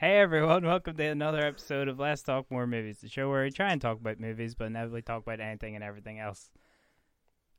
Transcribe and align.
Hey 0.00 0.16
everyone, 0.16 0.64
welcome 0.66 0.96
to 0.96 1.04
another 1.04 1.44
episode 1.44 1.86
of 1.86 1.98
Let's 1.98 2.22
Talk 2.22 2.50
More 2.50 2.66
Movies, 2.66 3.02
the 3.02 3.08
show 3.10 3.28
where 3.28 3.44
we 3.44 3.50
try 3.50 3.70
and 3.70 3.82
talk 3.82 4.00
about 4.00 4.18
movies, 4.18 4.54
but 4.54 4.68
inevitably 4.68 5.02
talk 5.02 5.24
about 5.24 5.40
anything 5.40 5.74
and 5.74 5.84
everything 5.84 6.18
else. 6.18 6.50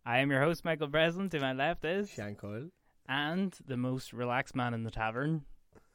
I 0.08 0.22
am 0.22 0.32
your 0.32 0.42
host, 0.42 0.66
Michael 0.66 0.88
Breslin. 0.88 1.30
To 1.30 1.40
my 1.40 1.54
left 1.54 1.86
is, 1.86 2.10
Sean 2.10 2.34
Coyle. 2.34 2.70
and 3.08 3.56
the 3.68 3.78
most 3.78 4.12
relaxed 4.12 4.56
man 4.56 4.74
in 4.74 4.82
the 4.82 4.90
tavern. 4.90 5.44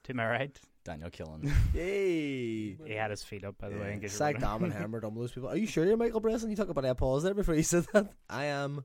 To 0.05 0.15
my 0.15 0.25
right, 0.25 0.57
Daniel 0.85 1.11
Killen. 1.11 1.51
Yay! 1.75 2.77
he 2.77 2.95
had 2.95 3.11
his 3.11 3.25
feet 3.25 3.43
up, 3.43 3.59
by 3.59 3.69
the 3.69 3.79
way. 3.79 3.95
In 3.95 4.01
case 4.01 4.13
you're 4.13 4.29
Sag. 4.29 4.39
Dam 4.39 4.63
and 4.63 4.73
Hammer, 4.73 5.01
dumb 5.01 5.17
those 5.17 5.33
people. 5.33 5.49
Are 5.49 5.57
you 5.57 5.67
sure 5.67 5.85
you're 5.85 5.97
Michael 5.97 6.21
Breslin? 6.21 6.53
You 6.53 6.57
talk 6.57 6.69
about 6.69 6.85
a 6.85 6.95
pause 6.95 7.25
there 7.25 7.35
before 7.35 7.57
you 7.57 7.65
said 7.65 7.87
that. 7.93 8.13
I 8.31 8.45
am 8.45 8.85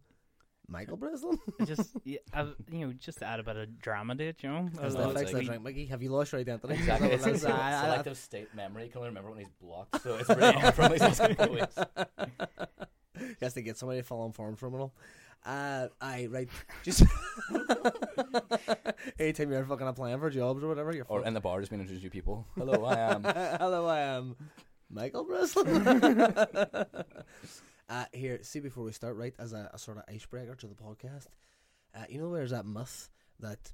Michael 0.71 0.95
Breslin. 0.97 1.37
just, 1.65 1.91
yeah, 2.05 2.19
I, 2.33 2.43
you 2.71 2.87
know, 2.87 2.93
just 2.93 3.19
to 3.19 3.25
add 3.25 3.39
a 3.39 3.43
bit 3.43 3.57
of 3.57 3.77
drama 3.79 4.15
to 4.15 4.23
it, 4.23 4.37
you 4.41 4.49
know. 4.49 4.69
Has 4.81 4.95
Uh, 4.95 4.99
that 4.99 5.13
like- 5.15 5.31
that 5.31 5.43
drink, 5.45 5.61
Mikey? 5.61 5.85
Have 5.87 6.01
you 6.01 6.09
lost 6.09 6.31
your 6.31 6.39
identity? 6.41 6.73
Exactly. 6.75 7.09
Is 7.11 7.25
It's 7.25 7.43
like 7.43 7.53
what 7.53 7.61
it 7.61 7.67
is? 7.67 7.75
I- 7.75 7.77
I- 7.79 7.83
selective 7.83 8.17
state 8.17 8.55
memory. 8.55 8.87
Can 8.87 8.99
only 8.99 9.09
remember 9.09 9.29
when 9.31 9.39
he's 9.39 9.49
blocked, 9.61 10.01
so 10.01 10.15
it's 10.15 10.29
really 10.37 10.53
hard 10.53 10.73
for 10.73 10.83
him 10.83 10.91
these 10.93 11.01
last 11.01 11.19
couple 11.19 11.53
weeks. 11.55 11.75
He 13.19 13.35
has 13.45 13.53
to 13.53 13.61
get 13.61 13.77
somebody 13.77 13.99
to 14.01 14.07
fill 14.07 14.25
in 14.25 14.31
forms 14.31 14.59
from 14.59 14.73
it 14.75 14.77
all. 14.79 14.93
Uh, 15.45 15.87
I 15.99 16.27
right. 16.27 16.47
Just 16.83 17.03
anytime 19.19 19.51
you're 19.51 19.65
fucking 19.65 19.87
applying 19.87 20.19
for 20.19 20.29
jobs 20.29 20.63
or 20.63 20.67
whatever, 20.67 20.93
you're 20.93 21.05
Or 21.09 21.19
fuck- 21.19 21.27
in 21.27 21.33
the 21.33 21.41
bar, 21.41 21.59
just 21.59 21.71
being 21.71 21.81
introduced 21.81 22.03
to 22.05 22.09
people. 22.11 22.45
Hello, 22.55 22.85
I 22.85 22.99
am. 23.13 23.23
Hello, 23.23 23.87
I 23.87 23.99
am 24.01 24.35
Michael 24.89 25.23
Breslin. 25.25 25.83
Uh, 27.91 28.05
here, 28.13 28.39
see 28.41 28.59
before 28.59 28.83
we 28.85 28.91
start, 28.93 29.17
right, 29.17 29.33
as 29.37 29.53
a, 29.53 29.69
a 29.73 29.77
sort 29.77 29.97
of 29.97 30.03
icebreaker 30.07 30.55
to 30.55 30.67
the 30.67 30.75
podcast, 30.75 31.27
uh, 31.93 32.05
you 32.09 32.17
know, 32.19 32.33
there's 32.33 32.51
that 32.51 32.65
myth 32.65 33.09
that 33.39 33.71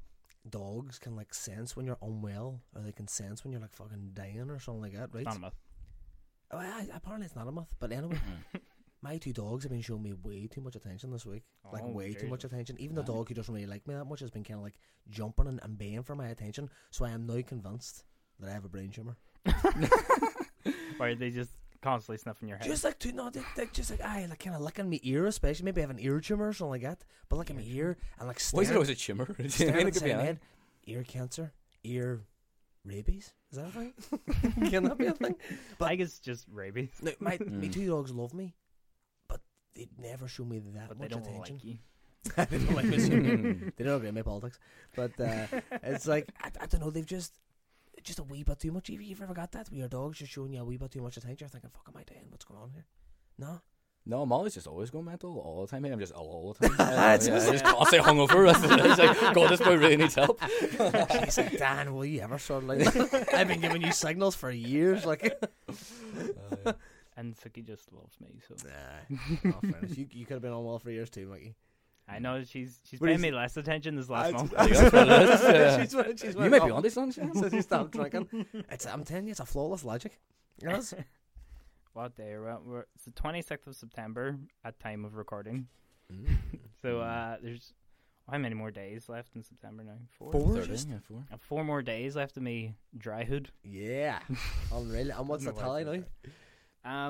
dogs 0.50 0.98
can 0.98 1.16
like 1.16 1.34
sense 1.34 1.76
when 1.76 1.86
you're 1.86 1.98
unwell, 2.02 2.62
or 2.76 2.82
they 2.82 2.92
can 2.92 3.08
sense 3.08 3.44
when 3.44 3.52
you're 3.52 3.62
like 3.62 3.74
fucking 3.74 4.12
dying 4.14 4.50
or 4.50 4.60
something 4.60 4.82
like 4.82 4.94
that, 4.94 5.14
right? 5.14 5.26
It's 5.26 5.36
not 5.36 5.38
a 5.38 5.40
myth. 5.40 5.54
Oh, 6.52 6.58
I, 6.58 6.88
apparently, 6.96 7.26
it's 7.28 7.36
not 7.36 7.48
a 7.48 7.52
myth, 7.52 7.74
but 7.80 7.92
anyway. 7.92 8.18
My 9.04 9.18
two 9.20 9.32
dogs 9.32 9.64
have 9.64 9.72
been 9.72 9.82
showing 9.82 10.02
me 10.02 10.14
way 10.24 10.48
too 10.48 10.62
much 10.62 10.76
attention 10.76 11.12
this 11.12 11.24
week. 11.26 11.44
Like, 11.72 11.84
Oh, 11.86 11.92
way 11.92 12.14
too 12.16 12.28
much 12.28 12.44
attention. 12.46 12.78
Even 12.80 12.96
the 12.96 13.04
dog 13.04 13.28
who 13.30 13.36
doesn't 13.36 13.54
really 13.54 13.68
like 13.68 13.86
me 13.88 13.94
that 13.94 14.06
much 14.06 14.22
has 14.22 14.32
been 14.32 14.44
kind 14.44 14.58
of 14.58 14.64
like 14.64 14.80
jumping 15.08 15.46
and, 15.46 15.60
and 15.62 15.78
baying 15.78 16.02
for 16.02 16.16
my 16.16 16.30
attention. 16.30 16.68
So 16.90 17.06
I 17.06 17.12
am 17.12 17.28
now 17.28 17.40
convinced 17.46 18.04
that 18.40 18.50
I 18.50 18.54
have 18.54 18.66
a 18.66 18.70
brain 18.70 18.90
tumor. 18.90 19.16
Where 20.98 21.14
they 21.16 21.30
just 21.30 21.52
constantly 21.82 22.18
sniffing 22.18 22.48
your 22.50 22.58
head. 22.58 22.68
Just 22.68 22.84
like, 22.84 23.00
to, 23.00 23.12
no, 23.12 23.30
they, 23.30 23.42
they 23.56 23.66
just 23.72 23.90
like, 23.92 24.02
I 24.02 24.26
like 24.26 24.40
kind 24.40 24.56
of 24.56 24.62
licking 24.62 24.90
my 24.90 25.00
ear, 25.04 25.26
especially. 25.28 25.66
Maybe 25.66 25.82
I 25.82 25.84
have 25.84 25.90
an 25.90 26.00
ear 26.00 26.20
tumor 26.20 26.48
or 26.50 26.54
something 26.54 26.72
like 26.72 26.82
that. 26.82 27.04
But 27.30 27.38
licking 27.38 27.56
my 27.58 27.64
ear 27.66 27.98
and 28.20 28.28
like 28.28 28.42
Why 28.52 28.62
is 28.62 28.70
it 28.70 28.72
staring, 28.72 28.76
always 28.76 28.90
a 28.90 28.96
tumor? 28.96 29.36
I 29.40 29.48
staring 29.48 29.74
mean, 29.76 29.82
at 29.82 29.88
it 29.90 29.94
the 29.94 30.00
could 30.00 30.06
be 30.06 30.10
side 30.10 30.16
of 30.16 30.18
my 30.20 30.26
head. 30.26 30.40
Ear 30.86 31.04
cancer, 31.04 31.54
ear 31.84 32.22
rabies. 32.86 33.34
Is 33.52 33.58
that 33.58 33.68
a 33.68 33.72
thing? 33.72 33.94
Can 34.70 34.84
that 34.84 34.98
be 34.98 35.06
a 35.08 35.12
thing? 35.14 35.36
I 35.82 35.88
think 35.90 36.02
it's 36.02 36.20
just 36.20 36.46
rabies, 36.52 36.90
No, 37.02 37.12
my, 37.20 37.38
my 37.50 37.68
two 37.68 37.88
dogs 37.88 38.12
love 38.12 38.34
me, 38.34 38.56
but 39.28 39.42
they 39.76 39.88
never 39.98 40.28
show 40.28 40.46
me 40.46 40.60
that 40.74 40.88
but 40.90 40.98
they 40.98 41.04
much 41.04 41.12
don't 41.12 41.22
attention. 41.28 41.56
like 41.56 41.64
you. 41.64 41.78
they 42.36 42.58
don't 42.58 42.76
like 42.76 42.86
me. 42.86 43.72
they 43.78 43.84
don't 43.84 43.96
agree 43.96 44.08
with 44.08 44.16
my 44.16 44.22
politics, 44.22 44.60
but 44.96 45.12
uh, 45.20 45.46
it's 45.84 46.08
like 46.08 46.30
I, 46.42 46.50
I 46.62 46.66
don't 46.66 46.82
know. 46.82 46.90
They've 46.90 47.06
just 47.06 47.34
just 48.08 48.20
a 48.20 48.24
wee 48.24 48.44
bit 48.44 48.60
too 48.60 48.72
much. 48.72 48.88
Have 48.88 49.02
you 49.02 49.16
ever 49.22 49.34
got 49.34 49.52
that? 49.52 49.70
Where 49.70 49.80
your 49.80 49.88
dog's 49.90 50.18
just 50.20 50.32
showing 50.32 50.54
you 50.54 50.62
a 50.62 50.66
wee 50.66 50.78
bit 50.78 50.92
too 50.92 51.02
much 51.02 51.18
attention. 51.18 51.38
You're 51.46 51.50
thinking, 51.50 51.70
"Fuck, 51.74 51.86
am 51.94 52.00
I 52.00 52.04
doing? 52.04 52.26
What's 52.30 52.46
going 52.46 52.60
on 52.60 52.70
here?" 52.72 52.86
No, 53.38 53.62
No, 54.06 54.26
Molly's 54.26 54.54
just 54.54 54.68
always 54.68 54.90
going 54.90 55.04
mental 55.06 55.38
all 55.38 55.66
the 55.66 55.70
time. 55.70 55.84
I'm 55.86 56.00
just 56.00 56.14
ill 56.14 56.22
all 56.22 56.54
the 56.54 56.68
time. 56.70 56.76
It's 57.16 57.28
yeah, 57.28 57.36
just- 57.36 57.52
just 57.52 57.66
constantly 57.66 58.00
hungover. 58.10 58.48
It's 58.90 59.00
like, 59.00 59.34
God, 59.36 59.50
this 59.52 59.60
boy 59.62 59.76
really 59.78 59.98
needs 59.98 60.16
help. 60.16 60.42
she's 61.26 61.38
like, 61.38 61.58
"Dan, 61.58 61.94
will 61.94 62.06
you 62.06 62.22
ever 62.22 62.40
sort 62.40 62.64
of 62.64 62.70
like?" 62.70 62.80
that?" 62.80 63.34
I've 63.34 63.48
been 63.50 63.60
giving 63.62 63.82
you 63.82 63.92
signals 63.92 64.36
for 64.36 64.50
years, 64.50 65.06
like. 65.06 65.38
And 67.18 67.36
Suki 67.36 67.66
just 67.66 67.92
loves 67.92 68.16
me, 68.22 68.40
so 68.48 68.56
Nah, 68.64 69.52
oh. 69.54 69.88
You 69.88 70.08
you 70.12 70.26
could 70.26 70.34
have 70.36 70.42
been 70.44 70.52
on 70.54 70.64
well 70.64 70.78
for 70.80 70.92
years 70.92 71.10
too, 71.10 71.28
Mikey. 71.28 71.56
I 72.10 72.20
know 72.20 72.44
she's 72.44 72.80
she's 72.90 73.00
But 73.00 73.08
paying 73.08 73.18
is- 73.18 73.22
me 73.22 73.32
less 73.32 73.58
attention 73.58 73.96
this 73.96 74.10
last 74.10 74.34
month. 74.34 74.54
I 74.58 74.68
think 74.68 74.78
that's 74.78 74.94
what 74.94 75.08
it 75.10 75.30
is, 75.30 75.42
yeah. 75.44 75.82
she's 75.82 75.96
went, 75.96 76.20
she's 76.20 76.34
You 76.34 76.40
went 76.40 76.52
might 76.52 76.64
be 76.66 76.72
up 76.72 76.78
on 76.78 76.84
this 76.84 76.96
lunch. 76.98 77.16
since 77.16 77.54
you 77.54 77.62
stopped 77.62 77.92
drinking. 77.98 78.46
It's 78.72 78.86
I'm 78.86 79.04
telling 79.04 79.26
you, 79.26 79.32
it's 79.32 79.40
a 79.42 79.46
flawless 79.46 79.84
logic. 79.84 80.20
It 80.62 80.72
is. 80.72 80.94
What 81.94 82.16
day? 82.16 82.36
we 82.38 82.48
at? 82.48 82.64
We're, 82.64 82.86
it's 82.96 83.06
the 83.06 83.12
26th 83.12 83.68
of 83.68 83.76
September 83.76 84.38
at 84.64 84.80
time 84.80 85.04
of 85.06 85.16
recording. 85.16 85.68
Mm. 86.14 86.28
So 86.82 87.00
uh, 87.02 87.38
there's 87.42 87.74
how 88.30 88.38
many 88.38 88.54
more 88.54 88.70
days 88.70 89.10
left 89.10 89.36
in 89.36 89.42
September 89.42 89.84
now? 89.84 89.98
Four. 90.20 90.32
Four. 90.32 90.54
Thirty, 90.58 90.68
just- 90.68 90.88
yeah, 90.88 91.00
four. 91.08 91.24
Uh, 91.34 91.38
four 91.40 91.64
more 91.64 91.82
days 91.82 92.16
left 92.16 92.38
of 92.38 92.44
me 92.44 92.76
dry 92.96 93.24
hood. 93.24 93.50
Yeah, 93.64 94.20
unreal. 94.72 95.10
And 95.18 95.28
what's 95.28 95.44
the 95.44 95.52
Don't 95.54 95.60
know 95.60 95.66
tally 95.66 95.86
why 95.86 95.92
I 95.92 95.98
now? 95.98 96.04
said. 96.24 96.32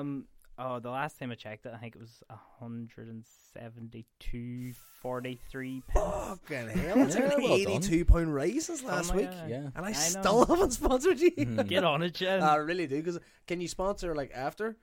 Um. 0.00 0.24
Oh, 0.60 0.80
the 0.80 0.90
last 0.90 1.18
time 1.20 1.30
I 1.30 1.36
checked 1.36 1.66
it, 1.66 1.72
I 1.72 1.78
think 1.78 1.94
it 1.94 2.00
was 2.00 2.22
hundred 2.58 3.06
and 3.08 3.24
seventy-two 3.54 4.72
forty-three 5.00 5.82
pence. 5.86 6.04
Fucking 6.04 6.68
hell, 6.70 6.98
it's 7.02 7.14
like 7.14 7.24
Yeah, 7.24 7.36
an 7.36 7.42
well 7.42 7.58
done. 7.58 7.72
eighty-two 7.76 8.04
pound 8.04 8.34
raise 8.34 8.66
since 8.66 8.82
last 8.82 9.12
Oh 9.12 9.16
week, 9.16 9.30
God. 9.30 9.48
Yeah. 9.48 9.56
and 9.76 9.84
I, 9.84 9.88
I 9.88 9.92
know. 9.92 9.98
still 9.98 10.44
haven't 10.46 10.72
sponsored 10.72 11.20
you. 11.20 11.30
Mhm. 11.30 11.68
Get 11.68 11.84
on 11.84 12.02
it, 12.02 12.14
Jen. 12.14 12.42
I 12.42 12.56
really 12.56 12.86
do. 12.88 12.96
Because 12.96 13.18
can 13.46 13.60
you 13.60 13.68
sponsor 13.68 14.14
like 14.16 14.32
after? 14.34 14.76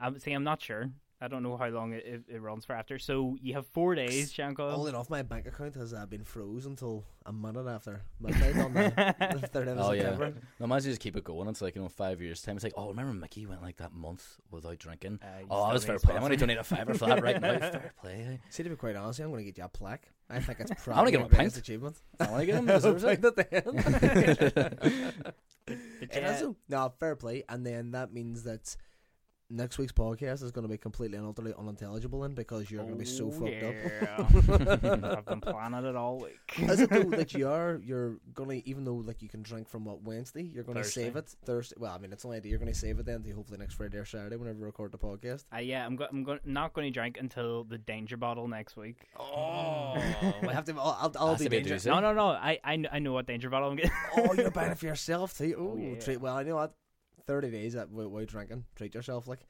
um, 0.00 0.18
see, 0.18 0.32
I'm 0.32 0.44
not 0.44 0.60
sure. 0.62 0.90
I 1.20 1.26
don't 1.26 1.42
know 1.42 1.56
how 1.56 1.66
long 1.68 1.94
it, 1.94 2.04
it, 2.06 2.22
it 2.28 2.40
runs 2.40 2.64
for 2.64 2.74
after. 2.74 2.96
So 2.98 3.36
you 3.42 3.54
have 3.54 3.66
four 3.66 3.96
days, 3.96 4.32
Shanko. 4.32 4.60
All 4.72 4.86
enough, 4.86 5.10
my 5.10 5.22
bank 5.22 5.46
account 5.48 5.74
has 5.74 5.92
uh, 5.92 6.06
been 6.06 6.22
froze 6.22 6.64
until 6.64 7.04
a 7.26 7.32
minute 7.32 7.66
after 7.66 8.02
midnight 8.20 8.56
on 8.56 8.72
the, 8.72 9.14
the 9.40 9.48
third 9.48 9.66
of 9.66 9.78
Oh 9.80 9.90
yeah. 9.90 10.02
September. 10.02 10.34
No, 10.60 10.64
imagine 10.64 10.86
you 10.86 10.92
just 10.92 11.00
keep 11.02 11.16
it 11.16 11.24
going. 11.24 11.48
It's 11.48 11.60
like 11.60 11.74
you 11.74 11.82
know, 11.82 11.88
five 11.88 12.20
years 12.22 12.40
time. 12.40 12.54
It's 12.56 12.62
like, 12.62 12.74
oh, 12.76 12.90
remember 12.90 13.12
Mickey 13.14 13.46
went 13.46 13.62
like 13.62 13.78
that 13.78 13.92
month 13.92 14.36
without 14.52 14.78
drinking. 14.78 15.18
Uh, 15.20 15.26
Oh, 15.50 15.62
I 15.62 15.72
was 15.72 15.84
fair 15.84 15.98
play. 15.98 16.14
I'm 16.14 16.22
only 16.22 16.36
sponsor. 16.36 16.54
donating 16.56 16.60
a 16.60 16.64
fiver 16.64 16.94
for 16.94 17.06
that 17.06 17.20
right 17.22 17.40
now. 17.40 17.58
Fair 17.58 17.92
play. 18.00 18.38
See, 18.50 18.62
to 18.62 18.70
be 18.70 18.76
quite 18.76 18.94
honest, 18.94 19.18
I'm 19.18 19.30
going 19.30 19.44
to 19.44 19.50
get 19.50 19.58
you 19.58 19.64
a 19.64 19.68
plaque. 19.68 20.08
I 20.30 20.38
think 20.40 20.60
it's 20.60 20.70
I 20.70 20.74
wanna 20.90 20.94
probably 20.94 21.10
give 21.12 21.20
him 21.20 21.26
a 21.26 21.30
a 21.30 21.36
pint. 21.36 21.56
achievement. 21.56 21.96
I 22.20 22.30
want 22.30 22.40
to 22.40 22.46
get 22.46 22.54
him. 22.56 22.66
Deserves 22.66 23.02
it. 23.02 23.20
Pint 23.22 23.24
at 23.24 23.36
the 23.36 23.54
end. 24.54 24.94
But 25.66 25.76
yeah, 26.14 26.40
is. 26.40 26.54
No, 26.68 26.92
fair 27.00 27.16
play. 27.16 27.44
And 27.48 27.66
then 27.66 27.90
that 27.92 28.12
means 28.12 28.44
that 28.44 28.76
next 29.50 29.78
week's 29.78 29.92
podcast 29.92 30.42
is 30.42 30.50
going 30.50 30.64
to 30.66 30.68
be 30.70 30.76
completely 30.76 31.16
and 31.16 31.26
utterly 31.26 31.54
unintelligible 31.58 32.24
in 32.24 32.34
because 32.34 32.70
you're 32.70 32.82
going 32.82 32.94
to 32.94 32.98
be 32.98 33.06
so 33.06 33.28
Oh, 33.28 33.30
fucked 33.30 33.62
up. 33.62 33.74
yeah. 35.00 35.16
I've 35.16 35.24
been 35.24 35.40
planning 35.40 35.84
it 35.86 35.96
all 35.96 36.18
week. 36.18 36.38
Is 36.58 36.80
it 36.80 36.90
though 36.90 37.04
that 37.04 37.32
you 37.32 37.48
are 37.58 37.80
you're 37.82 38.16
gonna 38.34 38.60
even 38.66 38.84
though 38.84 38.96
like 38.96 39.22
you 39.22 39.28
can 39.28 39.42
drink 39.42 39.68
from 39.68 39.84
what 39.86 40.02
Wednesday, 40.02 40.42
you're 40.42 40.64
gonna 40.64 40.84
save 40.84 41.16
it 41.16 41.34
Thursday. 41.44 41.76
Well, 41.78 41.92
I 41.92 41.98
mean 41.98 42.12
it's 42.12 42.24
only 42.24 42.38
a 42.38 42.40
day. 42.40 42.50
You're 42.50 42.58
gonna 42.58 42.74
save 42.74 42.98
it 42.98 43.06
then 43.06 43.22
to 43.22 43.30
hopefully 43.32 43.58
next 43.58 43.74
Friday 43.74 43.96
or 43.98 44.04
Saturday 44.04 44.36
whenever 44.36 44.58
we 44.58 44.64
record 44.64 44.92
the 44.92 44.98
podcast. 44.98 45.44
Uh, 45.54 45.58
yeah, 45.58 45.84
I'm, 45.86 45.96
go- 45.96 46.06
I'm 46.10 46.24
go- 46.24 46.38
not 46.44 46.72
going 46.74 46.86
to 46.86 46.90
drink 46.92 47.16
until 47.18 47.64
the 47.64 47.78
danger 47.78 48.16
bottle 48.16 48.48
next 48.48 48.76
week. 48.76 49.08
Oh, 49.18 49.94
we 50.42 50.48
have 50.48 50.64
to. 50.66 50.72
I'll, 50.72 50.98
I'll, 51.00 51.12
I'll 51.18 51.28
Has 51.30 51.38
do 51.38 51.44
to 51.44 51.50
be 51.50 51.56
a 51.58 51.62
danger. 51.62 51.88
No, 51.88 52.00
no, 52.00 52.12
no. 52.12 52.28
I, 52.28 52.58
I, 52.62 52.76
kn- 52.76 52.88
I 52.92 52.98
know 52.98 53.12
what 53.14 53.26
danger 53.26 53.48
bottle 53.50 53.70
I'm 53.70 53.76
getting. 53.76 53.90
Oh, 54.16 54.32
you're 54.34 54.50
buying 54.50 54.72
it 54.72 54.78
for 54.78 54.86
yourself 54.86 55.36
too. 55.36 55.54
Oh, 55.58 55.72
Oh, 55.72 55.76
yeah. 55.78 55.98
treat. 56.00 56.20
Well, 56.20 56.36
I 56.36 56.42
know 56.42 56.56
what. 56.56 56.74
Thirty 57.28 57.50
days 57.50 57.76
at 57.76 57.90
without 57.90 58.26
drinking. 58.26 58.64
Treat 58.74 58.94
yourself 58.94 59.28
like, 59.28 59.40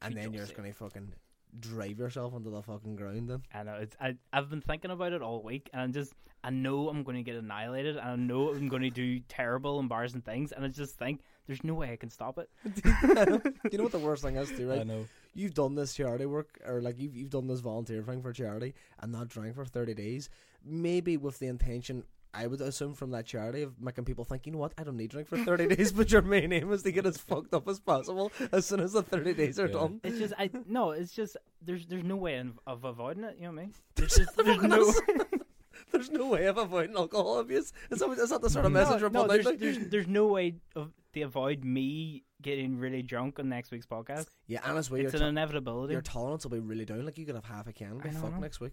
and 0.00 0.14
Treat 0.14 0.22
then 0.22 0.32
you're 0.32 0.44
just 0.44 0.56
gonna 0.56 0.72
fucking 0.72 1.12
drive 1.58 1.98
yourself 1.98 2.34
into 2.34 2.50
the 2.50 2.62
fucking 2.62 2.94
ground. 2.94 3.28
Then 3.28 3.42
I 3.52 3.64
know 3.64 3.74
it's. 3.74 3.96
I 4.00 4.16
I've 4.32 4.48
been 4.48 4.60
thinking 4.60 4.92
about 4.92 5.12
it 5.12 5.22
all 5.22 5.42
week, 5.42 5.68
and 5.72 5.82
I'm 5.82 5.92
just. 5.92 6.14
I 6.44 6.50
know 6.50 6.88
I'm 6.88 7.02
going 7.02 7.16
to 7.16 7.24
get 7.24 7.34
annihilated, 7.34 7.96
and 7.96 8.08
I 8.08 8.14
know 8.14 8.50
I'm 8.50 8.68
going 8.68 8.82
to 8.82 8.90
do 8.90 9.18
terrible, 9.28 9.80
embarrassing 9.80 10.20
things, 10.20 10.52
and 10.52 10.64
I 10.64 10.68
just 10.68 10.96
think 10.96 11.22
there's 11.48 11.64
no 11.64 11.74
way 11.74 11.90
I 11.90 11.96
can 11.96 12.10
stop 12.10 12.38
it. 12.38 12.48
do 12.72 13.42
you 13.72 13.78
know 13.78 13.82
what 13.82 13.90
the 13.90 13.98
worst 13.98 14.22
thing 14.22 14.36
is, 14.36 14.48
too, 14.50 14.70
I 14.72 14.76
right? 14.76 14.86
know. 14.86 15.06
You've 15.34 15.54
done 15.54 15.74
this 15.74 15.94
charity 15.94 16.26
work, 16.26 16.60
or 16.64 16.80
like 16.80 17.00
you've 17.00 17.16
you've 17.16 17.30
done 17.30 17.48
this 17.48 17.58
volunteer 17.58 18.02
thing 18.02 18.22
for 18.22 18.32
charity, 18.32 18.74
and 19.00 19.10
not 19.10 19.26
drank 19.28 19.56
for 19.56 19.64
thirty 19.64 19.94
days. 19.94 20.30
Maybe 20.64 21.16
with 21.16 21.40
the 21.40 21.48
intention. 21.48 22.04
I 22.36 22.46
would 22.46 22.60
assume 22.60 22.94
from 22.94 23.10
that 23.12 23.24
charity 23.26 23.62
of 23.62 23.80
making 23.80 24.04
people 24.04 24.24
think, 24.24 24.46
you 24.46 24.52
know 24.52 24.58
what, 24.58 24.72
I 24.76 24.84
don't 24.84 24.96
need 24.96 25.10
drink 25.10 25.28
for 25.28 25.38
30 25.38 25.68
days, 25.76 25.92
but 25.92 26.10
your 26.12 26.22
main 26.22 26.52
aim 26.52 26.70
is 26.72 26.82
to 26.82 26.92
get 26.92 27.06
as 27.06 27.16
fucked 27.18 27.54
up 27.54 27.66
as 27.68 27.80
possible 27.80 28.30
as 28.52 28.66
soon 28.66 28.80
as 28.80 28.92
the 28.92 29.02
30 29.02 29.34
days 29.34 29.58
are 29.58 29.66
Yeah. 29.66 29.72
done. 29.72 30.00
It's 30.04 30.18
just 30.18 30.34
I 30.38 30.50
no. 30.68 30.90
It's 30.90 31.12
just 31.12 31.36
there's 31.62 31.86
there's 31.86 32.04
no 32.04 32.16
way 32.16 32.36
of, 32.38 32.58
of 32.66 32.84
avoiding 32.84 33.24
it. 33.24 33.36
You 33.38 33.44
know 33.44 33.52
what 33.52 33.58
I 33.58 33.62
mean? 33.62 33.74
There's 33.96 34.14
just 34.16 34.36
there's 34.36 34.62
no. 34.62 34.92
There's 35.92 36.10
no 36.10 36.26
way 36.28 36.46
of 36.46 36.58
avoiding 36.58 36.96
alcohol 36.96 37.38
abuse. 37.38 37.72
Is 37.90 38.00
that, 38.00 38.08
is 38.10 38.30
that 38.30 38.40
the 38.42 38.50
sort 38.50 38.64
of 38.66 38.72
no, 38.72 38.80
message 38.80 39.02
we're 39.02 39.08
no, 39.08 39.24
putting 39.24 39.46
out 39.46 39.58
there's, 39.58 39.58
there? 39.60 39.72
there's 39.72 39.88
there's 39.88 40.06
no 40.08 40.26
way 40.26 40.56
of 40.74 40.90
to 41.14 41.22
avoid 41.22 41.64
me 41.64 42.24
getting 42.42 42.78
really 42.78 43.02
drunk 43.02 43.38
on 43.38 43.48
next 43.48 43.70
week's 43.70 43.86
podcast. 43.86 44.26
Yeah, 44.46 44.60
and 44.64 44.76
as 44.78 44.90
well, 44.90 44.98
your, 44.98 45.06
It's 45.08 45.14
an 45.14 45.20
to- 45.20 45.26
inevitability. 45.28 45.92
your 45.92 46.02
tolerance 46.02 46.44
will 46.44 46.50
be 46.52 46.58
really 46.60 46.84
down. 46.84 47.04
Like 47.04 47.18
you 47.18 47.26
could 47.26 47.34
have 47.34 47.44
half 47.44 47.66
a 47.66 47.72
can 47.72 47.92
and 47.92 48.02
be 48.02 48.10
fucked 48.10 48.40
next 48.40 48.60
week. 48.60 48.72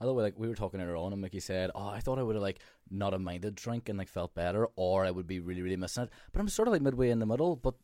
I 0.00 0.04
love 0.06 0.16
like 0.16 0.38
we 0.38 0.48
were 0.48 0.54
talking 0.56 0.80
earlier 0.80 0.96
on, 0.96 1.12
and 1.12 1.22
Mickey 1.22 1.40
said, 1.40 1.70
"Oh, 1.74 1.86
I 1.88 2.00
thought 2.00 2.18
I 2.18 2.22
would 2.22 2.34
have 2.34 2.42
like 2.42 2.58
not 2.90 3.12
have 3.12 3.22
minded 3.22 3.54
drink 3.54 3.88
and 3.88 3.98
like 3.98 4.08
felt 4.08 4.34
better, 4.34 4.66
or 4.76 5.04
I 5.04 5.10
would 5.10 5.26
be 5.26 5.38
really, 5.40 5.62
really 5.62 5.76
missing 5.76 6.04
it." 6.04 6.10
But 6.32 6.40
I'm 6.40 6.48
sort 6.48 6.68
of 6.68 6.72
like 6.72 6.82
midway 6.82 7.10
in 7.10 7.18
the 7.20 7.26
middle. 7.26 7.56
But 7.56 7.74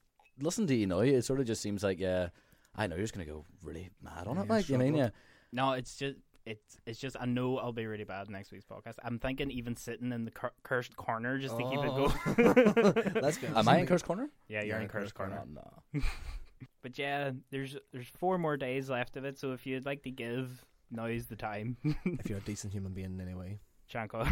listen 0.41 0.67
to 0.67 0.75
you 0.75 0.87
now, 0.87 1.01
it 1.01 1.23
sort 1.23 1.41
of 1.41 1.47
just 1.47 1.63
seems 1.63 1.83
like, 1.85 2.01
yeah, 2.01 2.29
I 2.75 2.87
know 2.89 2.97
you're 2.97 3.05
just 3.05 3.15
gonna 3.15 3.27
go 3.27 3.45
really 3.63 3.91
mad 4.03 4.27
on 4.27 4.37
Yeah, 4.37 4.43
it. 4.43 4.49
Like, 4.49 4.69
you 4.69 4.79
mean, 4.79 4.95
struggle. 4.95 5.01
yeah, 5.05 5.11
No, 5.53 5.73
it's 5.73 5.97
just 5.97 6.17
it's 6.47 6.79
it's 6.87 6.99
just 6.99 7.17
I 7.21 7.27
know 7.27 7.59
I'll 7.59 7.73
be 7.73 7.87
really 7.87 8.05
bad 8.05 8.29
next 8.31 8.51
week's 8.53 8.65
podcast. 8.65 8.95
I'm 9.05 9.19
thinking 9.19 9.51
even 9.51 9.77
sitting 9.77 10.13
in 10.13 10.25
the 10.25 10.31
cur- 10.31 10.53
cursed 10.63 10.97
corner 10.97 11.39
just 11.39 11.57
to 11.59 11.63
keep 11.63 11.79
it 11.81 11.91
Oh. 11.93 12.09
going. 12.37 13.13
That's 13.21 13.39
good. 13.39 13.51
am 13.57 13.69
I 13.69 13.79
in 13.79 13.87
cursed 13.87 14.05
Corner? 14.07 14.31
yeah, 14.49 14.63
you're 14.63 14.77
Yeah, 14.77 14.83
in 14.83 14.89
cursed 14.89 15.15
cursed 15.15 15.33
corner. 15.33 15.43
No, 15.55 15.63
no. 15.95 16.01
But 16.83 16.99
yeah, 16.99 17.31
there's 17.51 17.77
there's 17.93 18.09
four 18.09 18.37
more 18.39 18.57
days 18.57 18.89
left 18.91 19.17
of 19.17 19.25
it. 19.25 19.39
So 19.39 19.53
if 19.53 19.67
you'd 19.67 19.87
like 19.87 20.03
to 20.05 20.11
give, 20.11 20.65
now's 20.91 21.27
the 21.27 21.37
time. 21.37 21.77
if 22.05 22.29
you're 22.29 22.39
a 22.39 22.43
decent 22.43 22.73
human 22.73 22.93
being 22.93 23.19
anyway. 23.21 23.59
Shanko. 23.93 24.27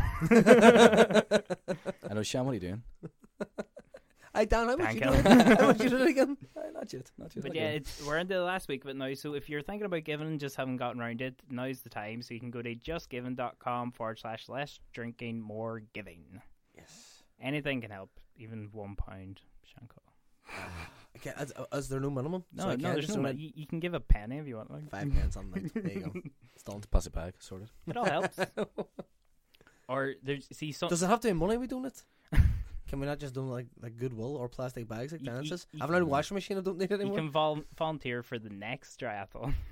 I 2.09 2.15
know, 2.15 2.23
Shan. 2.23 2.45
What 2.45 2.53
are 2.53 2.55
you 2.55 2.61
doing? 2.61 2.83
Hey 4.39 4.45
Dan, 4.47 4.69
how 4.69 4.77
much 4.77 4.87
Dan 4.87 4.95
you 4.95 5.01
Kelly. 5.01 5.23
doing? 5.23 5.57
How 5.57 5.67
much 5.67 5.81
you 5.81 5.89
doing 5.91 6.09
again? 6.11 6.37
Aye, 6.57 6.71
not 6.73 6.93
yet, 6.93 7.11
not 7.19 7.35
yet. 7.35 7.43
But 7.43 7.55
yeah, 7.57 7.71
it's 7.71 8.01
we're 8.07 8.19
into 8.19 8.35
the 8.35 8.43
last 8.43 8.69
week 8.69 8.85
of 8.85 8.91
it 8.91 8.97
now. 8.97 9.13
So 9.15 9.35
if 9.35 9.49
you're 9.49 9.63
thinking 9.63 9.85
about 9.87 10.05
giving 10.05 10.29
and 10.29 10.39
just 10.39 10.55
haven't 10.55 10.77
gotten 10.77 11.01
around 11.01 11.21
it, 11.21 11.35
now's 11.51 11.81
the 11.81 11.89
time. 11.89 12.23
So 12.23 12.35
you 12.35 12.41
can 12.41 12.53
go 12.53 12.63
to 12.63 12.73
justgiving.com 12.77 13.91
forward 13.91 14.21
slash 14.21 14.49
less 14.49 14.79
drinking, 14.93 15.41
more 15.41 15.83
giving. 15.93 16.41
Yes. 16.77 17.25
Anything 17.43 17.81
can 17.81 17.91
help, 17.91 18.11
even 18.37 18.69
one 18.71 18.95
pound. 18.95 19.41
Shanko. 19.67 20.55
Okay, 21.17 21.33
is, 21.41 21.53
uh, 21.57 21.65
is 21.77 21.89
there 21.89 21.99
no 21.99 22.11
minimum? 22.11 22.45
No, 22.55 22.63
So 22.63 22.69
I 22.69 22.77
no, 22.77 22.83
can't 22.83 22.95
there's 22.95 23.07
just 23.07 23.19
no. 23.19 23.25
donate 23.25 23.41
You, 23.41 23.51
you 23.57 23.67
can 23.67 23.81
give 23.81 23.93
a 23.95 23.99
penny 23.99 24.39
if 24.39 24.47
you 24.47 24.55
want. 24.57 24.71
Like 24.71 24.89
five 24.89 25.11
pence 25.13 25.37
on 25.37 25.51
the 25.51 25.61
night. 25.63 25.73
There 25.75 25.93
you 25.93 26.01
go. 26.01 26.13
It's 26.55 26.63
done. 26.63 26.81
pass 26.93 27.07
it 27.07 27.13
back, 27.13 27.35
sorted. 27.41 27.71
It 27.89 27.97
all 27.97 28.05
helps. 28.05 28.39
or 29.89 30.15
there's 30.23 30.47
see 30.53 30.71
some. 30.71 30.91
Does 30.91 31.03
it 31.03 31.09
have 31.09 31.19
to 31.21 31.29
be 31.29 31.33
money 31.35 31.57
we 31.57 31.67
doing 31.67 31.87
it? 31.87 32.05
Can 32.89 33.01
we 33.01 33.07
not 33.07 33.19
just 33.19 33.35
do 33.35 33.43
like 33.43 33.67
like 33.83 33.97
goodwill 33.99 34.35
or 34.37 34.49
plastic 34.49 34.89
bags 34.89 35.13
like 35.13 35.21
You- 35.21 35.27
Dan 35.27 35.43
you- 35.43 35.49
says? 35.51 35.67
you 35.73 35.81
I've 35.83 35.91
not 35.91 35.99
a 35.99 36.01
can- 36.01 36.09
washing 36.09 36.35
machine. 36.35 36.57
I 36.59 36.63
don't 36.63 36.79
need 36.79 36.91
it 36.91 36.95
anymore. 36.95 37.17
You 37.17 37.23
can 37.23 37.31
vol- 37.31 37.65
volunteer 37.77 38.23
for 38.23 38.39
the 38.39 38.51
next 38.51 38.99
triathlon. 39.01 39.55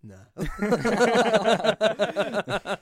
Nah. 0.00 0.14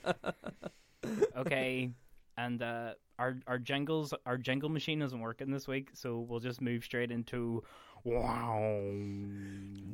okay, 1.37 1.91
and 2.37 2.63
uh, 2.63 2.91
our 3.19 3.39
our 3.47 3.59
jingles 3.59 4.13
our 4.27 4.37
jingle 4.37 4.69
machine 4.69 5.01
isn't 5.01 5.19
working 5.21 5.51
this 5.51 5.67
week, 5.67 5.89
so 5.95 6.21
we'll 6.29 6.41
just 6.41 6.61
move 6.61 6.85
straight 6.85 7.11
into 7.11 7.63
wow 8.05 8.83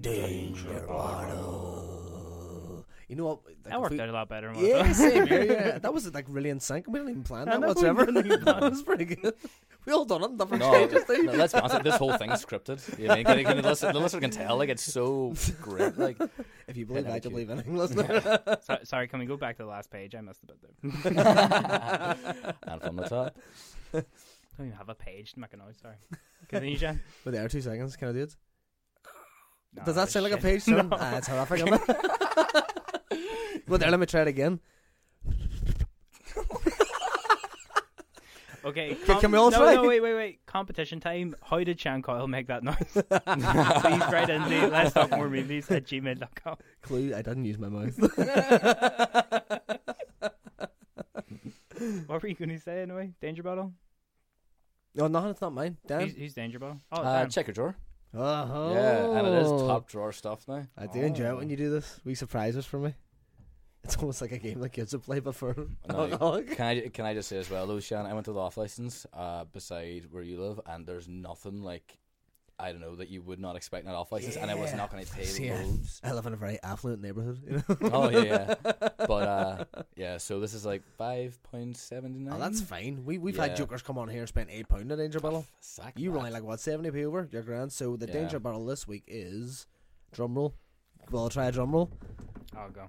Danger 0.00 0.84
bottle. 0.88 2.31
You 3.12 3.16
know 3.18 3.24
what? 3.26 3.44
Like, 3.44 3.62
That 3.64 3.78
worked 3.78 3.92
we- 3.92 4.00
out 4.00 4.08
a 4.08 4.12
lot 4.12 4.28
better. 4.30 4.54
Than 4.54 4.64
Yeah, 4.64 4.90
same 4.92 5.26
here. 5.26 5.42
Yeah, 5.52 5.78
that 5.80 5.92
was 5.92 6.10
like 6.14 6.24
really 6.30 6.48
in 6.48 6.60
sync. 6.60 6.86
We 6.88 6.98
didn't 6.98 7.10
even 7.10 7.22
plan 7.24 7.46
I 7.46 7.58
that 7.58 7.60
whatsoever. 7.68 8.06
that 8.12 8.58
was 8.62 8.82
pretty 8.82 9.04
good. 9.04 9.34
We 9.84 9.92
all 9.92 10.06
done 10.06 10.22
it 10.22 10.30
in 10.30 10.36
different 10.38 10.62
No, 10.62 10.72
stages. 10.88 11.04
too. 11.04 11.22
no, 11.24 11.32
let's 11.32 11.52
be 11.52 11.60
honest. 11.60 11.84
This 11.84 11.96
whole 11.96 12.16
thing's 12.16 12.42
scripted. 12.42 12.98
You 12.98 13.08
know, 13.08 13.16
can, 13.22 13.44
can 13.44 13.56
the, 13.58 13.62
listener, 13.68 13.92
the 13.92 14.00
listener 14.00 14.20
can 14.20 14.30
tell, 14.30 14.56
like 14.56 14.70
it's 14.70 14.82
so 14.82 15.34
great. 15.60 15.98
Like, 15.98 16.16
If 16.66 16.78
you 16.78 16.86
believe 16.86 17.04
Yeah, 17.04 17.10
that, 17.12 17.24
you 17.26 17.30
believe 17.30 17.50
anything, 17.50 17.76
listener. 17.76 18.38
So, 18.62 18.78
sorry, 18.84 19.08
can 19.08 19.20
we 19.20 19.26
go 19.26 19.36
back 19.36 19.58
to 19.58 19.62
the 19.64 19.68
last 19.68 19.90
page? 19.90 20.14
I 20.14 20.22
missed 20.22 20.40
a 20.44 20.46
bit 20.46 20.56
there. 21.12 22.16
and 22.62 22.80
from 22.82 22.96
the 22.96 23.02
top. 23.10 23.36
I 23.92 23.98
don't 24.56 24.66
even 24.68 24.72
have 24.78 24.88
a 24.88 24.94
page 24.94 25.34
to 25.34 25.40
make 25.40 25.52
a 25.52 25.58
noise. 25.58 25.76
Sorry. 25.82 25.96
Continue, 26.48 26.78
Jen. 26.78 27.02
But 27.24 27.34
there, 27.34 27.46
two 27.48 27.60
seconds. 27.60 27.94
Can 27.94 28.08
I 28.08 28.12
do 28.12 28.22
it? 28.22 28.34
No, 29.74 29.84
Does 29.84 29.96
that 29.96 30.08
sound 30.10 30.24
like 30.24 30.32
a 30.34 30.36
page 30.38 30.64
turn? 30.64 30.88
No. 30.88 30.96
Ah, 31.00 31.16
it's 31.16 31.26
horrific. 31.28 32.78
Isn't 33.12 33.24
it? 33.56 33.62
well, 33.68 33.78
there, 33.78 33.90
let 33.90 34.00
me 34.00 34.06
try 34.06 34.22
it 34.22 34.28
again. 34.28 34.60
Okay. 38.64 38.94
Can- 38.94 39.18
can 39.20 39.32
we 39.32 39.38
all 39.38 39.50
no, 39.50 39.58
try? 39.58 39.74
No, 39.74 39.82
wait, 39.88 39.98
wait, 40.00 40.14
wait. 40.14 40.46
Competition 40.46 41.00
time. 41.00 41.34
How 41.42 41.58
did 41.64 41.80
Sean 41.80 42.00
Coyle 42.00 42.28
make 42.28 42.46
that 42.46 42.62
noise? 42.62 42.76
Please 42.94 43.08
write 44.12 44.30
into 44.30 44.68
let's 44.68 44.92
talk 44.94 45.10
more 45.10 45.28
movies 45.28 45.68
at 45.68 45.84
gmail.com. 45.84 46.56
Clue, 46.80 47.12
I 47.12 47.22
didn't 47.22 47.44
use 47.44 47.58
my 47.58 47.68
mouth. 47.68 47.98
What 52.06 52.22
were 52.22 52.28
you 52.28 52.34
going 52.36 52.50
to 52.50 52.60
say 52.60 52.82
anyway? 52.82 53.10
Danger 53.20 53.42
Bottle? 53.42 53.72
no, 54.94 55.08
no, 55.08 55.28
it's 55.30 55.40
not 55.40 55.52
mine. 55.52 55.76
Dan? 55.86 56.02
Who's, 56.02 56.14
who's 56.16 56.34
Danger 56.34 56.58
Bottle? 56.60 56.78
Oh, 56.92 57.02
Uh, 57.02 57.20
Dan. 57.22 57.30
check 57.30 57.48
your 57.48 57.54
drawer. 57.54 57.74
Oh. 58.14 58.72
Yeah, 58.74 59.18
and 59.18 59.26
it 59.26 59.42
is 59.42 59.48
top 59.50 59.88
drawer 59.88 60.12
stuff 60.12 60.46
now. 60.46 60.66
I 60.78 60.86
do 60.86 61.00
enjoy 61.00 61.24
it 61.24 61.28
Oh. 61.30 61.36
when 61.38 61.48
you 61.50 61.56
do 61.56 61.70
this. 61.70 61.98
We 62.04 62.14
surprises 62.14 62.64
for 62.66 62.78
me. 62.78 62.94
It's 63.84 63.96
almost 63.96 64.20
like 64.20 64.32
a 64.32 64.38
game 64.38 64.60
that 64.60 64.68
kids 64.70 64.92
would 64.92 65.02
play 65.02 65.18
before. 65.20 65.56
No. 65.88 66.42
Can 66.42 66.66
I 66.66 66.80
can 66.88 67.04
I 67.04 67.14
just 67.14 67.28
say 67.28 67.38
as 67.38 67.50
well, 67.50 67.66
though, 67.66 67.80
Shan? 67.80 68.06
I 68.06 68.12
went 68.14 68.26
to 68.26 68.32
the 68.32 68.40
off 68.40 68.56
license 68.56 69.06
uh, 69.12 69.44
beside 69.44 70.06
where 70.12 70.22
you 70.22 70.40
live, 70.40 70.60
and 70.66 70.86
there's 70.86 71.08
nothing 71.08 71.62
like 71.62 71.98
I 72.58 72.70
don't 72.70 72.80
know 72.80 72.94
that 72.96 73.08
you 73.08 73.22
would 73.22 73.40
not 73.40 73.56
expect 73.56 73.82
in 73.84 73.90
an 73.90 73.96
off 73.96 74.12
license, 74.12 74.36
and 74.36 74.48
I 74.48 74.54
was 74.54 74.72
not 74.72 74.92
going 74.92 75.04
to 75.04 75.10
pay 75.12 75.24
See, 75.24 75.50
I- 75.50 75.64
loads. 75.64 76.00
I 76.04 76.12
live 76.12 76.26
in 76.26 76.32
a 76.32 76.36
very 76.36 76.62
affluent 76.62 77.02
neighborhood. 77.02 77.40
You 77.44 77.56
know? 77.56 77.90
oh 77.92 78.08
yeah, 78.10 78.54
yeah. 78.64 78.88
But 79.06 79.10
uh, 79.28 79.64
yeah, 79.96 80.18
so 80.18 80.38
this 80.38 80.54
is 80.54 80.64
like 80.64 80.82
five 80.96 81.42
point 81.42 81.76
seventy 81.76 82.20
nine. 82.20 82.34
Oh, 82.36 82.38
that's 82.38 82.60
fine. 82.60 83.02
We 83.04 83.18
we've 83.18 83.34
Yeah. 83.34 83.48
had 83.48 83.56
jokers 83.56 83.82
come 83.82 83.98
on 83.98 84.08
here 84.08 84.20
and 84.20 84.28
spend 84.28 84.48
eight 84.50 84.68
pound 84.68 84.92
at 84.92 84.98
Danger 84.98 85.18
Bottle. 85.18 85.44
Sack 85.60 85.94
You 85.96 86.12
that. 86.12 86.18
run 86.20 86.32
like 86.32 86.44
what 86.44 86.60
seventy 86.60 86.92
p 86.92 87.04
over? 87.04 87.28
You're 87.32 87.42
grand. 87.42 87.72
So 87.72 87.96
the 87.96 88.06
Yeah. 88.06 88.12
Danger 88.12 88.38
Bottle 88.38 88.64
this 88.64 88.86
week 88.86 89.02
is 89.08 89.66
drum 90.12 90.36
roll. 90.36 90.54
Well, 91.10 91.24
I'll 91.24 91.30
try 91.30 91.46
a 91.46 91.52
drum 91.52 91.72
roll. 91.72 91.90
I'll 92.56 92.70
go. 92.70 92.86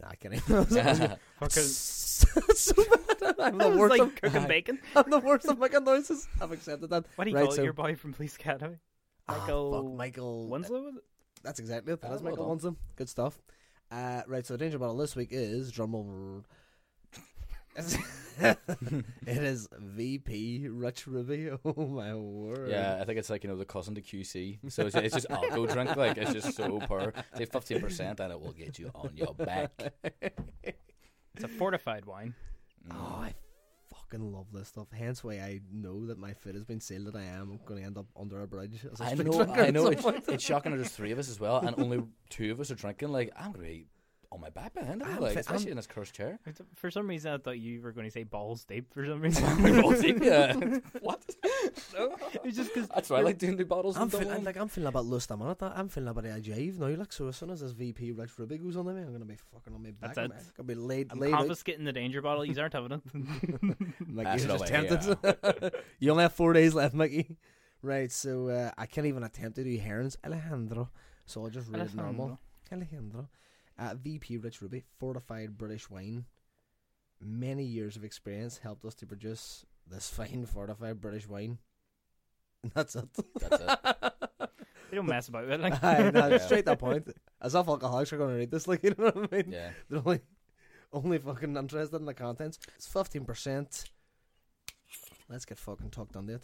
Nah, 0.00 0.08
I 0.10 0.14
can't 0.16 0.34
even. 0.34 0.66
So 2.16 2.72
bad. 3.18 3.34
I'm 3.38 3.58
the 3.58 3.68
worst. 3.76 3.90
like 3.90 4.00
of, 4.00 4.14
cooking 4.20 4.46
bacon. 4.48 4.78
I'm 4.94 5.10
the 5.10 5.18
worst 5.18 5.46
of 5.46 5.58
making 5.58 5.84
noises. 5.84 6.26
I've 6.40 6.50
accepted 6.52 6.88
that. 6.90 7.04
What 7.16 7.24
do 7.24 7.30
you 7.30 7.36
Right, 7.36 7.44
call 7.44 7.52
so- 7.52 7.62
Your 7.62 7.72
boy 7.74 7.94
from 7.94 8.12
Police 8.14 8.36
Academy? 8.36 8.76
Ah, 9.28 9.38
Michael 9.40 9.72
fuck, 9.82 9.94
Michael 9.98 10.48
Winslow? 10.48 10.82
Was? 10.82 10.94
That's 11.42 11.58
exactly 11.60 11.92
it. 11.92 12.00
That 12.00 12.10
Ah, 12.10 12.14
is 12.14 12.22
Michael 12.22 12.44
done. 12.44 12.48
Winslow. 12.50 12.76
Good 12.96 13.08
stuff. 13.08 13.38
Uh, 13.90 14.22
right, 14.26 14.46
so 14.46 14.54
the 14.54 14.58
Danger 14.58 14.78
Bottle 14.78 14.96
this 14.96 15.14
week 15.14 15.28
is 15.30 15.70
drum 15.70 15.92
roll. 15.92 16.44
it 18.38 18.58
is 19.26 19.68
VP 19.78 20.68
Rich 20.68 21.06
Ruby. 21.06 21.50
Oh 21.64 21.86
my 21.86 22.14
word! 22.14 22.70
Yeah, 22.70 22.98
I 23.00 23.04
think 23.04 23.18
it's 23.18 23.30
like 23.30 23.44
you 23.44 23.50
know 23.50 23.56
the 23.56 23.64
cousin 23.64 23.94
to 23.94 24.02
QC. 24.02 24.58
So 24.70 24.86
it's, 24.86 24.96
it's 24.96 25.14
just 25.14 25.30
alcohol 25.30 25.66
drink, 25.66 25.96
like 25.96 26.16
it's 26.16 26.32
just 26.32 26.54
so 26.54 26.78
poor. 26.80 27.12
Say 27.36 27.46
fifteen 27.46 27.80
percent, 27.80 28.20
and 28.20 28.32
it 28.32 28.40
will 28.40 28.52
get 28.52 28.78
you 28.78 28.90
on 28.94 29.10
your 29.14 29.34
back. 29.34 29.70
It's 31.34 31.44
a 31.44 31.48
fortified 31.48 32.04
wine. 32.06 32.34
Oh, 32.90 33.20
I 33.20 33.34
fucking 33.90 34.32
love 34.32 34.46
this 34.52 34.68
stuff. 34.68 34.88
Hence 34.92 35.22
why 35.22 35.34
I 35.34 35.60
know 35.72 36.06
that 36.06 36.18
my 36.18 36.32
foot 36.32 36.54
has 36.54 36.64
been 36.64 36.80
sealed. 36.80 37.06
That 37.06 37.16
I 37.16 37.24
am 37.24 37.60
going 37.66 37.80
to 37.80 37.86
end 37.86 37.98
up 37.98 38.06
under 38.18 38.42
a 38.42 38.46
bridge. 38.46 38.86
As 38.90 39.00
a 39.00 39.04
I 39.04 39.12
street 39.14 39.26
know, 39.26 39.42
I 39.42 39.70
know. 39.70 39.92
some 39.92 40.14
It's, 40.14 40.28
it's 40.28 40.44
shocking 40.44 40.72
that 40.72 40.78
there's 40.78 40.90
three 40.90 41.10
of 41.10 41.18
us 41.18 41.28
as 41.28 41.40
well, 41.40 41.58
and 41.58 41.78
only 41.78 42.02
two 42.30 42.52
of 42.52 42.60
us 42.60 42.70
are 42.70 42.74
drinking. 42.74 43.08
Like 43.08 43.32
I'm 43.36 43.52
gonna 43.52 43.64
be 43.64 43.86
on 44.36 44.40
my 44.42 44.50
back 44.50 44.72
behind 44.74 45.02
it, 45.02 45.08
I'm 45.08 45.18
like 45.20 45.34
fi- 45.34 45.40
especially 45.40 45.64
I'm- 45.66 45.70
in 45.72 45.76
this 45.76 45.86
cursed 45.88 46.14
chair. 46.14 46.38
For 46.76 46.90
some 46.90 47.08
reason, 47.08 47.32
I 47.32 47.38
thought 47.38 47.58
you 47.58 47.80
were 47.80 47.90
going 47.92 48.06
to 48.06 48.10
say 48.10 48.22
balls 48.22 48.64
deep. 48.64 48.92
For 48.94 49.04
some 49.06 49.20
reason, 49.20 49.80
Balls 49.82 50.00
deep, 50.00 50.18
yeah. 50.22 50.52
what? 51.00 51.22
it's 52.44 52.56
just 52.56 52.72
because 52.72 52.88
That's 52.90 53.10
why 53.10 53.18
I 53.18 53.22
like 53.22 53.38
doing 53.38 53.56
the 53.56 53.64
bottles. 53.64 53.96
I'm 53.96 54.02
and 54.02 54.12
feeling 54.12 54.28
Dublin. 54.28 54.44
like 54.44 54.56
I'm 54.56 54.68
feeling 54.68 54.88
about 54.88 55.06
lust 55.06 55.30
a 55.30 55.36
minute. 55.36 55.58
I'm 55.62 55.88
feeling 55.88 56.08
about 56.08 56.24
a 56.26 56.28
jive 56.40 56.78
now. 56.78 56.86
Like 56.88 57.12
so, 57.12 57.28
as 57.28 57.36
soon 57.36 57.50
as 57.50 57.60
this 57.60 57.72
VP 57.72 58.12
Rich 58.12 58.38
Ruby 58.38 58.58
goes 58.58 58.76
on 58.76 58.84
to 58.86 58.92
me, 58.92 59.02
I'm 59.02 59.12
gonna 59.12 59.24
be 59.24 59.36
fucking 59.52 59.74
on 59.74 59.82
my 59.82 59.90
back. 59.90 60.14
That's 60.14 60.18
I'm 60.18 60.32
it. 60.32 60.44
gonna 60.56 60.66
be 60.66 60.74
laid, 60.74 61.08
I'm 61.10 61.18
laid 61.18 61.32
out. 61.34 61.40
confiscating 61.40 61.84
the 61.84 61.92
danger 61.92 62.22
bottle. 62.22 62.44
You 62.44 62.60
aren't 62.60 62.72
having 62.74 62.92
it. 62.92 63.02
Like, 64.12 64.26
Pass 64.26 64.42
you're 64.44 64.54
it 64.54 64.58
just 64.58 64.70
away, 64.70 65.36
tempted. 65.38 65.72
you 65.98 66.10
only 66.10 66.22
have 66.22 66.32
four 66.34 66.52
days 66.52 66.74
left, 66.74 66.94
Mickey. 66.94 67.36
Right, 67.82 68.10
so 68.10 68.48
uh, 68.48 68.70
I 68.76 68.86
can't 68.86 69.06
even 69.06 69.22
attempt 69.22 69.56
to 69.56 69.64
do 69.64 69.76
herons. 69.78 70.16
Alejandro, 70.24 70.90
So 71.26 71.42
I'll 71.44 71.50
just 71.50 71.68
read 71.70 71.80
Alejandro. 71.80 72.04
normal. 72.04 72.38
Alejandro. 72.72 73.28
Uh, 73.78 73.94
VP 73.94 74.38
Rich 74.38 74.62
Ruby, 74.62 74.84
fortified 74.98 75.58
British 75.58 75.90
wine. 75.90 76.24
Many 77.20 77.64
years 77.64 77.96
of 77.96 78.04
experience 78.04 78.58
helped 78.58 78.84
us 78.84 78.94
to 78.96 79.06
produce 79.06 79.64
this 79.86 80.08
fine 80.16 80.46
fortified 80.46 81.00
British 81.00 81.28
wine. 81.28 81.58
And 82.62 82.72
that's 82.74 82.96
it. 82.96 83.08
That's 83.40 83.60
it. 83.62 84.12
They 84.88 84.94
don't 84.94 85.06
mess 85.06 85.26
about 85.26 85.46
with 85.46 85.54
it. 85.54 85.60
Like. 85.60 85.82
Aye, 85.82 86.12
no, 86.14 86.28
Yeah. 86.28 86.38
straight 86.38 86.64
that 86.66 86.78
point. 86.78 87.08
As 87.42 87.56
if 87.56 87.66
alcoholics 87.66 88.12
are 88.12 88.18
going 88.18 88.30
to 88.30 88.36
read 88.36 88.52
this, 88.52 88.68
like, 88.68 88.84
you 88.84 88.94
know 88.96 89.06
what 89.10 89.32
I 89.32 89.36
mean? 89.36 89.50
Yeah. 89.50 89.70
They're 89.90 89.98
only, 89.98 90.20
only 90.92 91.18
fucking 91.18 91.56
interested 91.56 91.96
in 91.96 92.04
the 92.04 92.14
contents. 92.14 92.60
It's 92.76 92.86
15%. 92.86 93.84
Let's 95.28 95.44
get 95.44 95.58
fucking 95.58 95.90
tucked 95.90 96.14
on 96.14 96.30
it. 96.30 96.42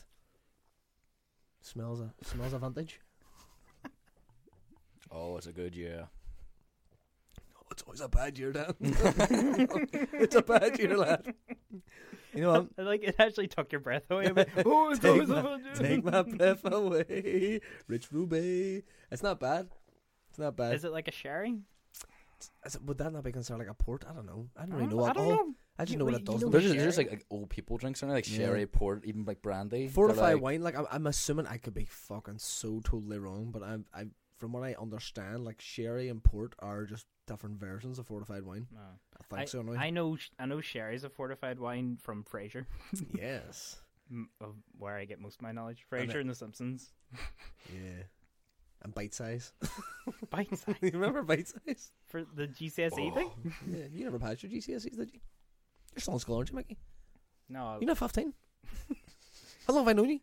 Smells 1.60 2.00
a, 2.00 2.12
smells 2.24 2.52
a 2.52 2.58
vintage. 2.58 2.98
Oh, 5.12 5.36
it's 5.36 5.46
a 5.46 5.52
good 5.52 5.76
year. 5.76 6.08
It's 7.72 7.82
always 7.82 8.00
a 8.00 8.08
bad 8.08 8.38
year, 8.38 8.52
Dan. 8.52 8.74
it's 8.80 10.34
a 10.34 10.42
bad 10.42 10.78
year, 10.78 10.96
lad. 10.96 11.34
You 12.34 12.42
know 12.42 12.52
what? 12.52 12.68
I 12.78 12.82
like 12.82 13.02
it 13.02 13.16
actually 13.18 13.48
took 13.48 13.72
your 13.72 13.80
breath 13.80 14.10
away. 14.10 14.26
I'm 14.36 14.38
oh, 14.64 14.90
it's 14.90 15.00
Take 15.00 15.10
always 15.12 15.28
my- 15.28 15.40
a 15.40 15.42
fun 15.42 15.62
day." 15.62 15.70
Take 15.88 16.04
my 16.04 16.22
breath 16.22 16.64
away, 16.64 17.60
Rich 17.88 18.12
Ruby. 18.12 18.82
It's 19.10 19.22
not 19.22 19.40
bad. 19.40 19.68
It's 20.30 20.38
not 20.38 20.56
bad. 20.56 20.74
Is 20.74 20.84
it 20.84 20.92
like 20.92 21.08
a 21.08 21.12
sherry? 21.12 21.58
Is 22.66 22.74
it- 22.76 22.82
would 22.84 22.98
that 22.98 23.12
not 23.12 23.24
be 23.24 23.32
considered 23.32 23.58
like 23.58 23.68
a 23.70 23.74
port? 23.74 24.04
I 24.08 24.12
don't 24.14 24.26
know. 24.26 24.48
I 24.56 24.62
don't 24.66 24.72
I 24.74 24.76
really 24.76 24.88
don't 24.90 24.98
know 24.98 25.04
I 25.04 25.12
don't 25.12 25.28
know. 25.28 25.54
I 25.78 25.84
just 25.84 25.92
You- 25.92 25.98
know 25.98 26.04
what 26.04 26.14
wait, 26.14 26.22
it 26.22 26.28
you 26.28 26.38
does. 26.38 26.50
There's, 26.50 26.64
sherry? 26.64 26.76
there's 26.76 26.84
just 26.88 26.98
like, 26.98 27.10
like 27.10 27.24
old 27.30 27.48
people 27.50 27.76
drinks, 27.78 28.02
aren't 28.02 28.10
there? 28.10 28.16
like 28.18 28.30
Yeah. 28.30 28.36
sherry, 28.46 28.66
port, 28.66 29.04
even 29.04 29.24
like 29.24 29.40
brandy. 29.42 29.86
They're 29.86 29.90
Fortified 29.94 30.34
like- 30.34 30.42
wine, 30.42 30.62
like 30.62 30.76
I'm, 30.76 30.86
I'm 30.90 31.06
assuming 31.06 31.46
I 31.46 31.56
could 31.56 31.74
be 31.74 31.86
fucking 31.86 32.38
so 32.38 32.80
totally 32.84 33.18
wrong, 33.18 33.50
but 33.50 33.62
I'm, 33.62 33.86
I 33.94 34.06
from 34.42 34.50
what 34.50 34.64
I 34.64 34.74
understand, 34.74 35.44
like 35.44 35.60
sherry 35.60 36.08
and 36.08 36.22
port 36.22 36.56
are 36.58 36.84
just 36.84 37.06
different 37.28 37.60
versions 37.60 38.00
of 38.00 38.08
fortified 38.08 38.42
wine. 38.42 38.66
No. 38.72 38.80
I 38.80 39.36
think 39.36 39.48
so. 39.48 39.60
Anyway. 39.60 39.76
I 39.78 39.90
know. 39.90 40.18
I 40.36 40.46
know 40.46 40.60
sherry's 40.60 41.04
a 41.04 41.08
fortified 41.08 41.60
wine 41.60 41.96
from 42.02 42.24
Frasier, 42.24 42.66
yes. 43.16 43.76
of 44.40 44.56
where 44.76 44.96
I 44.96 45.04
get 45.04 45.20
most 45.20 45.36
of 45.36 45.42
my 45.42 45.52
knowledge. 45.52 45.86
And 45.92 46.10
and 46.10 46.28
The 46.28 46.34
Simpsons. 46.34 46.92
Yeah. 47.72 48.02
And 48.84 48.92
bite 48.92 49.14
size. 49.14 49.52
Bite 50.30 50.58
size 50.58 50.74
you 50.82 50.90
remember 50.90 51.22
bite 51.22 51.46
size? 51.46 51.92
for 52.08 52.24
the 52.34 52.48
GCSE 52.48 53.12
oh, 53.12 53.14
thing. 53.14 53.30
Yeah. 53.70 53.84
You 53.92 54.02
never 54.02 54.18
passed 54.18 54.42
your 54.42 54.50
GCSEs, 54.50 54.96
did 54.96 55.12
you? 55.12 55.20
You're 55.94 56.00
still 56.00 56.14
in 56.14 56.18
school, 56.18 56.38
aren't 56.38 56.50
you, 56.50 56.56
Mickey? 56.56 56.78
No, 57.48 57.76
You're 57.80 57.86
not 57.86 57.98
15. 57.98 58.34
How 59.68 59.74
long 59.74 59.84
have 59.84 59.88
I 59.88 59.92
known 59.92 60.10
you? 60.10 60.20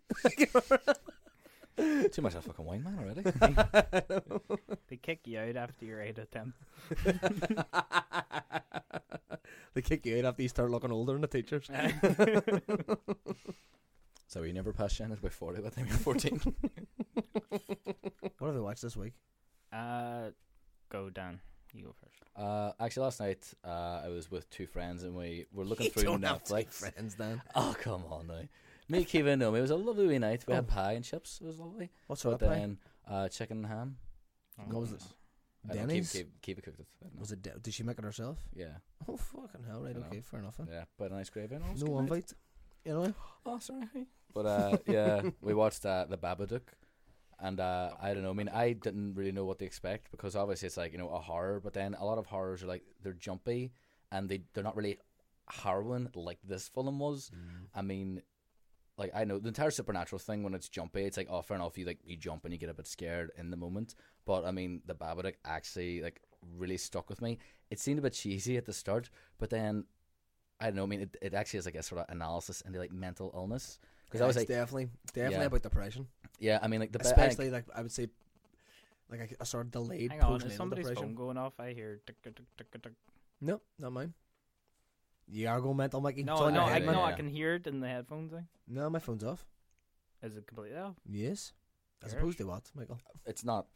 Too 2.11 2.21
much 2.21 2.33
of 2.35 2.39
a 2.39 2.41
fucking 2.41 2.65
wine 2.65 2.83
man 2.83 2.99
already. 2.99 3.21
they 4.89 4.97
kick 4.97 5.21
you 5.25 5.39
out 5.39 5.55
after 5.55 5.85
your 5.85 6.01
eight 6.01 6.17
attempt. 6.19 6.57
they 9.73 9.81
kick 9.81 10.05
you 10.05 10.17
out 10.19 10.25
after 10.25 10.41
you 10.41 10.49
start 10.49 10.71
looking 10.71 10.91
older 10.91 11.13
than 11.13 11.21
the 11.21 11.27
teachers. 11.27 11.69
so 14.27 14.43
you 14.43 14.53
never 14.53 14.73
passed 14.73 14.95
Shannon 14.95 15.17
by 15.21 15.29
40 15.29 15.61
by 15.61 15.69
the 15.69 15.75
time 15.75 15.87
you're 15.87 15.97
14. 15.97 16.41
What 18.39 18.47
have 18.47 18.55
we 18.55 18.61
watched 18.61 18.81
this 18.81 18.95
week? 18.97 19.13
uh, 19.73 20.29
go 20.89 21.09
Dan. 21.09 21.39
You 21.73 21.83
go 21.85 21.93
first. 22.01 22.15
uh, 22.35 22.71
actually, 22.79 23.03
last 23.03 23.19
night 23.19 23.53
uh, 23.63 24.01
I 24.03 24.07
was 24.09 24.31
with 24.31 24.49
two 24.49 24.65
friends 24.65 25.03
and 25.03 25.13
we 25.15 25.45
were 25.53 25.65
looking 25.65 25.85
You 25.85 25.91
through 25.91 26.03
don't 26.03 26.23
have 26.23 26.43
two 26.43 26.53
Netflix. 26.55 26.73
friends, 26.73 27.13
Dan. 27.15 27.41
Oh, 27.53 27.75
come 27.79 28.03
on 28.09 28.27
now. 28.27 28.41
Me, 28.89 29.03
Kiva, 29.05 29.29
and 29.29 29.39
Naomi. 29.39 29.59
It 29.59 29.61
was 29.61 29.71
a 29.71 29.75
lovely 29.75 30.07
wee 30.07 30.17
night. 30.19 30.45
We 30.47 30.53
had 30.53 30.65
Oh. 30.69 30.73
pie 30.73 30.93
and 30.93 31.05
chips. 31.05 31.39
It 31.41 31.45
was 31.47 31.59
lovely. 31.59 31.89
What 32.07 32.19
sort 32.19 32.39
But 32.39 32.45
of 32.45 32.51
pie? 32.51 32.59
then 32.59 32.77
uh, 33.07 33.29
chicken 33.29 33.57
and 33.57 33.67
ham. 33.67 33.97
What 34.65 34.81
was 34.81 34.91
this? 34.91 35.13
I 35.69 35.73
don't 35.75 35.87
Denny's? 35.87 36.11
Kiva, 36.11 36.29
Kiva 36.41 36.61
cooked 36.61 36.79
it. 36.79 36.87
I 37.01 37.05
don't 37.05 37.15
know. 37.15 37.19
Was 37.19 37.31
it? 37.31 37.41
De- 37.41 37.59
did 37.59 37.73
she 37.73 37.83
make 37.83 37.97
it 37.99 38.03
herself? 38.03 38.39
Yeah, 38.55 38.77
Oh 39.07 39.17
fucking 39.17 39.63
hell! 39.67 39.83
Right, 39.83 39.95
I 39.95 39.99
know. 39.99 40.05
okay, 40.07 40.21
fair 40.21 40.39
enough. 40.39 40.57
Then. 40.57 40.67
yeah. 40.71 40.83
But 40.97 41.11
a 41.11 41.15
nice 41.15 41.29
gravy 41.29 41.55
and 41.55 41.63
all. 41.63 41.69
It 41.69 41.73
was 41.73 41.81
No 41.83 41.87
good 41.87 41.95
night. 41.95 42.01
invite. 42.03 42.33
You 42.85 42.93
know. 42.93 43.13
Oh, 43.45 43.59
sorry. 43.59 44.07
But 44.33 44.45
uh, 44.45 44.77
yeah, 44.87 45.21
we 45.41 45.53
watched 45.53 45.85
uh, 45.85 46.05
the 46.09 46.17
Babadook, 46.17 46.61
and 47.39 47.59
uh, 47.59 47.91
I 48.01 48.13
don't 48.13 48.23
know. 48.23 48.29
I 48.29 48.33
mean, 48.33 48.49
I 48.49 48.73
didn't 48.73 49.15
really 49.15 49.31
know 49.33 49.43
what 49.45 49.59
to 49.59 49.65
expect 49.65 50.11
because 50.11 50.35
obviously 50.35 50.67
it's 50.67 50.77
like 50.77 50.91
you 50.93 50.97
know 50.97 51.09
a 51.09 51.19
horror, 51.19 51.59
but 51.59 51.73
then 51.73 51.93
a 51.93 52.05
lot 52.05 52.17
of 52.17 52.25
horrors 52.25 52.63
are 52.63 52.67
like 52.67 52.83
they're 53.03 53.13
jumpy 53.13 53.71
and 54.11 54.29
they 54.29 54.41
they're 54.53 54.63
not 54.63 54.75
really 54.77 54.97
harrowing 55.49 56.09
like 56.15 56.39
this 56.43 56.67
film 56.69 56.99
was. 56.99 57.31
I 57.75 57.81
mean, 57.81 58.21
like 58.99 59.11
I 59.15 59.23
know 59.23 59.39
the 59.39 59.47
entire 59.47 59.71
supernatural 59.71 60.19
thing 60.19 60.43
when 60.43 60.53
it's 60.53 60.69
jumpy, 60.69 61.03
it's 61.03 61.17
like 61.17 61.27
oh 61.31 61.41
fair 61.41 61.55
enough, 61.55 61.77
you 61.77 61.85
like 61.85 61.99
you 62.03 62.17
jump 62.17 62.43
and 62.43 62.53
you 62.53 62.59
get 62.59 62.69
a 62.69 62.73
bit 62.73 62.85
scared 62.87 63.31
in 63.37 63.49
the 63.49 63.57
moment. 63.57 63.95
But 64.25 64.45
I 64.45 64.51
mean, 64.51 64.81
the 64.85 64.93
Babadook 64.93 65.35
actually 65.45 66.01
like 66.01 66.21
really 66.55 66.77
stuck 66.77 67.09
with 67.09 67.21
me. 67.21 67.39
It 67.71 67.79
seemed 67.79 67.99
a 67.99 68.01
bit 68.01 68.13
cheesy 68.13 68.57
at 68.57 68.65
the 68.65 68.73
start, 68.73 69.09
but 69.39 69.49
then 69.49 69.85
I 70.59 70.65
don't 70.65 70.75
know. 70.75 70.83
I 70.83 70.87
mean, 70.87 71.01
it, 71.01 71.17
it 71.21 71.33
actually 71.33 71.59
is 71.59 71.65
like 71.65 71.75
a 71.75 71.83
sort 71.83 72.01
of 72.01 72.07
analysis 72.09 72.61
into 72.61 72.77
like 72.77 72.91
mental 72.91 73.31
illness 73.33 73.79
because 74.05 74.21
I 74.21 74.27
was 74.27 74.35
it's 74.35 74.49
like, 74.49 74.57
definitely, 74.57 74.89
definitely 75.13 75.37
Yeah. 75.37 75.45
about 75.45 75.63
depression, 75.63 76.07
yeah, 76.39 76.59
I 76.61 76.67
mean, 76.67 76.79
like 76.81 76.91
the 76.91 76.99
be- 76.99 77.05
I 77.05 77.09
especially 77.09 77.49
like 77.49 77.65
I 77.73 77.81
would 77.81 77.91
say, 77.91 78.09
like 79.09 79.21
a, 79.21 79.43
a 79.43 79.45
sort 79.45 79.67
of 79.67 79.71
delayed 79.71 80.11
Hang 80.11 80.21
on, 80.21 80.41
is 80.41 80.55
somebody's 80.55 80.87
depression. 80.87 81.09
phone 81.09 81.15
going 81.15 81.37
off? 81.37 81.53
I 81.59 81.73
hear. 81.73 82.01
tick, 82.05 82.21
tick, 82.21 82.35
tick, 82.35 82.71
tick, 82.71 82.81
tick. 82.83 82.93
No, 83.39 83.61
not 83.77 83.93
mine. 83.93 84.13
You 85.31 85.47
are 85.47 85.61
going 85.61 85.77
mental, 85.77 86.01
Mikey. 86.01 86.23
No, 86.23 86.49
no, 86.49 86.61
I 86.63 86.71
head, 86.71 86.85
no, 86.85 87.03
I 87.03 87.13
can 87.13 87.27
hear 87.27 87.55
it 87.55 87.67
in 87.67 87.79
the 87.81 87.87
headphones. 87.87 88.31
Thing. 88.31 88.47
No, 88.67 88.89
my 88.89 88.99
phone's 88.99 89.23
off. 89.23 89.45
Is 90.23 90.35
it 90.35 90.47
completely 90.47 90.77
off? 90.77 90.95
Yes. 91.07 91.53
As 92.03 92.11
Yours? 92.13 92.21
opposed 92.21 92.37
to 92.39 92.47
what, 92.47 92.63
Michael? 92.75 92.99
it's 93.25 93.43
not 93.43 93.67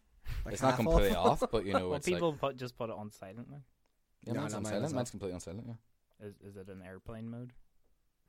Like 0.45 0.53
it's 0.53 0.61
not 0.63 0.69
half 0.71 0.77
completely 0.79 1.15
off, 1.15 1.43
but 1.51 1.65
you 1.65 1.73
know, 1.73 1.89
well, 1.89 1.97
it's 1.97 2.07
like 2.07 2.15
people 2.15 2.33
put 2.33 2.57
just 2.57 2.77
put 2.77 2.89
it 2.89 2.95
on 2.95 3.11
silent. 3.11 3.51
Like. 3.51 3.61
yeah, 4.25 4.33
No, 4.33 4.41
mine's 4.41 4.53
no, 4.53 4.57
on 4.57 4.63
mine 4.63 4.71
silent. 4.71 4.85
is 4.87 4.93
Mine's 4.93 5.07
off. 5.07 5.11
completely 5.11 5.33
on 5.35 5.39
silent. 5.41 5.65
Yeah, 5.67 6.27
Is 6.27 6.35
is 6.41 6.55
it 6.57 6.69
in 6.69 6.81
airplane 6.81 7.29
mode? 7.29 7.51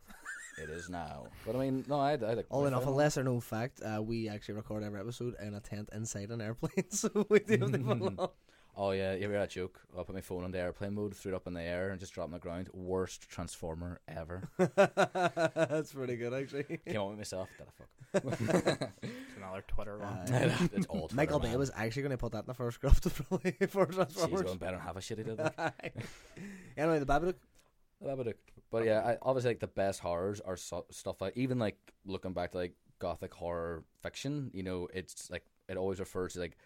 it 0.62 0.68
is 0.70 0.88
now. 0.90 1.26
But 1.46 1.56
I 1.56 1.60
mean, 1.60 1.84
no, 1.88 1.98
I 2.00 2.10
had, 2.12 2.24
I 2.24 2.28
had 2.30 2.38
a 2.38 2.44
All 2.50 2.66
enough, 2.66 2.86
a 2.86 2.90
lesser 2.90 3.22
known 3.24 3.40
fact, 3.40 3.80
uh, 3.82 4.02
we 4.02 4.28
actually 4.28 4.54
record 4.56 4.82
every 4.84 5.00
episode 5.00 5.34
in 5.40 5.54
a 5.54 5.60
tent 5.60 5.88
inside 5.92 6.30
an 6.30 6.40
airplane, 6.40 6.84
so 6.90 7.08
we 7.30 7.38
do 7.40 7.58
have 7.58 7.72
the 7.72 7.78
full 7.78 8.06
on. 8.06 8.28
Oh 8.76 8.90
yeah, 8.90 9.14
you 9.14 9.24
ever 9.24 9.34
that 9.34 9.50
joke? 9.50 9.80
I 9.96 10.02
put 10.02 10.16
my 10.16 10.20
phone 10.20 10.42
on 10.42 10.50
the 10.50 10.58
airplane 10.58 10.94
mode, 10.94 11.14
threw 11.14 11.32
it 11.32 11.36
up 11.36 11.46
in 11.46 11.54
the 11.54 11.62
air, 11.62 11.90
and 11.90 12.00
just 12.00 12.12
dropped 12.12 12.28
on 12.28 12.32
the 12.32 12.40
ground. 12.40 12.68
Worst 12.72 13.28
transformer 13.28 14.00
ever. 14.08 14.48
That's 14.58 15.92
pretty 15.92 16.16
good, 16.16 16.34
actually. 16.34 16.64
Came 16.86 17.00
on 17.00 17.10
with 17.10 17.18
myself. 17.18 17.48
Did 17.56 17.68
I 17.68 17.70
fuck? 17.70 17.88
It's 19.02 19.36
another 19.36 19.64
Twitter 19.68 19.98
one. 19.98 20.08
Uh, 20.08 20.56
it's 20.72 20.86
all 20.86 21.02
Twitter, 21.02 21.14
Michael 21.14 21.38
Bay 21.38 21.56
was 21.56 21.70
actually 21.74 22.02
going 22.02 22.10
to 22.12 22.18
put 22.18 22.32
that 22.32 22.40
in 22.40 22.46
the 22.46 22.54
first 22.54 22.76
script 22.76 23.14
probably 23.14 23.52
for 23.68 23.86
Jeez, 23.86 23.94
Transformers. 23.94 24.42
going 24.42 24.58
better 24.58 24.76
than 24.76 24.86
half 24.86 24.96
a 24.96 25.00
shit 25.00 25.18
he 25.18 25.24
did. 25.24 25.38
Like. 25.38 25.94
anyway, 26.76 26.98
the 26.98 27.06
Babadook. 27.06 27.34
The 28.00 28.08
Babadook. 28.08 28.34
But 28.70 28.86
yeah, 28.86 29.00
I, 29.00 29.18
obviously, 29.22 29.50
like 29.50 29.60
the 29.60 29.68
best 29.68 30.00
horrors 30.00 30.40
are 30.40 30.56
so, 30.56 30.84
stuff 30.90 31.20
like 31.20 31.36
even 31.36 31.58
like 31.60 31.76
looking 32.04 32.32
back 32.32 32.52
to 32.52 32.58
like 32.58 32.74
gothic 32.98 33.34
horror 33.34 33.84
fiction. 34.02 34.50
You 34.52 34.64
know, 34.64 34.88
it's 34.92 35.30
like 35.30 35.44
it 35.68 35.76
always 35.76 36.00
refers 36.00 36.34
to 36.34 36.40
like 36.40 36.56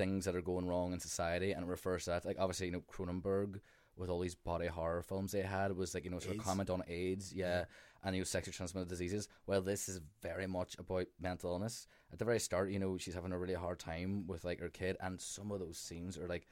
things 0.00 0.24
that 0.24 0.34
are 0.34 0.40
going 0.40 0.66
wrong 0.66 0.92
in 0.94 1.00
society, 1.00 1.52
and 1.52 1.62
it 1.64 1.68
refers 1.68 2.04
to 2.04 2.10
that. 2.10 2.24
Like 2.24 2.38
obviously, 2.38 2.66
you 2.66 2.72
know, 2.72 2.82
Cronenberg 2.92 3.60
with 3.96 4.08
all 4.08 4.20
these 4.20 4.34
body 4.34 4.66
horror 4.66 5.02
films 5.02 5.32
they 5.32 5.42
had 5.42 5.76
was 5.76 5.92
like 5.94 6.04
you 6.04 6.10
know 6.10 6.18
sort 6.18 6.34
AIDS. 6.34 6.40
of 6.40 6.46
comment 6.46 6.70
on 6.70 6.82
AIDS, 6.88 7.34
yeah, 7.34 7.64
and 8.02 8.16
you 8.16 8.22
know 8.22 8.24
sexually 8.24 8.54
transmitted 8.54 8.88
diseases. 8.88 9.28
Well, 9.46 9.60
this 9.60 9.88
is 9.88 10.00
very 10.22 10.46
much 10.46 10.76
about 10.78 11.06
mental 11.20 11.50
illness. 11.52 11.86
At 12.12 12.18
the 12.18 12.24
very 12.24 12.40
start, 12.40 12.70
you 12.70 12.78
know, 12.78 12.96
she's 12.96 13.14
having 13.14 13.32
a 13.32 13.38
really 13.38 13.54
hard 13.54 13.78
time 13.78 14.26
with 14.26 14.42
like 14.44 14.60
her 14.60 14.70
kid, 14.70 14.96
and 15.00 15.20
some 15.20 15.52
of 15.52 15.60
those 15.60 15.76
scenes 15.76 16.16
are 16.18 16.26
like 16.26 16.46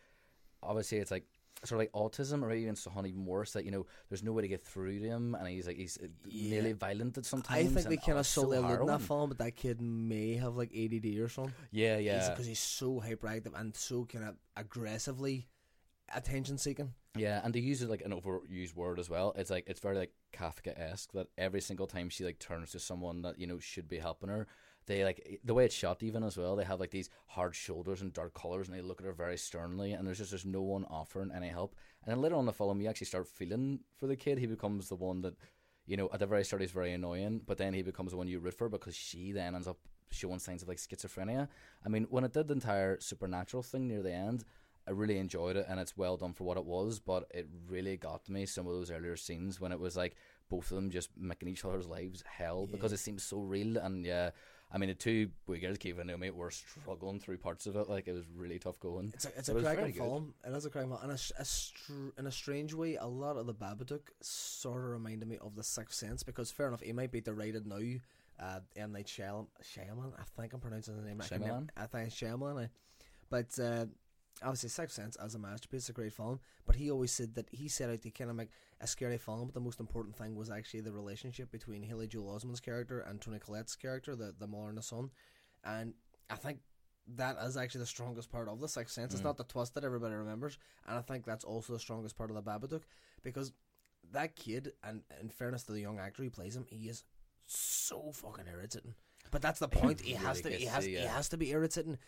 obviously 0.62 0.98
it's 0.98 1.10
like 1.10 1.24
sort 1.64 1.72
of 1.72 1.78
like 1.78 1.92
autism 1.92 2.42
or 2.42 2.52
even 2.52 2.76
something 2.76 3.04
even 3.06 3.26
worse 3.26 3.52
that 3.52 3.64
you 3.64 3.70
know 3.72 3.84
there's 4.08 4.22
no 4.22 4.32
way 4.32 4.42
to 4.42 4.48
get 4.48 4.64
through 4.64 4.98
to 5.00 5.04
him 5.04 5.34
and 5.34 5.48
he's 5.48 5.66
like 5.66 5.76
he's 5.76 5.98
uh, 6.02 6.06
Yeah. 6.24 6.50
nearly 6.50 6.72
violent 6.72 7.18
at 7.18 7.26
sometimes 7.26 7.58
I 7.58 7.64
think 7.66 7.88
they 7.88 7.96
kind 7.96 8.12
of 8.12 8.18
it's 8.20 8.28
so 8.28 8.52
in 8.52 8.86
that 8.86 9.00
film, 9.00 9.28
but 9.30 9.38
that 9.38 9.56
kid 9.56 9.80
may 9.80 10.34
have 10.34 10.54
like 10.56 10.70
ADD 10.76 11.18
or 11.18 11.28
something. 11.28 11.54
yeah 11.72 11.98
yeah 11.98 12.30
Because 12.30 12.46
he's 12.46 12.60
so 12.60 13.02
hyperactive 13.04 13.58
and 13.58 13.74
so 13.76 14.04
kind 14.04 14.24
of 14.24 14.36
aggressively 14.56 15.48
attention 16.14 16.56
seeking. 16.58 16.92
yeah 17.16 17.40
and 17.44 17.52
they 17.52 17.60
use 17.60 17.82
it 17.82 17.90
like 17.90 18.02
an 18.04 18.12
overused 18.12 18.74
word 18.74 18.98
as 18.98 19.10
well 19.10 19.34
it's 19.36 19.50
like 19.50 19.64
it's 19.66 19.80
very 19.80 19.96
like 19.96 20.12
Kafka-esque 20.32 21.12
that 21.12 21.26
every 21.36 21.60
single 21.60 21.86
time 21.86 22.08
she 22.08 22.24
like 22.24 22.38
turns 22.38 22.70
to 22.72 22.78
someone 22.78 23.22
that 23.22 23.38
you 23.38 23.46
know 23.46 23.58
should 23.58 23.88
be 23.88 23.98
helping 23.98 24.28
her 24.30 24.46
they 24.88 25.04
like 25.04 25.40
the 25.44 25.54
way 25.54 25.64
it's 25.64 25.74
shot 25.74 26.02
even 26.02 26.24
as 26.24 26.36
well 26.36 26.56
they 26.56 26.64
have 26.64 26.80
like 26.80 26.90
these 26.90 27.10
hard 27.26 27.54
shoulders 27.54 28.00
and 28.00 28.12
dark 28.12 28.34
colors 28.34 28.66
and 28.66 28.76
they 28.76 28.82
look 28.82 29.00
at 29.00 29.06
her 29.06 29.12
very 29.12 29.36
sternly 29.36 29.92
and 29.92 30.06
there's 30.06 30.18
just 30.18 30.30
there's 30.30 30.44
no 30.44 30.62
one 30.62 30.84
offering 30.90 31.30
any 31.32 31.48
help. 31.48 31.76
And 32.04 32.12
then 32.12 32.22
later 32.22 32.34
on 32.34 32.40
in 32.40 32.46
the 32.46 32.52
film 32.52 32.80
you 32.80 32.88
actually 32.88 33.06
start 33.06 33.28
feeling 33.28 33.80
for 33.98 34.06
the 34.06 34.16
kid. 34.16 34.38
He 34.38 34.46
becomes 34.46 34.88
the 34.88 34.96
one 34.96 35.20
that 35.22 35.34
you 35.86 35.96
know 35.96 36.08
at 36.12 36.18
the 36.18 36.26
very 36.26 36.44
start 36.44 36.62
he's 36.62 36.72
very 36.72 36.92
annoying 36.92 37.42
but 37.46 37.58
then 37.58 37.72
he 37.72 37.82
becomes 37.82 38.10
the 38.10 38.16
one 38.16 38.26
you 38.26 38.40
root 38.40 38.54
for 38.54 38.68
because 38.68 38.96
she 38.96 39.30
then 39.32 39.54
ends 39.54 39.68
up 39.68 39.78
showing 40.10 40.38
signs 40.38 40.62
of 40.62 40.68
like 40.68 40.78
schizophrenia. 40.78 41.48
I 41.84 41.88
mean 41.88 42.06
when 42.10 42.24
it 42.24 42.32
did 42.32 42.48
the 42.48 42.54
entire 42.54 42.98
supernatural 42.98 43.62
thing 43.62 43.86
near 43.86 44.02
the 44.02 44.12
end 44.12 44.44
I 44.88 44.92
really 44.92 45.18
enjoyed 45.18 45.56
it 45.56 45.66
and 45.68 45.78
it's 45.78 45.98
well 45.98 46.16
done 46.16 46.32
for 46.32 46.44
what 46.44 46.56
it 46.56 46.64
was, 46.64 46.98
but 46.98 47.26
it 47.30 47.46
really 47.68 47.98
got 47.98 48.24
to 48.24 48.32
me 48.32 48.46
some 48.46 48.66
of 48.66 48.72
those 48.72 48.90
earlier 48.90 49.16
scenes 49.16 49.60
when 49.60 49.70
it 49.70 49.78
was 49.78 49.98
like 49.98 50.16
both 50.48 50.70
of 50.70 50.76
them 50.76 50.90
just 50.90 51.10
making 51.14 51.48
each 51.48 51.66
other's 51.66 51.86
lives 51.86 52.24
hell 52.26 52.66
because 52.66 52.94
it 52.94 52.98
seems 52.98 53.22
so 53.22 53.40
real 53.40 53.76
and 53.76 54.06
yeah, 54.06 54.30
I 54.70 54.76
mean, 54.78 54.90
the 54.90 54.94
two 54.94 55.30
Uyghurs, 55.48 55.78
Kiva 55.78 56.00
and 56.02 56.08
Naomi, 56.08 56.30
were 56.30 56.50
struggling 56.50 57.18
through 57.20 57.38
parts 57.38 57.66
of 57.66 57.74
it. 57.76 57.88
Like 57.88 58.06
it 58.06 58.12
was 58.12 58.24
really 58.36 58.58
tough 58.58 58.78
going. 58.80 59.10
It's 59.14 59.24
a, 59.24 59.28
it's 59.38 59.48
It 59.48 59.52
a 59.52 59.54
was 59.54 59.64
cracking 59.64 59.92
film. 59.94 60.34
It 60.46 60.54
is 60.54 60.66
a 60.66 60.70
cracking 60.70 60.90
film. 60.90 61.00
And 61.02 61.10
a, 61.10 61.14
s- 61.14 61.32
a 61.38 61.44
str- 61.44 62.10
in 62.18 62.26
a 62.26 62.30
strange 62.30 62.74
way, 62.74 62.96
a 62.96 63.06
lot 63.06 63.36
of 63.38 63.46
the 63.46 63.54
Babadook 63.54 64.08
sort 64.20 64.84
of 64.84 64.90
reminded 64.90 65.26
me 65.26 65.38
of 65.38 65.54
The 65.56 65.64
Sixth 65.64 65.96
Sense 65.98 66.22
because, 66.22 66.50
fair 66.50 66.68
enough, 66.68 66.82
he 66.82 66.92
might 66.92 67.10
be 67.12 67.20
derided 67.22 67.66
now. 67.66 67.80
Uh, 68.40 68.60
M. 68.76 68.92
Night 68.92 69.06
Shyam- 69.06 69.46
Shyamalan, 69.64 70.12
I 70.18 70.22
think 70.40 70.52
I'm 70.52 70.60
pronouncing 70.60 70.96
the 70.96 71.02
name. 71.02 71.20
I 71.20 71.26
can 71.26 71.40
Shyamalan? 71.42 71.68
I 71.76 71.86
think 71.86 72.06
it's 72.08 72.16
Shyamalan. 72.16 72.64
I, 72.64 72.68
but 73.30 73.58
uh, 73.58 73.86
obviously, 74.42 74.68
Sixth 74.68 74.94
Sense 74.96 75.16
as 75.16 75.34
a 75.34 75.38
masterpiece, 75.38 75.84
is 75.84 75.88
a 75.90 75.92
great 75.92 76.12
film. 76.12 76.40
But 76.66 76.76
he 76.76 76.90
always 76.90 77.12
said 77.12 77.34
that 77.34 77.48
he 77.50 77.68
set 77.68 77.90
out 77.90 78.02
to 78.02 78.10
kind 78.10 78.30
of 78.30 78.36
make 78.36 78.50
a 78.80 78.86
scary 78.86 79.18
film, 79.18 79.46
but 79.46 79.54
the 79.54 79.60
most 79.60 79.80
important 79.80 80.16
thing 80.16 80.34
was 80.34 80.50
actually 80.50 80.80
the 80.80 80.92
relationship 80.92 81.50
between 81.50 81.82
Haley 81.82 82.06
Joel 82.08 82.34
Osment's 82.38 82.60
character 82.60 83.00
and 83.00 83.20
Toni 83.20 83.38
Collette's 83.38 83.76
character, 83.76 84.14
the 84.16 84.34
the 84.38 84.46
mother 84.46 84.68
and 84.68 84.78
the 84.78 84.82
son. 84.82 85.10
And 85.64 85.94
I 86.30 86.36
think 86.36 86.60
that 87.16 87.36
is 87.42 87.56
actually 87.56 87.80
the 87.80 87.86
strongest 87.86 88.30
part 88.30 88.48
of 88.48 88.60
the 88.60 88.68
Sixth 88.68 88.94
Sense. 88.94 89.12
It's 89.14 89.22
Mm. 89.22 89.24
not 89.24 89.36
the 89.38 89.44
twist 89.44 89.74
that 89.74 89.84
everybody 89.84 90.14
remembers, 90.14 90.58
and 90.86 90.98
I 90.98 91.00
think 91.02 91.24
that's 91.24 91.44
also 91.44 91.72
the 91.72 91.78
strongest 91.78 92.16
part 92.16 92.30
of 92.30 92.36
the 92.36 92.42
Babadook 92.42 92.82
because 93.22 93.52
that 94.12 94.36
kid, 94.36 94.72
and 94.84 95.02
in 95.20 95.28
fairness 95.30 95.64
to 95.64 95.72
the 95.72 95.80
young 95.80 95.98
actor 95.98 96.22
who 96.22 96.30
plays 96.30 96.54
him, 96.56 96.64
he 96.66 96.88
is 96.88 97.04
so 97.46 98.12
fucking 98.12 98.46
irritating. 98.46 98.94
But 99.30 99.42
that's 99.42 99.58
the 99.58 99.68
point. 99.80 100.00
He 100.00 100.12
has 100.14 100.40
to. 100.42 100.50
He 100.50 100.66
has. 100.66 100.84
to, 100.84 100.90
He 100.90 100.96
has 100.96 101.28
to 101.30 101.36
be 101.36 101.50
irritating. 101.50 101.98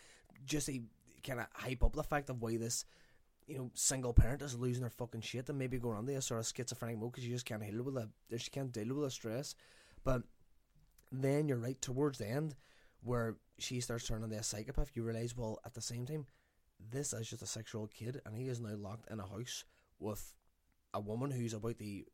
Just 0.44 0.66
to 0.66 0.80
kind 1.22 1.40
of 1.40 1.46
hype 1.52 1.84
up 1.84 1.94
the 1.94 2.02
fact 2.02 2.30
of 2.30 2.40
why 2.40 2.56
this, 2.56 2.84
you 3.46 3.58
know, 3.58 3.70
single 3.74 4.12
parent 4.12 4.42
is 4.42 4.58
losing 4.58 4.82
their 4.82 4.90
fucking 4.90 5.22
shit 5.22 5.48
and 5.48 5.58
maybe 5.58 5.78
going 5.78 5.98
on 5.98 6.08
a 6.08 6.20
sort 6.20 6.40
of 6.40 6.46
schizophrenic 6.46 6.98
mode 6.98 7.12
because 7.12 7.26
you 7.26 7.34
just 7.34 7.46
can't 7.46 7.62
deal 7.62 7.82
with 7.82 7.94
the. 7.94 8.08
Just 8.30 8.52
can't 8.52 8.72
deal 8.72 8.94
with 8.94 9.04
the 9.04 9.10
stress. 9.10 9.54
But 10.04 10.22
then 11.12 11.48
you're 11.48 11.58
right 11.58 11.80
towards 11.80 12.18
the 12.18 12.28
end 12.28 12.54
where 13.02 13.36
she 13.58 13.80
starts 13.80 14.06
turning 14.06 14.24
into 14.24 14.36
a 14.36 14.42
psychopath. 14.42 14.90
You 14.94 15.02
realize, 15.02 15.36
well, 15.36 15.58
at 15.64 15.74
the 15.74 15.80
same 15.80 16.06
time, 16.06 16.26
this 16.90 17.12
is 17.12 17.28
just 17.28 17.42
a 17.42 17.46
six-year-old 17.46 17.92
kid, 17.92 18.20
and 18.24 18.36
he 18.36 18.48
is 18.48 18.60
now 18.60 18.74
locked 18.76 19.10
in 19.10 19.20
a 19.20 19.26
house 19.26 19.64
with 19.98 20.34
a 20.94 21.00
woman 21.00 21.30
who's 21.30 21.54
about 21.54 21.78
to 21.78 22.04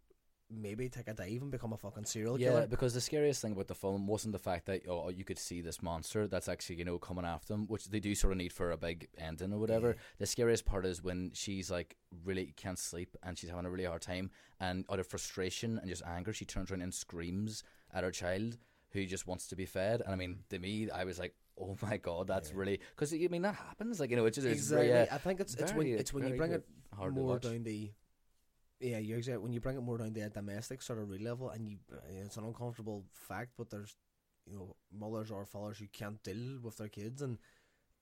maybe 0.51 0.89
take 0.89 1.09
a 1.09 1.15
dive 1.15 1.43
and 1.43 1.51
become 1.51 1.73
a 1.73 1.77
fucking 1.77 2.05
serial 2.05 2.39
Yeah, 2.39 2.49
killer. 2.51 2.67
because 2.69 2.95
the 2.95 3.01
scariest 3.01 3.43
thing 3.43 3.53
about 3.53 3.67
the 3.67 3.75
film 3.75 4.07
wasn't 4.07 4.33
the 4.33 4.39
fact 4.39 4.67
that 4.67 4.83
oh 4.89 5.09
you 5.09 5.25
could 5.25 5.39
see 5.39 5.61
this 5.61 5.83
monster 5.83 6.29
that's 6.29 6.49
actually 6.49 6.77
you 6.77 6.85
know 6.85 6.99
coming 6.99 7.25
after 7.25 7.53
them, 7.53 7.67
which 7.67 7.87
they 7.87 7.99
do 8.01 8.15
sort 8.15 8.33
of 8.33 8.39
need 8.39 8.53
for 8.53 8.71
a 8.71 8.77
big 8.77 9.09
ending 9.19 9.53
or 9.53 9.59
whatever. 9.59 9.89
Yeah. 9.89 10.03
The 10.19 10.27
scariest 10.27 10.65
part 10.65 10.87
is 10.87 11.03
when 11.03 11.33
she's 11.35 11.71
like 11.71 11.97
really 12.25 12.53
can't 12.57 12.79
sleep 12.79 13.17
and 13.23 13.37
she's 13.37 13.51
having 13.51 13.67
a 13.67 13.71
really 13.71 13.85
hard 13.85 14.03
time, 14.03 14.31
and 14.61 14.85
out 14.91 15.01
of 15.01 15.07
frustration 15.07 15.79
and 15.79 15.89
just 15.91 16.03
anger, 16.07 16.33
she 16.33 16.45
turns 16.45 16.71
around 16.71 16.83
and 16.83 16.95
screams 16.95 17.63
at 17.93 18.05
her 18.05 18.11
child 18.13 18.59
who 18.91 19.05
just 19.05 19.27
wants 19.27 19.49
to 19.49 19.57
be 19.57 19.67
fed. 19.67 20.01
And 20.01 20.13
I 20.13 20.17
mean, 20.17 20.39
to 20.51 20.59
me, 20.59 20.89
I 20.91 21.05
was 21.05 21.19
like, 21.19 21.35
oh 21.61 21.77
my 21.83 21.97
god, 21.97 22.29
that's 22.29 22.51
Yeah. 22.51 22.57
really 22.59 22.81
because 22.95 23.13
I 23.13 23.27
mean 23.29 23.43
that 23.43 23.57
happens. 23.57 23.99
Like 23.99 24.11
you 24.11 24.17
know, 24.17 24.27
it's 24.27 24.37
just 24.37 24.47
it's 24.47 24.61
exactly. 24.61 24.89
very, 24.89 25.09
uh, 25.09 25.15
I 25.17 25.19
think 25.19 25.41
it's 25.41 25.55
it's 25.55 25.73
when 25.75 25.87
it's 25.89 26.13
when 26.15 26.25
you 26.29 26.37
bring 26.37 26.53
it 26.53 26.65
more 27.13 27.39
down 27.41 27.65
the 27.65 27.91
yeah, 28.81 28.99
you're 28.99 29.19
exactly 29.19 29.43
when 29.43 29.53
you 29.53 29.61
bring 29.61 29.77
it 29.77 29.83
more 29.83 29.99
down 29.99 30.13
to 30.15 30.21
a 30.21 30.29
domestic 30.29 30.83
sort 30.83 30.99
of 30.99 31.09
real 31.09 31.23
level, 31.23 31.51
and 31.51 31.69
you 31.69 31.79
uh, 31.93 31.99
it's 32.25 32.37
an 32.37 32.45
uncomfortable 32.45 33.05
fact, 33.13 33.53
but 33.57 33.71
there's 33.71 33.97
you 34.47 34.55
know 34.55 34.77
mothers 34.93 35.31
or 35.31 35.45
fathers 35.45 35.79
who 35.79 35.87
can't 35.93 36.23
deal 36.23 36.59
with 36.63 36.77
their 36.77 36.89
kids 36.89 37.23
and 37.23 37.39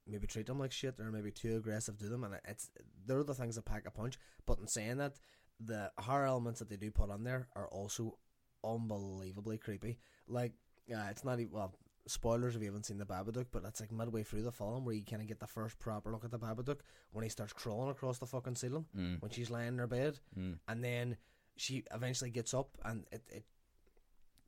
maybe 0.07 0.26
treat 0.26 0.47
them 0.47 0.59
like 0.59 0.73
shit 0.73 0.99
or 1.00 1.11
maybe 1.11 1.31
too 1.31 1.57
aggressive 1.57 1.99
to 1.99 2.09
them, 2.09 2.25
and 2.25 2.35
it's 2.47 2.71
they're 3.07 3.23
the 3.23 3.35
things 3.35 3.54
that 3.54 3.64
pack 3.64 3.85
a 3.87 3.90
punch. 3.90 4.19
But 4.47 4.59
in 4.59 4.66
saying 4.66 4.99
that, 4.99 5.19
the 5.61 5.90
horror 5.99 6.26
elements 6.26 6.59
that 6.59 6.69
they 6.69 6.76
do 6.76 6.90
put 6.90 7.11
on 7.11 7.25
there 7.25 7.49
are 7.54 7.69
also 7.69 8.19
unbelievably 8.64 9.59
creepy. 9.59 9.99
Like 10.26 10.52
uh, 10.93 11.07
it's 11.11 11.25
not 11.25 11.40
even 11.40 11.52
well. 11.52 11.75
Spoilers 12.06 12.54
if 12.54 12.61
you 12.61 12.68
haven't 12.68 12.84
seen 12.87 12.99
the 12.99 13.06
Babadook, 13.06 13.46
but 13.50 13.62
that's 13.62 13.80
like 13.80 13.90
midway 13.90 14.23
through 14.23 14.42
the 14.42 14.52
film 14.52 14.84
where 14.84 14.94
you 14.94 15.02
kind 15.04 15.23
of 15.23 15.28
get 15.28 15.40
the 15.40 15.46
first 15.46 15.78
proper 15.78 16.11
look 16.11 16.25
at 16.25 16.30
the 16.30 16.38
Babadook 16.38 16.80
when 17.12 17.23
he 17.23 17.30
starts 17.30 17.52
crawling 17.54 17.90
across 17.90 18.18
the 18.18 18.26
fucking 18.26 18.56
ceiling 18.56 18.84
Mm, 18.96 19.23
when 19.23 19.30
she's 19.30 19.50
lying 19.50 19.68
in 19.68 19.78
her 19.78 19.87
bed, 19.87 20.18
mm. 20.38 20.58
and 20.68 20.84
then 20.84 21.16
she 21.56 21.82
eventually 21.94 22.30
gets 22.30 22.52
up 22.52 22.68
and 22.84 23.06
it, 23.11 23.23
it 23.30 23.44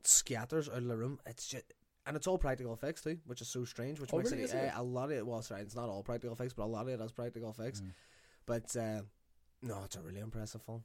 scatters 0.02 0.68
out 0.68 0.76
of 0.78 0.84
the 0.86 0.96
room. 0.96 1.18
It's 1.26 1.46
just. 1.48 1.64
And 2.08 2.16
it's 2.16 2.28
all 2.28 2.38
practical 2.38 2.72
effects 2.72 3.00
too, 3.00 3.18
which 3.26 3.40
is 3.40 3.48
so 3.48 3.64
strange. 3.64 3.98
Which 3.98 4.10
Oh, 4.12 4.18
makes 4.18 4.30
really, 4.30 4.44
it 4.44 4.52
it? 4.54 4.72
uh, 4.76 4.80
a 4.80 4.82
lot 4.82 5.06
of 5.06 5.10
it. 5.12 5.26
Well, 5.26 5.42
sorry, 5.42 5.62
it's 5.62 5.74
not 5.74 5.88
all 5.88 6.04
practical 6.04 6.34
effects, 6.34 6.52
but 6.54 6.62
a 6.64 6.66
lot 6.66 6.82
of 6.82 6.88
it 6.88 7.00
is 7.00 7.10
practical 7.10 7.50
effects. 7.50 7.80
Mm. 7.80 7.90
But 8.46 8.76
uh, 8.76 9.00
no, 9.62 9.82
it's 9.84 9.96
a 9.96 10.02
really 10.02 10.20
impressive 10.20 10.62
film. 10.62 10.84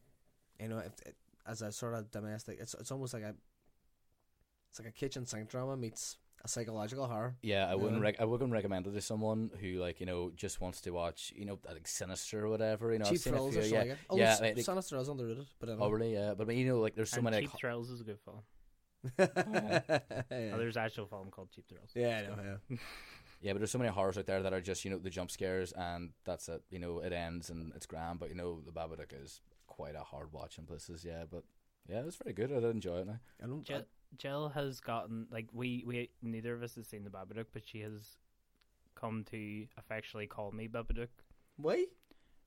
You 0.60 0.70
know, 0.70 0.80
if, 0.80 0.94
it, 1.06 1.16
as 1.46 1.62
a 1.62 1.72
sort 1.72 1.94
of 1.94 2.10
domestic, 2.10 2.58
it's 2.60 2.74
it's 2.74 2.92
almost 2.92 3.14
like 3.14 3.22
a 3.24 3.36
it's 4.70 4.80
like 4.80 4.88
a 4.88 4.92
kitchen 4.92 5.26
sink 5.28 5.50
drama 5.50 5.78
meets 5.78 6.18
a 6.44 6.48
psychological 6.48 7.08
horror. 7.08 7.36
Yeah, 7.42 7.68
I 7.70 7.76
wouldn't. 7.76 8.02
Rec- 8.02 8.20
I 8.20 8.26
wouldn't 8.26 8.52
recommend 8.52 8.88
it 8.88 8.94
to 8.94 9.02
someone 9.02 9.52
who, 9.60 9.74
like, 9.80 10.00
you 10.00 10.06
know, 10.06 10.32
just 10.36 10.60
wants 10.62 10.82
to 10.82 10.92
watch, 10.92 11.32
you 11.36 11.46
know, 11.46 11.60
like 11.68 11.88
Sinister 11.88 12.46
or 12.46 12.50
whatever. 12.50 12.92
You 12.94 13.00
know, 13.00 13.06
I've 13.06 13.12
Cheap 13.12 13.20
seen 13.22 13.34
thrills 13.34 13.54
few, 13.54 13.62
or 13.62 13.66
yeah, 13.66 13.80
something. 13.80 13.98
Oh, 14.10 14.18
yeah, 14.18 14.24
yeah, 14.36 14.40
like- 14.42 14.56
like- 14.58 14.66
Sinister 14.66 14.98
is 14.98 15.08
underrated, 15.10 15.46
but 15.60 15.70
I 15.70 15.74
Oh, 15.74 15.90
really? 15.90 16.14
Yeah, 16.14 16.34
but 16.36 16.44
I 16.44 16.48
mean, 16.48 16.58
you 16.60 16.68
know, 16.68 16.80
like, 16.80 16.96
there's 16.96 17.10
so 17.12 17.18
and 17.18 17.26
many. 17.26 17.42
Cheap 17.42 17.54
Like, 17.54 17.60
Thrills 17.60 17.90
is 17.90 18.02
a 18.02 18.04
good 18.04 18.20
film. 18.20 18.42
yeah. 19.18 20.00
Oh, 20.54 20.58
there's 20.58 20.78
an 20.78 20.84
actual 20.84 21.06
film 21.08 21.30
called 21.32 21.50
Cheap 21.52 21.66
Thrills. 21.68 21.92
yeah, 21.96 22.22
I 22.32 22.36
know, 22.36 22.60
yeah. 22.70 22.78
yeah, 23.42 23.54
but 23.54 23.60
there's 23.60 23.72
so 23.72 23.80
many 23.80 23.90
horrors 23.90 24.18
out 24.18 24.26
there 24.26 24.42
that 24.44 24.54
are 24.54 24.62
just, 24.62 24.86
you 24.86 24.92
know, 24.92 24.98
the 25.00 25.10
jump 25.10 25.32
scares 25.32 25.72
and 25.74 26.12
that's 26.26 26.48
it. 26.50 26.64
You 26.70 26.80
know, 26.80 27.00
it 27.00 27.14
ends 27.14 27.50
and 27.50 27.74
it's 27.76 27.86
grand. 27.86 28.20
But 28.20 28.30
you 28.30 28.36
know, 28.36 28.62
the 28.66 28.72
Babadook 28.72 29.14
is 29.24 29.42
quite 29.68 29.96
a 29.96 30.04
hard 30.04 30.32
watch 30.32 30.58
in 30.58 30.66
places. 30.66 31.04
Yeah, 31.04 31.24
but 31.30 31.44
yeah, 31.88 32.00
it 32.00 32.06
was 32.06 32.16
very 32.16 32.34
good. 32.34 32.52
I 32.52 32.60
did 32.60 32.72
enjoy 32.76 32.98
it. 33.00 33.08
Now. 33.08 33.20
I 33.44 33.48
don't. 33.48 33.64
Jill, 33.64 33.86
Jill 34.18 34.50
has 34.50 34.80
gotten 34.80 35.28
like 35.32 35.48
we 35.54 35.84
we 35.86 36.10
neither 36.22 36.54
of 36.54 36.64
us 36.64 36.76
has 36.76 36.88
seen 36.88 37.04
the 37.04 37.10
Babadook, 37.10 37.46
but 37.54 37.64
she 37.66 37.82
has 37.82 38.18
come 38.96 39.24
to 39.32 39.66
affectionately 39.78 40.28
call 40.28 40.52
me 40.52 40.68
Babadook 40.68 41.08
why? 41.58 41.86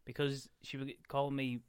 because 0.05 0.48
she 0.62 0.77
would 0.77 0.92
call 1.09 1.31
me 1.31 1.61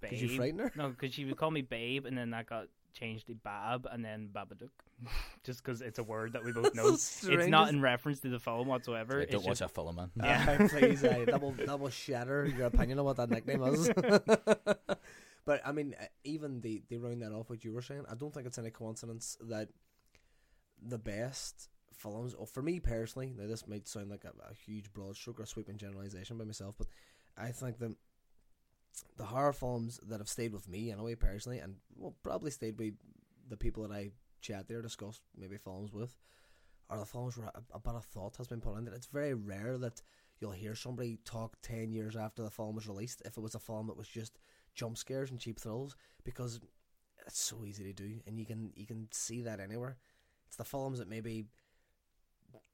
Babe. 0.00 0.10
Because 0.10 0.22
you 0.22 0.36
frighten 0.36 0.58
her? 0.58 0.72
No, 0.76 0.88
because 0.90 1.14
she 1.14 1.24
would 1.24 1.36
call 1.36 1.50
me 1.50 1.62
Babe, 1.62 2.06
and 2.06 2.16
then 2.16 2.30
that 2.30 2.46
got 2.46 2.66
changed 2.92 3.26
to 3.26 3.34
Bab, 3.34 3.86
and 3.90 4.04
then 4.04 4.28
Babadook, 4.32 4.70
just 5.44 5.62
because 5.62 5.80
it's 5.80 5.98
a 5.98 6.02
word 6.02 6.32
that 6.32 6.44
we 6.44 6.52
both 6.52 6.74
know. 6.74 6.90
That's 6.90 7.20
the 7.20 7.32
it's 7.38 7.48
not 7.48 7.68
in 7.68 7.80
reference 7.80 8.20
to 8.20 8.28
the 8.28 8.38
film 8.38 8.68
whatsoever. 8.68 9.18
Yeah, 9.18 9.22
it's 9.24 9.32
don't 9.32 9.44
watch 9.44 9.58
just, 9.58 9.74
that 9.74 9.82
film, 9.82 9.96
man. 9.96 10.10
Yeah. 10.16 10.56
Uh, 10.60 10.68
please, 10.68 11.04
uh, 11.04 11.24
that 11.26 11.40
will 11.40 11.52
that 11.52 11.78
will 11.78 11.90
shatter 11.90 12.46
your 12.46 12.66
opinion 12.66 12.98
of 12.98 13.04
what 13.04 13.16
that 13.16 13.30
nickname 13.30 13.62
is. 13.64 13.90
But 15.44 15.60
I 15.64 15.72
mean, 15.72 15.94
even 16.24 16.60
the 16.60 16.82
they 16.88 16.96
round 16.96 17.22
that 17.22 17.32
off 17.32 17.50
what 17.50 17.64
you 17.64 17.72
were 17.72 17.82
saying. 17.82 18.04
I 18.10 18.14
don't 18.14 18.32
think 18.32 18.46
it's 18.46 18.58
any 18.58 18.70
coincidence 18.70 19.36
that 19.48 19.68
the 20.80 20.98
best 20.98 21.68
films, 21.94 22.34
or 22.34 22.46
for 22.46 22.62
me 22.62 22.80
personally, 22.80 23.32
now 23.36 23.46
this 23.46 23.66
might 23.66 23.88
sound 23.88 24.10
like 24.10 24.24
a, 24.24 24.32
a 24.50 24.54
huge 24.54 24.92
broad 24.92 25.16
stroke 25.16 25.40
or 25.40 25.46
sweeping 25.46 25.76
generalization 25.76 26.38
by 26.38 26.44
myself, 26.44 26.74
but 26.78 26.88
I 27.36 27.48
think 27.48 27.78
that 27.78 27.96
the 29.16 29.24
horror 29.24 29.52
films 29.52 30.00
that 30.06 30.20
have 30.20 30.28
stayed 30.28 30.52
with 30.52 30.68
me 30.68 30.90
anyway 30.90 31.14
personally, 31.14 31.58
and 31.58 31.76
will 31.96 32.16
probably 32.22 32.50
stayed 32.50 32.78
with 32.78 32.94
the 33.48 33.56
people 33.56 33.86
that 33.86 33.94
I 33.94 34.10
chat 34.40 34.68
there 34.68 34.82
discuss 34.82 35.20
maybe 35.36 35.56
films 35.56 35.92
with, 35.92 36.16
are 36.90 36.98
the 36.98 37.06
films 37.06 37.36
where 37.36 37.48
a, 37.54 37.62
a 37.74 37.80
bit 37.80 37.94
of 37.94 38.04
thought 38.04 38.36
has 38.36 38.46
been 38.46 38.60
put 38.60 38.76
into 38.76 38.92
it. 38.92 38.96
It's 38.96 39.06
very 39.06 39.34
rare 39.34 39.78
that 39.78 40.02
you'll 40.40 40.52
hear 40.52 40.74
somebody 40.74 41.18
talk 41.24 41.56
10 41.62 41.92
years 41.92 42.16
after 42.16 42.42
the 42.42 42.50
film 42.50 42.74
was 42.74 42.88
released 42.88 43.22
if 43.24 43.36
it 43.36 43.40
was 43.40 43.54
a 43.54 43.60
film 43.60 43.86
that 43.86 43.96
was 43.96 44.08
just 44.08 44.38
jump 44.74 44.96
scares 44.98 45.30
and 45.30 45.40
cheap 45.40 45.58
thrills 45.58 45.96
because 46.24 46.60
it's 47.26 47.40
so 47.40 47.64
easy 47.64 47.84
to 47.84 47.92
do 47.92 48.20
and 48.26 48.38
you 48.38 48.46
can 48.46 48.72
you 48.74 48.86
can 48.86 49.08
see 49.10 49.42
that 49.42 49.60
anywhere. 49.60 49.96
It's 50.46 50.56
the 50.56 50.64
films 50.64 50.98
that 50.98 51.08
maybe 51.08 51.46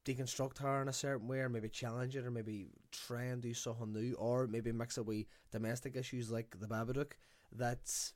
deconstruct 0.05 0.59
her 0.59 0.83
in 0.83 0.89
a 0.89 0.93
certain 0.93 1.29
way 1.29 1.39
or 1.39 1.49
maybe 1.49 1.69
challenge 1.69 2.17
it 2.17 2.27
or 2.27 2.31
maybe 2.31 2.69
try 2.91 3.25
and 3.25 3.43
do 3.43 3.53
something 3.53 3.93
new 3.93 4.15
or 4.15 4.47
maybe 4.47 4.73
mix 4.73 4.99
it 4.99 5.07
with 5.07 5.27
domestic 5.53 5.97
issues 5.97 6.31
like 6.31 6.59
the 6.59 6.67
Babadook 6.67 7.13
that 7.53 8.13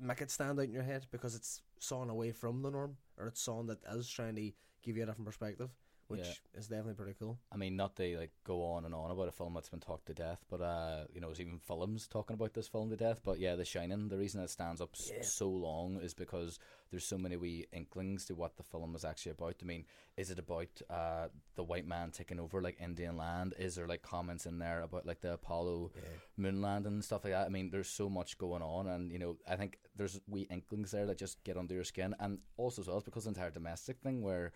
make 0.00 0.20
it 0.20 0.30
stand 0.30 0.58
out 0.58 0.64
in 0.64 0.72
your 0.72 0.82
head 0.82 1.06
because 1.10 1.34
it's 1.34 1.62
sawing 1.78 2.10
away 2.10 2.32
from 2.32 2.62
the 2.62 2.70
norm 2.70 2.96
or 3.18 3.26
it's 3.26 3.40
song 3.40 3.66
that 3.66 3.78
is 3.92 4.08
trying 4.08 4.34
to 4.34 4.52
give 4.82 4.96
you 4.96 5.02
a 5.02 5.06
different 5.06 5.26
perspective 5.26 5.70
which 6.10 6.20
Yeah. 6.20 6.58
is 6.58 6.68
definitely 6.68 6.94
pretty 6.94 7.14
cool 7.18 7.38
I 7.52 7.56
mean, 7.56 7.76
not 7.76 7.94
to 7.96 8.18
like 8.18 8.32
go 8.44 8.62
on 8.64 8.84
and 8.84 8.94
on 8.94 9.10
about 9.10 9.28
a 9.28 9.32
film 9.32 9.54
that's 9.54 9.68
been 9.68 9.80
talked 9.80 10.06
to 10.06 10.14
death, 10.14 10.44
but 10.48 10.60
uh, 10.60 11.04
you 11.14 11.20
know, 11.20 11.28
there's 11.28 11.40
even 11.40 11.58
films 11.58 12.06
talking 12.08 12.34
about 12.34 12.54
this 12.54 12.68
film 12.68 12.90
to 12.90 12.96
death. 12.96 13.20
But 13.24 13.38
yeah, 13.38 13.54
The 13.56 13.64
Shining. 13.64 14.08
The 14.08 14.18
reason 14.18 14.42
it 14.42 14.50
stands 14.50 14.80
up 14.80 14.90
Yeah. 14.94 15.22
so 15.22 15.48
long 15.48 16.00
is 16.00 16.14
because 16.14 16.58
there's 16.90 17.04
so 17.04 17.18
many 17.18 17.36
wee 17.36 17.66
inklings 17.72 18.24
to 18.26 18.34
what 18.34 18.56
the 18.56 18.62
film 18.62 18.94
is 18.96 19.04
actually 19.04 19.32
about. 19.32 19.56
I 19.62 19.64
mean, 19.64 19.84
is 20.16 20.30
it 20.30 20.38
about 20.38 20.82
uh 20.90 21.28
the 21.54 21.64
white 21.64 21.86
man 21.86 22.10
taking 22.10 22.40
over 22.40 22.60
like 22.60 22.80
Indian 22.80 23.16
land? 23.16 23.54
Is 23.58 23.74
there 23.76 23.86
like 23.88 24.02
comments 24.02 24.46
in 24.46 24.58
there 24.58 24.82
about 24.82 25.06
like 25.06 25.20
the 25.20 25.34
Apollo 25.34 25.92
moon 26.36 26.60
landing 26.62 26.94
and 26.94 27.04
stuff 27.04 27.24
like 27.24 27.32
that? 27.32 27.46
I 27.46 27.50
mean, 27.50 27.70
there's 27.70 27.88
so 27.88 28.08
much 28.08 28.38
going 28.38 28.62
on, 28.62 28.86
and 28.88 29.12
you 29.12 29.18
know, 29.18 29.36
I 29.48 29.56
think 29.56 29.78
there's 29.96 30.20
wee 30.26 30.48
inklings 30.50 30.90
there 30.90 31.06
that 31.06 31.18
just 31.18 31.42
get 31.44 31.56
under 31.56 31.74
your 31.74 31.84
skin, 31.84 32.14
and 32.20 32.38
also 32.56 32.82
as 32.82 32.88
well 32.88 32.96
it's 32.98 33.04
because 33.04 33.24
the 33.24 33.30
entire 33.30 33.50
domestic 33.50 33.98
thing 34.00 34.22
where. 34.22 34.52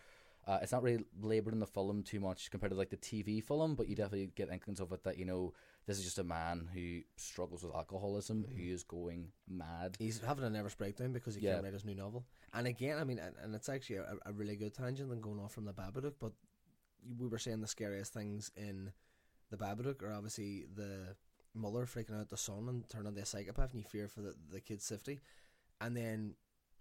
Uh, 0.47 0.59
it's 0.61 0.73
not 0.73 0.83
really 0.83 1.03
laboured 1.23 1.55
in 1.55 1.61
the 1.61 1.67
film 1.67 2.03
too 2.03 2.21
much 2.21 2.51
compared 2.51 2.71
to 2.71 2.77
like 2.77 2.91
the 2.91 2.97
TV 2.99 3.43
film, 3.43 3.75
but 3.75 3.89
you 3.89 3.97
definitely 3.97 4.31
get 4.35 4.51
inklings 4.51 4.79
of 4.81 4.93
it 4.93 5.03
that 5.05 5.17
you 5.19 5.25
know 5.25 5.53
this 5.87 5.99
is 5.99 6.05
just 6.05 6.19
a 6.19 6.25
man 6.25 6.69
who 6.75 7.01
struggles 7.17 7.63
with 7.63 7.75
alcoholism, 7.75 8.45
who 8.55 8.63
is 8.63 8.83
going 8.85 9.29
mad. 9.49 9.97
He's 9.99 10.21
having 10.21 10.45
a 10.45 10.51
nervous 10.51 10.75
breakdown 10.75 11.13
because 11.13 11.35
he 11.35 11.41
Yeah. 11.41 11.53
can't 11.53 11.65
write 11.65 11.73
his 11.73 11.85
new 11.85 11.95
novel. 11.95 12.25
And 12.53 12.67
again, 12.67 12.99
I 12.99 13.05
mean, 13.05 13.19
and, 13.19 13.35
and 13.43 13.55
it's 13.55 13.69
actually 13.69 13.97
a, 13.97 14.17
a 14.27 14.33
really 14.33 14.57
good 14.57 14.75
tangent 14.75 15.09
than 15.11 15.21
going 15.21 15.41
off 15.41 15.53
from 15.53 15.65
the 15.65 15.73
Babadook, 15.73 16.15
but 16.21 16.33
we 17.19 17.27
were 17.29 17.39
saying 17.39 17.61
the 17.61 17.67
scariest 17.67 18.13
things 18.13 18.51
in 18.57 18.93
the 19.51 19.57
Babadook 19.57 20.03
are 20.03 20.13
obviously 20.13 20.67
the 20.75 21.17
mother 21.55 21.87
freaking 21.87 22.19
out 22.19 22.29
the 22.29 22.37
son 22.37 22.69
and 22.69 22.89
turning 22.89 23.09
into 23.09 23.23
a 23.23 23.27
psychopath 23.27 23.71
and 23.73 23.81
you 23.81 23.85
fear 23.89 24.09
for 24.09 24.21
the, 24.21 24.35
the 24.51 24.61
kid's 24.61 24.85
safety. 24.85 25.21
And 25.81 25.97
then 25.97 26.35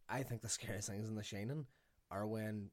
I 0.10 0.23
think 0.23 0.41
the 0.41 0.49
scariest 0.49 0.89
things 0.89 1.08
in 1.08 1.15
The 1.15 1.23
Shining 1.23 1.65
are 2.12 2.26
when 2.28 2.69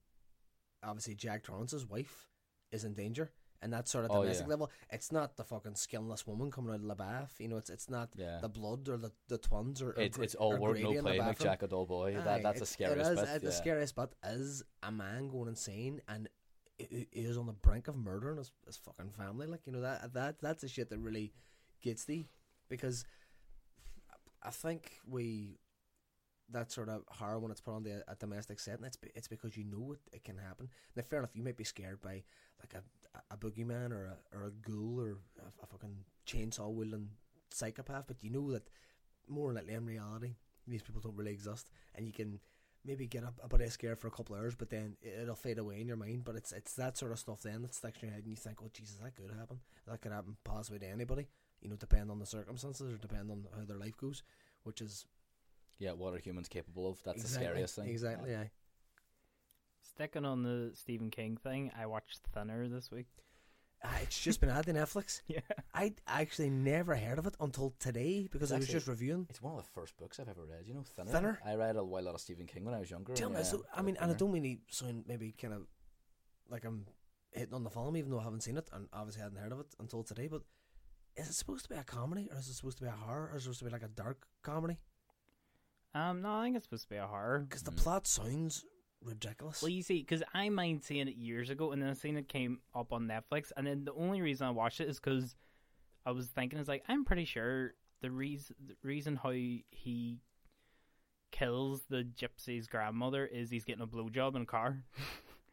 obviously 0.83 1.15
Jack 1.15 1.43
Torrance's 1.45 1.87
wife 1.87 2.27
is 2.73 2.85
in 2.85 2.95
danger. 2.95 3.31
And 3.63 3.75
that 3.75 3.89
sort 3.89 4.07
of 4.07 4.11
Oh, 4.11 4.23
domestic 4.23 4.47
yeah. 4.47 4.51
level. 4.53 4.71
It's 4.91 5.13
not 5.13 5.37
the 5.37 5.45
fucking 5.45 5.75
skinless 5.75 6.27
woman 6.27 6.51
coming 6.51 6.71
out 6.73 6.81
of 6.81 6.87
the 6.87 6.95
bath. 6.95 7.35
You 7.39 7.49
know, 7.49 7.59
it's 7.59 7.69
it's 7.69 7.91
not 7.91 8.09
Yeah. 8.17 8.39
the 8.41 8.49
blood 8.49 8.89
or 8.89 8.97
the, 8.97 9.13
the 9.29 9.37
twins 9.37 9.83
or, 9.83 9.91
or 9.91 10.01
It's 10.01 10.17
it's 10.19 10.35
all 10.35 10.55
or 10.55 10.59
work 10.61 10.79
no 10.81 11.03
play. 11.03 11.21
Jack 11.39 11.63
a 11.63 11.69
dull 11.69 11.85
boy. 11.85 12.17
Aye, 12.19 12.23
that 12.25 12.43
that's 12.43 12.61
the 12.61 12.65
scariest 12.65 13.11
it 13.11 13.13
is, 13.15 13.21
bit. 13.21 13.29
uh, 13.29 13.39
The 13.39 13.53
scariest 13.53 13.95
bit 13.97 14.15
is 14.25 14.63
a 14.83 14.91
man 14.91 15.29
going 15.29 15.49
insane 15.49 16.01
and 16.09 16.31
i- 16.81 16.85
i- 16.91 17.07
he 17.13 17.21
is 17.21 17.37
on 17.37 17.45
the 17.45 17.53
brink 17.53 17.87
of 17.89 17.97
murdering 17.97 18.39
his, 18.39 18.51
his 18.65 18.79
fucking 18.79 19.11
family. 19.11 19.47
Like 19.47 19.67
you 19.67 19.73
know 19.73 19.83
that 19.83 20.15
that 20.15 20.41
that's 20.41 20.63
the 20.63 20.69
shit 20.69 20.89
that 20.89 20.99
really 20.99 21.35
gets 21.83 22.07
thee 22.07 22.31
because 22.71 23.05
I 24.43 24.51
think 24.51 25.01
we 25.07 25.59
that 26.53 26.73
sort 26.73 26.89
of 26.89 27.03
horror 27.09 27.39
when 27.39 27.51
it's 27.51 27.61
put 27.61 27.75
on 27.75 27.83
the 27.83 28.03
a 28.09 28.15
domestic 28.17 28.61
setting. 28.61 28.85
It's 28.85 28.99
it's 29.15 29.29
because 29.29 29.57
you 29.57 29.65
know 29.65 29.93
it, 29.93 30.01
it 30.13 30.25
can 30.25 30.39
happen. 30.39 30.69
Now, 30.97 31.03
fair 31.03 31.19
enough, 31.21 31.35
you 31.35 31.43
might 31.43 31.57
be 31.57 31.65
scared 31.65 32.01
by 32.01 32.23
like 32.61 32.75
a 32.75 32.83
a 33.31 33.37
boogeyman 33.37 33.93
or 33.93 34.07
a 34.07 34.37
or 34.37 34.45
a 34.47 34.51
ghoul 34.51 35.01
or 35.01 35.11
a, 35.41 35.63
a 35.63 35.67
fucking 35.67 35.97
chainsaw 36.27 36.73
wielding 36.73 37.09
psychopath, 37.51 38.05
but 38.07 38.23
you 38.23 38.31
know 38.31 38.53
that 38.53 38.69
more 39.29 39.53
likely 39.53 39.75
in 39.75 39.87
reality 39.87 40.35
these 40.67 40.83
people 40.83 41.01
don't 41.01 41.17
really 41.17 41.33
exist, 41.33 41.71
and 41.95 42.07
you 42.07 42.13
can 42.13 42.39
maybe 42.85 43.07
get 43.07 43.23
a, 43.23 43.33
a 43.43 43.49
bit 43.49 43.61
of 43.61 43.73
scared 43.73 43.99
for 43.99 44.07
a 44.09 44.11
couple 44.11 44.35
of 44.35 44.41
hours, 44.41 44.55
but 44.55 44.71
then 44.71 44.97
it- 45.03 45.19
it'll 45.23 45.35
fade 45.35 45.59
away 45.59 45.81
in 45.81 45.89
your 45.89 45.97
mind. 45.97 46.25
But 46.25 46.37
it's 46.37 46.53
it's 46.53 46.75
that 46.75 46.97
sort 46.97 47.13
of 47.13 47.19
stuff 47.19 47.43
then 47.43 47.63
that 47.63 47.75
sticks 47.75 47.99
in 48.03 48.09
your 48.09 48.15
head, 48.15 48.23
and 48.25 48.31
you 48.31 48.37
think, 48.37 48.59
oh 48.63 48.71
Jesus, 48.73 48.97
that 49.03 49.15
could 49.17 49.31
happen. 49.37 49.61
That 49.87 50.01
could 50.01 50.13
happen 50.13 50.37
possibly 50.45 50.79
to 50.81 50.87
anybody. 50.87 51.27
You 51.61 51.69
know, 51.71 51.77
depend 51.77 52.11
on 52.11 52.19
the 52.19 52.27
circumstances 52.27 52.93
or 52.93 52.97
depend 52.97 53.31
on 53.31 53.47
how 53.57 53.65
their 53.65 53.77
life 53.77 53.97
goes, 53.97 54.23
which 54.63 54.81
is 54.81 55.07
Yeah, 55.81 55.93
what 55.93 56.15
are 56.15 56.19
humans 56.19 56.49
capable 56.49 56.89
of? 56.91 57.03
That's 57.05 57.23
exactly, 57.23 57.47
the 57.47 57.51
scariest 57.51 57.75
thing. 57.75 57.89
Exactly. 57.89 58.31
Yeah. 58.31 58.45
Sticking 59.83 60.27
on 60.27 60.43
the 60.43 60.71
Stephen 60.75 61.11
King 61.11 61.37
thing, 61.37 61.73
I 61.77 61.87
watched 61.87 62.21
Thinner 62.33 62.69
this 62.69 62.91
week. 62.91 63.07
Ah, 63.83 63.99
it's 64.03 64.21
just 64.21 64.41
been 64.43 64.51
added 64.51 64.75
to 64.75 64.79
Netflix. 64.79 65.23
Yeah. 65.27 65.41
I 65.73 65.95
actually 66.07 66.51
never 66.51 66.95
heard 66.95 67.19
of 67.19 67.27
it 67.27 67.35
until 67.41 67.75
today 67.79 68.29
because 68.31 68.51
It's 68.51 68.53
I 68.53 68.57
was 68.57 68.65
actually- 68.67 68.77
just 68.79 68.89
reviewing. 68.89 69.27
It's 69.31 69.41
one 69.41 69.59
of 69.59 69.65
the 69.65 69.71
first 69.71 69.97
books 69.97 70.21
I've 70.21 70.29
ever 70.29 70.45
read. 70.45 70.67
You 70.67 70.75
know, 70.75 70.85
Thinner. 70.85 71.11
Thinner? 71.11 71.41
I 71.47 71.55
read 71.55 71.77
a 71.77 71.85
while 71.85 72.03
lot 72.05 72.15
of 72.15 72.21
Stephen 72.21 72.47
King 72.47 72.67
when 72.67 72.75
I 72.75 72.81
was 72.81 72.91
younger. 72.91 73.15
Tell 73.15 73.29
and, 73.29 73.37
me, 73.37 73.41
uh, 73.41 73.45
so 73.45 73.65
I 73.73 73.79
read 73.79 73.87
mean, 73.87 73.97
and 74.01 74.11
I 74.11 74.15
don't 74.15 74.33
mean 74.33 74.43
to 74.69 74.77
sound 74.77 75.05
maybe 75.09 75.33
kind 75.33 75.55
of 75.55 75.63
like 76.51 76.67
I'm 76.67 76.85
hitting 77.33 77.55
on 77.55 77.65
the 77.65 77.71
film, 77.71 77.97
even 77.97 78.11
though 78.11 78.21
I 78.21 78.25
haven't 78.25 78.43
seen 78.43 78.59
it 78.59 78.69
and 78.73 78.89
obviously 78.93 79.23
hadn't 79.23 79.39
heard 79.39 79.53
of 79.53 79.61
it 79.61 79.75
until 79.79 80.03
today. 80.03 80.29
But 80.29 80.43
is 81.17 81.31
it 81.31 81.35
supposed 81.35 81.65
to 81.65 81.71
be 81.71 81.77
a 81.77 81.85
comedy, 81.85 82.29
or 82.31 82.39
is 82.39 82.49
it 82.49 82.55
supposed 82.55 82.77
to 82.79 82.85
be 82.85 82.91
a 82.91 82.93
horror, 82.93 83.31
or 83.33 83.37
is 83.37 83.43
it 83.43 83.45
supposed 83.45 83.61
to 83.61 83.65
be 83.65 83.71
like 83.71 83.83
a 83.83 83.89
dark 83.89 84.27
comedy? 84.43 84.79
Um, 85.95 86.23
no, 86.23 86.33
I 86.35 86.45
think 86.45 86.57
it's 86.57 86.65
supposed 86.67 86.85
to 86.85 86.89
be 86.91 86.97
a 86.97 87.07
horror. 87.07 87.41
Because 87.41 87.63
the 87.65 87.73
Mm. 87.73 87.77
plot 87.83 88.07
sounds 88.07 88.65
ridiculous. 89.03 89.61
Well, 89.63 89.71
you 89.71 89.83
see, 89.83 89.99
because 90.01 90.23
I 90.35 90.49
mind 90.49 90.85
seeing 90.85 91.09
it 91.09 91.17
years 91.17 91.51
ago, 91.51 91.73
and 91.73 91.83
then 91.83 91.89
I 91.91 91.95
seen 91.95 92.17
it 92.17 92.29
came 92.29 92.61
up 92.75 92.93
on 92.93 93.09
Netflix, 93.09 93.51
and 93.57 93.67
then 93.67 93.85
the 93.85 93.95
only 93.95 94.21
reason 94.21 94.47
I 94.47 94.51
watched 94.51 94.81
it 94.81 94.89
is 94.89 95.01
because 95.01 95.35
I 96.07 96.13
was 96.13 96.29
thinking, 96.29 96.59
it's 96.59 96.69
like, 96.69 96.85
I'm 96.89 97.05
pretty 97.05 97.25
sure 97.25 97.75
the 98.03 98.11
reason 98.11 98.57
the 98.67 98.77
reason 98.83 99.17
how 99.17 99.31
he 99.31 100.21
kills 101.33 101.83
the 101.89 102.03
gypsy's 102.05 102.67
grandmother 102.67 103.25
is 103.27 103.51
he's 103.51 103.65
getting 103.65 103.83
a 103.83 103.87
blowjob 103.87 104.35
in 104.37 104.43
a 104.43 104.47
car, 104.47 104.83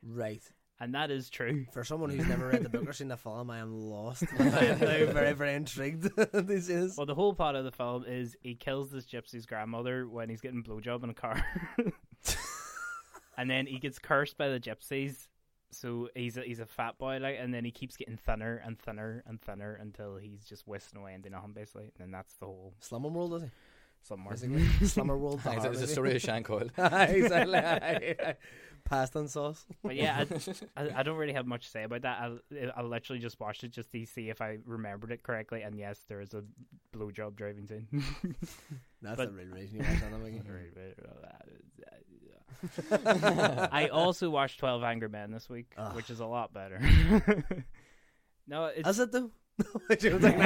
right. 0.04 0.42
And 0.80 0.94
that 0.96 1.10
is 1.12 1.30
true. 1.30 1.66
For 1.74 1.84
someone 1.84 2.10
who's 2.10 2.28
never 2.28 2.48
read 2.48 2.64
the 2.64 2.70
book 2.70 2.88
or 2.88 2.94
seen 2.94 3.08
the 3.08 3.18
film, 3.18 3.50
I 3.50 3.60
am 3.60 3.74
lost. 3.74 4.24
I 4.40 4.44
am 4.44 4.80
now 4.80 5.12
very, 5.12 5.34
very 5.34 5.54
intrigued. 5.56 6.10
this 6.34 6.70
is. 6.70 6.96
Well, 6.98 7.06
the 7.06 7.16
whole 7.16 7.34
part 7.34 7.56
of 7.56 7.64
the 7.66 7.72
film 7.72 8.06
is 8.08 8.36
he 8.42 8.56
kills 8.56 8.92
this 8.92 9.06
gypsy's 9.06 9.46
grandmother 9.46 10.08
when 10.08 10.30
he's 10.30 10.42
getting 10.42 10.60
a 10.60 10.70
blowjob 10.70 11.04
in 11.04 11.10
a 11.10 11.14
car, 11.14 11.44
and 13.38 13.50
then 13.50 13.66
he 13.68 13.80
gets 13.80 14.00
cursed 14.00 14.38
by 14.38 14.50
the 14.50 14.60
gypsies. 14.60 15.28
So 15.72 16.08
he's 16.16 16.38
a, 16.38 16.42
he's 16.44 16.60
a 16.62 16.66
fat 16.66 16.98
boy, 16.98 17.18
like, 17.22 17.36
and 17.40 17.54
then 17.54 17.66
he 17.66 17.72
keeps 17.72 17.98
getting 17.98 18.16
thinner 18.16 18.62
and 18.66 18.80
thinner 18.80 19.22
and 19.28 19.42
thinner 19.42 19.74
until 19.76 20.16
he's 20.16 20.46
just 20.46 20.66
wasting 20.66 21.00
away 21.02 21.14
into 21.14 21.30
nothing, 21.30 21.52
basically. 21.52 21.84
And 21.84 21.92
then 22.00 22.12
that's 22.12 22.34
the 22.36 22.46
whole 22.46 22.74
Slumber 22.80 23.10
World, 23.10 23.34
is 23.34 23.42
he? 23.44 23.50
somewhere. 24.04 24.36
Basically. 24.36 24.64
Slumber 24.88 25.18
World. 25.18 25.42
the 25.44 25.52
It's, 25.52 25.58
horror 25.66 25.68
a- 25.68 25.72
it's 25.72 25.80
a 25.80 25.82
movie. 25.82 25.92
story 25.92 26.16
of 26.16 26.22
Sean 26.22 26.44
Coyle. 26.44 26.70
exactly. 26.78 28.16
Pasta 28.90 29.20
and 29.20 29.30
sauce. 29.30 29.66
But 29.84 29.96
yeah, 29.96 30.24
I, 30.78 30.82
I, 30.82 30.90
I 31.00 31.04
don't 31.04 31.18
really 31.18 31.34
have 31.34 31.46
much 31.46 31.66
to 31.66 31.70
say 31.70 31.84
about 31.84 32.02
that. 32.04 32.20
I 32.20 32.72
I 32.76 32.82
literally 32.82 33.20
just 33.20 33.40
watched 33.40 33.64
it 33.64 33.72
just 33.72 33.92
to 33.92 34.06
see 34.06 34.30
if 34.30 34.42
I 34.42 34.58
remembered 34.66 35.12
it 35.12 35.24
correctly. 35.24 35.62
And 35.62 35.78
yes, 35.78 36.00
there 36.08 36.22
is 36.22 36.34
a 36.34 36.44
blowjob 36.96 37.36
driving 37.36 37.68
scene. 37.68 37.88
That's 39.02 39.18
But- 39.18 39.30
the 39.30 39.34
real 39.34 39.48
reason 39.54 39.78
you 39.80 39.84
watch 39.84 40.00
that. 42.92 43.70
I 43.72 43.88
also 43.90 44.30
watched 44.30 44.60
Twelve 44.60 44.84
Angry 44.84 45.10
Men 45.10 45.32
this 45.32 45.50
week, 45.50 45.74
Ugh. 45.78 45.96
which 45.96 46.10
is 46.10 46.20
a 46.20 46.26
lot 46.26 46.54
better. 46.54 46.80
no, 48.48 48.66
it's 48.66 48.88
Is 48.90 49.00
it 49.00 49.12
though? 49.12 49.32
She 50.00 50.10
was 50.10 50.22
like, 50.24 50.40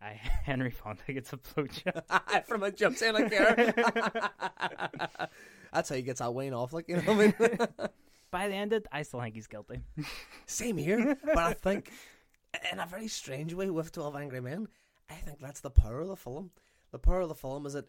I, 0.00 0.12
Henry 0.44 0.70
Fonda 0.70 1.02
gets 1.08 1.32
a 1.32 1.36
blowjob. 1.36 2.46
From 2.46 2.62
a 2.62 2.70
jump 2.70 3.00
in 3.02 3.16
a 3.16 3.28
car. 3.30 5.28
That's 5.72 5.88
how 5.88 5.96
he 5.96 6.02
gets 6.02 6.20
that 6.20 6.32
Wayne 6.34 6.54
off, 6.54 6.72
like 6.72 6.88
you 6.88 6.96
know 6.96 7.02
what 7.14 7.34
I 7.40 7.44
mean. 7.48 7.58
By 8.30 8.48
the 8.48 8.54
end 8.54 8.72
of 8.72 8.82
it, 8.82 8.88
I 8.92 9.02
still 9.02 9.20
think 9.20 9.34
he's 9.34 9.46
guilty. 9.46 9.80
Same 10.46 10.76
here, 10.76 11.16
but 11.24 11.38
I 11.38 11.52
think 11.54 11.90
in 12.72 12.78
a 12.78 12.86
very 12.86 13.08
strange 13.08 13.54
way 13.54 13.70
with 13.70 13.92
Twelve 13.92 14.16
Angry 14.16 14.40
Men, 14.40 14.68
I 15.10 15.14
think 15.14 15.38
that's 15.40 15.60
the 15.60 15.70
power 15.70 16.00
of 16.00 16.08
the 16.08 16.16
film. 16.16 16.50
The 16.90 16.98
power 16.98 17.20
of 17.20 17.28
the 17.28 17.34
film 17.34 17.64
is 17.66 17.72
that 17.74 17.86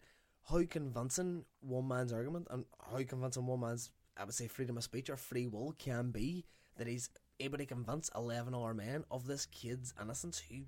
how 0.48 0.62
convincing 0.68 1.44
one 1.60 1.88
man's 1.88 2.12
argument 2.12 2.46
and 2.50 2.64
how 2.90 3.02
convincing 3.02 3.46
one 3.46 3.60
man's, 3.60 3.90
I 4.16 4.24
would 4.24 4.34
say, 4.34 4.46
freedom 4.48 4.76
of 4.78 4.84
speech 4.84 5.10
or 5.10 5.16
free 5.16 5.46
will 5.46 5.74
can 5.78 6.10
be 6.10 6.44
that 6.76 6.86
he's 6.86 7.10
able 7.38 7.58
to 7.58 7.66
convince 7.66 8.10
eleven 8.16 8.54
other 8.54 8.72
men 8.74 9.04
of 9.10 9.26
this 9.26 9.44
kid's 9.46 9.92
innocence 10.00 10.38
who 10.50 10.62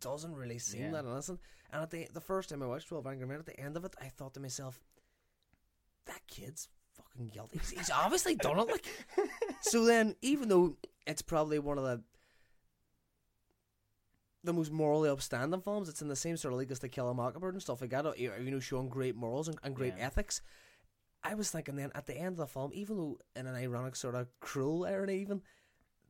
doesn't 0.00 0.34
really 0.34 0.58
seem 0.58 0.82
Yeah. 0.86 0.90
that 0.92 1.04
innocent. 1.04 1.40
And 1.72 1.82
at 1.82 1.90
the 1.90 2.08
the 2.12 2.20
first 2.20 2.48
time 2.50 2.62
I 2.62 2.66
watched 2.66 2.88
Twelve 2.88 3.06
Angry 3.06 3.26
Men, 3.28 3.38
at 3.38 3.46
the 3.46 3.58
end 3.60 3.76
of 3.76 3.84
it, 3.84 3.94
I 4.00 4.06
thought 4.08 4.34
to 4.34 4.40
myself, 4.40 4.80
that 6.08 6.26
kid's 6.26 6.68
fucking 6.96 7.28
guilty. 7.28 7.58
He's, 7.58 7.70
he's 7.70 7.90
obviously 7.90 8.34
done 8.34 8.58
it. 8.58 8.68
Like, 8.68 8.86
so 9.62 9.84
then, 9.84 10.16
even 10.20 10.48
though 10.48 10.76
it's 11.06 11.22
probably 11.22 11.58
one 11.58 11.78
of 11.78 11.84
the 11.84 12.02
the 14.44 14.52
most 14.52 14.70
morally 14.70 15.10
upstanding 15.10 15.60
films, 15.60 15.88
it's 15.88 16.00
in 16.02 16.08
the 16.08 16.16
same 16.16 16.36
sort 16.36 16.52
of 16.54 16.58
league 16.60 16.70
as 16.70 16.78
To 16.80 16.88
Kill 16.88 17.08
a 17.08 17.14
Mockingbird 17.14 17.54
and 17.54 17.62
stuff 17.62 17.80
like 17.80 17.90
that. 17.90 18.18
You 18.18 18.30
know, 18.40 18.60
showing 18.60 18.88
great 18.88 19.16
morals 19.16 19.48
and, 19.48 19.58
and 19.62 19.74
great 19.74 19.94
Yeah. 19.98 20.06
ethics. 20.06 20.40
I 21.24 21.34
was 21.34 21.50
thinking 21.50 21.74
then 21.76 21.90
at 21.94 22.06
the 22.06 22.16
end 22.16 22.28
of 22.28 22.36
the 22.36 22.46
film, 22.46 22.70
even 22.72 22.96
though 22.96 23.18
in 23.34 23.46
an 23.46 23.56
ironic 23.56 23.96
sort 23.96 24.14
of 24.14 24.28
cruel 24.40 24.84
irony, 24.86 25.20
even 25.20 25.42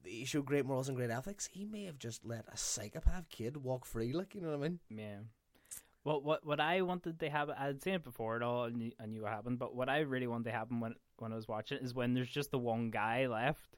he 0.05 0.25
showed 0.27 0.45
great 0.45 0.67
morals 0.67 0.89
and 0.89 0.97
great 0.97 1.11
ethics, 1.11 1.47
he 1.51 1.65
may 1.65 1.85
have 1.85 1.99
just 1.99 2.25
let 2.25 2.45
a 2.53 2.57
psychopath 2.57 3.29
kid 3.31 3.57
walk 3.57 3.87
free. 3.87 4.13
Like 4.13 4.35
you 4.35 4.43
know 4.43 4.49
what 4.51 4.57
I 4.57 4.69
mean? 4.69 4.79
Yeah. 4.91 5.17
Well, 6.09 6.23
what 6.23 6.47
what 6.47 6.59
I 6.59 6.81
wanted 6.81 7.21
to 7.21 7.29
happen, 7.29 7.55
I'd 7.59 7.83
seen 7.83 7.93
it 7.93 8.03
before 8.03 8.37
at 8.37 8.43
all, 8.43 8.65
and 8.65 8.95
I 8.99 9.05
knew 9.05 9.21
what 9.21 9.31
happened. 9.31 9.59
But 9.59 9.77
what 9.77 9.91
I 9.91 9.99
really 9.99 10.27
wanted 10.27 10.45
to 10.45 10.53
happen 10.53 10.81
when 10.81 10.95
when 11.19 11.33
I 11.33 11.37
was 11.37 11.47
watching 11.47 11.77
it 11.77 11.85
is 11.85 11.93
when 11.93 12.15
there's 12.15 12.31
just 12.31 12.51
the 12.51 12.59
one 12.59 12.91
guy 12.91 13.27
left, 13.27 13.77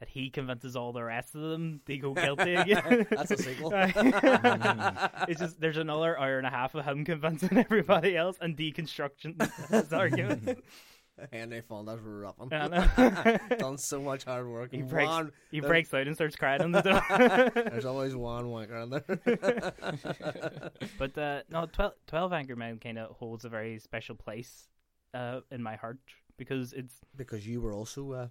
that 0.00 0.08
he 0.08 0.30
convinces 0.30 0.74
all 0.74 0.92
the 0.92 1.04
rest 1.04 1.36
of 1.36 1.42
them 1.42 1.80
to 1.86 1.96
go 1.96 2.12
guilty 2.12 2.54
again. 2.56 3.06
That's 3.08 3.30
a 3.30 3.36
sequel. 3.36 3.70
it's 5.28 5.38
just 5.38 5.60
there's 5.60 5.76
another 5.76 6.18
hour 6.18 6.38
and 6.38 6.46
a 6.46 6.50
half 6.50 6.74
of 6.74 6.84
him 6.84 7.04
convincing 7.04 7.56
everybody 7.56 8.16
else 8.16 8.36
and 8.40 8.56
deconstruction 8.56 9.40
his 9.70 9.92
argument. 9.92 10.64
Henry 11.32 11.60
Fonda's 11.62 12.00
roughing. 12.02 12.48
Know. 12.48 13.38
Done 13.58 13.78
so 13.78 14.00
much 14.00 14.24
hard 14.24 14.48
work. 14.48 14.70
he 14.72 14.82
breaks 14.82 15.08
One, 15.08 15.32
he 15.50 15.60
breaks 15.60 15.92
out 15.94 16.06
and 16.06 16.14
starts 16.14 16.36
crying 16.36 16.62
on 16.62 16.72
the 16.72 16.82
door. 16.82 17.02
There's 17.70 17.84
always 17.84 18.14
one 18.14 18.46
wanker 18.46 18.82
in 18.82 18.90
there. 18.90 20.80
But 20.98 21.18
uh, 21.18 21.42
no, 21.50 21.66
12, 21.66 21.92
12 22.06 22.32
Angry 22.32 22.56
Men 22.56 22.78
kind 22.78 22.98
of 22.98 23.16
holds 23.16 23.44
a 23.44 23.48
very 23.48 23.78
special 23.78 24.14
place 24.14 24.68
uh, 25.14 25.40
in 25.50 25.62
my 25.62 25.76
heart 25.76 25.98
because 26.36 26.72
it's 26.72 26.94
because 27.16 27.46
you 27.46 27.60
were 27.60 27.72
also 27.72 28.12
uh, 28.12 28.28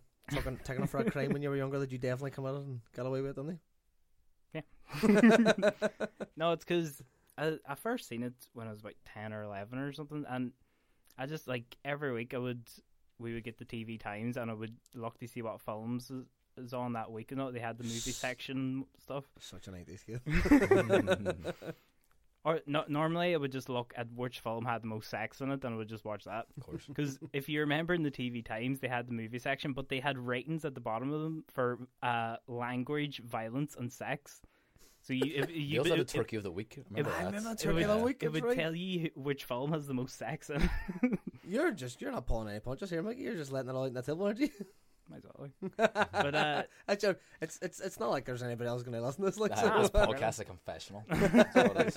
taking 0.63 0.83
it 0.83 0.89
for 0.89 0.99
a 0.99 1.09
crime 1.09 1.31
when 1.31 1.41
you 1.41 1.49
were 1.49 1.57
younger 1.57 1.79
that 1.79 1.91
you 1.91 1.97
definitely 1.97 2.31
committed 2.31 2.61
and 2.61 2.79
got 2.95 3.05
away 3.05 3.21
with, 3.21 3.35
didn't 3.35 3.59
no, 6.35 6.51
it's 6.51 6.65
because 6.65 7.01
I, 7.37 7.57
I 7.67 7.75
first 7.75 8.07
seen 8.07 8.23
it 8.23 8.33
when 8.53 8.67
I 8.67 8.71
was 8.71 8.79
about 8.79 8.95
ten 9.13 9.33
or 9.33 9.43
eleven 9.43 9.79
or 9.79 9.93
something, 9.93 10.25
and 10.27 10.51
I 11.19 11.25
just 11.25 11.47
like 11.47 11.77
every 11.83 12.13
week 12.13 12.33
I 12.33 12.37
would 12.37 12.61
we 13.19 13.33
would 13.33 13.43
get 13.43 13.57
the 13.57 13.65
TV 13.65 13.99
Times, 13.99 14.37
and 14.37 14.49
I 14.49 14.53
would 14.53 14.75
look 14.95 15.19
to 15.19 15.27
see 15.27 15.41
what 15.41 15.59
films 15.59 16.09
is, 16.09 16.25
is 16.57 16.73
on 16.73 16.93
that 16.93 17.11
week. 17.11 17.31
You 17.31 17.37
know, 17.37 17.51
they 17.51 17.59
had 17.59 17.77
the 17.77 17.83
movie 17.83 17.99
section 18.11 18.85
stuff. 19.03 19.25
Such 19.39 19.67
an 19.67 19.73
80s 19.73 20.05
kid. 20.05 21.53
Or 22.45 22.61
no, 22.65 22.85
normally, 22.87 23.33
I 23.33 23.37
would 23.37 23.51
just 23.51 23.67
look 23.67 23.93
at 23.97 24.07
which 24.15 24.39
film 24.39 24.63
had 24.63 24.81
the 24.81 24.87
most 24.87 25.09
sex 25.09 25.41
in 25.41 25.51
it, 25.51 25.63
and 25.65 25.73
I 25.73 25.77
would 25.77 25.89
just 25.89 26.05
watch 26.05 26.23
that. 26.23 26.47
Of 26.55 26.63
course. 26.65 26.85
Because 26.87 27.19
if 27.33 27.49
you 27.49 27.59
remember 27.59 27.93
in 27.93 28.03
the 28.03 28.11
TV 28.11 28.43
Times, 28.43 28.79
they 28.79 28.87
had 28.87 29.07
the 29.07 29.13
movie 29.13 29.39
section, 29.39 29.73
but 29.73 29.89
they 29.89 29.99
had 29.99 30.17
ratings 30.17 30.63
at 30.63 30.73
the 30.73 30.79
bottom 30.79 31.11
of 31.11 31.21
them 31.21 31.43
for 31.53 31.79
uh, 32.01 32.37
language, 32.47 33.21
violence, 33.25 33.75
and 33.77 33.91
sex. 33.91 34.41
So 35.01 35.13
you, 35.13 35.31
if, 35.35 35.49
You 35.49 35.55
you 35.55 35.79
also 35.79 35.91
had 35.91 35.99
a 35.99 36.01
it- 36.01 36.07
turkey 36.09 36.35
of 36.35 36.43
the 36.43 36.51
week. 36.51 36.77
Remember 36.89 37.09
I 37.11 37.19
that? 37.23 37.25
remember 37.27 37.51
it 37.51 37.59
Turkey 37.59 37.75
would, 37.75 37.89
of 37.89 37.99
the 37.99 38.05
week, 38.05 38.23
it 38.23 38.31
would 38.31 38.43
right. 38.43 38.57
tell 38.57 38.75
you 38.75 39.09
which 39.15 39.45
film 39.45 39.71
has 39.71 39.87
the 39.87 39.93
most 39.93 40.17
sex 40.17 40.49
in. 40.49 40.69
You're 41.47 41.71
just, 41.71 41.99
you're 42.01 42.11
not 42.11 42.27
pulling 42.27 42.49
any 42.49 42.59
punches 42.59 42.89
here, 42.91 43.01
Mickey. 43.01 43.21
You're 43.23 43.35
just 43.35 43.51
letting 43.51 43.69
it 43.71 43.75
all 43.75 43.83
out 43.83 43.87
in 43.87 43.93
the 43.95 44.01
table, 44.03 44.25
aren't 44.25 44.39
you? 44.39 44.49
Might 45.09 45.17
as 45.17 45.23
well. 45.35 45.49
But 46.11 46.35
uh, 46.35 46.63
I 46.87 46.95
joke. 46.95 47.19
It's, 47.41 47.57
it's, 47.63 47.79
it's 47.79 47.99
not 47.99 48.11
like 48.11 48.25
there's 48.25 48.43
anybody 48.43 48.67
else 48.69 48.83
going 48.83 48.93
to 48.93 49.01
listen 49.03 49.23
to 49.23 49.31
this. 49.31 49.39
Like, 49.39 49.53
Ah, 49.55 49.61
so- 49.61 49.81
this 49.81 49.89
podcast 49.89 50.29
is 50.33 50.39
a 50.41 50.45
confessional. 50.45 51.03
That's 51.09 51.55
what 51.55 51.77
it 51.77 51.87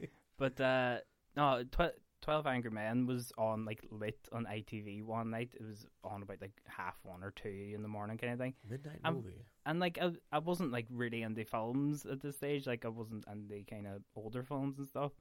is. 0.00 0.08
But 0.38 0.58
uh, 0.60 0.96
no, 1.36 1.64
tw- 1.64 1.92
Twelve 2.20 2.46
Angry 2.46 2.70
Men 2.70 3.06
was 3.06 3.32
on 3.38 3.64
like 3.64 3.84
lit 3.90 4.18
on 4.32 4.44
ITV 4.44 5.02
one 5.04 5.30
night. 5.30 5.50
It 5.54 5.64
was 5.64 5.86
on 6.04 6.22
about 6.22 6.40
like 6.40 6.52
half 6.66 6.96
one 7.04 7.22
or 7.22 7.30
two 7.30 7.72
in 7.74 7.82
the 7.82 7.88
morning, 7.88 8.18
kind 8.18 8.32
of 8.32 8.38
thing. 8.38 8.54
Midnight 8.68 9.00
I'm- 9.04 9.14
movie. 9.16 9.44
And 9.66 9.80
like 9.80 9.98
I, 10.00 10.12
I 10.32 10.38
wasn't 10.38 10.72
like 10.72 10.86
really 10.90 11.22
into 11.22 11.44
films 11.44 12.06
at 12.06 12.20
this 12.20 12.36
stage. 12.36 12.66
Like 12.66 12.84
I 12.84 12.88
wasn't 12.88 13.24
into 13.30 13.62
kind 13.68 13.86
of 13.86 14.02
older 14.16 14.42
films 14.42 14.78
and 14.78 14.88
stuff. 14.88 15.12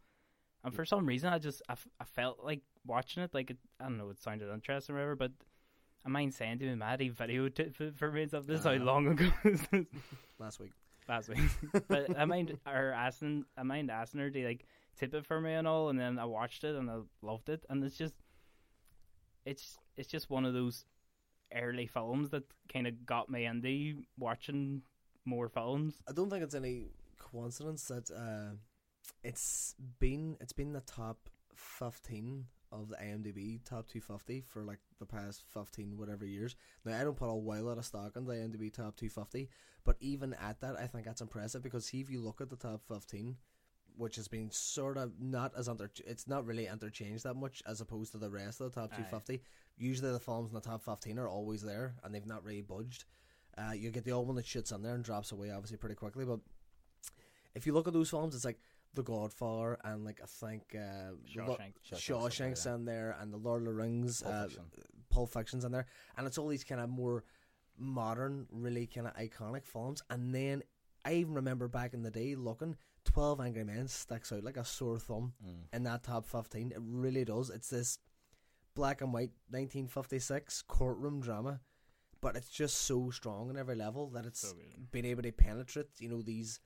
And 0.64 0.74
for 0.74 0.86
some 0.86 1.06
reason, 1.06 1.32
I 1.32 1.38
just 1.38 1.62
I, 1.70 1.74
f- 1.74 1.88
I 2.00 2.04
felt 2.06 2.40
like 2.44 2.62
watching 2.86 3.24
it. 3.24 3.34
Like 3.34 3.52
it, 3.52 3.58
I 3.80 3.84
don't 3.84 3.98
know, 3.98 4.10
it 4.10 4.20
sounded 4.22 4.52
interesting 4.52 4.96
or 4.96 5.00
whatever. 5.00 5.16
But 5.16 5.32
I 6.06 6.10
mind 6.10 6.34
saying 6.34 6.60
to 6.60 6.66
me, 6.66 6.76
Maddie 6.76 7.10
videotaped 7.12 7.96
for 7.98 8.12
me 8.12 8.22
and 8.24 8.32
stuff. 8.32 8.48
This 8.48 8.60
is 8.60 8.66
how 8.66 8.72
Uh-huh. 8.72 8.84
long 8.86 9.08
ago 9.08 9.30
this 9.44 9.68
Last 10.40 10.60
week. 10.60 10.72
last 11.10 11.30
week. 11.30 11.40
but 11.90 12.18
I 12.18 12.26
mind 12.26 12.58
or 12.66 12.92
asking, 12.92 13.46
I 13.58 13.64
mind 13.64 13.92
asking 13.92 14.22
her 14.22 14.30
to 14.30 14.46
like 14.46 14.66
tip 14.98 15.14
it 15.14 15.26
for 15.26 15.40
me 15.40 15.54
and 15.54 15.68
all, 15.68 15.90
and 15.90 16.00
then 16.00 16.20
I 16.20 16.26
watched 16.26 16.64
it 16.64 16.76
and 16.76 16.90
I 16.90 16.98
loved 17.22 17.50
it, 17.50 17.66
and 17.70 17.84
it's 17.84 17.98
just, 17.98 18.16
it's 19.46 19.78
it's 19.96 20.10
just 20.10 20.30
one 20.30 20.46
of 20.46 20.54
those 20.54 20.86
early 21.56 21.88
films 21.88 22.30
that 22.30 22.44
kind 22.72 22.88
of 22.88 23.06
got 23.06 23.30
me 23.30 23.46
into 23.46 24.04
watching 24.18 24.82
more 25.26 25.50
films. 25.50 25.96
I 26.10 26.12
don't 26.14 26.30
think 26.30 26.44
it's 26.44 26.56
any 26.56 26.88
coincidence 27.20 27.88
that 27.88 28.12
uh, 28.12 28.56
it's 29.24 29.76
been 30.00 30.38
it's 30.42 30.54
been 30.54 30.74
the 30.74 30.82
top 30.82 31.30
fifteen 31.56 32.46
of 32.72 32.90
the 32.90 32.96
IMDb 32.98 33.64
top 33.64 33.88
two 33.88 34.02
fifty 34.02 34.42
for 34.42 34.64
like 34.64 34.80
the 35.00 35.06
past 35.06 35.44
fifteen 35.54 35.98
whatever 35.98 36.26
years. 36.26 36.56
Now 36.84 37.00
I 37.00 37.04
don't 37.04 37.16
put 37.16 37.30
a 37.30 37.36
while 37.36 37.64
lot 37.64 37.78
of 37.78 37.86
stock 37.86 38.18
in 38.18 38.26
the 38.26 38.34
IMDb 38.34 38.74
top 38.74 38.96
two 38.96 39.10
fifty, 39.10 39.50
but 39.86 39.96
even 40.00 40.34
at 40.34 40.60
that, 40.62 40.76
I 40.78 40.88
think 40.88 41.06
that's 41.06 41.22
impressive 41.22 41.64
because 41.64 41.86
see 41.86 42.02
if 42.02 42.10
you 42.10 42.22
look 42.22 42.42
at 42.42 42.50
the 42.50 42.58
top 42.58 42.82
fifteen. 42.88 43.38
Which 43.98 44.16
has 44.18 44.28
been 44.28 44.52
sort 44.52 44.98
of 44.98 45.14
not 45.20 45.54
as 45.58 45.68
inter, 45.68 45.90
it's 46.06 46.28
not 46.28 46.46
really 46.46 46.68
interchanged 46.68 47.24
that 47.24 47.34
much 47.34 47.64
as 47.66 47.82
opposed 47.82 48.12
to 48.12 48.20
the 48.20 48.30
rest 48.30 48.62
of 48.62 48.72
the 48.72 48.82
top 48.82 48.96
two 48.96 49.04
fifty. 49.04 49.42
Usually 49.78 50.12
the 50.12 50.20
films 50.20 50.50
in 50.52 50.56
the 50.56 50.62
top 50.62 50.84
fifteen 50.84 51.18
are 51.18 51.28
always 51.28 51.62
there 51.64 51.96
and 52.04 52.14
they've 52.14 52.26
not 52.26 52.44
really 52.44 52.62
budged. 52.62 53.06
Uh, 53.58 53.72
you 53.72 53.90
get 53.90 54.04
the 54.04 54.12
old 54.12 54.28
one 54.28 54.36
that 54.36 54.46
shits 54.46 54.72
in 54.74 54.84
there 54.84 54.94
and 54.94 55.04
drops 55.04 55.32
away 55.32 55.50
obviously 55.50 55.78
pretty 55.78 55.96
quickly. 55.96 56.26
But 56.26 56.40
if 57.56 57.66
you 57.66 57.74
look 57.74 57.88
at 57.88 57.94
those 57.94 58.12
films, 58.12 58.36
it's 58.36 58.46
like 58.46 58.60
The 58.94 59.02
Godfather 59.02 59.80
and 59.84 60.06
like 60.06 60.20
I 60.22 60.28
think 60.28 60.76
uh, 60.76 61.14
Lo- 61.36 61.58
Shawshank. 61.58 61.74
Shawshank's 61.84 62.02
Shawshank's 62.04 62.66
in 62.68 62.72
there, 62.72 62.76
in 62.76 62.86
there 62.86 63.18
and 63.20 63.34
the 63.34 63.38
Lord 63.38 63.62
of 63.64 63.68
the 63.68 63.74
Rings, 63.74 64.22
Pulp 64.22 64.36
uh, 64.36 64.44
Fiction. 64.44 64.64
Pulp 65.10 65.34
Fiction's 65.34 65.66
in 65.66 65.72
there, 65.72 65.88
and 66.18 66.28
it's 66.28 66.38
all 66.38 66.48
these 66.48 66.64
kind 66.64 66.82
of 66.82 66.90
more 66.90 67.24
modern, 67.80 68.46
really 68.52 68.86
kind 68.86 69.08
of 69.08 69.16
iconic 69.16 69.66
films. 69.66 70.04
And 70.12 70.34
then 70.36 70.62
I 71.06 71.14
even 71.14 71.34
remember 71.34 71.68
back 71.68 71.94
in 71.94 72.04
the 72.04 72.12
day 72.12 72.36
looking, 72.36 72.76
Twelve 73.08 73.40
Angry 73.40 73.64
Men 73.64 73.88
sticks 73.88 74.32
out 74.32 74.44
like 74.44 74.58
a 74.58 74.66
sore 74.66 75.00
thumb 75.00 75.34
Mm. 75.44 75.64
in 75.74 75.84
that 75.84 76.04
top 76.04 76.26
15. 76.26 76.72
It 76.72 76.78
really 76.82 77.24
does. 77.26 77.50
It's 77.50 77.70
this 77.70 78.00
black 78.76 79.02
and 79.02 79.14
white 79.14 79.32
1956 79.50 80.62
courtroom 80.68 81.22
drama, 81.22 81.62
but 82.22 82.36
it's 82.36 82.50
just 82.50 82.78
so 82.82 83.10
strong 83.10 83.50
on 83.50 83.58
every 83.58 83.76
level 83.76 84.10
that 84.12 84.26
it's 84.26 84.42
So 84.42 84.54
been 84.92 85.06
able 85.06 85.24
to 85.24 85.32
penetrate, 85.32 85.90
you 86.00 86.10
know, 86.10 86.22
these, 86.22 86.60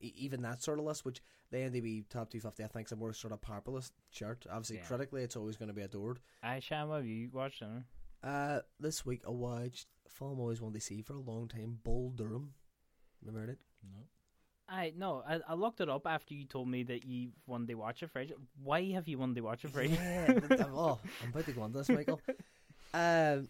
even 0.00 0.42
that 0.42 0.62
sort 0.62 0.78
of 0.78 0.84
list, 0.84 1.04
which 1.04 1.20
the 1.50 1.58
IMDb 1.58 2.08
top 2.08 2.30
250, 2.30 2.64
I 2.64 2.66
think, 2.68 2.88
is 2.88 2.92
a 2.92 2.96
more 2.96 3.12
sort 3.12 3.32
of 3.32 3.40
populist 3.40 3.92
chart. 4.10 4.46
Obviously, 4.50 4.76
Yeah. 4.76 4.86
critically, 4.86 5.22
it's 5.22 5.36
always 5.36 5.56
going 5.56 5.68
to 5.68 5.74
be 5.74 5.82
adored. 5.82 6.20
I 6.42 6.60
Sham, 6.60 6.90
have 6.90 7.06
you 7.06 7.30
watched 7.30 7.62
it? 7.62 7.84
Uh, 8.22 8.60
this 8.80 9.04
week, 9.04 9.22
I 9.26 9.30
watched 9.30 9.86
a 10.06 10.08
film 10.10 10.38
I 10.38 10.42
always 10.42 10.60
wanted 10.60 10.80
to 10.80 10.84
see 10.84 11.02
for 11.02 11.14
a 11.14 11.20
long 11.20 11.46
time, 11.48 11.78
Bull 11.84 12.10
Durham. 12.10 12.54
Remember 13.22 13.50
it? 13.52 13.58
No. 13.82 14.08
I 14.68 14.92
no, 14.96 15.22
I, 15.28 15.40
I 15.48 15.54
looked 15.54 15.80
it 15.80 15.88
up 15.88 16.06
after 16.06 16.34
you 16.34 16.44
told 16.44 16.68
me 16.68 16.82
that 16.84 17.04
you 17.04 17.30
wanted 17.46 17.68
to 17.68 17.74
watch 17.74 18.02
it, 18.02 18.10
fridge. 18.10 18.32
Why 18.62 18.92
have 18.92 19.08
you 19.08 19.18
wanted 19.18 19.36
to 19.36 19.42
watch 19.42 19.64
it, 19.64 19.70
fridge? 19.70 19.90
Yeah, 19.92 20.38
oh, 20.74 20.98
I'm 21.22 21.28
about 21.30 21.44
to 21.46 21.52
go 21.52 21.62
on 21.62 21.72
this, 21.72 21.88
Michael. 21.88 22.20
Um, 22.94 23.48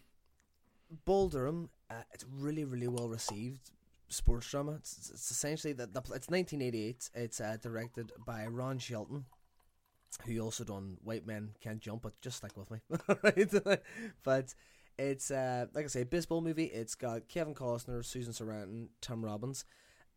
Bull 1.05 1.29
Durham, 1.29 1.69
uh, 1.91 2.01
it's 2.11 2.25
really, 2.39 2.65
really 2.65 2.87
well 2.87 3.07
received 3.07 3.69
sports 4.07 4.49
drama. 4.49 4.73
It's, 4.73 5.11
it's 5.13 5.31
essentially 5.31 5.73
that 5.73 5.93
the, 5.93 5.99
it's 5.99 6.29
1988. 6.29 7.09
It's 7.13 7.39
uh, 7.39 7.57
directed 7.61 8.11
by 8.25 8.47
Ron 8.47 8.79
Shelton, 8.79 9.25
who 10.25 10.39
also 10.39 10.63
done 10.63 10.97
White 11.03 11.27
Men 11.27 11.51
Can't 11.61 11.79
Jump. 11.79 12.01
But 12.01 12.19
just 12.21 12.37
stick 12.37 12.57
with 12.57 12.71
me, 12.71 12.79
right? 13.23 13.81
but 14.23 14.53
it's 14.97 15.31
uh, 15.31 15.67
like 15.73 15.85
I 15.85 15.89
say, 15.89 16.03
baseball 16.03 16.41
movie. 16.41 16.65
It's 16.65 16.95
got 16.95 17.27
Kevin 17.27 17.53
Costner, 17.53 18.03
Susan 18.03 18.33
Sarandon, 18.33 18.87
Tim 19.01 19.23
Robbins, 19.23 19.65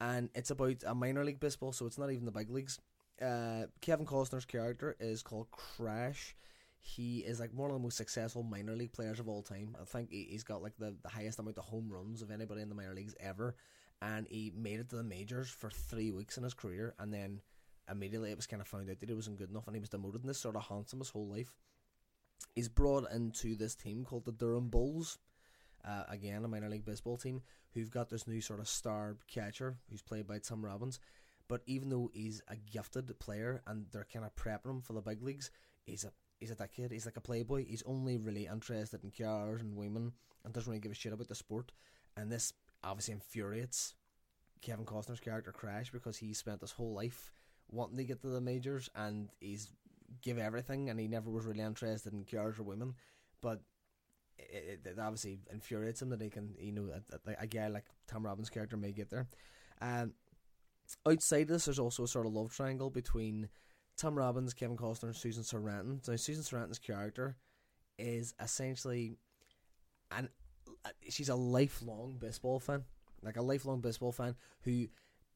and 0.00 0.30
it's 0.34 0.50
about 0.50 0.82
a 0.86 0.94
minor 0.94 1.24
league 1.24 1.40
baseball, 1.40 1.72
so 1.72 1.86
it's 1.86 1.98
not 1.98 2.10
even 2.10 2.24
the 2.24 2.32
big 2.32 2.50
leagues. 2.50 2.78
Uh, 3.20 3.64
Kevin 3.80 4.06
Costner's 4.06 4.44
character 4.44 4.96
is 5.00 5.22
called 5.22 5.50
Crash. 5.50 6.36
He 6.80 7.18
is 7.18 7.40
like 7.40 7.50
one 7.52 7.70
of 7.70 7.74
the 7.74 7.82
most 7.82 7.96
successful 7.96 8.42
minor 8.42 8.76
league 8.76 8.92
players 8.92 9.18
of 9.18 9.28
all 9.28 9.42
time. 9.42 9.76
I 9.80 9.84
think 9.84 10.10
he, 10.10 10.28
he's 10.30 10.44
got 10.44 10.62
like 10.62 10.76
the, 10.78 10.94
the 11.02 11.08
highest 11.08 11.38
amount 11.38 11.58
of 11.58 11.64
home 11.64 11.88
runs 11.90 12.22
of 12.22 12.30
anybody 12.30 12.62
in 12.62 12.68
the 12.68 12.74
minor 12.74 12.94
leagues 12.94 13.16
ever. 13.18 13.56
And 14.00 14.28
he 14.30 14.52
made 14.56 14.78
it 14.78 14.88
to 14.90 14.96
the 14.96 15.02
majors 15.02 15.50
for 15.50 15.70
three 15.70 16.12
weeks 16.12 16.36
in 16.38 16.44
his 16.44 16.54
career. 16.54 16.94
And 17.00 17.12
then 17.12 17.40
immediately 17.90 18.30
it 18.30 18.36
was 18.36 18.46
kind 18.46 18.62
of 18.62 18.68
found 18.68 18.88
out 18.88 19.00
that 19.00 19.08
he 19.08 19.14
wasn't 19.14 19.38
good 19.38 19.50
enough 19.50 19.66
and 19.66 19.74
he 19.74 19.80
was 19.80 19.88
demoted. 19.88 20.20
And 20.20 20.30
this 20.30 20.38
sort 20.38 20.54
of 20.54 20.62
haunts 20.62 20.92
him 20.92 21.00
his 21.00 21.10
whole 21.10 21.28
life. 21.28 21.56
He's 22.54 22.68
brought 22.68 23.10
into 23.12 23.56
this 23.56 23.74
team 23.74 24.04
called 24.04 24.24
the 24.24 24.32
Durham 24.32 24.68
Bulls. 24.68 25.18
Uh, 25.88 26.02
again, 26.10 26.44
a 26.44 26.48
minor 26.48 26.68
league 26.68 26.84
baseball 26.84 27.16
team 27.16 27.40
who've 27.72 27.90
got 27.90 28.10
this 28.10 28.26
new 28.26 28.40
sort 28.40 28.60
of 28.60 28.68
star 28.68 29.16
catcher 29.26 29.76
who's 29.88 30.02
played 30.02 30.26
by 30.26 30.38
Tim 30.38 30.64
Robbins. 30.64 31.00
But 31.48 31.62
even 31.66 31.88
though 31.88 32.10
he's 32.12 32.42
a 32.48 32.56
gifted 32.56 33.18
player 33.18 33.62
and 33.66 33.86
they're 33.90 34.06
kind 34.12 34.26
of 34.26 34.36
prepping 34.36 34.70
him 34.70 34.80
for 34.82 34.92
the 34.92 35.00
big 35.00 35.22
leagues, 35.22 35.50
he's 35.84 36.04
a 36.04 36.12
he's 36.38 36.50
a 36.50 36.68
kid. 36.68 36.92
He's 36.92 37.06
like 37.06 37.16
a 37.16 37.22
playboy. 37.22 37.64
He's 37.64 37.82
only 37.86 38.18
really 38.18 38.46
interested 38.46 39.02
in 39.02 39.10
cars 39.10 39.62
and 39.62 39.76
women 39.76 40.12
and 40.44 40.52
doesn't 40.52 40.70
really 40.70 40.80
give 40.80 40.92
a 40.92 40.94
shit 40.94 41.12
about 41.12 41.28
the 41.28 41.34
sport. 41.34 41.72
And 42.16 42.30
this 42.30 42.52
obviously 42.84 43.14
infuriates 43.14 43.94
Kevin 44.60 44.84
Costner's 44.84 45.20
character 45.20 45.52
Crash 45.52 45.90
because 45.90 46.18
he 46.18 46.34
spent 46.34 46.60
his 46.60 46.72
whole 46.72 46.92
life 46.92 47.32
wanting 47.70 47.96
to 47.96 48.04
get 48.04 48.20
to 48.22 48.28
the 48.28 48.40
majors 48.40 48.90
and 48.94 49.30
he's 49.40 49.72
give 50.22 50.38
everything 50.38 50.90
and 50.90 50.98
he 50.98 51.06
never 51.06 51.30
was 51.30 51.44
really 51.44 51.60
interested 51.60 52.12
in 52.12 52.24
cars 52.24 52.58
or 52.58 52.64
women. 52.64 52.94
But 53.40 53.62
it, 54.38 54.80
it, 54.84 54.98
obviously 54.98 55.40
infuriates 55.52 56.00
him 56.00 56.10
that 56.10 56.20
he 56.20 56.30
can, 56.30 56.54
you 56.58 56.72
know, 56.72 56.90
a, 57.38 57.46
guy 57.46 57.68
like 57.68 57.84
Tom 58.06 58.24
Robbins' 58.24 58.50
character 58.50 58.76
may 58.76 58.92
get 58.92 59.10
there. 59.10 59.26
Um, 59.80 60.14
outside 61.06 61.48
this, 61.48 61.64
there's 61.64 61.78
also 61.78 62.04
a 62.04 62.08
sort 62.08 62.26
of 62.26 62.32
love 62.32 62.54
triangle 62.54 62.90
between 62.90 63.48
Tom 63.96 64.16
Robbins, 64.16 64.54
Kevin 64.54 64.76
Costner, 64.76 65.04
and 65.04 65.16
Susan 65.16 65.42
Sarandon. 65.42 66.06
Now, 66.06 66.16
Susan 66.16 66.42
Sarandon's 66.42 66.78
character 66.78 67.36
is 67.98 68.34
essentially 68.40 69.16
an 70.10 70.28
she's 71.08 71.28
a 71.28 71.34
lifelong 71.34 72.16
baseball 72.18 72.60
fan, 72.60 72.84
like 73.22 73.36
a 73.36 73.42
lifelong 73.42 73.80
baseball 73.80 74.12
fan 74.12 74.36
who 74.62 74.86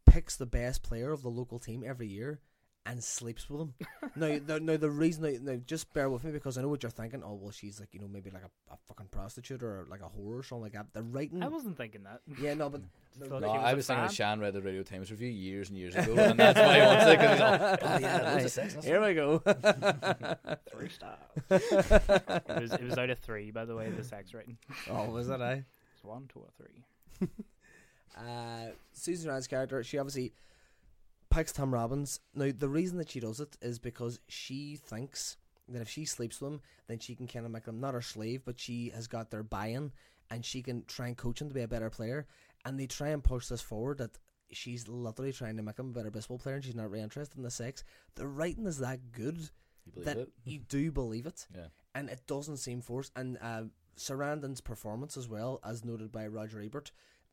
picks 0.07 0.37
the 0.37 0.47
best 0.47 0.83
player 0.83 1.13
of 1.13 1.23
the 1.23 1.29
local 1.29 1.59
team 1.59 1.83
every 1.85 2.07
year 2.07 2.41
and 2.85 3.03
sleeps 3.03 3.49
with 3.49 3.61
him. 3.61 3.75
now, 4.17 4.39
the, 4.47 4.61
now 4.61 4.77
the 4.77 4.91
reason, 4.91 5.23
now, 5.45 5.53
now 5.53 5.61
just 5.67 5.93
bear 5.95 6.11
with 6.11 6.25
me 6.25 6.33
because 6.33 6.59
I 6.59 6.63
know 6.63 6.69
what 6.69 6.83
you're 6.83 6.91
thinking. 6.91 7.23
Oh 7.25 7.35
well, 7.35 7.53
she's 7.53 7.79
like 7.81 7.91
you 7.93 8.01
know 8.01 8.09
maybe 8.09 8.31
like 8.31 8.43
a, 8.43 8.73
a 8.75 8.77
fucking 8.89 9.07
prostitute 9.11 9.63
or 9.63 9.87
like 9.89 10.01
a 10.01 10.05
whore 10.05 10.41
or 10.41 10.43
something 10.43 10.65
like 10.65 10.73
that. 10.73 10.87
The 10.93 11.03
writing, 11.03 11.43
I 11.43 11.49
wasn't 11.49 11.77
thinking 11.77 12.03
that. 12.05 12.21
yeah, 12.41 12.55
no, 12.55 12.69
but 12.69 12.83
Just 13.19 13.31
No, 13.31 13.41
she 13.41 13.45
was 13.45 13.53
I 13.53 13.73
a 13.73 13.77
was 13.77 13.87
thinking 13.87 14.01
fan. 14.01 14.09
that 14.09 14.15
Shan 14.15 14.41
read 14.41 14.55
the 14.55 14.63
Radio 14.63 14.83
Times 14.83 15.11
review 15.11 15.29
years 15.29 15.69
and 15.69 15.77
years 15.79 15.95
ago, 15.97 16.15
and 16.15 16.39
that's 16.41 16.59
why 16.59 16.81
he 16.81 16.87
wants 16.87 17.05
it 17.05 17.19
because 17.19 17.33
he's 17.33 17.41
all, 17.43 17.79
oh 17.95 17.99
yeah, 17.99 18.35
loads 18.39 18.53
sex. 18.55 18.75
That's 18.75 18.87
Here 18.87 19.07
we 19.07 19.15
go. 19.15 19.39
Three 20.71 20.89
stars. 20.89 21.19
it 21.51 22.61
was 22.63 22.73
it 22.73 22.83
was 22.85 22.99
out 22.99 23.11
of 23.11 23.19
three, 23.19 23.51
by 23.51 23.65
the 23.67 23.77
way. 23.77 23.91
The 23.91 24.03
sex 24.03 24.33
rating. 24.33 24.57
oh, 24.91 25.11
was 25.11 25.29
that 25.29 25.43
I? 25.43 25.65
It's 25.95 26.03
one, 26.05 26.29
two, 26.33 26.41
or 26.41 26.49
three. 26.57 27.29
Uh, 28.17 28.71
Susan 28.93 29.31
Rand's 29.31 29.47
character, 29.47 29.83
she 29.83 29.99
obviously 29.99 30.33
picks 31.33 31.53
Tom 31.53 31.73
Robbins. 31.73 32.21
Now, 32.35 32.51
the 32.57 32.69
reason 32.69 32.99
that 32.99 33.11
she 33.11 33.21
does 33.21 33.41
it 33.41 33.57
is 33.61 33.79
because 33.79 34.21
she 34.29 34.77
thinks 34.77 35.37
that 35.69 35.83
if 35.83 35.89
she 35.89 36.05
sleeps 36.05 36.41
with 36.41 36.51
them, 36.51 36.61
then 36.89 36.99
she 36.99 37.15
can 37.15 37.27
kind 37.27 37.47
of 37.47 37.53
make 37.53 37.65
them 37.65 37.81
not 37.81 37.95
her 37.95 38.03
slave, 38.03 38.43
but 38.45 38.61
she 38.61 38.91
has 38.95 39.07
got 39.07 39.31
their 39.31 39.43
buy-in, 39.43 39.93
and 40.31 40.45
she 40.45 40.63
can 40.63 40.85
try 40.87 41.07
and 41.09 41.17
coach 41.17 41.41
him 41.41 41.49
to 41.49 41.55
be 41.55 41.63
a 41.63 41.69
better 41.69 41.91
player. 41.91 42.27
And 42.65 42.79
they 42.79 42.87
try 42.87 43.09
and 43.09 43.25
push 43.25 43.47
this 43.49 43.61
forward 43.61 43.99
that 43.99 44.19
she's 44.51 44.87
literally 44.89 45.33
trying 45.33 45.57
to 45.57 45.63
make 45.63 45.79
him 45.79 45.91
a 45.91 45.93
better 45.93 46.11
baseball 46.11 46.39
player, 46.39 46.57
and 46.57 46.65
she's 46.65 46.75
not 46.75 46.91
really 46.91 47.03
interested 47.03 47.37
in 47.39 47.43
the 47.45 47.51
sex. 47.51 47.85
The 48.17 48.27
writing 48.27 48.67
is 48.67 48.79
that 48.79 49.13
good 49.13 49.39
You 49.97 50.05
that 50.05 50.17
it? 50.19 50.29
you 50.45 50.59
do 50.59 50.93
believe 50.93 51.27
it, 51.27 51.47
Yeah. 51.55 51.69
and 51.95 52.09
it 52.11 52.27
doesn't 52.27 52.59
seem 52.59 52.81
forced. 52.83 53.13
And 53.17 53.39
uh, 53.41 53.65
Sarandon's 53.97 54.61
performance 54.61 55.17
as 55.17 55.29
well, 55.29 55.61
as 55.65 55.85
noted 55.85 56.13
by 56.13 56.27
Roger 56.27 56.61
Ebert, 56.61 56.93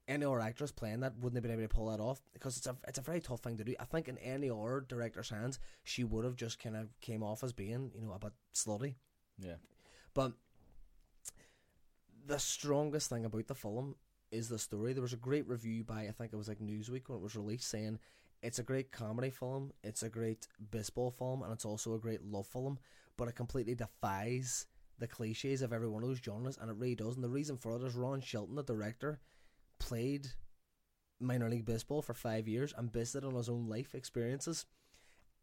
any 0.10 0.26
other 0.26 0.42
actress 0.42 0.72
playing 0.72 1.02
that 1.02 1.16
wouldn't 1.20 1.36
have 1.36 1.44
been 1.44 1.52
able 1.52 1.62
to 1.62 1.74
pull 1.74 1.90
that 1.90 2.02
off 2.02 2.20
because 2.34 2.58
it's 2.58 2.68
a 2.68 2.76
it's 2.88 2.98
a 2.98 3.04
very 3.04 3.22
tough 3.22 3.40
thing 3.40 3.56
to 3.58 3.64
do. 3.64 3.76
I 3.80 3.86
think 3.86 4.08
in 4.08 4.18
any 4.18 4.50
other 4.50 4.84
director's 4.88 5.30
hands, 5.30 5.60
she 5.84 6.04
would 6.04 6.26
have 6.26 6.36
just 6.36 6.62
kind 6.62 6.76
of 6.76 6.88
came 7.00 7.24
off 7.24 7.44
as 7.44 7.54
being 7.54 7.92
you 7.96 8.02
know 8.02 8.12
a 8.12 8.20
bit 8.20 8.34
slutty. 8.54 8.96
Yeah. 9.38 9.56
But 10.14 10.34
the 12.26 12.40
strongest 12.40 13.10
thing 13.10 13.24
about 13.24 13.48
the 13.48 13.56
film 13.56 13.96
is 14.32 14.50
the 14.50 14.60
story. 14.60 14.94
There 14.94 15.02
was 15.02 15.14
a 15.14 15.18
great 15.18 15.48
review 15.48 15.84
by 15.84 16.02
I 16.02 16.12
think 16.12 16.34
it 16.34 16.38
was 16.38 16.50
like 16.50 16.60
Newsweek 16.60 17.08
when 17.08 17.20
it 17.20 17.24
was 17.24 17.36
released 17.36 17.70
saying 17.70 18.00
it's 18.42 18.60
a 18.60 18.64
great 18.64 18.92
comedy 18.92 19.30
film, 19.30 19.72
it's 19.84 20.04
a 20.04 20.10
great 20.10 20.48
baseball 20.72 21.12
film, 21.12 21.44
and 21.44 21.54
it's 21.54 21.66
also 21.66 21.94
a 21.94 22.00
great 22.00 22.24
love 22.24 22.48
film. 22.48 22.80
But 23.16 23.28
it 23.28 23.36
completely 23.36 23.76
defies 23.76 24.66
the 24.98 25.08
cliches 25.08 25.62
of 25.62 25.74
every 25.74 25.88
one 25.88 26.04
of 26.04 26.10
those 26.10 26.22
genres, 26.24 26.58
and 26.60 26.70
it 26.70 26.78
really 26.78 26.96
does. 26.96 27.16
And 27.16 27.24
the 27.24 27.30
reason 27.30 27.58
for 27.58 27.76
it 27.76 27.84
is 27.84 27.96
Ron 27.96 28.22
Shelton, 28.22 28.56
the 28.56 28.64
director, 28.64 29.20
played 29.80 30.28
minor 31.20 31.50
league 31.50 31.66
baseball 31.66 32.02
for 32.02 32.14
five 32.14 32.48
years 32.48 32.74
and 32.78 32.92
based 32.92 33.16
it 33.16 33.24
on 33.26 33.36
his 33.36 33.50
own 33.50 33.68
life 33.68 33.96
experiences, 33.96 34.66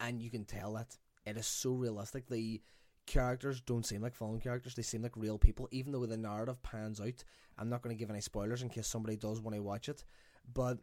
and 0.00 0.22
you 0.22 0.30
can 0.30 0.44
tell 0.44 0.74
that 0.74 0.96
it 1.24 1.36
is 1.36 1.46
so 1.46 1.72
realistic. 1.72 2.28
The 2.28 2.62
characters 3.06 3.60
don't 3.60 3.86
seem 3.86 4.02
like 4.02 4.14
film 4.14 4.40
characters; 4.40 4.74
they 4.74 4.82
seem 4.82 5.02
like 5.02 5.16
real 5.16 5.38
people. 5.38 5.68
Even 5.70 5.92
though 5.92 6.06
the 6.06 6.16
narrative 6.16 6.62
pans 6.62 7.00
out, 7.00 7.24
I'm 7.58 7.68
not 7.68 7.82
going 7.82 7.94
to 7.94 7.98
give 7.98 8.10
any 8.10 8.20
spoilers 8.20 8.62
in 8.62 8.68
case 8.68 8.86
somebody 8.86 9.16
does 9.16 9.40
want 9.40 9.54
to 9.56 9.62
watch 9.62 9.88
it, 9.88 10.04
but 10.52 10.78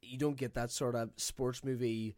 you 0.00 0.18
don't 0.18 0.36
get 0.36 0.54
that 0.54 0.70
sort 0.70 0.94
of 0.94 1.10
sports 1.16 1.64
movie 1.64 2.16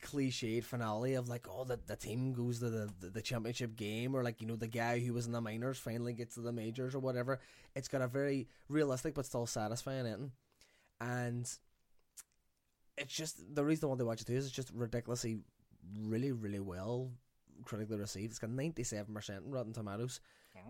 cliched 0.00 0.64
finale 0.64 1.14
of 1.14 1.28
like 1.28 1.46
oh 1.50 1.64
the, 1.64 1.78
the 1.86 1.96
team 1.96 2.32
goes 2.32 2.58
to 2.60 2.70
the, 2.70 2.90
the 3.00 3.10
the 3.10 3.22
championship 3.22 3.76
game 3.76 4.14
or 4.14 4.22
like 4.22 4.40
you 4.40 4.46
know 4.46 4.56
the 4.56 4.66
guy 4.66 4.98
who 4.98 5.12
was 5.12 5.26
in 5.26 5.32
the 5.32 5.40
minors 5.40 5.78
finally 5.78 6.12
gets 6.12 6.34
to 6.34 6.40
the 6.40 6.52
majors 6.52 6.94
or 6.94 7.00
whatever. 7.00 7.40
It's 7.74 7.88
got 7.88 8.02
a 8.02 8.08
very 8.08 8.48
realistic 8.68 9.14
but 9.14 9.26
still 9.26 9.46
satisfying 9.46 10.06
ending. 10.06 10.32
And 11.00 11.48
it's 12.96 13.14
just 13.14 13.54
the 13.54 13.64
reason 13.64 13.88
why 13.88 13.96
they 13.96 14.04
watch 14.04 14.20
it 14.20 14.26
too 14.26 14.34
is 14.34 14.46
it's 14.46 14.54
just 14.54 14.70
ridiculously 14.74 15.38
really 16.00 16.32
really 16.32 16.60
well 16.60 17.10
critically 17.64 17.96
received. 17.96 18.32
It's 18.32 18.38
got 18.38 18.50
97% 18.50 19.40
Rotten 19.46 19.72
Tomatoes. 19.72 20.20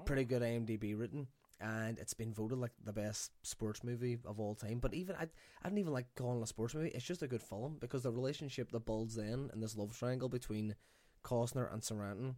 Pretty 0.05 0.25
good 0.25 0.43
IMDb 0.43 0.99
written, 0.99 1.27
and 1.61 1.99
it's 1.99 2.15
been 2.15 2.33
voted 2.33 2.59
like 2.59 2.73
the 2.85 2.93
best 2.93 3.33
sports 3.43 3.83
movie 3.83 4.19
of 4.25 4.39
all 4.39 4.55
time. 4.55 4.79
But 4.79 4.95
even 4.95 5.17
I, 5.17 5.25
I 5.63 5.69
don't 5.69 5.79
even 5.79 5.93
like 5.93 6.07
calling 6.17 6.39
it 6.41 6.45
a 6.45 6.47
sports 6.47 6.75
movie. 6.75 6.89
It's 6.95 7.05
just 7.05 7.23
a 7.23 7.27
good 7.29 7.43
film 7.43 7.77
because 7.81 8.03
the 8.03 8.13
relationship 8.13 8.71
that 8.73 8.87
builds 8.87 9.17
then 9.17 9.51
and 9.53 9.63
this 9.63 9.77
love 9.77 9.97
triangle 9.99 10.29
between 10.29 10.75
Costner 11.25 11.73
and 11.73 11.83
Sarandon 11.83 12.35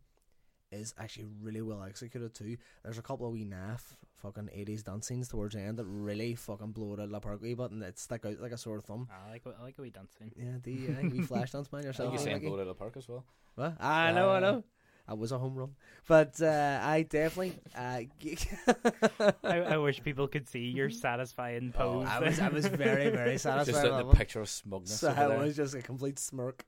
is 0.72 0.94
actually 0.98 1.26
really 1.42 1.60
well 1.60 1.82
executed 1.82 2.32
too. 2.32 2.56
There's 2.84 2.98
a 2.98 3.02
couple 3.02 3.26
of 3.26 3.32
wee 3.32 3.44
naff 3.44 3.80
fucking 4.22 4.50
eighties 4.52 4.82
dance 4.84 5.08
scenes 5.08 5.26
towards 5.28 5.54
the 5.54 5.60
end 5.60 5.78
that 5.78 5.84
really 5.86 6.34
fucking 6.34 6.70
blow 6.72 6.92
it 6.94 7.00
out 7.00 7.04
of 7.06 7.10
the 7.10 7.20
park 7.20 7.40
a 7.40 7.42
wee 7.42 7.54
bit 7.54 7.70
and 7.72 7.82
it 7.82 7.98
stick 7.98 8.24
out 8.24 8.40
like 8.40 8.52
a 8.52 8.56
sore 8.58 8.80
thumb. 8.80 9.08
I 9.26 9.30
like 9.30 9.42
I 9.58 9.62
like 9.62 9.78
a 9.78 9.82
wee 9.82 9.90
dancing. 9.90 10.30
Yeah, 10.36 10.58
the 10.62 10.94
uh, 10.94 11.08
wee 11.10 11.22
flash 11.22 11.50
dance 11.52 11.70
man 11.72 11.80
I 11.80 11.82
think 11.82 11.86
yourself. 11.86 12.12
you're 12.14 12.22
saying 12.22 12.36
Mickey? 12.36 12.46
blow 12.46 12.56
it 12.58 12.60
out 12.60 12.62
of 12.62 12.68
the 12.68 12.74
park 12.74 12.96
as 12.96 13.08
well. 13.08 13.24
What? 13.56 13.76
I 13.82 14.12
know, 14.12 14.30
I 14.30 14.36
Uh, 14.36 14.40
know. 14.40 14.64
I 15.10 15.14
was 15.14 15.32
a 15.32 15.38
home 15.38 15.56
run, 15.56 15.74
but 16.06 16.40
uh, 16.40 16.78
I 16.80 17.02
definitely. 17.02 17.54
Uh, 17.76 18.02
g- 18.20 18.38
I, 19.42 19.58
I 19.58 19.76
wish 19.78 20.00
people 20.04 20.28
could 20.28 20.48
see 20.48 20.66
your 20.66 20.88
satisfying 20.88 21.72
pose. 21.72 22.06
I 22.08 22.20
was, 22.20 22.38
I 22.38 22.48
was 22.48 22.66
very, 22.66 23.10
very 23.10 23.36
satisfied. 23.38 23.72
Just 23.72 23.82
with 23.82 23.90
the, 23.90 23.96
that 23.96 24.08
the 24.08 24.14
picture 24.14 24.40
of 24.40 24.48
smugness. 24.48 25.00
So 25.00 25.10
over 25.10 25.24
it 25.24 25.28
there. 25.28 25.38
was 25.38 25.56
just 25.56 25.74
a 25.74 25.82
complete 25.82 26.20
smirk. 26.20 26.64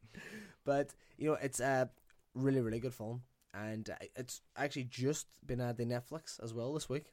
But 0.65 0.93
you 1.19 1.29
know, 1.29 1.39
it's 1.41 1.61
a 1.61 1.89
really, 2.35 2.61
really 2.61 2.81
good 2.81 2.95
film, 2.95 3.23
and 3.55 3.89
uh, 3.89 3.95
it's 4.17 4.41
actually 4.57 4.85
just 4.85 5.29
been 5.47 5.61
added 5.61 5.79
to 5.79 5.85
Netflix 5.85 6.43
as 6.43 6.53
well 6.53 6.75
this 6.75 6.89
week. 6.89 7.13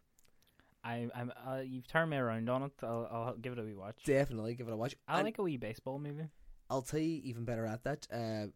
I, 0.84 1.10
I'm. 1.13 1.32
Uh, 1.46 1.62
you've 1.63 1.88
turned 1.88 2.10
me 2.10 2.18
around 2.18 2.50
on 2.50 2.63
it. 2.63 2.72
I'll, 2.82 3.08
I'll 3.12 3.36
give 3.36 3.54
it 3.54 3.60
a 3.60 3.63
wee 3.63 3.76
watch. 3.76 4.02
Definitely 4.04 4.56
give 4.56 4.68
it 4.68 4.74
a 4.74 4.78
watch. 4.78 4.96
I 5.08 5.18
And 5.18 5.26
like 5.26 5.38
a 5.38 5.44
wee 5.44 5.58
baseball 5.58 6.00
movie. 6.00 6.26
I'll 6.72 6.82
tell 6.82 7.00
you 7.00 7.22
even 7.24 7.46
better 7.46 7.68
at 7.68 7.84
that. 7.84 8.08
Uh, 8.12 8.48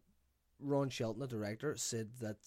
Ron 0.60 0.88
Shelton, 0.88 1.20
the 1.20 1.26
director, 1.26 1.76
said 1.76 2.10
that 2.20 2.38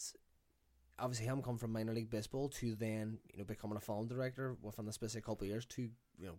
obviously 0.99 1.25
him 1.25 1.41
come 1.41 1.57
from 1.57 1.73
minor 1.73 1.93
league 1.93 2.09
baseball 2.09 2.49
to 2.49 2.75
then 2.75 3.19
you 3.31 3.39
know 3.39 3.45
becoming 3.45 3.77
a 3.77 3.81
film 3.81 4.07
director 4.07 4.55
within 4.61 4.85
the 4.85 4.93
space 4.93 5.13
of 5.13 5.19
a 5.19 5.21
couple 5.21 5.45
of 5.45 5.49
years, 5.49 5.65
two 5.65 5.89
you 6.17 6.27
know 6.27 6.35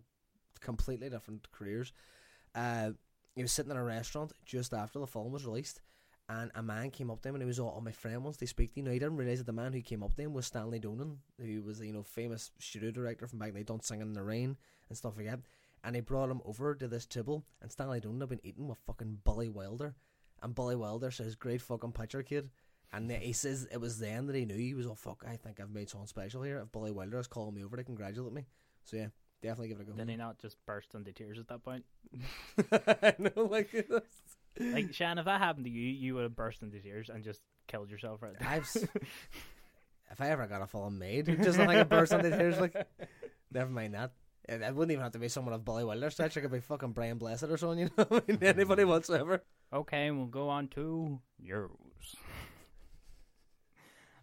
completely 0.59 1.09
different 1.09 1.51
careers. 1.51 1.93
Uh, 2.55 2.91
he 3.35 3.41
was 3.41 3.51
sitting 3.51 3.71
in 3.71 3.77
a 3.77 3.83
restaurant 3.83 4.33
just 4.45 4.73
after 4.73 4.99
the 4.99 5.07
film 5.07 5.31
was 5.31 5.45
released, 5.45 5.81
and 6.27 6.51
a 6.55 6.63
man 6.63 6.91
came 6.91 7.09
up 7.09 7.21
to 7.21 7.29
him 7.29 7.35
and 7.35 7.41
he 7.41 7.47
was 7.47 7.59
all, 7.59 7.73
"Oh, 7.77 7.81
my 7.81 7.91
friend 7.91 8.23
wants 8.23 8.37
to 8.39 8.47
speak 8.47 8.73
to 8.73 8.79
you." 8.79 8.85
Now 8.85 8.91
he 8.91 8.99
didn't 8.99 9.17
realize 9.17 9.39
that 9.39 9.45
the 9.45 9.53
man 9.53 9.73
who 9.73 9.81
came 9.81 10.03
up 10.03 10.15
to 10.15 10.21
him 10.21 10.33
was 10.33 10.47
Stanley 10.47 10.79
Donen, 10.79 11.17
who 11.39 11.61
was 11.63 11.79
the 11.79 11.87
you 11.87 11.93
know 11.93 12.03
famous 12.03 12.51
studio 12.59 12.91
director 12.91 13.27
from 13.27 13.39
back 13.39 13.49
in 13.49 13.53
the 13.53 13.59
day, 13.61 13.65
Don't 13.65 13.85
Sing 13.85 14.01
in 14.01 14.13
the 14.13 14.23
Rain 14.23 14.57
and 14.89 14.97
stuff 14.97 15.15
like 15.17 15.27
that. 15.27 15.39
And 15.83 15.95
he 15.95 16.01
brought 16.01 16.29
him 16.29 16.41
over 16.43 16.75
to 16.75 16.87
this 16.89 17.05
table, 17.05 17.45
and 17.61 17.71
Stanley 17.71 18.01
Donen 18.01 18.19
had 18.19 18.29
been 18.29 18.41
eating 18.45 18.67
with 18.67 18.79
fucking 18.79 19.19
Billy 19.23 19.47
Wilder, 19.47 19.95
and 20.41 20.55
Billy 20.55 20.75
Wilder 20.75 21.11
says, 21.11 21.35
"Great 21.35 21.61
fucking 21.61 21.91
picture, 21.91 22.23
kid." 22.23 22.49
And 22.91 23.11
he 23.11 23.33
says 23.33 23.67
it 23.71 23.79
was 23.79 23.99
then 23.99 24.25
that 24.27 24.35
he 24.35 24.45
knew 24.45 24.57
he 24.57 24.73
was, 24.73 24.87
"Oh 24.87 24.95
fuck, 24.95 25.23
I 25.27 25.35
think 25.35 25.59
I've 25.59 25.69
made 25.69 25.89
something 25.89 26.07
special 26.07 26.41
here." 26.41 26.59
If 26.59 26.71
Billy 26.71 26.91
Wilder 26.91 27.19
is 27.19 27.27
calling 27.27 27.53
me 27.53 27.63
over 27.63 27.77
to 27.77 27.83
congratulate 27.83 28.33
me, 28.33 28.45
so 28.83 28.97
yeah, 28.97 29.07
definitely 29.41 29.69
give 29.69 29.79
it 29.79 29.83
a 29.83 29.85
go. 29.85 29.93
Did 29.93 30.09
he 30.09 30.15
not 30.15 30.39
just 30.39 30.57
burst 30.65 30.95
into 30.95 31.11
tears 31.11 31.39
at 31.39 31.47
that 31.47 31.63
point? 31.63 31.85
I 32.71 33.15
know, 33.19 33.43
like 33.45 33.73
Like 34.59 34.93
Shan, 34.93 35.17
if 35.17 35.25
that 35.25 35.39
happened 35.39 35.65
to 35.65 35.71
you, 35.71 35.87
you 35.87 36.15
would 36.15 36.23
have 36.23 36.35
burst 36.35 36.61
into 36.63 36.79
tears 36.79 37.09
and 37.09 37.23
just 37.23 37.41
killed 37.67 37.89
yourself 37.89 38.21
right 38.21 38.37
there. 38.37 38.47
I've 38.47 38.69
if 40.11 40.19
I 40.19 40.29
ever 40.29 40.47
got 40.47 40.61
a 40.61 40.67
film 40.67 40.99
made, 40.99 41.25
just 41.43 41.59
like 41.59 41.77
a 41.77 41.85
burst 41.85 42.11
into 42.11 42.29
tears, 42.29 42.59
like 42.59 42.75
never 43.51 43.69
mind 43.69 43.93
that. 43.93 44.11
It, 44.47 44.61
it 44.61 44.75
wouldn't 44.75 44.91
even 44.91 45.03
have 45.03 45.13
to 45.13 45.19
be 45.19 45.29
someone 45.29 45.53
of 45.53 45.63
Billy 45.63 45.83
Wilder 45.83 46.09
stretch. 46.09 46.35
It 46.35 46.41
could 46.41 46.51
be 46.51 46.59
fucking 46.59 46.93
Brian 46.93 47.17
Blessed 47.17 47.43
or 47.43 47.57
someone, 47.57 47.77
you 47.77 47.89
know. 47.97 48.07
I 48.09 48.21
mean, 48.27 48.39
anybody 48.41 48.83
mm. 48.83 48.87
whatsoever. 48.87 49.43
Okay, 49.71 50.09
we'll 50.09 50.25
go 50.25 50.49
on 50.49 50.67
to 50.69 51.19
news. 51.39 52.15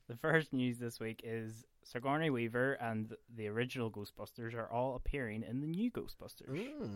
the 0.08 0.16
first 0.16 0.52
news 0.52 0.78
this 0.78 0.98
week 0.98 1.20
is 1.22 1.64
Sigourney 1.84 2.30
Weaver 2.30 2.72
and 2.74 3.14
the 3.36 3.46
original 3.46 3.90
Ghostbusters 3.90 4.54
are 4.54 4.70
all 4.70 4.96
appearing 4.96 5.44
in 5.48 5.60
the 5.60 5.68
new 5.68 5.90
Ghostbusters. 5.90 6.48
Mm. 6.48 6.90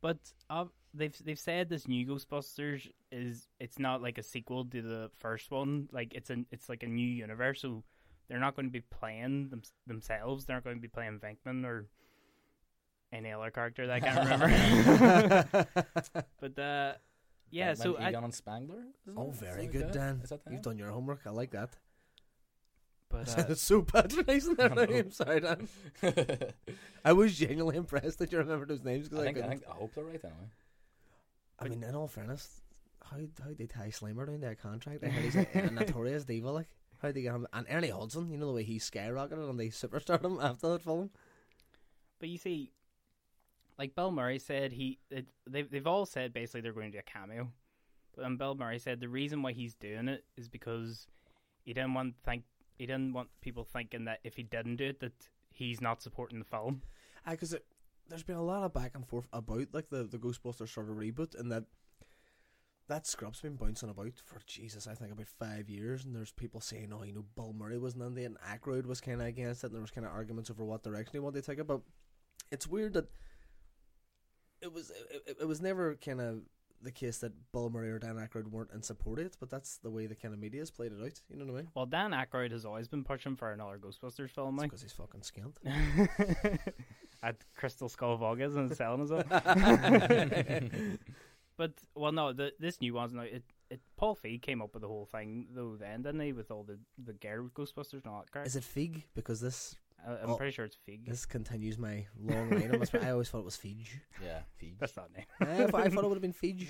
But 0.00 0.18
uh, 0.50 0.64
they've 0.92 1.16
they've 1.24 1.38
said 1.38 1.68
this 1.68 1.86
new 1.86 2.04
Ghostbusters 2.04 2.90
is 3.12 3.46
it's 3.60 3.78
not 3.78 4.02
like 4.02 4.18
a 4.18 4.22
sequel 4.24 4.64
to 4.64 4.82
the 4.82 5.10
first 5.18 5.52
one. 5.52 5.88
Like 5.92 6.12
it's 6.14 6.30
an 6.30 6.46
it's 6.50 6.68
like 6.68 6.82
a 6.82 6.88
new 6.88 7.06
universe. 7.06 7.60
So 7.60 7.84
they're 8.28 8.40
not 8.40 8.56
going 8.56 8.66
to 8.66 8.72
be 8.72 8.80
playing 8.80 9.50
them, 9.50 9.62
themselves. 9.86 10.44
They're 10.44 10.56
not 10.56 10.64
going 10.64 10.76
to 10.76 10.82
be 10.82 10.88
playing 10.88 11.20
Venkman 11.20 11.64
or 11.64 11.86
any 13.12 13.32
other 13.32 13.50
character 13.50 13.86
that 13.86 13.94
I 13.94 14.00
can't 14.00 14.30
remember. 14.30 15.66
but 16.40 16.58
uh, 16.58 16.92
yeah, 17.50 17.74
Batman, 17.74 17.76
so 17.76 17.96
I, 17.96 18.08
Egon 18.08 18.24
and 18.24 18.34
Spengler. 18.34 18.82
Oh, 19.16 19.30
it? 19.30 19.36
very 19.36 19.50
Something 19.64 19.70
good, 19.70 19.82
like? 19.82 19.92
Dan. 19.92 20.20
Is 20.24 20.30
that 20.30 20.40
You've 20.50 20.62
done 20.62 20.78
your 20.78 20.90
homework. 20.90 21.20
I 21.26 21.30
like 21.30 21.50
that. 21.50 21.70
but 23.10 23.28
uh, 23.38 23.44
It's 23.50 23.62
so 23.62 23.82
patronising 23.82 24.54
their 24.56 24.72
I 24.72 24.74
know. 24.74 24.84
names. 24.84 25.16
Sorry, 25.16 25.40
Dan. 25.40 25.68
I 27.04 27.12
was 27.12 27.36
genuinely 27.36 27.76
impressed 27.76 28.18
that 28.18 28.32
you 28.32 28.38
remembered 28.38 28.68
those 28.68 28.82
names 28.84 29.06
I 29.06 29.10
because 29.10 29.20
I, 29.20 29.32
think, 29.32 29.44
I, 29.44 29.48
think 29.48 29.62
I 29.68 29.72
hope 29.74 29.94
they're 29.94 30.04
right 30.04 30.20
anyway. 30.24 30.50
I 31.58 31.68
mean, 31.68 31.82
in 31.84 31.94
all 31.94 32.08
fairness, 32.08 32.62
how 33.04 33.18
how 33.42 33.50
they 33.56 33.66
tie 33.66 33.88
Slimer 33.90 34.26
down 34.26 34.40
their 34.40 34.54
contract? 34.54 35.04
I 35.04 35.08
heard 35.08 35.24
he's 35.24 35.36
a, 35.36 35.46
a 35.54 35.70
notorious 35.70 36.24
diva. 36.24 36.50
Like, 36.50 36.68
how 37.00 37.08
did 37.08 37.16
they 37.16 37.22
get 37.22 37.34
him? 37.34 37.46
And 37.52 37.66
Ernie 37.70 37.90
Hudson, 37.90 38.30
you 38.30 38.38
know 38.38 38.46
the 38.46 38.52
way 38.52 38.64
he 38.64 38.78
skyrocketed 38.78 39.48
and 39.48 39.60
they 39.60 39.68
superstarred 39.68 40.24
him 40.24 40.38
after 40.40 40.70
that 40.70 40.82
film. 40.82 41.10
But 42.18 42.30
you 42.30 42.38
see, 42.38 42.72
like 43.78 43.94
Bill 43.94 44.10
Murray 44.10 44.38
said, 44.38 44.72
he 44.72 44.98
it, 45.10 45.26
they've 45.48 45.70
they've 45.70 45.86
all 45.86 46.06
said 46.06 46.32
basically 46.32 46.60
they're 46.60 46.72
going 46.72 46.92
to 46.92 46.98
do 46.98 47.04
a 47.06 47.10
cameo. 47.10 47.48
But 48.14 48.22
then 48.22 48.36
Bill 48.36 48.54
Murray 48.54 48.78
said 48.78 49.00
the 49.00 49.08
reason 49.08 49.42
why 49.42 49.52
he's 49.52 49.74
doing 49.74 50.08
it 50.08 50.24
is 50.36 50.48
because 50.48 51.06
he 51.62 51.72
didn't 51.72 51.94
want 51.94 52.14
think 52.24 52.44
he 52.76 52.86
didn't 52.86 53.12
want 53.12 53.28
people 53.40 53.64
thinking 53.64 54.04
that 54.04 54.20
if 54.24 54.36
he 54.36 54.42
didn't 54.42 54.76
do 54.76 54.86
it 54.86 55.00
that 55.00 55.28
he's 55.50 55.80
not 55.80 56.02
supporting 56.02 56.38
the 56.38 56.44
film. 56.44 56.82
because 57.28 57.54
there's 58.08 58.22
been 58.22 58.36
a 58.36 58.42
lot 58.42 58.64
of 58.64 58.74
back 58.74 58.92
and 58.94 59.06
forth 59.06 59.26
about 59.32 59.68
like 59.72 59.88
the 59.90 60.04
the 60.04 60.18
Ghostbusters 60.18 60.68
sort 60.68 60.90
of 60.90 60.96
reboot, 60.96 61.38
and 61.38 61.50
that 61.50 61.64
that 62.88 63.06
script's 63.06 63.40
been 63.40 63.56
bouncing 63.56 63.88
about 63.88 64.12
for 64.24 64.40
Jesus, 64.46 64.86
I 64.86 64.94
think 64.94 65.12
about 65.12 65.28
five 65.28 65.70
years, 65.70 66.04
and 66.04 66.14
there's 66.14 66.32
people 66.32 66.60
saying, 66.60 66.92
oh, 66.92 67.04
you 67.04 67.12
know, 67.12 67.24
Bill 67.36 67.54
Murray 67.56 67.78
wasn't 67.78 68.04
in 68.04 68.18
it, 68.18 68.24
and 68.24 68.36
Aykroyd 68.40 68.86
was 68.86 69.00
kind 69.00 69.20
of 69.20 69.26
against 69.26 69.62
it, 69.62 69.68
and 69.68 69.74
there 69.74 69.80
was 69.80 69.90
kind 69.90 70.06
of 70.06 70.12
arguments 70.12 70.50
over 70.50 70.64
what 70.64 70.82
direction 70.82 71.12
they 71.12 71.20
wanted 71.20 71.42
to 71.42 71.50
take 71.50 71.60
it. 71.60 71.66
But 71.66 71.80
it's 72.50 72.66
weird 72.66 72.92
that 72.94 73.08
it 74.62 74.72
was 74.72 74.90
it, 74.90 75.22
it- 75.26 75.36
it 75.42 75.48
was 75.48 75.60
never 75.60 75.96
kind 75.96 76.20
of 76.20 76.40
the 76.80 76.90
case 76.90 77.18
that 77.18 77.32
Bill 77.52 77.70
Murray 77.70 77.90
or 77.90 77.98
Dan 78.00 78.16
Aykroyd 78.16 78.48
weren't 78.50 78.70
in 78.74 78.82
support 78.82 79.20
of 79.20 79.26
it, 79.26 79.36
but 79.38 79.48
that's 79.50 79.76
the 79.78 79.90
way 79.90 80.06
the 80.06 80.16
kind 80.16 80.34
of 80.34 80.40
media's 80.40 80.70
played 80.70 80.90
it 80.92 81.00
out. 81.00 81.20
You 81.30 81.36
know 81.36 81.44
what 81.44 81.52
I 81.52 81.56
mean? 81.58 81.68
Well, 81.74 81.86
Dan 81.86 82.10
Aykroyd 82.10 82.50
has 82.50 82.64
always 82.64 82.88
been 82.88 83.04
pushing 83.04 83.36
for 83.36 83.52
another 83.52 83.78
Ghostbusters 83.78 84.30
film, 84.30 84.56
like. 84.56 84.70
Because 84.70 84.82
he's 84.82 84.92
fucking 84.92 85.22
skilled. 85.22 85.60
At 87.22 87.36
Crystal 87.56 87.88
Skull 87.88 88.18
Vogas 88.18 88.56
and 88.56 88.74
selling 88.76 89.02
us 89.02 89.12
up. 89.12 89.28
But 91.56 91.72
well, 91.94 92.12
no, 92.12 92.32
the 92.32 92.52
this 92.58 92.80
new 92.80 92.94
one's 92.94 93.12
now 93.12 93.20
it. 93.22 93.44
It 93.70 93.80
Paul 93.96 94.16
Feig 94.16 94.40
came 94.42 94.62
up 94.62 94.72
with 94.74 94.80
the 94.80 94.88
whole 94.88 95.04
thing 95.04 95.46
though 95.54 95.76
then, 95.76 96.02
didn't 96.02 96.20
he? 96.20 96.32
With 96.32 96.50
all 96.50 96.64
the 96.64 96.78
the 97.02 97.12
Gare 97.12 97.42
Ghostbusters 97.44 98.02
and 98.04 98.06
all 98.06 98.20
that 98.20 98.30
crap. 98.30 98.46
Is 98.46 98.56
it 98.56 98.64
Fig? 98.64 99.04
Because 99.14 99.40
this 99.40 99.76
I, 100.06 100.12
I'm 100.22 100.30
oh, 100.30 100.36
pretty 100.36 100.52
sure 100.52 100.64
it's 100.64 100.76
Feig. 100.88 101.06
this 101.06 101.26
continues 101.26 101.78
my 101.78 102.06
long 102.18 102.50
line. 102.50 102.72
on 102.72 102.80
this, 102.80 102.90
but 102.90 103.04
I 103.04 103.10
always 103.10 103.28
thought 103.28 103.40
it 103.40 103.44
was 103.44 103.56
Fig. 103.56 103.88
Yeah, 104.22 104.40
Feige. 104.60 104.78
That's 104.78 104.96
not 104.96 105.10
name. 105.12 105.26
Eh, 105.40 105.64
I, 105.64 105.66
thought, 105.66 105.80
I 105.82 105.88
thought 105.88 106.04
it 106.04 106.08
would 106.08 106.16
have 106.16 106.22
been 106.22 106.32
Fig. 106.32 106.68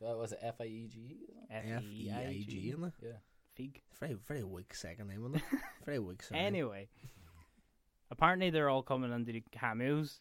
That 0.00 0.16
was 0.16 0.32
it 0.32 0.38
F 0.42 0.60
I 0.60 0.64
E 0.64 0.88
G. 0.88 1.16
F 1.50 1.64
F 1.66 1.82
E 1.82 2.12
I 2.12 2.44
G 2.48 2.70
in 2.74 2.80
there. 2.80 2.92
Yeah. 3.02 3.10
Feig. 3.58 3.80
Very 3.98 4.14
very 4.14 4.44
weak 4.44 4.74
second 4.74 5.08
name 5.08 5.24
on 5.24 5.32
there. 5.32 5.42
Very 5.84 5.98
weak. 5.98 6.22
Sorry. 6.22 6.40
Anyway, 6.40 6.88
apparently 8.10 8.50
they're 8.50 8.68
all 8.68 8.82
coming 8.82 9.12
into 9.12 9.32
the 9.32 9.42
cameos, 9.50 10.20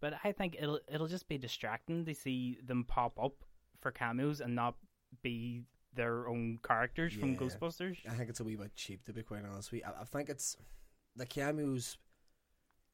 but 0.00 0.14
I 0.22 0.30
think 0.30 0.56
it'll 0.60 0.78
it'll 0.92 1.08
just 1.08 1.28
be 1.28 1.38
distracting 1.38 2.04
to 2.04 2.14
see 2.14 2.58
them 2.64 2.84
pop 2.84 3.18
up 3.20 3.32
for 3.80 3.90
cameos 3.90 4.40
and 4.40 4.54
not 4.54 4.76
be 5.22 5.64
their 5.94 6.28
own 6.28 6.60
characters 6.64 7.12
from 7.12 7.36
Ghostbusters. 7.36 7.96
I 8.08 8.14
think 8.14 8.30
it's 8.30 8.40
a 8.40 8.44
wee 8.44 8.54
bit 8.54 8.76
cheap 8.76 9.04
to 9.06 9.12
be 9.12 9.22
quite 9.22 9.42
honest 9.44 9.72
with 9.72 9.80
you. 9.80 9.86
I, 9.86 10.02
I 10.02 10.04
think 10.04 10.28
it's 10.28 10.56
the 11.18 11.26
cameos 11.26 11.98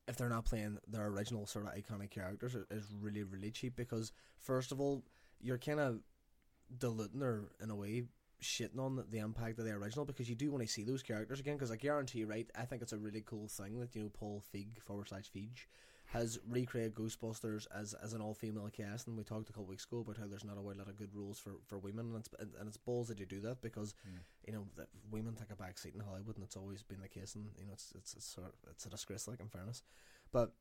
if 0.08 0.16
they're 0.16 0.28
not 0.28 0.44
playing 0.44 0.78
their 0.88 1.06
original 1.06 1.46
sort 1.46 1.66
of 1.66 1.72
iconic 1.74 2.10
characters 2.10 2.56
is 2.70 2.86
really 3.00 3.22
really 3.22 3.50
cheap 3.50 3.76
because 3.76 4.12
first 4.38 4.72
of 4.72 4.80
all 4.80 5.02
you're 5.40 5.58
kind 5.58 5.80
of 5.80 6.00
diluting 6.78 7.22
or 7.22 7.44
in 7.62 7.70
a 7.70 7.76
way 7.76 8.02
shitting 8.42 8.78
on 8.78 9.02
the, 9.10 9.18
impact 9.18 9.58
of 9.58 9.64
the 9.64 9.70
original 9.70 10.04
because 10.04 10.28
you 10.28 10.34
do 10.34 10.50
want 10.50 10.62
to 10.62 10.68
see 10.70 10.82
those 10.82 11.02
characters 11.02 11.40
again 11.40 11.54
because 11.54 11.70
I 11.70 11.76
guarantee 11.76 12.20
you 12.20 12.26
right 12.26 12.50
I 12.58 12.64
think 12.64 12.82
it's 12.82 12.92
a 12.92 12.98
really 12.98 13.22
cool 13.24 13.48
thing 13.48 13.78
that 13.80 13.94
you 13.94 14.02
know 14.02 14.10
Paul 14.12 14.42
Feig 14.54 14.80
forward 14.82 15.08
slash 15.08 15.30
Feig 15.34 15.66
has 16.14 16.38
recreated 16.48 16.94
Ghostbusters 16.94 17.66
as 17.74 17.92
as 17.94 18.12
an 18.12 18.20
all 18.20 18.34
female 18.34 18.70
cast, 18.72 19.08
and 19.08 19.16
we 19.16 19.24
talked 19.24 19.50
a 19.50 19.52
couple 19.52 19.66
weeks 19.66 19.84
ago 19.84 19.98
about 19.98 20.16
how 20.16 20.26
there's 20.28 20.44
not 20.44 20.56
a 20.56 20.60
whole 20.60 20.72
lot 20.76 20.88
of 20.88 20.96
good 20.96 21.12
rules 21.12 21.40
for, 21.40 21.54
for 21.66 21.78
women, 21.78 22.06
and 22.06 22.20
it's 22.20 22.28
and, 22.38 22.52
and 22.58 22.68
it's 22.68 22.76
balls 22.76 23.08
that 23.08 23.18
you 23.18 23.26
do 23.26 23.40
that 23.40 23.60
because 23.60 23.94
hmm. 24.04 24.18
you 24.46 24.52
know 24.52 24.64
that 24.76 24.86
women 25.10 25.34
take 25.34 25.50
a 25.50 25.56
back 25.56 25.76
seat 25.76 25.94
in 25.94 26.00
Hollywood, 26.00 26.36
and 26.36 26.44
it's 26.44 26.56
always 26.56 26.84
been 26.84 27.00
the 27.00 27.08
case, 27.08 27.34
and 27.34 27.46
you 27.58 27.66
know 27.66 27.72
it's 27.72 27.92
it's 27.96 28.14
it's, 28.14 28.26
sort 28.26 28.46
of, 28.46 28.52
it's 28.70 28.86
a 28.86 28.90
disgrace, 28.90 29.26
like 29.26 29.40
in 29.40 29.48
fairness, 29.48 29.82
but 30.30 30.52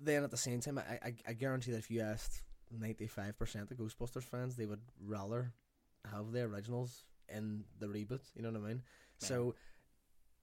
then 0.00 0.22
at 0.22 0.30
the 0.30 0.36
same 0.36 0.60
time, 0.60 0.78
I 0.78 0.98
I, 1.08 1.14
I 1.26 1.32
guarantee 1.32 1.72
that 1.72 1.78
if 1.78 1.90
you 1.90 2.00
asked 2.00 2.42
ninety 2.70 3.08
five 3.08 3.36
percent 3.36 3.72
of 3.72 3.76
Ghostbusters 3.76 4.24
fans, 4.24 4.54
they 4.54 4.66
would 4.66 4.82
rather 5.04 5.52
have 6.12 6.30
the 6.30 6.42
originals 6.42 7.04
in 7.28 7.64
the 7.80 7.88
reboot. 7.88 8.22
You 8.36 8.42
know 8.42 8.52
what 8.52 8.62
I 8.62 8.68
mean? 8.68 8.82
So 9.18 9.56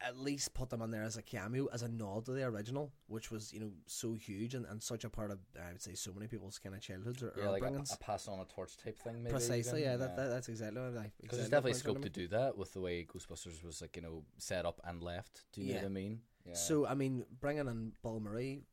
at 0.03 0.17
least 0.17 0.53
put 0.53 0.69
them 0.69 0.81
on 0.81 0.91
there 0.91 1.03
as 1.03 1.17
a 1.17 1.21
cameo, 1.21 1.67
as 1.73 1.81
a 1.81 1.87
nod 1.87 2.25
to 2.25 2.31
the 2.31 2.43
original, 2.43 2.91
which 3.07 3.31
was 3.31 3.53
you 3.53 3.59
know 3.59 3.71
so 3.87 4.13
huge 4.13 4.53
and, 4.53 4.65
and 4.65 4.83
such 4.83 5.03
a 5.03 5.09
part 5.09 5.31
of 5.31 5.39
I 5.57 5.71
would 5.71 5.81
say 5.81 5.93
so 5.95 6.11
many 6.13 6.27
people's 6.27 6.59
kind 6.59 6.75
of 6.75 6.81
childhoods 6.81 7.23
or, 7.23 7.33
Yeah, 7.37 7.49
like 7.49 7.63
a, 7.63 7.67
a 7.91 7.97
pass 7.97 8.27
on 8.27 8.39
a 8.39 8.45
torch 8.45 8.75
type 8.77 8.99
thing. 8.99 9.23
Maybe 9.23 9.31
Precisely, 9.31 9.81
even. 9.81 9.91
yeah, 9.91 9.97
that, 9.97 10.15
that 10.17 10.27
that's 10.27 10.49
exactly 10.49 10.81
what 10.81 10.97
I. 10.97 11.11
Because 11.21 11.37
exactly 11.37 11.37
there's 11.37 11.49
definitely 11.49 11.73
scope 11.73 12.01
to 12.01 12.09
do 12.09 12.27
that 12.29 12.57
with 12.57 12.73
the 12.73 12.81
way 12.81 13.05
Ghostbusters 13.05 13.63
was 13.63 13.81
like 13.81 13.95
you 13.95 14.01
know 14.01 14.23
set 14.37 14.65
up 14.65 14.81
and 14.83 15.01
left. 15.01 15.45
Do 15.53 15.61
you 15.61 15.69
know 15.73 15.79
what 15.79 15.85
I 15.85 15.89
mean? 15.89 16.19
Yeah. 16.45 16.53
So 16.55 16.85
I 16.85 16.93
mean, 16.95 17.25
bringing 17.39 17.67
in 17.67 17.93
Bill 18.01 18.19
Murray, 18.19 18.63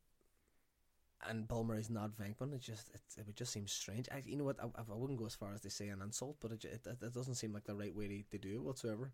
and 1.27 1.47
Bill 1.47 1.63
Murray's 1.63 1.89
not 1.89 2.11
Venkman, 2.17 2.53
it 2.53 2.61
just 2.61 2.89
it, 2.89 3.01
it 3.17 3.27
would 3.27 3.35
just 3.37 3.53
seem 3.53 3.67
strange. 3.67 4.07
I, 4.11 4.21
you 4.25 4.35
know 4.35 4.43
what? 4.43 4.57
I, 4.61 4.65
I 4.65 4.95
wouldn't 4.95 5.19
go 5.19 5.25
as 5.25 5.35
far 5.35 5.53
as 5.53 5.61
to 5.61 5.69
say 5.69 5.87
an 5.89 6.01
insult, 6.01 6.37
but 6.41 6.51
it, 6.51 6.59
ju- 6.59 6.69
it, 6.73 6.85
it 6.85 7.13
doesn't 7.13 7.35
seem 7.35 7.53
like 7.53 7.63
the 7.63 7.75
right 7.75 7.95
way 7.95 8.07
to, 8.07 8.23
to 8.31 8.37
do 8.37 8.55
it 8.55 8.63
whatsoever. 8.63 9.11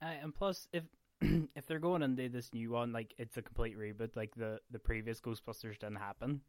Uh, 0.00 0.06
and 0.22 0.34
plus, 0.34 0.66
if 0.72 0.82
if 1.56 1.66
they're 1.66 1.78
going 1.78 2.02
into 2.02 2.28
this 2.28 2.52
new 2.52 2.70
one, 2.70 2.92
like 2.92 3.14
it's 3.18 3.36
a 3.36 3.42
complete 3.42 3.78
reboot, 3.78 4.16
like 4.16 4.34
the 4.34 4.60
the 4.70 4.78
previous 4.78 5.20
Ghostbusters 5.20 5.78
didn't 5.78 5.96
happen, 5.96 6.40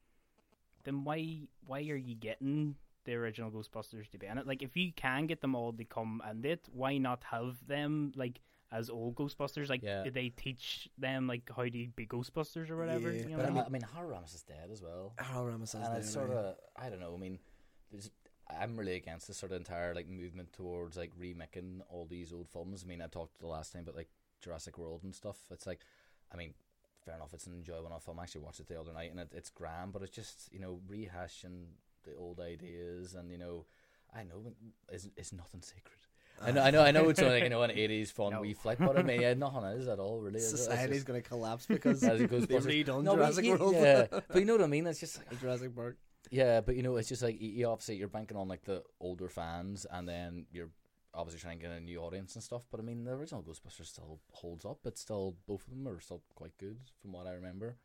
then 0.84 1.04
why 1.04 1.48
why 1.66 1.80
are 1.80 1.96
you 1.96 2.16
getting 2.16 2.76
the 3.06 3.14
original 3.16 3.52
Ghostbusters 3.52 4.10
to 4.12 4.18
be 4.18 4.28
in 4.28 4.38
it? 4.38 4.48
Like, 4.48 4.62
if 4.64 4.78
you 4.78 4.92
can 4.94 5.28
get 5.28 5.42
them 5.42 5.56
all 5.56 5.74
to 5.74 5.84
come 5.84 6.22
and 6.26 6.46
it, 6.46 6.68
why 6.72 6.98
not 6.98 7.24
have 7.26 7.66
them 7.68 8.14
like 8.16 8.40
as 8.72 8.90
old 8.90 9.16
Ghostbusters? 9.16 9.70
Like, 9.70 9.84
Yeah. 9.84 10.10
they 10.10 10.30
teach 10.30 10.90
them 10.98 11.28
like 11.28 11.50
how 11.56 11.64
to 11.64 11.88
be 11.96 12.08
Ghostbusters 12.08 12.70
or 12.70 12.78
whatever. 12.78 13.12
Yeah, 13.12 13.24
you 13.24 13.30
know 13.30 13.38
but 13.38 13.46
what 13.46 13.46
I 13.46 13.50
I, 13.50 13.54
mean? 13.56 13.64
I 13.66 13.70
mean, 13.70 13.82
Harold 13.94 14.14
Ramis 14.14 14.36
is 14.36 14.44
dead 14.44 14.70
as 14.72 14.82
well. 14.82 15.14
Harold 15.20 15.50
Ramis 15.54 15.70
says 15.70 15.86
and 15.86 15.96
that, 15.96 16.00
it's 16.00 16.12
sort 16.12 16.32
of 16.32 16.56
I 16.78 16.90
don't 16.90 17.00
know. 17.02 17.14
I 17.14 17.18
mean, 17.20 17.40
there's 17.92 18.10
I'm 18.50 18.78
really 18.78 18.96
against 18.96 19.28
this 19.28 19.38
sort 19.38 19.52
of 19.52 19.58
entire 19.58 19.94
like 19.96 20.08
movement 20.08 20.54
towards 20.54 20.96
like 20.98 21.12
remaking 21.18 21.82
all 21.90 22.06
these 22.06 22.32
old 22.34 22.50
films. 22.50 22.84
I 22.86 22.88
mean, 22.88 23.02
I 23.02 23.08
talked 23.08 23.40
the 23.40 23.48
last 23.48 23.74
time 23.74 23.84
but 23.86 23.96
like 23.96 24.10
Jurassic 24.44 24.78
World 24.78 25.02
and 25.04 25.16
stuff. 25.16 25.38
It's 25.52 25.66
like, 25.66 25.80
I 26.34 26.38
mean, 26.38 26.54
fair 27.06 27.16
enough. 27.16 27.34
It's 27.34 27.48
an 27.48 27.54
enjoyable 27.54 27.88
enough 27.88 28.04
film. 28.04 28.20
I 28.20 28.24
actually 28.24 28.42
watched 28.42 28.60
it 28.60 28.68
the 28.68 28.80
other 28.80 28.94
night, 28.94 29.12
and 29.12 29.20
it, 29.20 29.30
it's 29.34 29.50
grand. 29.50 29.94
But 29.94 30.04
it's 30.04 30.16
just 30.16 30.52
you 30.52 30.60
know 30.60 30.80
rehashing 30.90 31.66
the 32.04 32.16
old 32.16 32.40
ideas, 32.40 33.14
and 33.16 33.32
you 33.32 33.38
know, 33.38 33.66
I 34.16 34.24
know 34.24 34.54
it's, 34.90 35.08
is 35.16 35.34
nothing 35.34 35.62
sacred. 35.62 35.98
I 36.42 36.52
know, 36.52 36.62
I 36.64 36.72
know, 36.72 36.82
I 36.84 36.92
know. 36.92 37.10
It's 37.10 37.22
like 37.22 37.44
you 37.44 37.50
know 37.50 37.62
an 37.62 37.70
'80s 37.72 38.12
fun 38.18 38.32
No. 38.34 38.42
wee 38.42 38.54
flick, 38.54 38.80
but 38.80 38.98
I 38.98 39.04
mean, 39.04 39.22
yeah, 39.22 39.34
nothing 39.36 39.64
is 39.66 39.88
at 39.88 40.00
all 40.00 40.20
really. 40.20 40.40
Society's 40.40 41.04
going 41.04 41.22
to 41.22 41.28
collapse 41.28 41.66
because 41.68 42.04
as 42.12 42.20
it 42.20 42.30
goes 42.30 42.48
they 42.48 42.56
redone 42.56 43.04
No, 43.04 43.12
but 43.16 43.18
Jurassic 43.34 43.46
you- 43.46 43.56
World. 43.56 43.76
Yeah, 43.76 44.06
but 44.10 44.36
you 44.36 44.46
know 44.46 44.54
what 44.54 44.64
I 44.64 44.68
mean. 44.68 44.88
It's 44.88 45.00
just 45.00 45.20
like, 45.20 45.40
Jurassic 45.40 45.76
Park. 45.76 45.98
yeah, 46.32 46.60
but 46.62 46.76
you 46.76 46.82
know, 46.84 46.96
it's 46.98 47.08
just 47.08 47.22
like 47.22 47.40
you, 47.40 47.50
you 47.50 47.68
obviously 47.68 47.96
you're 47.98 48.08
banking 48.08 48.36
on 48.36 48.48
like 48.48 48.64
the 48.66 48.84
older 49.00 49.30
fans, 49.30 49.86
and 49.90 50.10
then 50.10 50.46
you're 50.52 50.70
obviously 51.14 51.40
trying 51.42 51.60
to 51.60 51.64
get 51.68 51.76
a 51.76 51.80
new 51.80 52.00
audience 52.00 52.36
and 52.36 52.44
stuff. 52.44 52.66
But 52.72 52.80
I 52.80 52.84
mean, 52.84 53.04
the 53.04 53.12
original 53.12 53.44
Ghostbusters 53.44 53.86
still 53.88 54.20
holds 54.32 54.66
up. 54.66 54.80
It's 54.86 55.02
still 55.02 55.36
both 55.48 55.66
of 55.68 55.70
them 55.74 55.88
are 55.88 56.00
still 56.00 56.22
quite 56.36 56.58
good 56.58 56.78
from 57.02 57.14
what 57.14 57.28
I 57.28 57.34
remember. 57.34 57.78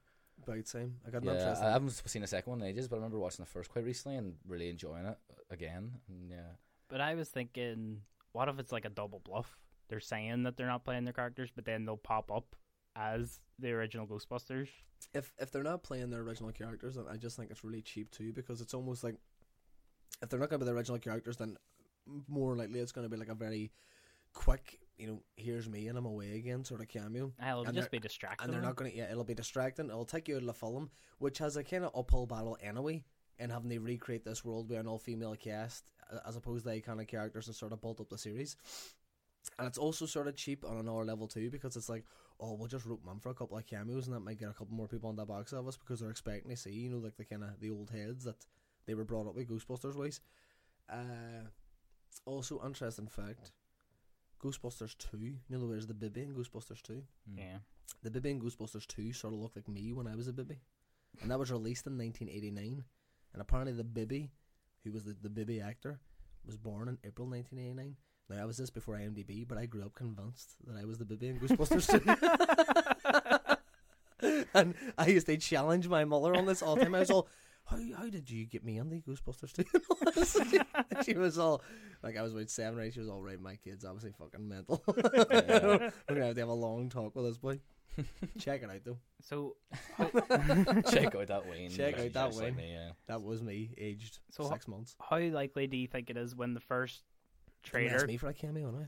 About 0.42 0.66
time. 0.66 0.96
I 1.06 1.10
got 1.10 1.24
no 1.24 1.32
Yeah, 1.32 1.38
interest. 1.38 1.62
I 1.62 1.70
haven't 1.72 1.90
seen 1.90 2.22
a 2.22 2.26
second 2.28 2.50
one 2.50 2.62
in 2.62 2.68
ages, 2.68 2.86
but 2.88 2.96
I 2.96 2.98
remember 2.98 3.18
watching 3.18 3.44
the 3.44 3.50
first 3.50 3.70
quite 3.70 3.84
recently 3.84 4.16
and 4.18 4.36
really 4.46 4.68
enjoying 4.70 5.04
it 5.04 5.18
again. 5.50 6.00
And 6.08 6.30
yeah, 6.30 6.52
But 6.88 7.00
I 7.00 7.14
was 7.16 7.28
thinking, 7.28 8.02
what 8.32 8.48
if 8.48 8.58
it's 8.60 8.70
like 8.72 8.84
a 8.84 8.90
double 8.90 9.18
bluff? 9.18 9.58
They're 9.88 10.00
saying 10.00 10.44
that 10.44 10.56
they're 10.56 10.66
not 10.68 10.84
playing 10.84 11.04
their 11.04 11.12
characters, 11.14 11.50
but 11.54 11.64
then 11.64 11.84
they'll 11.86 11.96
pop 11.96 12.30
up 12.30 12.54
as 12.94 13.40
the 13.58 13.70
original 13.72 14.06
Ghostbusters. 14.06 14.68
if 15.14 15.32
if 15.38 15.50
they're 15.50 15.62
not 15.62 15.82
playing 15.82 16.10
their 16.10 16.20
original 16.20 16.52
characters, 16.52 16.94
then 16.96 17.06
I 17.10 17.16
just 17.16 17.36
think 17.36 17.50
it's 17.50 17.64
really 17.64 17.82
cheap 17.82 18.10
too 18.10 18.32
because 18.32 18.60
it's 18.60 18.74
almost 18.74 19.02
like 19.02 19.16
if 20.22 20.28
they're 20.28 20.38
not 20.40 20.50
going 20.50 20.60
to 20.60 20.64
be 20.66 20.70
the 20.70 20.76
original 20.76 20.98
characters, 20.98 21.36
then 21.36 21.56
more 22.28 22.56
likely 22.56 22.80
it's 22.80 22.92
going 22.92 23.04
to 23.04 23.10
be 23.10 23.16
like 23.16 23.28
a 23.28 23.34
very 23.34 23.70
quick, 24.32 24.78
you 24.96 25.06
know, 25.06 25.22
here's 25.36 25.68
me 25.68 25.88
and 25.88 25.98
I'm 25.98 26.06
away 26.06 26.36
again 26.36 26.64
sort 26.64 26.80
of 26.80 26.88
cameo. 26.88 27.32
Hell, 27.38 27.60
it'll 27.60 27.68
And 27.68 27.76
just 27.76 27.90
be 27.90 27.98
distracting. 27.98 28.44
And 28.44 28.54
they're 28.54 28.62
not 28.62 28.76
going 28.76 28.90
to, 28.90 28.96
yeah, 28.96 29.10
it'll 29.10 29.24
be 29.24 29.34
distracting. 29.34 29.86
It'll 29.86 30.04
take 30.04 30.28
you 30.28 30.36
out 30.36 30.42
of 30.42 30.46
the 30.46 30.54
film, 30.54 30.90
which 31.18 31.38
has 31.38 31.56
a 31.56 31.64
kind 31.64 31.84
of 31.84 31.92
uphill 31.96 32.26
battle 32.26 32.56
anyway, 32.62 33.04
and 33.38 33.52
having 33.52 33.70
to 33.70 33.78
recreate 33.78 34.24
this 34.24 34.44
world 34.44 34.68
with 34.68 34.78
an 34.78 34.86
all 34.86 34.98
female 34.98 35.36
cast 35.36 35.90
as 36.26 36.36
opposed 36.36 36.64
to 36.64 36.70
the 36.70 36.80
iconic 36.80 37.08
characters 37.08 37.46
and 37.46 37.56
sort 37.56 37.72
of 37.72 37.80
build 37.80 38.00
up 38.00 38.08
the 38.08 38.18
series. 38.18 38.56
And 39.58 39.66
it's 39.66 39.78
also 39.78 40.06
sort 40.06 40.28
of 40.28 40.36
cheap 40.36 40.64
on 40.64 40.74
an 40.74 40.80
another 40.80 41.04
level 41.04 41.26
too 41.26 41.50
because 41.50 41.76
it's 41.76 41.88
like, 41.88 42.04
oh, 42.40 42.54
we'll 42.54 42.68
just 42.68 42.86
rope 42.86 43.04
them 43.04 43.18
for 43.20 43.30
a 43.30 43.34
couple 43.34 43.56
of 43.56 43.66
cameos 43.66 44.06
and 44.06 44.14
that 44.14 44.20
might 44.20 44.38
get 44.38 44.50
a 44.50 44.52
couple 44.52 44.74
more 44.74 44.88
people 44.88 45.08
on 45.08 45.16
the 45.16 45.24
box 45.24 45.52
office 45.52 45.76
because 45.76 46.00
they're 46.00 46.10
expecting 46.10 46.50
to 46.50 46.56
see, 46.56 46.70
you 46.70 46.90
know, 46.90 46.98
like 46.98 47.16
the 47.16 47.24
kind 47.24 47.42
of 47.42 47.58
the 47.60 47.70
old 47.70 47.90
heads 47.90 48.24
that 48.24 48.46
they 48.86 48.94
were 48.94 49.04
brought 49.04 49.26
up 49.26 49.34
with 49.34 49.48
Ghostbusters 49.48 49.96
ways. 49.96 50.20
Uh, 50.88 51.46
also, 52.28 52.60
interesting 52.64 53.08
fact 53.08 53.52
Ghostbusters 54.42 54.96
2, 54.98 55.18
you 55.18 55.34
know, 55.48 55.68
there's 55.68 55.86
the 55.86 55.94
Bibby 55.94 56.22
in 56.22 56.34
Ghostbusters 56.34 56.82
2 56.82 56.92
hmm. 56.92 57.38
Yeah. 57.38 57.58
the 58.02 58.10
Bibby 58.10 58.30
in 58.30 58.40
Ghostbusters 58.40 58.86
2 58.86 59.12
sort 59.12 59.34
of 59.34 59.40
looked 59.40 59.56
like 59.56 59.68
me 59.68 59.92
when 59.92 60.06
I 60.06 60.14
was 60.14 60.28
a 60.28 60.32
Bibby. 60.32 60.60
And 61.20 61.30
that 61.30 61.38
was 61.38 61.50
released 61.50 61.86
in 61.86 61.98
1989. 61.98 62.84
And 63.32 63.42
apparently 63.42 63.72
the 63.72 63.82
Bibby, 63.84 64.30
who 64.84 64.92
was 64.92 65.04
the, 65.04 65.16
the 65.20 65.30
Bibby 65.30 65.60
actor, 65.60 65.98
was 66.46 66.56
born 66.56 66.88
in 66.88 66.98
April 67.04 67.26
1989. 67.28 67.96
Now, 68.30 68.42
I 68.42 68.44
was 68.44 68.58
this 68.58 68.70
before 68.70 68.94
IMDb, 68.94 69.48
but 69.48 69.58
I 69.58 69.66
grew 69.66 69.82
up 69.82 69.94
convinced 69.94 70.56
that 70.66 70.76
I 70.76 70.84
was 70.84 70.98
the 70.98 71.04
Bibby 71.06 71.28
in 71.28 71.40
Ghostbusters 71.40 71.88
2. 74.20 74.36
and 74.54 74.74
I 74.96 75.06
used 75.06 75.26
to 75.26 75.36
challenge 75.36 75.88
my 75.88 76.04
mother 76.04 76.34
on 76.36 76.46
this 76.46 76.62
all 76.62 76.76
the 76.76 76.84
time. 76.84 76.94
I 76.94 77.00
was 77.00 77.10
all, 77.10 77.28
how, 77.68 77.78
how 77.96 78.08
did 78.08 78.30
you 78.30 78.46
get 78.46 78.64
me 78.64 78.78
on 78.78 78.88
the 78.88 79.00
Ghostbusters 79.00 79.52
2? 80.52 80.60
And 80.94 81.04
she 81.04 81.14
was 81.14 81.38
all, 81.38 81.62
like, 82.02 82.16
I 82.16 82.22
was 82.22 82.32
about 82.32 82.48
seven 82.50 82.78
or 82.78 82.82
eight. 82.82 82.94
She 82.94 83.00
was 83.00 83.08
all, 83.08 83.20
right, 83.22 83.40
my 83.40 83.56
kid's 83.56 83.84
obviously 83.84 84.12
fucking 84.18 84.48
mental. 84.48 84.82
We're 84.86 85.02
going 85.02 85.12
to 85.12 85.92
have 86.26 86.34
to 86.34 86.40
have 86.40 86.48
a 86.48 86.52
long 86.52 86.88
talk 86.88 87.14
with 87.14 87.26
this 87.26 87.38
boy. 87.38 87.60
Check 88.38 88.62
it 88.62 88.70
out, 88.70 88.80
though. 88.84 88.98
So, 89.22 89.56
check 90.88 91.14
out 91.16 91.26
that 91.26 91.42
Wayne. 91.50 91.70
Check 91.70 91.98
out 91.98 92.12
that 92.12 92.26
just 92.28 92.40
like 92.40 92.56
me, 92.56 92.70
yeah. 92.72 92.90
That 93.08 93.22
was 93.22 93.42
me, 93.42 93.74
aged 93.76 94.20
So 94.30 94.44
ho- 94.44 94.50
six 94.50 94.68
months. 94.68 94.94
how 95.10 95.18
likely 95.18 95.66
do 95.66 95.76
you 95.76 95.88
think 95.88 96.08
it 96.08 96.16
is 96.16 96.36
when 96.36 96.54
the 96.54 96.60
first 96.60 97.02
Don't 97.72 97.82
ask 97.86 97.90
trailer? 97.90 98.06
me 98.06 98.16
for 98.16 98.28
a 98.28 98.34
cameo 98.34 98.70
now. 98.70 98.86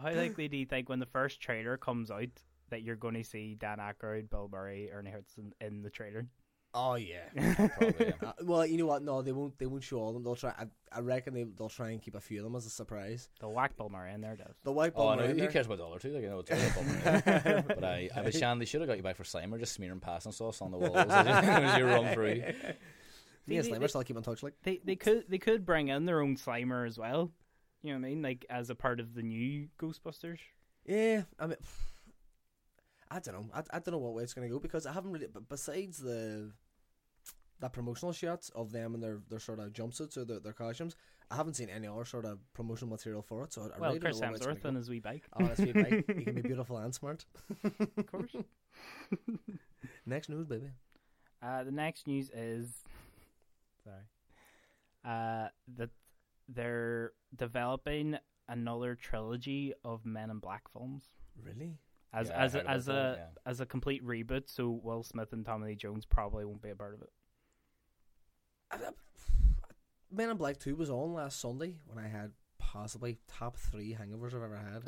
How 0.00 0.12
likely 0.14 0.48
do 0.48 0.56
you 0.56 0.66
think 0.66 0.88
when 0.88 0.98
the 1.00 1.06
first 1.06 1.40
trailer 1.40 1.76
comes 1.76 2.10
out 2.10 2.28
that 2.70 2.82
you're 2.82 2.96
going 2.96 3.14
to 3.14 3.24
see 3.24 3.54
Dan 3.54 3.78
Aykroyd, 3.78 4.30
Bill 4.30 4.48
Murray, 4.50 4.90
Ernie 4.92 5.10
Hudson 5.10 5.52
in 5.60 5.82
the 5.82 5.90
trailer? 5.90 6.26
Oh 6.74 6.96
yeah. 6.96 7.28
Probably, 7.78 7.94
yeah. 7.98 8.12
Uh, 8.28 8.32
well, 8.44 8.66
you 8.66 8.76
know 8.76 8.84
what? 8.86 9.02
No, 9.02 9.22
they 9.22 9.32
won't. 9.32 9.58
They 9.58 9.64
won't 9.64 9.82
show 9.82 9.96
all 10.00 10.08
of 10.08 10.14
them. 10.14 10.22
They'll 10.22 10.36
try. 10.36 10.50
I, 10.50 10.66
I 10.92 11.00
reckon 11.00 11.32
they, 11.32 11.44
they'll 11.44 11.70
try 11.70 11.90
and 11.90 12.02
keep 12.02 12.14
a 12.14 12.20
few 12.20 12.38
of 12.40 12.44
them 12.44 12.54
as 12.56 12.66
a 12.66 12.70
surprise. 12.70 13.30
The 13.40 13.48
whack 13.48 13.74
Bill 13.78 13.88
Murray 13.88 14.12
in 14.12 14.20
there 14.20 14.36
does. 14.36 14.54
The 14.64 14.72
white 14.72 14.92
Oh, 14.94 15.04
ball. 15.04 15.16
no, 15.16 15.24
around 15.24 15.38
who 15.38 15.48
cares 15.48 15.64
about 15.64 15.78
the 15.78 15.86
other 15.86 15.98
two? 15.98 16.10
Like, 16.10 16.22
you 16.22 16.28
know, 16.28 16.40
it's 16.46 16.76
all 16.76 16.82
about 16.84 17.66
But 17.68 17.84
I, 17.84 18.10
I 18.14 18.20
was 18.20 18.34
Shan, 18.38 18.58
they 18.58 18.66
should 18.66 18.82
have 18.82 18.88
got 18.88 18.98
you 18.98 19.02
back 19.02 19.16
for 19.16 19.24
Slimer, 19.24 19.58
just 19.58 19.72
smearing 19.72 19.98
passing 19.98 20.30
sauce 20.32 20.60
on 20.60 20.70
the 20.70 20.76
walls 20.76 20.94
as 20.94 21.26
you, 21.26 21.50
as 21.50 21.78
you 21.78 21.86
run 21.86 22.12
through. 22.12 22.42
Me 23.46 23.56
and 23.56 23.66
Slimer 23.66 23.88
still 23.88 24.02
keep 24.02 24.18
in 24.18 24.22
touch. 24.22 24.42
Like 24.42 24.54
They 24.62 24.78
they 24.84 24.94
could 24.96 25.24
they 25.26 25.38
could 25.38 25.64
bring 25.64 25.88
in 25.88 26.04
their 26.04 26.20
own 26.20 26.36
Slimer 26.36 26.86
as 26.86 26.98
well. 26.98 27.30
You 27.82 27.94
know 27.94 28.00
what 28.00 28.06
I 28.06 28.10
mean? 28.10 28.20
Like 28.22 28.44
as 28.50 28.68
a 28.68 28.74
part 28.74 29.00
of 29.00 29.14
the 29.14 29.22
new 29.22 29.68
Ghostbusters. 29.80 30.38
Yeah, 30.84 31.22
I 31.40 31.46
mean, 31.46 31.56
I 33.10 33.20
don't 33.20 33.34
know. 33.34 33.46
I, 33.54 33.62
I 33.76 33.78
don't 33.78 33.92
know 33.92 33.98
what 33.98 34.14
way 34.14 34.22
it's 34.22 34.34
going 34.34 34.48
to 34.48 34.52
go 34.52 34.60
because 34.60 34.86
I 34.86 34.92
haven't 34.92 35.12
really. 35.12 35.26
But 35.32 35.48
besides 35.48 35.98
the 35.98 36.52
that 37.60 37.72
promotional 37.72 38.12
shots 38.12 38.50
of 38.54 38.70
them 38.70 38.94
and 38.94 39.02
their, 39.02 39.18
their 39.28 39.40
sort 39.40 39.58
of 39.58 39.72
jumpsuits 39.72 40.16
or 40.16 40.24
their, 40.24 40.38
their 40.38 40.52
costumes, 40.52 40.94
I 41.30 41.36
haven't 41.36 41.54
seen 41.54 41.68
any 41.68 41.88
other 41.88 42.04
sort 42.04 42.24
of 42.24 42.38
promotional 42.54 42.90
material 42.90 43.22
for 43.22 43.42
it. 43.44 43.52
So 43.52 43.62
I, 43.62 43.80
well, 43.80 43.90
really 43.90 44.00
Chris 44.00 44.20
don't 44.20 44.32
know 44.32 44.38
Hemsworth 44.38 44.64
on 44.64 44.74
his 44.76 44.88
wee 44.88 45.00
bike. 45.00 45.24
Oh, 45.38 45.44
that's 45.44 45.60
sweet 45.60 45.74
bike. 45.74 46.04
He 46.06 46.24
can 46.24 46.34
be 46.34 46.42
beautiful 46.42 46.76
and 46.76 46.94
smart. 46.94 47.24
Of 47.96 48.06
course. 48.06 48.36
Next 50.06 50.28
news, 50.28 50.46
baby. 50.46 50.70
Uh, 51.42 51.64
the 51.64 51.70
next 51.70 52.06
news 52.08 52.30
is 52.30 52.82
sorry. 53.84 54.02
Uh, 55.04 55.48
that 55.76 55.90
they're 56.48 57.12
developing 57.36 58.18
another 58.48 58.96
trilogy 58.96 59.72
of 59.84 60.04
Men 60.04 60.30
in 60.30 60.38
Black 60.38 60.62
films 60.72 61.04
Really? 61.44 61.78
As 62.12 62.28
Yeah, 62.28 62.42
as 62.44 62.54
a, 62.54 62.60
about 62.60 62.74
as 62.76 62.86
that, 62.86 62.94
a 62.94 63.16
yeah. 63.18 63.26
as 63.50 63.60
a 63.60 63.66
complete 63.66 64.04
reboot. 64.04 64.44
So 64.46 64.70
Will 64.82 65.02
Smith 65.02 65.32
and 65.32 65.44
Tommy 65.44 65.68
Lee 65.68 65.74
Jones 65.76 66.04
probably 66.06 66.44
won't 66.44 66.62
be 66.62 66.70
a 66.70 66.74
part 66.76 66.94
of 66.94 67.02
it. 67.02 67.10
I- 68.70 68.76
I- 68.76 68.92
Men 70.10 70.30
in 70.30 70.36
Black 70.38 70.58
2 70.58 70.74
was 70.74 70.88
on 70.90 71.12
last 71.12 71.38
Sunday 71.38 71.76
when 71.86 72.02
I 72.02 72.08
had 72.08 72.32
possibly 72.58 73.18
top 73.28 73.56
three 73.56 73.94
hangovers 73.98 74.34
I've 74.34 74.42
ever 74.42 74.56
had. 74.56 74.82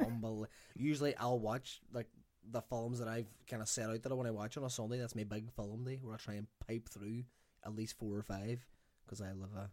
It 0.00 0.48
Usually 0.76 1.14
I'll 1.16 1.38
watch 1.38 1.80
like 1.92 2.08
the 2.50 2.62
films 2.62 2.98
that 2.98 3.06
I've 3.08 3.28
kind 3.48 3.60
of 3.62 3.68
set 3.68 3.90
out 3.90 4.02
that 4.02 4.10
I 4.10 4.14
want 4.14 4.28
to 4.28 4.32
watch 4.32 4.56
on 4.56 4.64
a 4.64 4.70
Sunday. 4.70 4.98
That's 4.98 5.14
my 5.14 5.24
big 5.24 5.50
film 5.52 5.84
day 5.84 6.00
where 6.02 6.14
I 6.14 6.18
try 6.18 6.34
and 6.34 6.46
pipe 6.66 6.88
through 6.88 7.24
at 7.64 7.74
least 7.76 7.98
four 7.98 8.16
or 8.16 8.22
five 8.22 8.66
because 9.04 9.20
I 9.20 9.32
live 9.32 9.54
a 9.56 9.70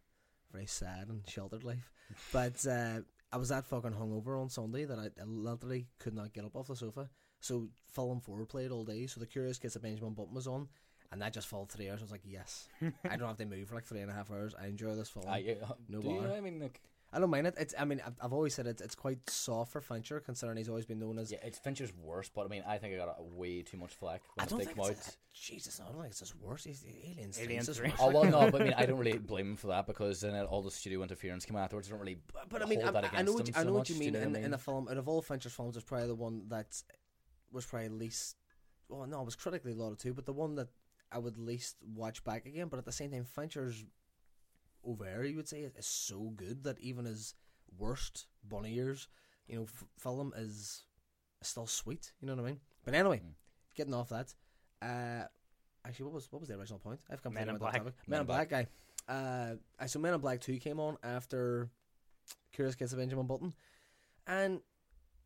very 0.52 0.66
sad 0.66 1.08
and 1.08 1.22
sheltered 1.28 1.64
life. 1.64 1.90
But 2.34 2.66
uh, 2.68 3.00
I 3.32 3.38
was 3.38 3.50
that 3.50 3.66
fucking 3.66 3.92
hungover 3.92 4.40
on 4.42 4.50
Sunday 4.50 4.86
that 4.86 4.98
I, 4.98 5.06
I 5.22 5.26
literally 5.26 5.88
could 6.00 6.14
not 6.16 6.34
get 6.34 6.46
up 6.46 6.56
off 6.56 6.68
the 6.68 6.76
sofa. 6.76 7.10
So 7.42 7.70
Film4 7.96 8.48
played 8.50 8.72
all 8.72 8.84
day. 8.84 9.06
So 9.08 9.20
the 9.20 9.28
Curious 9.28 9.58
Case 9.60 9.76
of 9.76 9.84
Benjamin 9.84 10.14
Button 10.14 10.34
was 10.34 10.48
on. 10.48 10.68
And 11.12 11.22
that 11.22 11.34
just 11.34 11.48
followed 11.48 11.70
three 11.72 11.90
hours. 11.90 12.02
I 12.02 12.04
was 12.04 12.12
like, 12.12 12.22
yes, 12.26 12.68
I 13.10 13.16
don't 13.18 13.28
have 13.28 13.38
to 13.38 13.46
move 13.46 13.68
for 13.68 13.76
like 13.76 13.86
three 13.86 14.02
and 14.02 14.12
a 14.12 14.14
half 14.14 14.30
hours. 14.32 14.54
I 14.62 14.68
enjoy 14.68 14.94
this 14.96 15.10
film. 15.10 15.26
I, 15.28 15.58
uh, 15.64 15.74
No 15.88 16.02
do 16.02 16.08
you 16.08 16.16
bother. 16.16 16.28
know? 16.28 16.36
I 16.36 16.42
mean, 16.42 16.60
like, 16.60 16.82
I 17.12 17.20
don't 17.20 17.32
mind 17.32 17.48
it. 17.48 17.56
It's. 17.58 17.74
I 17.78 17.86
mean, 17.86 18.02
I've, 18.06 18.14
I've 18.22 18.34
always 18.34 18.54
said 18.54 18.68
it's. 18.68 18.82
It's 18.82 18.94
quite 18.94 19.28
soft 19.30 19.72
for 19.72 19.82
Fincher, 19.82 20.20
considering 20.20 20.58
he's 20.58 20.70
always 20.70 20.86
been 20.86 21.00
known 21.00 21.18
as. 21.18 21.32
yeah, 21.32 21.40
it's 21.44 21.58
Fincher's 21.58 21.92
worst, 22.04 22.34
but 22.36 22.46
I 22.46 22.50
mean, 22.50 22.64
I 22.68 22.78
think 22.78 22.94
I 22.94 22.98
got 22.98 23.24
way 23.32 23.64
too 23.64 23.78
much 23.78 23.94
flack 23.96 24.22
I 24.38 24.44
when 24.44 24.48
don't 24.50 24.60
they 24.60 24.66
think 24.66 24.78
come 24.78 24.86
out. 24.86 24.92
it's. 24.92 25.18
Jesus, 25.34 25.80
no, 25.80 25.86
I 25.86 25.88
don't 25.92 26.02
think 26.02 26.12
it's 26.12 26.20
just 26.20 26.36
worse. 26.40 26.64
He's 26.66 26.86
Aliens. 26.86 27.40
Aliens 27.40 27.70
Aliens. 27.70 27.78
three. 27.78 27.94
Oh 28.00 28.12
well, 28.12 28.26
no, 28.26 28.52
but 28.52 28.62
I 28.62 28.66
mean, 28.66 28.74
I 28.78 28.86
don't 28.86 29.00
really 29.00 29.18
blame 29.18 29.52
him 29.52 29.56
for 29.56 29.68
that 29.68 29.88
because 29.88 30.22
then 30.22 30.36
all 30.46 30.62
the 30.62 30.70
studio 30.70 31.02
interference 31.02 31.46
came 31.46 31.58
afterwards. 31.58 31.88
I 31.88 31.92
don't 31.92 32.00
really. 32.00 32.18
But, 32.32 32.50
but 32.50 32.62
I 32.62 32.66
mean, 32.66 32.82
hold 32.82 32.96
I, 32.96 33.02
that 33.02 33.12
I 33.14 33.22
know 33.24 33.34
what 33.34 33.42
against 33.42 33.58
you, 33.58 33.62
I 33.62 33.64
know 33.64 33.72
so 33.72 33.78
what 33.78 33.90
you 33.90 33.96
much, 33.96 34.00
do 34.00 34.06
mean. 34.06 34.14
know 34.14 34.20
what 34.20 34.28
in, 34.28 34.36
I 34.36 34.40
in 34.40 34.44
mean? 34.46 34.54
a 34.54 34.58
film, 34.60 34.88
out 34.90 34.98
of 34.98 35.08
all 35.10 35.22
Fincher's 35.22 35.54
films, 35.54 35.76
it's 35.78 35.86
probably 35.86 36.08
the 36.08 36.16
one 36.16 36.44
that 36.50 36.82
was 37.52 37.66
probably 37.66 37.90
least. 37.90 38.36
Well, 38.88 39.08
no, 39.08 39.22
it 39.22 39.26
was 39.26 39.36
critically 39.36 39.74
lauded 39.74 40.00
too, 40.00 40.14
but 40.14 40.26
the 40.26 40.34
one 40.34 40.56
that 40.56 40.68
I 41.12 41.18
would 41.18 41.38
least 41.38 41.78
watch 41.96 42.24
back 42.24 42.46
again. 42.46 42.68
But 42.68 42.78
at 42.78 42.86
the 42.86 42.92
same 42.92 43.12
time, 43.12 43.24
Fincher's 43.24 43.84
over, 44.84 45.24
you 45.26 45.36
would 45.36 45.48
say, 45.48 45.62
is 45.62 45.86
so 45.86 46.32
good 46.36 46.64
that 46.64 46.80
even 46.80 47.06
his 47.06 47.36
worst 47.78 48.28
Bunny 48.48 48.72
years, 48.72 49.08
you 49.48 49.56
know, 49.58 49.64
f- 49.64 49.86
film 49.98 50.34
is 50.36 50.84
still 51.42 51.68
sweet. 51.68 52.12
You 52.22 52.28
know 52.28 52.36
what 52.36 52.44
I 52.44 52.48
mean? 52.48 52.60
But 52.86 52.94
anyway, 52.96 53.20
Mm. 53.20 53.34
getting 53.76 53.94
off 53.94 54.10
that. 54.10 54.34
Uh, 54.82 55.26
actually, 55.86 56.06
what 56.06 56.14
was 56.14 56.32
what 56.32 56.40
was 56.40 56.50
the 56.50 56.56
original 56.56 56.80
point? 56.80 57.00
I've 57.10 57.24
Men 57.26 57.48
completely 57.48 57.54
in 57.54 57.58
Black. 57.60 57.74
topic. 57.74 57.94
Men 58.08 58.10
Men 58.10 58.20
in 58.22 58.26
Black 58.28 58.50
guy. 58.50 58.68
Uh, 59.08 59.56
I 59.80 59.86
so 59.88 60.00
Men 60.00 60.14
in 60.14 60.22
Black 60.22 60.40
Two 60.42 60.58
came 60.58 60.80
on 60.80 60.98
after 61.04 61.70
Curious 62.54 62.76
Case 62.76 62.92
of 62.94 63.00
Benjamin 63.00 63.28
Button, 63.28 63.54
and 64.28 64.62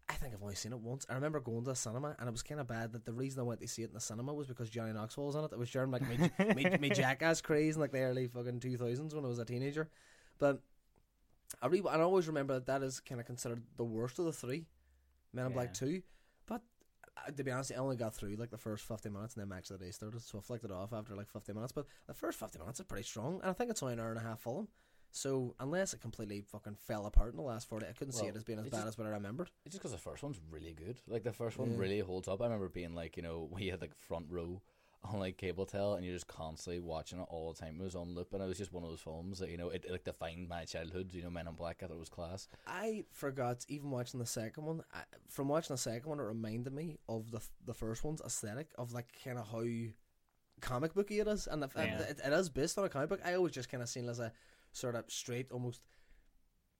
I 0.09 0.13
think 0.15 0.33
I've 0.33 0.41
only 0.43 0.55
seen 0.55 0.73
it 0.73 0.79
once. 0.79 1.05
I 1.09 1.13
remember 1.13 1.39
going 1.39 1.63
to 1.63 1.71
the 1.71 1.75
cinema, 1.75 2.15
and 2.19 2.27
it 2.27 2.31
was 2.31 2.43
kind 2.43 2.59
of 2.59 2.67
bad 2.67 2.91
that 2.91 3.05
the 3.05 3.13
reason 3.13 3.39
I 3.39 3.43
went 3.43 3.61
to 3.61 3.67
see 3.67 3.83
it 3.83 3.89
in 3.89 3.93
the 3.93 4.01
cinema 4.01 4.33
was 4.33 4.47
because 4.47 4.69
Johnny 4.69 4.91
Knoxville 4.91 5.27
was 5.27 5.35
on 5.35 5.45
it. 5.45 5.51
It 5.53 5.57
was 5.57 5.69
during 5.69 5.91
like 5.91 6.07
me, 6.07 6.29
me, 6.53 6.77
me 6.81 6.89
jackass 6.89 7.41
craze 7.41 7.75
in 7.75 7.81
like 7.81 7.91
the 7.91 8.01
early 8.01 8.27
fucking 8.27 8.59
two 8.59 8.77
thousands 8.77 9.15
when 9.15 9.23
I 9.23 9.29
was 9.29 9.39
a 9.39 9.45
teenager. 9.45 9.89
But 10.39 10.61
I 11.61 11.67
re- 11.67 11.83
I 11.89 11.99
always 12.01 12.27
remember 12.27 12.55
that 12.55 12.65
that 12.65 12.83
is 12.83 12.99
kind 12.99 13.21
of 13.21 13.27
considered 13.27 13.63
the 13.77 13.85
worst 13.85 14.19
of 14.19 14.25
the 14.25 14.33
three, 14.33 14.65
Men 15.33 15.45
in 15.47 15.53
Black 15.53 15.73
Two. 15.73 16.01
But 16.47 16.61
uh, 17.17 17.31
to 17.31 17.43
be 17.43 17.51
honest, 17.51 17.71
I 17.71 17.75
only 17.75 17.95
got 17.95 18.13
through 18.13 18.35
like 18.35 18.51
the 18.51 18.57
first 18.57 18.85
fifty 18.85 19.09
minutes, 19.09 19.35
and 19.35 19.41
then 19.41 19.49
Match 19.49 19.69
of 19.69 19.79
the 19.79 19.85
Day 19.85 19.91
started, 19.91 20.21
so 20.21 20.37
I 20.37 20.41
flicked 20.41 20.65
it 20.65 20.71
off 20.71 20.91
after 20.91 21.15
like 21.15 21.29
fifty 21.29 21.53
minutes. 21.53 21.71
But 21.71 21.85
the 22.07 22.13
first 22.13 22.39
fifty 22.39 22.59
minutes 22.59 22.79
is 22.79 22.85
pretty 22.85 23.05
strong, 23.05 23.39
and 23.41 23.49
I 23.49 23.53
think 23.53 23.71
it's 23.71 23.81
only 23.81 23.93
an 23.93 23.99
hour 23.99 24.09
and 24.11 24.19
a 24.19 24.23
half 24.23 24.41
film. 24.41 24.67
So 25.15 25.53
unless 25.59 25.93
it 25.93 26.01
completely 26.01 26.41
fucking 26.41 26.73
fell 26.87 27.05
apart 27.05 27.31
in 27.31 27.37
the 27.37 27.43
last 27.43 27.69
forty, 27.69 27.85
I 27.85 27.91
couldn't 27.93 28.13
see 28.13 28.25
it 28.25 28.35
as 28.35 28.43
being 28.43 28.57
as 28.57 28.65
bad 28.65 28.77
just- 28.77 28.87
as 28.87 28.97
what 28.97 29.05
I 29.07 29.11
remembered. 29.11 29.51
It's 29.63 29.73
just 29.75 29.81
because 29.83 29.91
the 29.91 29.97
first 29.99 30.23
one's 30.23 30.39
really 30.49 30.73
good. 30.73 30.99
Like 31.07 31.23
the 31.23 31.31
first 31.31 31.57
one 31.59 31.71
Yeah. 31.71 31.77
really 31.77 31.99
holds 31.99 32.27
up. 32.27 32.41
I 32.41 32.45
remember 32.45 32.67
being 32.67 32.95
like, 32.95 33.15
you 33.15 33.21
know, 33.23 33.47
we 33.51 33.67
had 33.67 33.79
like 33.79 33.93
front 33.95 34.25
row 34.31 34.61
on 35.03 35.19
like 35.19 35.37
cable 35.37 35.65
tel, 35.67 35.93
and 35.93 36.03
you're 36.05 36.15
just 36.15 36.27
constantly 36.27 36.79
watching 36.79 37.19
it 37.19 37.27
all 37.29 37.53
the 37.53 37.59
time. 37.59 37.79
It 37.79 37.83
was 37.83 37.93
on 37.95 38.15
loop, 38.15 38.33
and 38.33 38.41
it 38.41 38.47
was 38.47 38.57
just 38.57 38.73
one 38.73 38.83
of 38.83 38.89
those 38.89 39.01
films 39.01 39.37
that 39.39 39.49
you 39.49 39.57
know 39.57 39.69
it, 39.69 39.85
it 39.85 39.91
like 39.91 40.03
defined 40.03 40.47
my 40.49 40.65
childhood. 40.65 41.13
You 41.13 41.21
know, 41.21 41.29
Men 41.29 41.47
in 41.47 41.53
Black. 41.53 41.83
I 41.83 41.87
thought 41.87 41.93
it 41.95 41.99
was 41.99 42.09
class. 42.09 42.47
I 42.65 43.05
forgot 43.11 43.65
even 43.67 43.91
watching 43.91 44.19
the 44.19 44.25
second 44.25 44.63
one. 44.65 44.81
I, 44.93 45.03
from 45.29 45.47
watching 45.47 45.75
the 45.75 45.77
second 45.79 46.09
one, 46.09 46.19
it 46.19 46.23
reminded 46.23 46.73
me 46.73 46.97
of 47.07 47.29
the 47.29 47.41
the 47.65 47.73
first 47.75 48.03
one's 48.03 48.21
aesthetic 48.21 48.69
of 48.79 48.93
like 48.93 49.07
kind 49.23 49.37
of 49.37 49.47
how 49.51 49.63
comic 50.61 50.93
booky 50.93 51.19
it 51.19 51.27
is, 51.27 51.45
and 51.47 51.61
the, 51.61 51.69
Yeah. 51.75 51.99
it, 51.99 52.21
it 52.25 52.33
is 52.33 52.49
based 52.49 52.77
on 52.77 52.85
a 52.85 52.89
comic 52.89 53.09
book. 53.09 53.21
I 53.25 53.33
always 53.35 53.51
just 53.53 53.69
kind 53.69 53.83
of 53.83 53.89
seen 53.89 54.05
it 54.05 54.09
as 54.09 54.19
a 54.19 54.31
sort 54.73 54.95
of 54.95 55.05
straight, 55.09 55.51
almost 55.51 55.81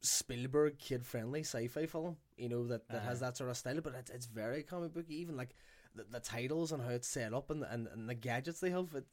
Spielberg 0.01 0.77
kid 0.79 1.05
friendly 1.05 1.41
sci-fi 1.41 1.85
film. 1.85 2.17
You 2.37 2.49
know 2.49 2.67
that, 2.67 2.89
that 2.89 3.03
has 3.03 3.21
Uh. 3.21 3.27
that 3.27 3.37
sort 3.37 3.49
of 3.49 3.57
style, 3.57 3.81
but 3.81 3.95
it's 3.95 4.11
it's 4.11 4.25
very 4.25 4.63
comic 4.63 4.93
booky. 4.93 5.15
Even 5.15 5.37
like 5.37 5.55
the, 5.95 6.05
the 6.11 6.19
titles 6.19 6.71
and 6.71 6.81
how 6.81 6.89
it's 6.89 7.07
set 7.07 7.33
up 7.33 7.49
and, 7.49 7.63
and 7.63 7.87
and 7.87 8.09
the 8.09 8.15
gadgets 8.15 8.59
they 8.59 8.69
have. 8.71 8.93
It 8.95 9.05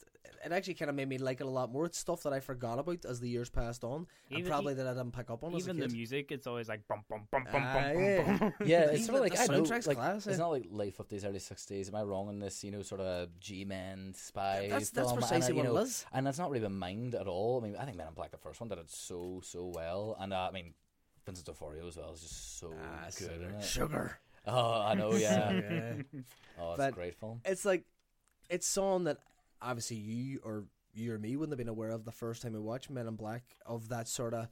it 0.45 0.53
actually 0.53 0.74
kind 0.74 0.89
of 0.89 0.95
made 0.95 1.09
me 1.09 1.18
like 1.18 1.41
it 1.41 1.47
a 1.47 1.51
lot 1.51 1.70
more. 1.70 1.85
It's 1.87 1.99
stuff 1.99 2.22
that 2.22 2.33
I 2.33 2.41
forgot 2.41 2.78
about 2.78 3.05
as 3.05 3.20
the 3.20 3.28
years 3.28 3.51
passed 3.51 3.85
on, 3.85 4.07
and 4.31 4.39
Even- 4.39 4.51
probably 4.51 4.74
that 4.74 4.87
I 4.87 4.91
didn't 4.95 5.12
pick 5.12 5.31
up 5.31 5.43
on 5.45 5.55
as 5.55 5.66
a 5.66 5.70
Even 5.70 5.81
the 5.81 5.89
music, 5.89 6.31
it's 6.33 6.47
always 6.47 6.68
like 6.68 6.87
bum 6.89 7.05
bum 7.09 7.26
bum 7.31 7.45
bum 7.51 7.62
Ah, 7.64 7.74
bum 7.74 7.93
bum 7.95 8.03
yeah. 8.03 8.39
bum. 8.39 8.53
Yeah, 8.64 8.81
it's 8.91 9.05
sort 9.07 9.16
of 9.16 9.22
like 9.24 9.35
the 9.35 9.43
I 9.43 9.47
know, 9.57 9.62
like 9.62 9.83
class, 9.97 10.26
yeah. 10.26 10.31
it's 10.33 10.39
not 10.39 10.49
like 10.51 10.66
late 10.70 10.95
fifties, 10.95 11.24
early 11.24 11.39
sixties. 11.39 11.89
Am 11.89 11.95
I 11.95 12.03
wrong 12.03 12.28
in 12.31 12.39
this? 12.39 12.62
You 12.64 12.70
know, 12.70 12.83
sort 12.83 13.01
of 13.03 13.28
G-men 13.41 14.14
spy 14.16 14.68
That's 14.70 14.91
that's 14.91 15.09
film, 15.09 15.18
precisely 15.20 15.51
and, 15.51 15.53
uh, 15.53 15.57
what 15.57 15.66
you 15.68 15.74
know, 15.74 15.81
it 15.81 15.83
is. 15.85 16.07
And 16.12 16.26
that's 16.26 16.39
not 16.39 16.51
really 16.51 16.62
been 16.66 16.78
mined 16.78 17.14
at 17.14 17.26
all. 17.26 17.61
I 17.62 17.66
mean, 17.66 17.76
I 17.76 17.85
think 17.85 17.97
Men 17.97 18.09
in 18.09 18.14
Black, 18.14 18.31
the 18.31 18.39
first 18.39 18.61
one, 18.61 18.68
did 18.68 18.78
it 18.78 18.91
so 18.91 19.41
so 19.45 19.66
well, 19.74 20.16
and 20.20 20.33
uh, 20.33 20.49
I 20.49 20.53
mean, 20.53 20.74
Vincent 21.26 21.47
D'Onofrio 21.47 21.87
as 21.87 21.97
well 21.97 22.12
is 22.12 22.20
just 22.22 22.59
so 22.59 22.72
Ah, 22.83 23.05
good. 23.07 23.14
sugar. 23.14 23.33
in 23.49 23.55
it. 23.57 23.62
Sugar. 23.64 24.18
Oh, 24.47 24.82
I 24.82 24.95
know, 24.95 25.12
yeah. 25.12 25.53
Yeah. 25.53 25.93
oh, 26.59 26.70
it's 26.72 26.76
But- 26.78 26.88
a 26.93 26.93
great 26.93 27.14
film. 27.14 27.41
It's 27.45 27.64
like 27.64 27.84
it's 28.49 28.66
something 28.66 29.05
that 29.05 29.18
obviously 29.62 29.97
you 29.99 30.41
or 30.43 30.64
you 30.95 31.12
or 31.14 31.18
me 31.18 31.36
wouldn't 31.36 31.53
have 31.53 31.59
been 31.59 31.68
aware 31.68 31.91
of 31.91 32.05
the 32.05 32.11
first 32.12 32.43
time 32.43 32.53
we 32.55 32.59
watched 32.61 32.91
Men 32.91 33.07
in 33.07 33.14
Black 33.16 33.43
of 33.66 33.88
that 33.91 34.09
sort 34.09 34.34
of 34.34 34.49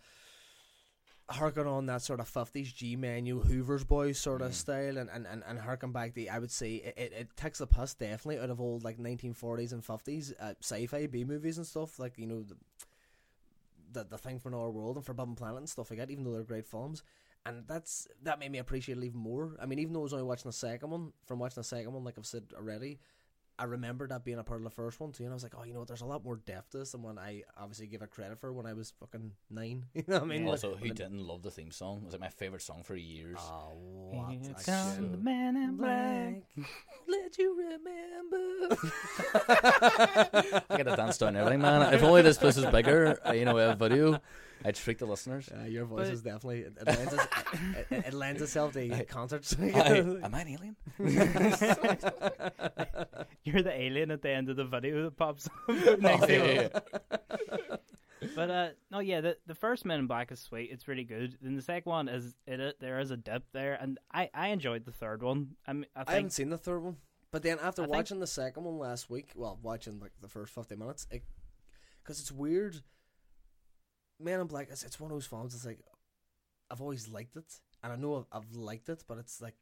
harking 1.31 1.67
on 1.67 1.87
that 1.87 2.01
sort 2.03 2.21
of 2.21 2.29
fifties 2.29 2.73
G 2.73 2.97
manual 2.97 3.41
Hoover's 3.43 3.85
boys 3.85 4.19
sort 4.19 4.41
of 4.41 4.53
Mm. 4.53 4.55
style 4.55 4.99
and, 4.99 5.11
and, 5.11 5.27
and, 5.27 5.43
and 5.47 5.59
harking 5.59 5.93
back 5.93 6.15
the 6.15 6.31
I 6.31 6.39
would 6.39 6.51
say 6.51 6.77
it, 6.77 6.95
it, 6.97 7.13
it 7.13 7.29
takes 7.37 7.59
the 7.59 7.67
piss 7.67 7.95
definitely 7.95 8.39
out 8.39 8.51
of 8.51 8.61
old 8.61 8.83
like 8.85 8.99
nineteen 8.99 9.35
forties 9.35 9.73
and 9.73 9.85
fifties 9.85 10.33
uh, 10.41 10.55
sci 10.63 10.87
fi 10.87 11.07
B 11.07 11.25
movies 11.25 11.59
and 11.59 11.67
stuff 11.67 11.99
like 11.99 12.17
you 12.19 12.27
know 12.27 12.43
the, 12.45 12.57
the 13.93 14.05
the 14.11 14.19
thing 14.19 14.39
from 14.39 14.55
our 14.55 14.71
world 14.71 14.97
and 14.97 15.05
for 15.05 15.13
Forbidden 15.13 15.35
Planet 15.35 15.59
and 15.59 15.69
stuff 15.69 15.91
like 15.91 15.99
that 15.99 16.11
even 16.11 16.25
though 16.25 16.33
they're 16.33 16.43
great 16.45 16.67
films 16.67 17.03
and 17.49 17.65
that's 17.67 18.07
that 18.23 18.39
made 18.39 18.53
me 18.53 18.59
appreciate 18.59 18.99
it 18.99 19.05
even 19.05 19.19
more. 19.21 19.57
I 19.61 19.67
mean, 19.67 19.79
even 19.79 19.93
though 19.93 20.01
I 20.01 20.03
was 20.05 20.13
only 20.13 20.25
watching 20.25 20.49
the 20.49 20.53
second 20.57 20.91
one, 20.91 21.13
from 21.27 21.39
watching 21.39 21.61
the 21.61 21.65
second 21.65 21.93
one, 21.93 22.05
like 22.05 22.17
I've 22.19 22.27
said 22.27 22.45
already, 22.57 22.99
I 23.61 23.65
remember 23.65 24.07
that 24.07 24.25
being 24.25 24.39
a 24.39 24.45
part 24.45 24.61
of 24.61 24.65
the 24.65 24.71
first 24.71 25.01
one 25.01 25.11
too, 25.11 25.25
and 25.25 25.33
I 25.33 25.35
was 25.35 25.43
like, 25.43 25.55
oh, 25.59 25.65
you 25.65 25.73
know 25.73 25.81
what? 25.81 25.89
There's 25.89 26.01
a 26.03 26.07
lot 26.07 26.23
more 26.25 26.37
depth 26.37 26.71
to 26.71 26.79
this 26.79 26.93
than 26.93 27.03
when 27.03 27.19
I 27.19 27.43
obviously 27.61 27.89
give 27.89 28.03
it 28.03 28.11
credit 28.11 28.39
for 28.39 28.53
when 28.53 28.67
I 28.67 28.73
was 28.73 28.93
fucking 29.01 29.33
nine. 29.51 29.87
You 29.95 30.05
know 30.07 30.15
what 30.15 30.23
I 30.23 30.27
mean? 30.27 30.41
Yeah. 30.43 30.47
Like, 30.47 30.53
Also, 30.65 30.77
who 30.77 30.89
didn't 30.91 31.19
love 31.19 31.43
the 31.43 31.51
theme 31.51 31.73
song? 31.73 31.99
It 31.99 32.05
was 32.05 32.13
like 32.15 32.21
my 32.21 32.29
favorite 32.29 32.63
song 32.63 32.83
for 32.85 32.95
years. 32.95 33.39
Oh, 33.41 33.73
what 34.13 34.31
Here 34.31 34.41
a 34.57 34.63
comes 34.63 34.95
shit. 34.95 35.11
the 35.11 35.19
man 35.19 35.57
in 35.57 35.77
black. 35.77 36.43
Let 37.09 37.37
you 37.39 37.59
remember. 37.59 38.77
I 40.71 40.77
get 40.77 40.85
to 40.87 40.95
dance 40.97 41.19
down 41.19 41.29
and 41.31 41.39
everything, 41.39 41.61
man. 41.61 41.93
If 41.93 42.03
only 42.05 42.23
this 42.23 42.39
place 42.39 42.57
was 42.57 42.67
bigger, 42.67 43.19
uh, 43.27 43.33
you 43.33 43.45
know, 43.45 43.55
we 43.55 43.61
have 43.63 43.79
video, 43.79 44.21
I'd 44.65 44.77
freak 44.77 44.99
the 44.99 45.07
listeners. 45.07 45.49
Uh, 45.49 45.65
your 45.67 45.85
voice 45.85 46.07
But- 46.07 46.15
is 46.15 46.23
definitely 46.23 46.61
it, 46.63 46.73
it, 46.81 46.87
lends, 46.87 47.13
it, 47.15 47.21
it, 47.91 48.05
it 48.09 48.13
lends 48.15 48.43
itself 48.43 48.73
to 48.73 48.93
I- 48.93 49.05
concerts. 49.05 49.57
I, 49.61 49.65
am 49.67 50.35
I 50.35 50.41
an 50.41 50.49
alien? 50.49 50.77
you're 53.45 53.63
the 53.63 53.73
alien 53.75 54.11
at 54.11 54.23
the 54.23 54.31
end 54.31 54.49
of 54.49 54.57
the 54.57 54.65
video 54.65 55.05
that 55.05 55.17
pops 55.17 55.47
up 55.47 55.53
next 56.01 56.23
Oh, 56.25 56.27
yeah, 56.29 56.69
yeah. 56.73 57.77
But 58.35 58.51
uh, 58.51 58.69
no, 58.91 58.99
yeah, 58.99 59.21
the 59.21 59.37
the 59.47 59.55
first 59.55 59.85
Men 59.85 60.01
in 60.01 60.07
Black 60.09 60.33
is 60.33 60.41
sweet. 60.41 60.71
It's 60.73 60.89
really 60.89 61.05
good. 61.05 61.39
Then 61.41 61.55
the 61.55 61.63
second 61.63 61.89
one 61.91 62.09
is 62.09 62.35
it, 62.47 62.59
it 62.59 62.81
there 62.81 62.99
is 62.99 63.13
a 63.13 63.17
dip 63.17 63.45
there, 63.53 63.75
and 63.81 63.99
I, 64.13 64.29
I 64.35 64.49
enjoyed 64.49 64.85
the 64.85 64.91
third 64.93 65.23
one. 65.23 65.51
I 65.69 65.73
mean, 65.73 65.87
I 65.95 66.03
I 66.07 66.15
haven't 66.15 66.31
seen 66.33 66.51
the 66.51 66.59
third 66.59 66.81
one, 66.83 66.97
but 67.31 67.43
then 67.45 67.59
after 67.63 67.83
I 67.83 67.85
think- 67.85 67.95
watching 67.97 68.19
the 68.21 68.27
second 68.27 68.65
one 68.65 68.77
last 68.79 69.09
week, 69.09 69.31
well, 69.37 69.59
watching 69.63 70.01
like 70.01 70.11
the 70.21 70.27
first 70.29 70.53
fifty 70.53 70.75
minutes, 70.75 71.07
because 72.03 72.19
it's 72.21 72.33
weird. 72.33 72.81
Man 74.21 74.41
in 74.41 74.47
Black, 74.47 74.69
it's, 74.71 74.83
it's 74.83 74.99
one 74.99 75.11
of 75.11 75.17
those 75.17 75.27
films. 75.27 75.55
It's 75.55 75.67
like 75.67 75.81
I've 76.71 76.81
always 76.81 77.09
liked 77.09 77.37
it, 77.37 77.61
and 77.83 77.93
I 77.93 77.97
know 77.97 78.27
I've, 78.33 78.43
I've 78.43 78.53
liked 78.55 78.89
it, 78.89 79.05
but 79.07 79.19
it's 79.19 79.41
like 79.41 79.57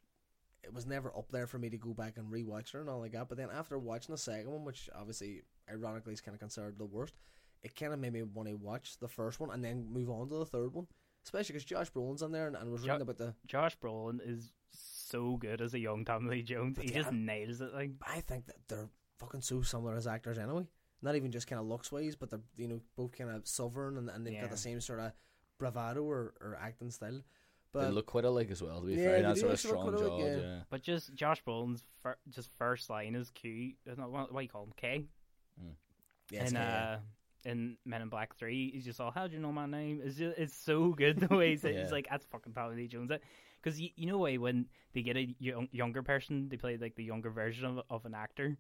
it 0.63 0.73
was 0.73 0.87
never 0.87 1.17
up 1.17 1.31
there 1.31 1.47
for 1.47 1.59
me 1.59 1.71
to 1.71 1.77
go 1.77 1.95
back 1.95 2.17
and 2.17 2.31
rewatch 2.31 2.75
it 2.75 2.81
and 2.81 2.89
all 2.89 3.01
like 3.01 3.13
that. 3.13 3.29
But 3.29 3.39
then 3.39 3.49
after 3.57 3.79
watching 3.79 4.15
the 4.15 4.19
second 4.19 4.51
one, 4.51 4.65
which 4.65 4.91
obviously 4.95 5.43
ironically 5.71 6.13
is 6.13 6.21
kind 6.21 6.35
of 6.35 6.41
considered 6.41 6.79
the 6.79 6.85
worst, 6.85 7.15
it 7.63 7.77
kind 7.77 7.93
of 7.93 7.99
made 7.99 8.13
me 8.13 8.23
want 8.23 8.49
to 8.49 8.55
watch 8.55 8.99
the 8.99 9.09
first 9.09 9.41
one 9.41 9.51
and 9.51 9.65
then 9.65 9.87
move 9.93 10.11
on 10.11 10.29
to 10.29 10.37
the 10.37 10.47
third 10.47 10.73
one. 10.73 10.87
Especially 11.25 11.55
because 11.55 11.65
Josh 11.65 11.91
Brolin's 11.91 12.23
on 12.23 12.31
there, 12.31 12.47
and, 12.47 12.55
and 12.55 12.71
was 12.71 12.83
Jo- 12.83 12.93
reading 12.93 13.03
about 13.03 13.19
the. 13.19 13.35
Josh 13.49 13.77
Brolin 13.79 14.21
is 14.25 14.53
so 14.71 15.37
good 15.37 15.61
as 15.61 15.75
a 15.75 15.79
young 15.79 16.05
Tommy 16.05 16.31
Lee 16.31 16.43
Jones. 16.43 16.77
But 16.77 16.85
he 16.85 16.93
yeah, 16.93 16.99
just 16.99 17.13
nails 17.13 17.61
it. 17.61 17.75
Like 17.75 17.91
I 18.07 18.21
think 18.21 18.47
that 18.47 18.57
they're 18.69 18.89
fucking 19.19 19.41
so 19.41 19.63
similar 19.63 19.97
as 19.97 20.07
actors 20.07 20.39
anyway. 20.39 20.69
Not 21.03 21.15
even 21.17 21.31
just 21.31 21.47
kind 21.47 21.61
of 21.61 21.67
looks 21.67 21.93
wise, 21.93 22.17
but 22.17 22.31
they're 22.31 22.41
you 22.57 22.69
know 22.69 22.81
both 22.97 23.13
kind 23.13 23.31
of 23.31 23.47
southern 23.47 23.99
and, 23.99 24.09
and 24.11 24.27
they've 24.27 24.35
Yeah. 24.35 24.43
got 24.43 24.51
the 24.51 24.57
same 24.57 24.81
sort 24.81 25.01
of 25.01 25.13
bravado 25.59 26.03
or, 26.05 26.35
or 26.41 26.59
acting 26.61 26.91
style. 26.91 27.21
But 27.73 27.87
They 27.87 27.91
look 27.91 28.07
quite 28.07 28.25
alike 28.25 28.51
as 28.51 28.63
well. 28.63 28.81
To 28.81 28.87
be 28.87 28.95
Yeah, 28.95 29.05
fair, 29.05 29.17
they 29.17 29.23
that 29.23 29.39
sort 29.39 29.53
of 29.53 29.61
strong 29.61 29.89
quite 29.91 29.99
jaw. 30.01 30.07
alike, 30.15 30.25
Yeah. 30.25 30.37
yeah. 30.41 30.63
But 30.71 30.83
just 30.83 31.15
Josh 31.15 31.43
Brolin's 31.45 31.85
fir- 32.03 32.17
just 32.31 32.49
first 32.57 32.89
line 32.89 33.15
is 33.15 33.31
Q. 33.31 33.75
Not, 33.97 34.11
what, 34.11 34.33
what 34.33 34.41
do 34.41 34.45
you 34.45 34.49
call 34.49 34.65
him? 34.65 34.73
K. 34.77 35.05
yeah, 36.31 36.43
it's 36.43 36.51
in 36.53 36.57
kinda- 36.57 37.01
uh, 37.05 37.49
in 37.49 37.77
Men 37.85 38.03
in 38.03 38.09
Black 38.09 38.35
Three, 38.37 38.71
he's 38.73 38.85
just 38.85 39.01
all, 39.01 39.11
"How'd 39.13 39.33
you 39.33 39.39
know 39.39 39.53
my 39.53 39.67
name?" 39.67 40.01
It's 40.03 40.17
just, 40.17 40.37
it's 40.39 40.57
so 40.57 40.89
good 40.93 41.19
the 41.21 41.35
way 41.35 41.51
he's, 41.51 41.63
Yeah. 41.63 41.83
he's 41.83 41.93
like, 41.93 42.09
"That's 42.11 42.27
fucking 42.27 42.55
Tommy 42.55 42.75
Lee 42.77 42.89
Jones." 42.89 43.11
Because 43.63 43.81
you, 43.81 43.91
you 43.97 44.07
know 44.07 44.19
way 44.19 44.39
when 44.39 44.67
they 44.95 45.03
get 45.03 45.17
a 45.17 45.35
young, 45.39 45.69
younger 45.71 46.03
person, 46.03 46.49
they 46.49 46.57
play 46.57 46.77
like 46.77 46.95
the 46.97 47.05
younger 47.05 47.31
version 47.31 47.65
of 47.67 47.83
of 47.91 48.05
an 48.07 48.15
actor. 48.15 48.57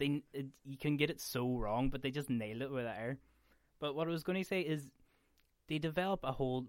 They 0.00 0.22
it, 0.32 0.46
you 0.64 0.76
can 0.76 0.96
get 0.96 1.10
it 1.10 1.20
so 1.20 1.54
wrong, 1.56 1.90
but 1.90 2.02
they 2.02 2.10
just 2.10 2.28
nail 2.28 2.62
it 2.62 2.72
with 2.72 2.86
air. 2.86 3.18
But 3.78 3.94
what 3.94 4.08
I 4.08 4.10
was 4.10 4.24
going 4.24 4.42
to 4.42 4.48
say 4.48 4.62
is, 4.62 4.88
they 5.68 5.78
develop 5.78 6.20
a 6.24 6.32
whole 6.32 6.66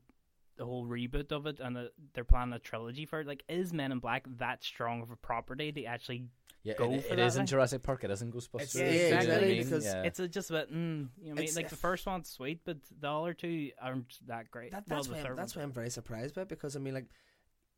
the 0.57 0.65
whole 0.65 0.85
reboot 0.85 1.31
of 1.31 1.47
it, 1.47 1.59
and 1.59 1.77
a, 1.77 1.89
they're 2.13 2.23
planning 2.23 2.53
a 2.53 2.59
trilogy 2.59 3.05
for 3.05 3.21
it. 3.21 3.25
Like, 3.27 3.43
is 3.49 3.73
Men 3.73 3.91
in 3.91 3.99
Black 3.99 4.25
that 4.37 4.63
strong 4.63 5.01
of 5.01 5.09
a 5.09 5.15
property 5.15 5.71
to 5.71 5.85
actually 5.85 6.25
Yeah, 6.61 6.75
Go 6.77 6.91
it, 6.91 7.05
for 7.05 7.13
it 7.13 7.15
that 7.15 7.25
is 7.25 7.37
in. 7.37 7.47
Jurassic 7.47 7.81
Park. 7.81 8.03
It 8.03 8.11
isn't 8.11 8.31
Ghostbusters. 8.33 8.75
It's- 8.75 9.11
Yeah, 9.11 9.21
you 9.21 9.27
know 9.27 9.37
I 9.37 9.41
mean? 9.41 9.63
because 9.63 9.85
yeah. 9.85 10.03
It's 10.03 10.19
a, 10.19 10.27
just 10.27 10.51
about, 10.51 10.67
mm, 10.71 11.07
you 11.17 11.29
know, 11.29 11.31
what 11.31 11.39
I 11.39 11.45
mean, 11.45 11.55
like 11.55 11.69
the 11.69 11.75
first 11.77 12.05
one's 12.05 12.29
sweet, 12.29 12.59
but 12.63 12.77
the 12.99 13.09
other 13.09 13.33
two 13.33 13.71
aren't 13.81 14.13
that 14.27 14.51
great. 14.51 14.71
that, 14.71 14.83
that's 14.87 15.07
the 15.07 15.13
why 15.13 15.21
I'm, 15.21 15.35
that's 15.35 15.55
why 15.55 15.63
I'm 15.63 15.71
very 15.71 15.89
surprised 15.89 16.35
by 16.35 16.43
it 16.43 16.49
because 16.49 16.75
I 16.75 16.79
mean 16.79 16.93
like 16.93 17.07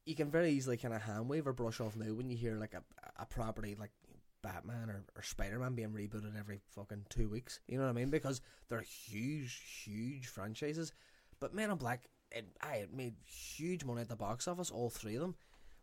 you 0.05 0.15
can 0.15 0.29
very 0.29 0.51
easily 0.51 0.75
kind 0.75 0.93
of 0.93 1.01
hand 1.03 1.29
wave 1.29 1.47
or 1.47 1.53
brush 1.53 1.79
off 1.79 1.95
now 1.95 2.11
when 2.13 2.29
you 2.29 2.35
hear 2.35 2.57
like 2.57 2.73
a 2.73 2.83
a 3.21 3.25
property 3.25 3.77
like 3.79 3.91
Batman 4.43 4.91
or, 4.91 5.03
or 5.15 5.23
Spider 5.23 5.59
Man 5.59 5.75
being 5.75 5.91
rebooted 5.91 6.37
every 6.39 6.59
fucking 6.75 7.07
two 7.09 7.29
weeks. 7.29 7.61
You 7.67 7.77
know 7.79 7.85
what 7.85 7.91
I 7.91 7.93
mean? 7.93 8.11
Because 8.11 8.41
they're 8.69 8.81
huge, 8.81 9.61
huge 9.85 10.27
franchises. 10.27 10.93
But 11.39 11.55
Men 11.55 11.71
in 11.71 11.77
Black, 11.77 12.03
it, 12.31 12.47
I 12.61 12.75
it 12.77 12.93
made 12.93 13.15
huge 13.25 13.85
money 13.85 14.01
at 14.01 14.09
the 14.09 14.15
box 14.15 14.47
office, 14.47 14.71
all 14.71 14.91
three 14.91 15.15
of 15.15 15.21
them. 15.21 15.35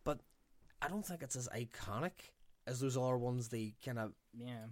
But 0.05 0.21
I 0.83 0.89
don't 0.89 1.05
think 1.07 1.23
it's 1.23 1.37
as 1.37 1.49
iconic 1.49 2.33
as 2.67 2.81
those 2.81 2.97
other 2.97 3.19
ones. 3.19 3.49
They 3.49 3.75
kind 3.85 3.99
of 3.99 4.13
Yeah, 4.33 4.67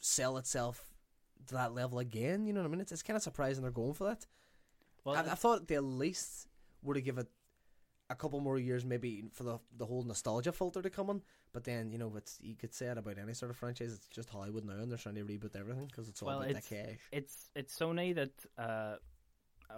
sell 0.00 0.38
itself 0.38 0.94
to 1.46 1.54
that 1.54 1.74
level 1.74 1.98
again. 2.00 2.46
You 2.46 2.52
know 2.52 2.60
what 2.60 2.68
I 2.68 2.70
mean? 2.70 2.80
It's, 2.80 2.92
it's 2.92 3.02
kind 3.02 3.16
of 3.16 3.22
surprising 3.22 3.62
they're 3.62 3.70
going 3.72 3.94
for 3.94 4.04
that. 4.08 4.26
well, 5.04 5.16
I, 5.16 5.20
I 5.32 5.34
thought 5.34 5.68
they 5.68 5.76
at 5.76 5.84
least 5.84 6.48
would 6.82 6.96
have 6.96 7.04
given 7.04 7.22
it 7.26 7.30
a 8.10 8.14
couple 8.14 8.40
more 8.40 8.58
years, 8.58 8.84
maybe 8.84 9.24
for 9.32 9.44
the 9.44 9.58
the 9.76 9.86
whole 9.86 10.02
nostalgia 10.02 10.52
filter 10.52 10.82
to 10.82 10.90
come 10.90 11.10
on. 11.10 11.22
But 11.54 11.64
then 11.64 11.90
you 11.90 11.96
know, 11.98 12.12
it's 12.16 12.38
you 12.42 12.54
could 12.56 12.74
say 12.74 12.86
it 12.86 12.98
about 12.98 13.16
any 13.16 13.32
sort 13.32 13.50
of 13.50 13.56
franchise. 13.56 13.94
It's 13.94 14.08
just 14.08 14.28
Hollywood 14.28 14.64
now, 14.66 14.74
and 14.74 14.90
they're 14.90 14.98
trying 14.98 15.14
to 15.14 15.24
reboot 15.24 15.54
everything 15.56 15.86
because 15.86 16.08
it's 16.10 16.20
all 16.20 16.26
Well, 16.28 16.38
about 16.42 16.50
it's- 16.50 16.68
the 16.68 16.74
cash. 16.76 16.98
it's 17.12 17.48
it's 17.54 17.78
Sony 17.78 18.14
that 18.16 18.32
uh, 18.58 18.96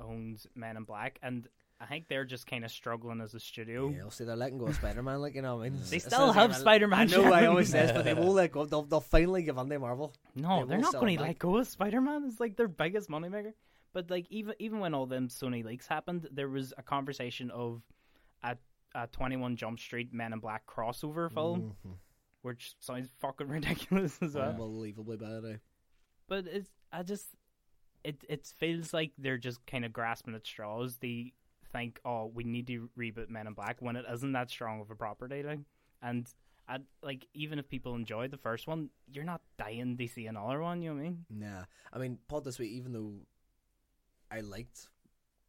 owns 0.00 0.46
Men 0.54 0.76
in 0.76 0.84
Black, 0.84 1.18
and 1.22 1.46
I 1.78 1.84
think 1.86 2.08
they're 2.08 2.24
just 2.24 2.46
kind 2.46 2.64
of 2.64 2.70
struggling 2.70 3.20
as 3.20 3.34
a 3.34 3.40
studio. 3.40 3.90
Yeah, 3.90 4.04
I'll 4.04 4.10
see 4.10 4.24
they're 4.24 4.36
letting 4.36 4.56
go 4.58 4.66
of 4.68 4.74
Spider 4.74 5.02
Man, 5.02 5.20
like 5.20 5.34
you 5.34 5.42
know. 5.42 5.60
I 5.60 5.68
mean, 5.68 5.78
They 5.90 5.98
still 5.98 6.32
have 6.32 6.56
Spider-Man, 6.56 6.98
I 6.98 7.04
know, 7.04 7.24
I 7.26 7.30
Sharon. 7.40 7.46
always 7.50 7.68
says, 7.68 7.92
but 7.92 8.04
they 8.04 8.14
won't 8.22 8.30
let 8.30 8.52
go. 8.52 8.64
They'll, 8.64 8.82
they'll 8.84 9.00
finally 9.00 9.42
give 9.42 9.58
on 9.58 9.68
to 9.68 9.78
Marvel. 9.78 10.14
No, 10.34 10.60
They 10.64 10.70
they're 10.70 10.78
not 10.78 10.94
going 10.94 11.18
to 11.18 11.22
let 11.24 11.38
go 11.38 11.58
of 11.58 11.66
Spider 11.66 12.00
Man. 12.00 12.24
It's 12.26 12.40
like 12.40 12.56
their 12.56 12.68
biggest 12.68 13.10
moneymaker. 13.10 13.52
But 13.92 14.10
like 14.10 14.26
even 14.30 14.54
even 14.58 14.80
when 14.80 14.94
all 14.94 15.04
them 15.06 15.28
Sony 15.28 15.62
leaks 15.64 15.86
happened, 15.86 16.28
there 16.32 16.48
was 16.48 16.72
a 16.78 16.82
conversation 16.82 17.50
of 17.50 17.82
a, 19.02 19.06
Twenty 19.06 19.36
One 19.36 19.56
Jump 19.56 19.78
Street 19.78 20.12
Men 20.12 20.32
in 20.32 20.38
Black 20.38 20.66
crossover 20.66 21.30
film, 21.32 21.74
Mhm. 21.86 21.94
which 22.42 22.74
sounds 22.80 23.08
fucking 23.20 23.48
ridiculous 23.58 24.20
as 24.22 24.34
well. 24.34 24.50
Unbelievably 24.50 25.16
bad. 25.18 25.44
Eh? 25.44 25.56
But 26.28 26.46
it's 26.46 26.70
I 26.92 27.02
just 27.02 27.28
it 28.04 28.24
it 28.28 28.46
feels 28.58 28.92
like 28.94 29.12
they're 29.18 29.38
just 29.38 29.64
kind 29.66 29.84
of 29.84 29.92
grasping 29.92 30.34
at 30.34 30.46
straws. 30.46 30.96
They 30.98 31.32
think, 31.72 32.00
oh, 32.04 32.26
we 32.26 32.44
need 32.44 32.66
to 32.68 32.88
reboot 32.98 33.28
Men 33.28 33.46
in 33.46 33.54
Black 33.54 33.80
when 33.80 33.96
it 33.96 34.04
isn't 34.12 34.32
that 34.32 34.50
strong 34.50 34.80
of 34.80 34.90
a 34.90 34.94
property, 34.96 35.42
like, 35.42 35.60
and. 36.02 36.26
I, 36.68 36.80
like 37.00 37.28
even 37.32 37.60
if 37.60 37.68
people 37.68 37.94
enjoyed 37.94 38.32
the 38.32 38.36
first 38.36 38.66
one, 38.66 38.90
you're 39.06 39.22
not 39.22 39.40
dying 39.56 39.96
to 39.96 40.08
see 40.08 40.26
another 40.26 40.60
one. 40.60 40.82
You 40.82 40.88
know 40.90 40.96
what 40.96 41.00
I 41.00 41.04
mean? 41.04 41.24
Nah, 41.30 41.64
I 41.92 41.98
mean, 42.00 42.18
put 42.26 42.42
this 42.42 42.58
way, 42.58 42.66
even 42.66 42.92
though 42.92 43.12
I 44.32 44.40
liked, 44.40 44.88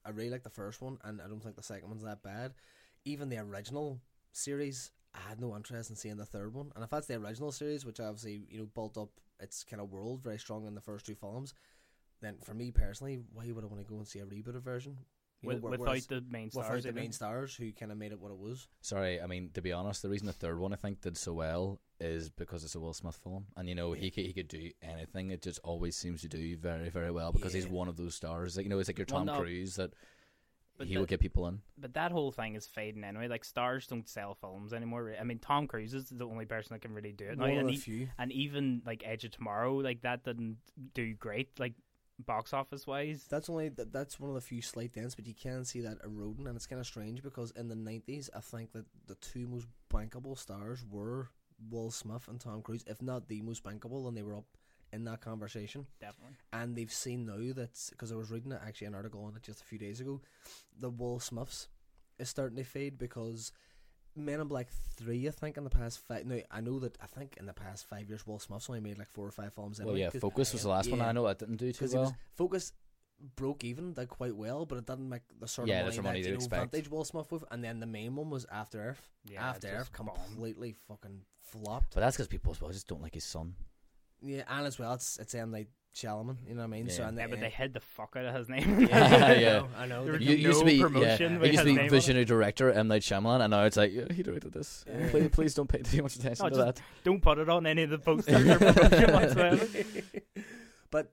I 0.05 0.11
really 0.11 0.29
liked 0.29 0.43
the 0.43 0.51
first 0.51 0.79
one, 0.79 0.99
and 1.03 1.19
I 1.19 1.27
don't 1.27 1.41
think 1.41 1.55
the 1.55 1.63
second 1.63 1.89
one's 1.89 2.03
that 2.03 2.21
bad. 2.21 2.53
Even 3.08 3.30
the 3.30 3.38
original 3.39 4.01
series, 4.34 4.91
I 5.16 5.20
had 5.30 5.39
no 5.39 5.55
interest 5.55 5.89
in 5.89 5.95
seeing 5.95 6.18
the 6.18 6.26
third 6.26 6.53
one. 6.53 6.72
And 6.76 6.84
if 6.84 6.89
that's 6.89 7.08
the 7.08 7.16
original 7.16 7.51
series, 7.53 7.86
which 7.86 7.99
obviously 8.01 8.41
you 8.49 8.60
know 8.60 8.66
built 8.76 8.97
up 8.97 9.10
its 9.39 9.64
kind 9.64 9.82
of 9.82 9.91
world 9.91 10.22
very 10.22 10.38
strong 10.38 10.68
in 10.68 10.76
the 10.76 10.82
first 10.82 11.05
two 11.05 11.16
films, 11.16 11.53
then 12.22 12.36
for 12.43 12.53
me 12.53 12.72
personally, 12.72 13.20
why 13.34 13.49
would 13.51 13.64
I 13.64 13.68
want 13.68 13.80
to 13.86 13.89
go 13.89 13.97
and 13.97 14.08
see 14.08 14.20
a 14.20 14.26
rebooted 14.26 14.62
version? 14.62 14.97
You 15.41 15.49
know, 15.49 15.55
With, 15.55 15.64
without 15.64 15.80
whereas- 15.88 16.08
the 16.08 16.22
main 16.30 16.49
stars. 16.51 16.68
without 16.68 16.84
the 16.84 16.99
main 16.99 17.12
stars 17.14 17.55
who 17.55 17.72
kind 17.72 17.91
of 17.91 17.97
made 17.97 18.12
it 18.12 18.20
what 18.20 18.32
it 18.32 18.38
was. 18.38 18.68
Sorry, 18.82 19.22
I 19.22 19.28
mean 19.28 19.51
to 19.53 19.62
be 19.62 19.72
honest, 19.72 20.01
the 20.01 20.10
reason 20.10 20.28
the 20.28 20.34
third 20.34 20.60
one 20.60 20.74
I 20.74 20.78
think 20.78 20.99
did 21.01 21.16
so 21.18 21.32
well 21.34 21.80
is 22.01 22.30
because 22.30 22.64
it's 22.66 22.76
a 22.76 22.80
Will 22.80 22.93
Smith 22.93 23.16
film, 23.24 23.45
and 23.55 23.70
you 23.70 23.76
know 23.76 23.93
he 23.93 24.12
could, 24.12 24.26
he 24.26 24.34
could 24.34 24.47
do 24.49 24.70
anything. 24.82 25.32
It 25.32 25.41
just 25.43 25.60
always 25.64 25.95
seems 25.95 26.22
to 26.24 26.28
do 26.28 26.58
very 26.58 26.89
very 26.89 27.12
well 27.12 27.32
because 27.32 27.53
he's 27.53 27.68
one 27.68 27.88
of 27.88 27.95
those 27.97 28.16
stars. 28.16 28.58
Like 28.58 28.66
you 28.66 28.70
know, 28.70 28.80
it's 28.80 28.89
like 28.89 28.97
your 28.97 29.08
Well, 29.10 29.20
Tom 29.20 29.28
no, 29.28 29.39
Cruise 29.39 29.76
that 29.78 29.93
but 30.78 30.88
he 30.88 30.93
the- 30.93 30.99
will 30.99 31.05
get 31.07 31.19
people 31.19 31.47
in. 31.47 31.61
But 31.78 31.93
that 31.95 32.11
whole 32.11 32.32
thing 32.32 32.55
is 32.55 32.67
fading 32.67 33.03
anyway. 33.03 33.28
Like 33.28 33.45
stars 33.45 33.88
don't 33.88 34.07
sell 34.07 34.36
films 34.36 34.73
anymore. 34.73 35.13
I 35.19 35.23
mean, 35.23 35.39
Tom 35.39 35.67
Cruise 35.67 35.93
is 35.93 36.09
the 36.09 36.25
only 36.25 36.45
person 36.45 36.73
that 36.73 36.82
can 36.82 36.93
really 36.93 37.11
do 37.13 37.25
it. 37.25 37.38
now, 37.38 37.45
One 37.47 37.57
and, 37.57 37.69
the 37.69 37.75
few. 37.78 38.09
and 38.17 38.32
even 38.32 38.82
like 38.86 39.03
Edge 39.05 39.23
of 39.25 39.32
Tomorrow, 39.32 39.75
like 39.78 40.01
that 40.01 40.23
didn't 40.23 40.57
do 40.93 41.13
great, 41.15 41.59
like 41.59 41.73
box 42.19 42.51
office 42.53 42.88
wise. 42.88 43.25
That's 43.30 43.49
only 43.49 43.69
that, 43.69 43.91
that's 43.93 44.19
one 44.19 44.30
of 44.30 44.36
the 44.36 44.41
few 44.41 44.61
slight 44.61 44.93
dents, 44.93 45.15
but 45.15 45.28
you 45.28 45.36
can 45.36 45.65
see 45.65 45.82
that 45.82 45.97
eroding, 46.03 46.47
and 46.47 46.55
it's 46.55 46.65
kind 46.67 46.80
of 46.80 46.88
strange 46.88 47.21
because 47.21 47.51
in 47.51 47.67
the 47.67 47.75
nineties, 47.75 48.30
I 48.36 48.39
think 48.39 48.71
that 48.73 48.86
the 49.07 49.15
two 49.15 49.47
most 49.47 49.67
bankable 49.93 50.38
stars 50.38 50.84
were 50.89 51.30
Will 51.69 51.91
Smith 51.91 52.28
and 52.28 52.39
Tom 52.39 52.61
Cruise, 52.61 52.84
if 52.88 53.01
not 53.01 53.28
the 53.28 53.41
most 53.41 53.63
bankable, 53.63 54.07
and 54.07 54.15
they 54.17 54.23
were 54.23 54.36
up 54.38 54.45
in 54.97 55.05
that 55.05 55.21
conversation. 55.21 55.85
Definitely. 56.01 56.35
And 56.51 56.75
they've 56.75 56.91
seen 56.91 57.25
now 57.25 57.53
that 57.55 57.79
because 57.91 58.11
I 58.11 58.15
was 58.15 58.29
reading 58.31 58.51
it, 58.51 58.59
actually 58.65 58.87
an 58.87 58.95
article 58.95 59.23
on 59.23 59.35
it 59.35 59.43
just 59.43 59.61
a 59.61 59.63
few 59.65 59.79
days 59.79 59.99
ago, 60.01 60.21
the 60.79 60.89
Will 60.89 61.19
Smiths 61.19 61.69
is 62.19 62.29
starting 62.29 62.57
to 62.57 62.63
fade 62.63 62.97
because 62.97 63.51
Men 64.15 64.39
in 64.39 64.47
Black 64.47 64.67
three, 64.95 65.27
I 65.27 65.31
think, 65.31 65.57
in 65.57 65.63
the 65.63 65.69
past 65.69 65.99
five. 65.99 66.25
No, 66.25 66.41
I 66.49 66.59
know 66.59 66.79
that 66.79 66.97
I 67.01 67.05
think 67.05 67.37
in 67.37 67.45
the 67.45 67.53
past 67.53 67.85
five 67.87 68.09
years, 68.09 68.25
Will 68.25 68.39
Smith's 68.39 68.67
only 68.67 68.81
made 68.81 68.97
like 68.97 69.09
four 69.09 69.27
or 69.27 69.31
five 69.31 69.53
films. 69.53 69.77
Well, 69.79 69.89
anyway, 69.89 69.99
yeah, 70.01 70.09
'cause- 70.09 70.21
Focus 70.21 70.53
was 70.53 70.63
the 70.63 70.69
last 70.69 70.89
one. 70.89 71.01
I 71.01 71.11
know 71.11 71.27
it 71.27 71.37
didn't 71.37 71.57
do 71.57 71.67
too 71.71 71.73
because 71.73 71.91
he 71.91 71.99
was 71.99 72.09
well. 72.09 72.17
Focus 72.33 72.73
broke 73.35 73.63
even, 73.63 73.93
did 73.93 74.09
quite 74.09 74.35
well, 74.35 74.65
but 74.65 74.79
it 74.79 74.85
didn't 74.87 75.07
make 75.07 75.21
the 75.39 75.47
sort 75.47 75.67
Yeah, 75.67 75.81
of 75.81 75.85
that's 75.85 75.97
money, 75.97 76.01
the 76.01 76.03
money 76.09 76.21
that 76.21 76.27
you'd 76.29 76.33
you 76.33 76.37
know, 76.39 76.45
expect. 76.45 76.71
Vantage 76.71 76.89
Will 76.89 77.03
Smith 77.05 77.31
with. 77.31 77.43
And 77.51 77.63
then 77.63 77.79
the 77.79 77.85
main 77.85 78.15
one 78.15 78.29
was 78.31 78.45
After 78.51 78.79
Earth. 78.89 79.07
Yeah, 79.25 79.49
After 79.49 79.67
Earth 79.67 79.91
just 79.91 80.05
bombed. 80.05 80.17
completely 80.25 80.73
fucking 80.73 81.21
flopped. 81.39 81.93
But 81.93 82.01
that's 82.01 82.17
because 82.17 82.27
people 82.27 82.51
as 82.53 82.59
well 82.61 82.71
just 82.71 82.87
don't 82.87 83.01
like 83.03 83.13
his 83.13 83.23
son. 83.23 83.55
Yeah, 84.22 84.43
and 84.49 84.65
as 84.68 84.78
well, 84.80 84.93
it's 84.93 85.18
it's 85.20 85.34
M 85.36 85.51
Night 85.51 85.68
Shyamalan. 85.95 86.38
You 86.47 86.53
know 86.55 86.61
what 86.61 86.65
I 86.65 86.68
mean? 86.68 86.89
So 86.89 87.01
Yeah. 87.03 87.09
in 87.09 87.15
the 87.15 87.22
Yeah, 87.22 87.28
but 87.28 87.39
they 87.39 87.45
end- 87.47 87.53
hid 87.55 87.74
the 87.74 87.80
fuck 87.80 88.15
out 88.15 88.26
of 88.26 88.36
his 88.36 88.49
name. 88.49 88.82
yeah, 88.82 89.32
Yeah. 89.39 89.63
I 89.78 89.86
know. 89.88 90.03
There 90.05 90.13
I 90.13 90.18
was 90.18 90.26
know. 90.26 90.32
You 90.32 90.38
no 90.43 90.49
used 90.49 90.59
to 90.59 90.65
be 90.65 90.80
promotion 90.82 91.34
yeah, 91.34 91.38
with 91.39 91.45
he 91.49 91.51
used 91.53 91.59
to 91.59 91.65
be 91.65 91.72
name 91.72 91.80
on 91.80 91.86
it. 91.86 91.91
visionary 91.91 92.26
director 92.26 92.72
M 92.72 92.88
Night 92.88 93.01
Shyamalan, 93.01 93.41
and 93.41 93.51
now 93.51 93.63
it's 93.65 93.78
like 93.78 93.91
yeah, 93.93 94.05
he 94.13 94.24
directed 94.24 94.53
this. 94.53 94.86
Yeah. 94.88 95.07
Please, 95.11 95.30
please 95.30 95.53
don't 95.53 95.68
pay 95.70 95.80
too 95.82 96.01
much 96.03 96.15
attention 96.15 96.43
No, 96.45 96.49
to 96.49 96.55
just- 96.55 96.76
that. 96.78 96.84
Don't 97.03 97.22
put 97.22 97.38
it 97.39 97.49
on 97.49 97.65
any 97.65 97.84
of 97.84 97.89
the 97.89 97.97
posters 97.99 98.47
or 98.47 98.57
promotion 98.59 99.13
whatsoever. 99.13 99.68
but 100.91 101.11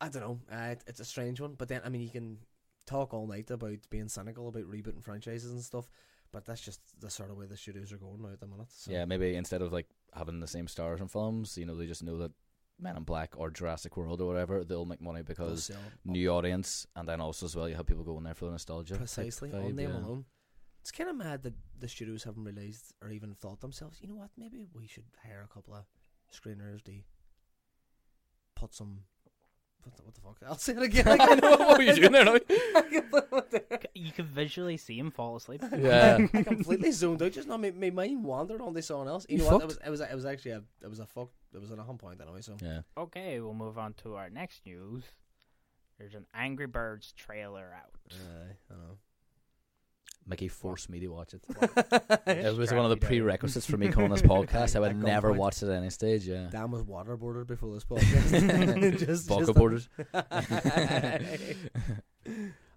I 0.00 0.08
don't 0.08 0.22
know. 0.22 0.40
Uh, 0.52 0.70
it, 0.72 0.84
it's 0.86 1.00
a 1.00 1.04
strange 1.04 1.40
one. 1.40 1.54
But 1.54 1.68
then, 1.68 1.80
I 1.84 1.88
mean, 1.88 2.02
you 2.02 2.10
can 2.10 2.38
talk 2.86 3.12
all 3.12 3.26
night 3.26 3.50
about 3.50 3.78
being 3.90 4.08
cynical 4.08 4.48
about 4.48 4.62
rebooting 4.70 5.02
franchises 5.02 5.50
and 5.52 5.62
stuff. 5.62 5.88
But 6.32 6.44
that's 6.44 6.60
just 6.60 6.80
the 7.00 7.10
sort 7.10 7.30
of 7.30 7.36
way 7.36 7.46
the 7.46 7.56
studios 7.56 7.92
are 7.92 7.96
going 7.96 8.20
now 8.22 8.28
at 8.32 8.40
the 8.40 8.46
minute. 8.46 8.66
So. 8.70 8.90
Yeah, 8.90 9.04
maybe 9.06 9.34
instead 9.34 9.62
of 9.62 9.72
like 9.72 9.86
having 10.14 10.40
the 10.40 10.46
same 10.46 10.68
stars 10.68 11.00
in 11.00 11.08
films, 11.08 11.56
you 11.56 11.64
know, 11.64 11.74
they 11.74 11.86
just 11.86 12.02
know 12.02 12.18
that 12.18 12.32
Men 12.80 12.96
in 12.96 13.02
Black 13.02 13.34
or 13.36 13.50
Jurassic 13.50 13.96
World 13.96 14.20
or 14.20 14.26
whatever, 14.26 14.62
they'll 14.62 14.84
make 14.84 15.00
money 15.00 15.22
because 15.22 15.70
new 16.04 16.30
audience, 16.30 16.86
and 16.94 17.08
then 17.08 17.20
also 17.20 17.46
as 17.46 17.56
well 17.56 17.68
you 17.68 17.74
have 17.74 17.86
people 17.86 18.04
going 18.04 18.22
there 18.22 18.34
for 18.34 18.44
the 18.44 18.52
nostalgia. 18.52 18.96
precisely 18.96 19.52
on 19.52 19.74
them 19.74 19.90
yeah. 19.90 19.98
alone. 19.98 20.24
It's 20.80 20.92
kind 20.92 21.10
of 21.10 21.16
mad 21.16 21.42
that 21.42 21.54
the 21.78 21.88
studios 21.88 22.22
haven't 22.22 22.44
realised 22.44 22.94
or 23.02 23.10
even 23.10 23.34
thought 23.34 23.60
themselves, 23.60 23.98
you 24.00 24.08
know 24.08 24.14
what, 24.14 24.30
maybe 24.38 24.68
we 24.72 24.86
should 24.86 25.04
hire 25.22 25.44
a 25.44 25.52
couple 25.52 25.74
of 25.74 25.84
screeners 26.32 26.82
to 26.84 26.92
put 28.54 28.74
some. 28.74 29.00
What 29.88 29.96
the, 29.96 30.02
what 30.04 30.14
the 30.14 30.20
fuck? 30.20 30.36
I'll 30.50 30.58
say 30.58 30.72
it 30.74 30.82
again. 30.82 31.08
I 31.08 31.16
can't- 31.16 31.42
what 31.42 31.78
were 31.78 31.82
you 31.82 31.94
doing 31.94 32.12
there 32.12 32.24
now? 32.24 32.36
You 33.94 34.12
can 34.12 34.26
visually 34.26 34.76
see 34.76 34.98
him 34.98 35.10
fall 35.10 35.36
asleep. 35.36 35.62
Yeah. 35.78 36.18
I 36.34 36.42
completely 36.42 36.90
zoned 36.92 37.22
out. 37.22 37.32
Just 37.32 37.48
now, 37.48 37.56
my, 37.56 37.70
my 37.70 37.90
mind 37.90 38.24
wandered 38.24 38.60
onto 38.60 38.80
someone 38.82 39.08
else. 39.08 39.26
You 39.28 39.38
You 39.38 39.44
know 39.44 39.50
what? 39.50 39.54
It 39.56 39.60
fucked? 39.60 39.66
was 39.68 39.78
it 39.86 39.90
was 39.90 40.00
it 40.00 40.14
was 40.14 40.24
actually 40.26 40.50
a 40.52 40.62
it 40.82 40.88
was 40.90 40.98
a 41.00 41.06
fuck. 41.06 41.30
It 41.54 41.60
was 41.60 41.70
at 41.70 41.78
a 41.78 41.82
hum 41.82 41.98
point 41.98 42.20
anyway. 42.20 42.40
So 42.42 42.56
yeah. 42.62 42.80
Okay, 42.96 43.40
we'll 43.40 43.54
move 43.54 43.78
on 43.78 43.94
to 44.02 44.14
our 44.16 44.30
next 44.30 44.64
news. 44.66 45.04
There's 45.98 46.14
an 46.14 46.26
Angry 46.34 46.66
Birds 46.66 47.12
trailer 47.16 47.74
out. 47.74 47.92
I 48.10 48.72
know. 48.74 48.98
Mickey 50.28 50.48
forced 50.48 50.90
me 50.90 51.00
to 51.00 51.08
watch 51.08 51.32
it. 51.34 51.42
It 52.26 52.44
It 52.44 52.56
was 52.56 52.70
one 52.72 52.84
of 52.84 52.90
the 52.90 52.98
prerequisites 52.98 53.64
for 53.66 53.78
me 53.78 53.88
coming 53.92 54.10
on 54.12 54.16
this 54.16 54.22
podcast. 54.26 54.76
I 54.76 54.80
would 54.80 54.90
At 54.90 54.96
never 54.96 55.32
gunpoint. 55.32 55.36
watch 55.36 55.62
it 55.62 55.68
at 55.70 55.76
any 55.76 55.90
stage. 55.90 56.28
Yeah. 56.28 56.48
Dan 56.50 56.70
was 56.70 56.82
waterboarded 56.82 57.46
before 57.46 57.72
this 57.74 57.84
podcast. 57.90 58.98
just, 58.98 59.26
Vodka 59.26 59.46
just 59.46 59.56
borders. 59.58 59.88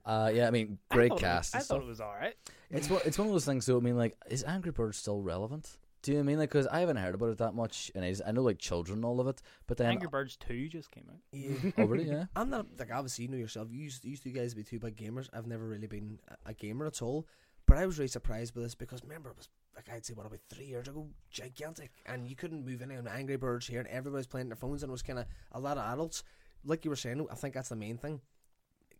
Uh, 0.03 0.31
yeah, 0.33 0.47
I 0.47 0.51
mean, 0.51 0.79
I 0.89 0.95
great 0.95 1.11
it 1.11 1.19
cast. 1.19 1.53
I 1.55 1.59
and 1.59 1.67
thought 1.67 1.81
it 1.81 1.87
was 1.87 2.01
alright. 2.01 2.35
It's 2.71 2.89
one, 2.89 3.01
it's 3.05 3.17
one 3.19 3.27
of 3.27 3.33
those 3.33 3.45
things. 3.45 3.65
So 3.65 3.77
I 3.77 3.81
mean, 3.81 3.97
like, 3.97 4.17
is 4.29 4.43
Angry 4.43 4.71
Birds 4.71 4.97
still 4.97 5.21
relevant? 5.21 5.77
Do 6.01 6.11
you 6.11 6.17
know 6.17 6.21
what 6.21 6.23
I 6.23 6.27
mean 6.27 6.39
like 6.39 6.49
because 6.49 6.67
I 6.67 6.79
haven't 6.79 6.97
heard 6.97 7.13
about 7.13 7.29
it 7.29 7.37
that 7.37 7.53
much, 7.53 7.91
and 7.93 8.03
I 8.03 8.31
know 8.31 8.41
like 8.41 8.57
children 8.57 8.99
and 8.99 9.05
all 9.05 9.19
of 9.19 9.27
it, 9.27 9.41
but 9.67 9.77
then 9.77 9.91
Angry 9.91 10.07
Birds 10.07 10.35
2 10.37 10.67
just 10.67 10.89
came 10.89 11.05
out. 11.09 11.19
Yeah. 11.31 11.71
Oh, 11.77 11.83
already, 11.83 12.05
yeah, 12.05 12.25
I'm 12.35 12.49
not 12.49 12.65
like 12.79 12.91
obviously 12.91 13.25
you 13.25 13.31
know 13.31 13.37
yourself. 13.37 13.67
You 13.71 13.83
used, 13.83 14.03
used 14.03 14.23
to 14.23 14.31
guys 14.31 14.51
to 14.51 14.55
be 14.55 14.63
two 14.63 14.79
big 14.79 14.95
gamers. 14.95 15.29
I've 15.31 15.45
never 15.45 15.67
really 15.67 15.87
been 15.87 16.19
a, 16.27 16.49
a 16.49 16.53
gamer 16.53 16.87
at 16.87 17.01
all. 17.01 17.27
But 17.67 17.77
I 17.77 17.85
was 17.85 17.99
really 17.99 18.07
surprised 18.07 18.55
by 18.55 18.61
this 18.61 18.75
because 18.75 19.03
remember 19.03 19.29
it 19.29 19.37
was 19.37 19.47
like 19.75 19.89
I'd 19.93 20.05
say 20.05 20.13
what 20.13 20.25
about 20.25 20.39
three 20.49 20.65
years 20.65 20.87
ago, 20.87 21.07
gigantic, 21.29 21.91
and 22.05 22.27
you 22.27 22.35
couldn't 22.35 22.65
move 22.65 22.81
any 22.81 22.97
on 22.97 23.07
Angry 23.07 23.37
Birds 23.37 23.67
here, 23.67 23.79
and 23.79 23.87
everybody's 23.87 24.27
playing 24.27 24.49
their 24.49 24.55
phones, 24.55 24.83
and 24.83 24.89
it 24.89 24.91
was 24.91 25.03
kind 25.03 25.19
of 25.19 25.25
a 25.51 25.59
lot 25.59 25.77
of 25.77 25.93
adults. 25.93 26.23
Like 26.65 26.83
you 26.83 26.91
were 26.91 26.97
saying, 26.97 27.25
I 27.31 27.35
think 27.35 27.53
that's 27.53 27.69
the 27.69 27.75
main 27.75 27.97
thing. 27.97 28.21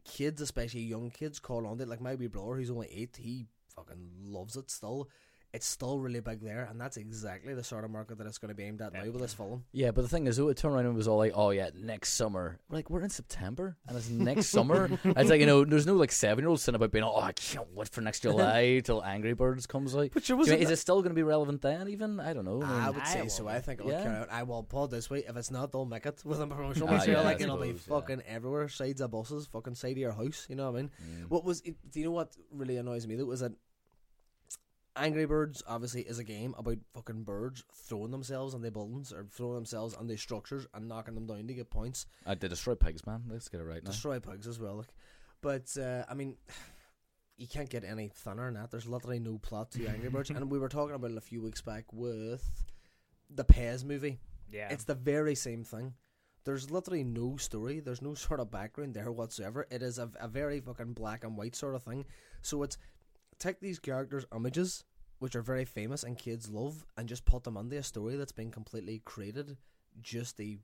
Kids, 0.04 0.42
especially 0.42 0.82
young 0.82 1.10
kids, 1.10 1.40
call 1.40 1.68
on 1.68 1.80
it. 1.80 1.88
Like 1.88 2.02
my 2.02 2.16
wee 2.16 2.28
brother, 2.28 2.56
who's 2.56 2.72
only 2.72 2.88
eight, 2.92 3.18
he 3.20 3.46
fucking 3.76 4.10
loves 4.24 4.56
it 4.56 4.72
still. 4.72 5.10
It's 5.54 5.66
still 5.68 6.00
really 6.00 6.22
big 6.22 6.40
there, 6.42 6.66
and 6.72 6.80
that's 6.80 6.96
exactly 6.96 7.54
the 7.54 7.64
sort 7.64 7.84
of 7.84 7.92
market 7.92 8.18
that 8.20 8.26
it's 8.28 8.38
going 8.38 8.50
to 8.50 8.56
be 8.56 8.64
aimed 8.64 8.82
at 8.82 8.94
now 8.94 9.04
with 9.04 9.20
this 9.20 9.34
film. 9.34 9.66
yeah. 9.74 9.92
But 9.92 10.04
the 10.04 10.08
thing 10.08 10.26
is, 10.28 10.38
though, 10.38 10.48
it 10.48 10.56
turned 10.56 10.76
around 10.76 10.86
and 10.86 10.96
was 10.96 11.10
all 11.10 11.18
like, 11.18 11.34
"Oh 11.36 11.50
yeah, 11.50 11.72
next 11.76 12.14
summer." 12.14 12.58
We're 12.70 12.78
like, 12.78 12.90
we're 12.90 13.02
in 13.04 13.10
September, 13.10 13.76
and 13.86 13.98
it's 13.98 14.10
next 14.10 14.48
summer. 14.58 14.90
It's 15.04 15.30
like 15.30 15.42
you 15.42 15.46
know, 15.46 15.66
there's 15.66 15.86
no 15.86 15.96
like 15.96 16.14
seven 16.14 16.44
year 16.44 16.50
olds 16.50 16.62
sitting 16.64 16.78
about 16.78 16.92
being, 16.92 17.04
"Oh, 17.04 17.18
I 17.20 17.34
can't 17.34 17.68
wait 17.74 17.90
for 17.90 18.00
next 18.00 18.22
July 18.22 18.80
till 18.84 19.04
Angry 19.04 19.34
Birds 19.34 19.68
comes 19.68 19.94
out." 19.94 20.10
But 20.14 20.30
you 20.30 20.38
Do 20.46 20.54
is 20.54 20.70
it 20.72 20.78
still 20.80 21.02
going 21.02 21.12
to 21.12 21.16
be 21.16 21.24
relevant 21.24 21.62
then? 21.62 21.90
Even 21.90 22.22
I 22.22 22.32
don't 22.32 22.46
know. 22.46 22.62
I 22.62 22.68
mean, 22.72 22.80
I 22.82 22.90
would 22.92 23.08
say 23.08 23.22
will 23.24 23.30
so. 23.30 23.48
I 23.50 23.60
think 23.60 23.82
it'll 23.82 23.92
Yeah. 23.92 24.04
carry 24.04 24.16
out. 24.16 24.32
I 24.32 24.44
will 24.44 24.64
put 24.64 24.86
it 24.86 24.92
this 24.92 25.10
way: 25.10 25.26
if 25.28 25.36
it's 25.36 25.52
not, 25.52 25.74
they'll 25.74 25.84
make 25.86 26.06
it 26.06 26.22
with 26.24 26.40
a 26.40 26.48
promotional 26.48 26.88
Ah, 26.88 26.94
material. 26.94 27.24
yeah, 27.24 27.28
like 27.28 27.42
I 27.42 27.44
it'll 27.44 27.58
be 27.58 27.78
suppose, 27.78 27.88
yeah. 27.90 27.94
fucking 28.00 28.22
everywhere, 28.26 28.70
sides 28.70 29.02
of 29.02 29.12
buses, 29.12 29.48
fucking 29.48 29.76
side 29.76 29.92
of 29.92 29.98
your 29.98 30.14
house. 30.14 30.46
You 30.50 30.56
know 30.56 30.72
what 30.72 30.78
I 30.80 30.82
mean? 30.84 30.92
mm. 31.24 31.30
What 31.30 31.44
was? 31.44 31.60
It, 31.62 31.76
do 31.92 32.00
you 32.00 32.06
know 32.06 32.12
what 32.12 32.38
really 32.54 32.78
annoys 32.78 33.06
me 33.06 33.16
though? 33.18 33.26
Was 33.26 33.42
that 33.42 33.52
Angry 34.96 35.26
Birds 35.26 35.64
obviously 35.68 36.02
is 36.02 36.20
a 36.20 36.24
game 36.24 36.54
about 36.58 36.78
fucking 36.94 37.24
birds 37.24 37.64
throwing 37.74 38.12
themselves 38.12 38.54
on 38.54 38.62
the 38.62 38.72
buildings 38.72 39.14
or 39.14 39.26
throwing 39.32 39.56
themselves 39.56 39.94
on 39.94 40.08
the 40.08 40.18
structures 40.18 40.68
and 40.74 40.88
knocking 40.88 41.16
them 41.16 41.28
down 41.28 41.48
to 41.48 41.54
get 41.54 41.70
points. 41.70 42.06
I 42.26 42.36
did 42.36 42.50
destroy 42.50 42.76
pigs, 42.76 43.06
man. 43.06 43.24
Let's 43.30 43.48
get 43.48 43.62
it 43.62 43.66
right 43.66 43.84
now. 43.84 43.92
Destroy 43.92 44.20
pigs 44.20 44.48
as 44.48 44.60
well. 44.60 44.78
Like, 44.78 44.94
but 45.42 45.78
uh, 45.82 46.04
I 46.10 46.14
mean. 46.14 46.38
You 47.38 47.48
can't 47.48 47.72
get 47.72 47.84
any 47.84 48.08
thinner 48.14 48.46
than 48.46 48.54
that. 48.54 48.70
There's 48.70 48.88
literally 48.88 49.18
no 49.18 49.40
plot 49.40 49.72
to 49.72 49.88
Angry 49.88 50.10
Birds, 50.10 50.30
and 50.30 50.52
we 50.52 50.60
were 50.60 50.70
talking 50.70 50.94
about 50.94 51.10
it 51.10 51.18
a 51.18 51.22
few 51.22 51.42
weeks 51.42 51.60
back 51.60 51.86
with 51.92 52.48
the 53.32 53.44
Pez 53.44 53.84
movie. 53.84 54.20
Yeah. 54.52 54.68
It's 54.70 54.84
the 54.84 54.94
very 54.94 55.34
same 55.34 55.64
thing. 55.64 55.96
There's 56.44 56.70
literally 56.70 57.04
no 57.04 57.38
story. 57.38 57.80
There's 57.80 58.02
no 58.02 58.14
sort 58.14 58.40
of 58.40 58.52
background 58.52 58.94
there 58.94 59.12
whatsoever. 59.12 59.66
It 59.72 59.82
is 59.82 59.98
a, 59.98 60.10
a 60.20 60.28
very 60.28 60.60
fucking 60.60 60.94
black 60.94 61.24
and 61.24 61.38
white 61.38 61.56
sort 61.56 61.74
of 61.74 61.84
thing. 61.84 62.06
So 62.42 62.62
it's 62.64 62.78
take 63.42 63.60
these 63.60 63.80
characters' 63.80 64.26
images, 64.36 64.84
which 65.20 65.36
are 65.36 65.42
very 65.42 65.66
famous 65.66 66.04
and 66.04 66.18
kids 66.18 66.50
love, 66.50 66.86
and 66.98 67.10
just 67.10 67.26
put 67.26 67.44
them 67.44 67.58
into 67.58 67.78
a 67.78 67.84
story 67.84 68.16
that's 68.16 68.32
been 68.32 68.52
completely 68.52 69.02
created 69.04 69.58
just 70.02 70.38
to 70.38 70.58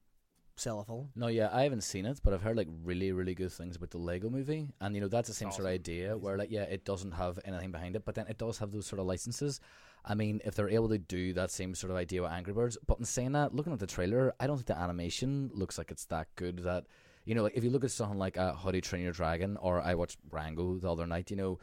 sell 0.56 0.80
a 0.80 0.84
film. 0.84 1.10
No, 1.16 1.28
yeah, 1.28 1.50
I 1.52 1.64
haven't 1.64 1.82
seen 1.82 2.06
it, 2.06 2.20
but 2.24 2.34
I've 2.34 2.42
heard 2.42 2.58
like 2.58 2.68
really, 2.84 3.12
really 3.12 3.36
good 3.36 3.52
things 3.52 3.76
about 3.76 3.92
the 3.92 3.98
Lego 3.98 4.30
Movie, 4.30 4.68
and 4.82 4.96
you 4.96 5.02
know 5.02 5.08
that's 5.08 5.28
the 5.28 5.34
same 5.34 5.52
sort 5.52 5.62
of 5.62 5.66
awesome. 5.68 5.74
idea 5.74 6.18
where 6.18 6.38
like 6.38 6.52
yeah, 6.52 6.64
it 6.64 6.86
doesn't 6.86 7.12
have 7.12 7.40
anything 7.46 7.72
behind 7.72 7.96
it, 7.96 8.06
but 8.06 8.16
then 8.16 8.28
it 8.28 8.38
does 8.38 8.58
have 8.58 8.72
those 8.72 8.86
sort 8.86 9.00
of 9.00 9.06
licenses. 9.06 9.60
I 10.06 10.16
mean, 10.16 10.42
if 10.46 10.56
they're 10.56 10.70
able 10.70 10.90
to 10.90 10.98
do 10.98 11.34
that 11.34 11.52
same 11.52 11.76
sort 11.76 11.92
of 11.92 11.98
idea 11.98 12.22
with 12.22 12.32
Angry 12.32 12.54
Birds, 12.54 12.78
but 12.88 13.00
in 13.00 13.06
saying 13.06 13.34
that, 13.34 13.54
looking 13.54 13.74
at 13.74 13.80
the 13.80 13.88
trailer, 13.88 14.34
I 14.40 14.48
don't 14.48 14.58
think 14.58 14.68
the 14.68 14.78
animation 14.78 15.52
looks 15.54 15.78
like 15.78 15.92
it's 15.92 16.06
that 16.06 16.28
good. 16.36 16.60
That 16.60 16.86
you 17.26 17.36
know, 17.36 17.44
like 17.44 17.56
if 17.56 17.64
you 17.64 17.70
look 17.70 17.84
at 17.84 17.92
something 17.92 18.18
like 18.18 18.38
uh, 18.38 18.54
How 18.54 18.72
to 18.72 18.82
Train 18.82 19.04
Your 19.04 19.14
Dragon, 19.14 19.58
or 19.58 19.82
I 19.82 19.96
watched 19.96 20.18
Rango 20.32 20.78
the 20.78 20.92
other 20.92 21.08
night, 21.08 21.30
you 21.30 21.38
know. 21.38 21.60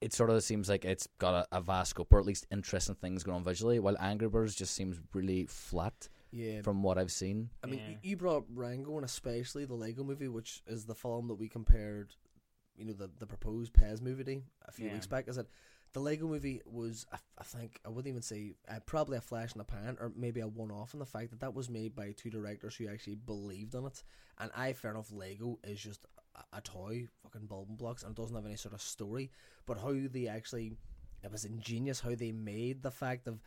It 0.00 0.14
sort 0.14 0.30
of 0.30 0.42
seems 0.42 0.68
like 0.68 0.84
it's 0.86 1.06
got 1.18 1.34
a, 1.52 1.58
a 1.58 1.60
vast 1.60 1.90
scope, 1.90 2.12
or 2.12 2.18
at 2.18 2.24
least 2.24 2.46
interesting 2.50 2.94
things 2.94 3.22
going 3.22 3.36
on 3.36 3.44
visually. 3.44 3.78
While 3.78 3.96
Angry 4.00 4.28
Birds 4.28 4.54
just 4.54 4.74
seems 4.74 4.98
really 5.12 5.44
flat 5.46 6.08
Yeah. 6.30 6.62
from 6.62 6.82
what 6.82 6.96
I've 6.96 7.12
seen. 7.12 7.50
I 7.62 7.66
mean, 7.66 7.80
Yeah. 7.80 7.96
you 8.02 8.16
brought 8.16 8.38
up 8.38 8.46
Rango 8.54 8.96
and 8.96 9.04
especially 9.04 9.66
the 9.66 9.74
Lego 9.74 10.02
movie, 10.02 10.28
which 10.28 10.62
is 10.66 10.86
the 10.86 10.94
film 10.94 11.28
that 11.28 11.34
we 11.34 11.48
compared, 11.48 12.14
you 12.76 12.86
know, 12.86 12.94
the, 12.94 13.10
the 13.18 13.26
proposed 13.26 13.74
Pez 13.74 14.00
movie 14.00 14.24
to 14.24 14.42
a 14.66 14.72
few 14.72 14.86
Yeah. 14.86 14.94
weeks 14.94 15.06
back. 15.06 15.28
Is 15.28 15.36
that 15.36 15.48
the 15.92 16.00
Lego 16.00 16.26
movie 16.28 16.62
was, 16.64 17.04
I, 17.12 17.18
I 17.36 17.42
think, 17.42 17.78
I 17.84 17.90
wouldn't 17.90 18.06
even 18.08 18.22
say 18.22 18.54
uh, 18.68 18.80
probably 18.86 19.18
a 19.18 19.20
flash 19.20 19.52
in 19.52 19.58
the 19.58 19.64
pan 19.64 19.98
or 20.00 20.12
maybe 20.16 20.40
a 20.40 20.46
one 20.48 20.70
off 20.70 20.94
in 20.94 21.00
the 21.00 21.04
fact 21.04 21.30
that 21.30 21.40
that 21.40 21.52
was 21.52 21.68
made 21.68 21.94
by 21.94 22.12
two 22.12 22.30
directors 22.30 22.74
who 22.76 22.88
actually 22.88 23.16
believed 23.16 23.74
in 23.74 23.84
it. 23.84 24.02
And 24.38 24.50
I, 24.56 24.72
fair 24.72 24.92
enough, 24.92 25.12
Lego 25.12 25.58
is 25.62 25.78
just 25.82 26.06
a, 26.52 26.60
toy, 26.60 27.06
fucking 27.22 27.46
building 27.46 27.76
blocks, 27.76 28.02
and 28.02 28.12
it 28.12 28.20
doesn't 28.20 28.34
have 28.34 28.46
any 28.46 28.56
sort 28.56 28.74
of 28.74 28.80
story. 28.80 29.30
But 29.66 29.78
how 29.78 29.94
they 29.94 30.26
actually, 30.26 30.72
it 31.22 31.32
was 31.32 31.44
ingenious 31.44 32.00
how 32.00 32.14
they 32.14 32.32
made 32.32 32.82
the 32.82 32.90
fact 32.90 33.26
of 33.26 33.40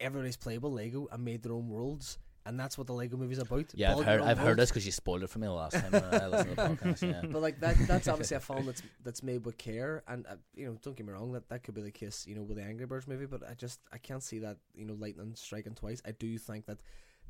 everybody's 0.00 0.36
playable 0.36 0.72
Lego 0.72 1.08
and 1.10 1.24
made 1.24 1.42
their 1.42 1.52
own 1.52 1.68
worlds. 1.68 2.18
And 2.46 2.58
that's 2.58 2.78
what 2.78 2.86
the 2.86 2.94
Lego 2.94 3.18
movie's 3.18 3.40
about. 3.40 3.66
Yeah, 3.74 3.94
I've 3.94 4.06
heard. 4.06 4.22
I've 4.22 4.38
heard 4.38 4.58
this 4.58 4.70
because 4.70 4.86
you 4.86 4.92
spoiled 4.92 5.22
it 5.22 5.28
for 5.28 5.38
me 5.38 5.46
the 5.46 5.52
last 5.52 5.74
time 5.74 5.94
uh, 5.94 5.98
I 6.12 6.26
listened 6.28 6.56
to 6.56 6.56
the 6.56 6.62
podcast. 6.62 7.02
Yeah. 7.02 7.28
But 7.30 7.42
like 7.42 7.60
that, 7.60 7.76
that's 7.86 8.08
obviously 8.08 8.38
a 8.38 8.40
film 8.40 8.64
that's 8.64 8.82
that's 9.04 9.22
made 9.22 9.44
with 9.44 9.58
care, 9.58 10.02
and 10.08 10.26
uh, 10.26 10.36
you 10.54 10.64
know, 10.64 10.78
don't 10.80 10.96
get 10.96 11.04
me 11.04 11.12
wrong, 11.12 11.32
that 11.32 11.46
that 11.50 11.62
could 11.62 11.74
be 11.74 11.82
the 11.82 11.90
case, 11.90 12.26
you 12.26 12.34
know, 12.34 12.42
with 12.42 12.56
the 12.56 12.62
Angry 12.62 12.86
Birds 12.86 13.06
movie. 13.06 13.26
But 13.26 13.42
I 13.46 13.52
just 13.52 13.80
I 13.92 13.98
can't 13.98 14.22
see 14.22 14.38
that, 14.38 14.56
you 14.74 14.86
know, 14.86 14.94
lightning 14.94 15.32
striking 15.34 15.74
twice. 15.74 16.00
I 16.06 16.12
do 16.12 16.38
think 16.38 16.64
that 16.66 16.78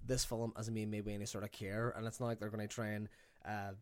this 0.07 0.25
film 0.25 0.53
hasn't 0.57 0.77
been 0.77 0.91
made 0.91 1.05
with 1.05 1.15
any 1.15 1.27
sort 1.27 1.43
of 1.43 1.51
care, 1.51 1.93
and 1.97 2.07
it's 2.07 2.21
not 2.21 2.27
like 2.27 2.39
they're 2.39 2.51
going 2.51 2.69
to 2.69 2.73
try 2.73 2.89
and. 2.89 3.09
Uh, 3.45 3.73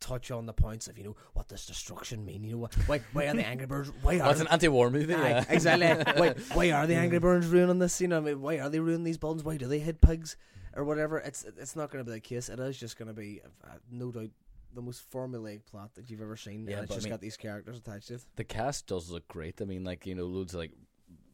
Touch 0.00 0.30
on 0.30 0.46
the 0.46 0.52
points 0.52 0.86
of 0.88 0.98
you 0.98 1.04
know 1.04 1.16
what 1.34 1.48
does 1.48 1.66
destruction 1.66 2.24
mean? 2.24 2.44
You 2.44 2.56
know? 2.58 2.68
Why? 2.86 3.00
Why 3.12 3.26
are 3.28 3.34
the 3.34 3.46
Angry 3.46 3.66
Birds? 3.66 3.90
Why 4.02 4.18
are 4.20 4.26
What's 4.26 4.40
an 4.40 4.48
anti-war 4.48 4.90
movie? 4.90 5.14
Aye, 5.14 5.28
Yeah. 5.30 5.44
exactly. 5.48 6.12
why, 6.20 6.34
why 6.54 6.70
are 6.72 6.86
the 6.86 6.94
Angry 6.94 7.18
Birds 7.18 7.46
ruining 7.46 7.78
this? 7.78 8.00
You 8.00 8.08
know, 8.08 8.18
I 8.18 8.20
mean, 8.20 8.40
why 8.40 8.58
are 8.58 8.68
they 8.68 8.80
ruining 8.80 9.04
these 9.04 9.18
buildings? 9.18 9.44
Why 9.44 9.56
do 9.56 9.66
they 9.66 9.78
hit 9.78 10.00
pigs 10.00 10.36
or 10.74 10.84
whatever? 10.84 11.18
It's 11.18 11.44
it's 11.44 11.76
not 11.76 11.90
going 11.90 12.04
to 12.04 12.08
be 12.10 12.14
the 12.14 12.20
case. 12.20 12.48
It 12.48 12.60
is 12.60 12.76
just 12.78 12.98
going 12.98 13.08
to 13.08 13.14
be, 13.14 13.40
uh, 13.64 13.68
no 13.90 14.10
doubt, 14.12 14.30
the 14.74 14.82
most 14.82 15.10
formulaic 15.10 15.64
plot 15.64 15.94
that 15.94 16.10
you've 16.10 16.20
ever 16.20 16.36
seen. 16.36 16.66
Yeah, 16.66 16.76
and 16.76 16.82
it's 16.84 16.88
but 16.88 16.94
I 16.94 16.96
just 16.98 17.04
mean- 17.06 17.12
got 17.12 17.20
these 17.20 17.36
characters 17.36 17.78
attached 17.78 18.08
to 18.08 18.14
it. 18.14 18.24
The 18.36 18.44
cast 18.44 18.86
does 18.86 19.10
look 19.10 19.26
great. 19.28 19.60
I 19.62 19.64
mean, 19.64 19.84
like 19.84 20.06
you 20.06 20.14
know, 20.14 20.26
loads 20.26 20.52
of 20.54 20.60
like 20.60 20.72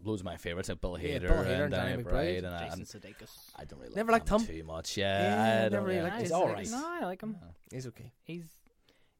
loads 0.05 0.21
of 0.21 0.25
my 0.25 0.37
favorites, 0.37 0.69
like 0.69 0.81
Bill 0.81 0.99
Yeah, 0.99 1.19
Hader, 1.19 1.21
Bill 1.23 1.31
Hader 1.37 1.39
and 1.39 1.63
and 1.63 1.71
Danny 1.73 1.91
Danny 1.91 2.03
McBride, 2.05 2.13
McBride. 2.13 2.39
and 2.39 2.47
I, 2.49 2.69
Jason 2.69 2.85
Sudeikis. 3.01 3.31
I 3.57 3.65
don't 3.65 3.79
really 3.81 3.95
Never 3.95 4.13
like 4.13 4.31
liked 4.31 4.43
him 4.49 4.55
him. 4.55 4.61
too 4.61 4.65
much. 4.65 4.97
Yeah, 4.97 5.23
Yeah, 5.23 5.43
I 5.43 5.47
never 5.65 5.71
don't 5.77 5.85
really 5.85 5.97
yeah, 5.97 6.03
liked 6.05 6.21
He's 6.21 6.31
him. 6.31 6.37
all 6.37 6.55
He's 6.55 6.73
right. 6.73 6.81
No, 6.81 6.89
I 6.89 7.05
like 7.07 7.23
him. 7.23 7.37
He's 7.71 7.87
okay. 7.89 8.13
He's 8.25 8.45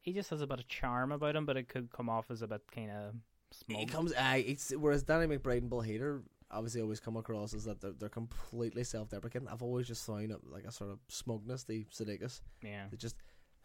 he 0.01 0.11
just 0.13 0.29
has 0.31 0.41
a 0.41 0.47
bit 0.47 0.59
of 0.59 0.67
charm 0.67 1.11
about 1.13 1.35
him, 1.35 1.45
but 1.45 1.55
it 1.57 1.69
could 1.69 1.89
come 1.91 2.09
off 2.09 2.29
as 2.29 2.41
a 2.41 2.47
bit 2.47 2.61
kind 2.75 2.91
of 2.91 3.13
smug. 3.51 3.79
He 3.79 3.85
comes. 3.85 4.11
Uh, 4.13 4.33
it's, 4.45 4.71
whereas 4.71 5.03
Danny 5.03 5.27
McBride 5.37 5.59
and 5.59 5.69
Bill 5.69 5.81
Hader 5.81 6.21
obviously 6.51 6.81
always 6.81 6.99
come 6.99 7.15
across 7.17 7.53
as 7.53 7.63
that 7.65 7.79
they're, 7.81 7.93
they're 7.93 8.09
completely 8.09 8.83
self-deprecating. 8.83 9.47
I've 9.47 9.63
always 9.63 9.87
just 9.87 10.05
found 10.05 10.29
it 10.31 10.39
like 10.45 10.65
a 10.65 10.71
sort 10.71 10.91
of 10.91 10.99
smugness. 11.07 11.63
The 11.63 11.85
Sudeikis. 11.85 12.41
yeah. 12.61 12.85
It 12.91 12.99
just 12.99 13.15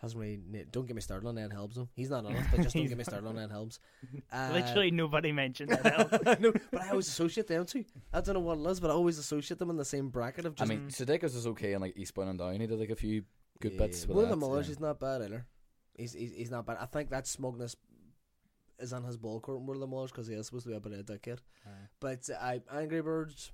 hasn't 0.00 0.20
really. 0.20 0.40
Don't 0.70 0.86
get 0.86 0.94
me 0.94 1.02
started 1.02 1.26
on 1.26 1.36
Ed 1.38 1.52
Helms 1.52 1.74
though. 1.76 1.88
He's 1.94 2.10
not 2.10 2.24
on 2.24 2.32
it, 2.32 2.44
but 2.50 2.60
just 2.62 2.74
don't 2.76 2.86
get 2.86 2.96
me 2.98 3.04
started 3.04 3.26
on 3.26 3.38
Ed 3.38 3.50
Helms. 3.50 3.80
Uh, 4.32 4.50
Literally 4.52 4.90
nobody 4.90 5.32
mentioned 5.32 5.70
that. 5.70 6.20
I 6.26 6.36
know, 6.40 6.52
but 6.70 6.82
I 6.82 6.90
always 6.90 7.08
associate 7.08 7.46
them 7.48 7.64
too. 7.66 7.84
I 8.12 8.20
don't 8.20 8.34
know 8.34 8.40
what 8.40 8.58
it 8.58 8.70
is, 8.70 8.80
but 8.80 8.90
I 8.90 8.94
always 8.94 9.18
associate 9.18 9.58
them 9.58 9.70
in 9.70 9.76
the 9.76 9.84
same 9.84 10.08
bracket 10.10 10.44
of 10.44 10.52
I 10.54 10.64
just. 10.64 10.68
mean, 10.68 10.88
Sudeikis 10.88 11.34
is 11.36 11.46
okay, 11.48 11.72
and 11.72 11.82
like 11.82 11.96
Eastbound 11.96 12.30
and 12.30 12.38
Down, 12.38 12.60
he 12.60 12.66
did 12.66 12.78
like 12.78 12.90
a 12.90 12.96
few 12.96 13.24
good 13.60 13.72
Yeah. 13.72 13.78
bits. 13.86 14.06
With 14.06 14.16
William 14.16 14.38
that, 14.38 14.46
Millers 14.46 14.66
yeah. 14.68 14.72
is 14.72 14.80
not 14.80 15.00
bad 15.00 15.22
either. 15.22 15.46
He's, 15.96 16.12
he's 16.12 16.32
he's 16.32 16.50
not 16.50 16.64
bad. 16.66 16.76
I 16.80 16.86
think 16.86 17.10
that 17.10 17.26
smugness 17.26 17.74
is 18.78 18.92
on 18.92 19.02
his 19.02 19.16
ball 19.16 19.40
court 19.40 19.60
more 19.62 19.76
than 19.76 19.90
Millers 19.90 20.12
because 20.12 20.28
he 20.28 20.34
is 20.34 20.46
supposed 20.46 20.64
to 20.64 20.70
be 20.70 20.76
a 20.76 20.80
bit 20.80 20.92
of 20.92 21.00
a 21.00 21.02
dickhead. 21.02 21.38
But 21.98 22.28
uh, 22.30 22.34
I 22.40 22.60
Angry 22.72 23.02
Birds, 23.02 23.50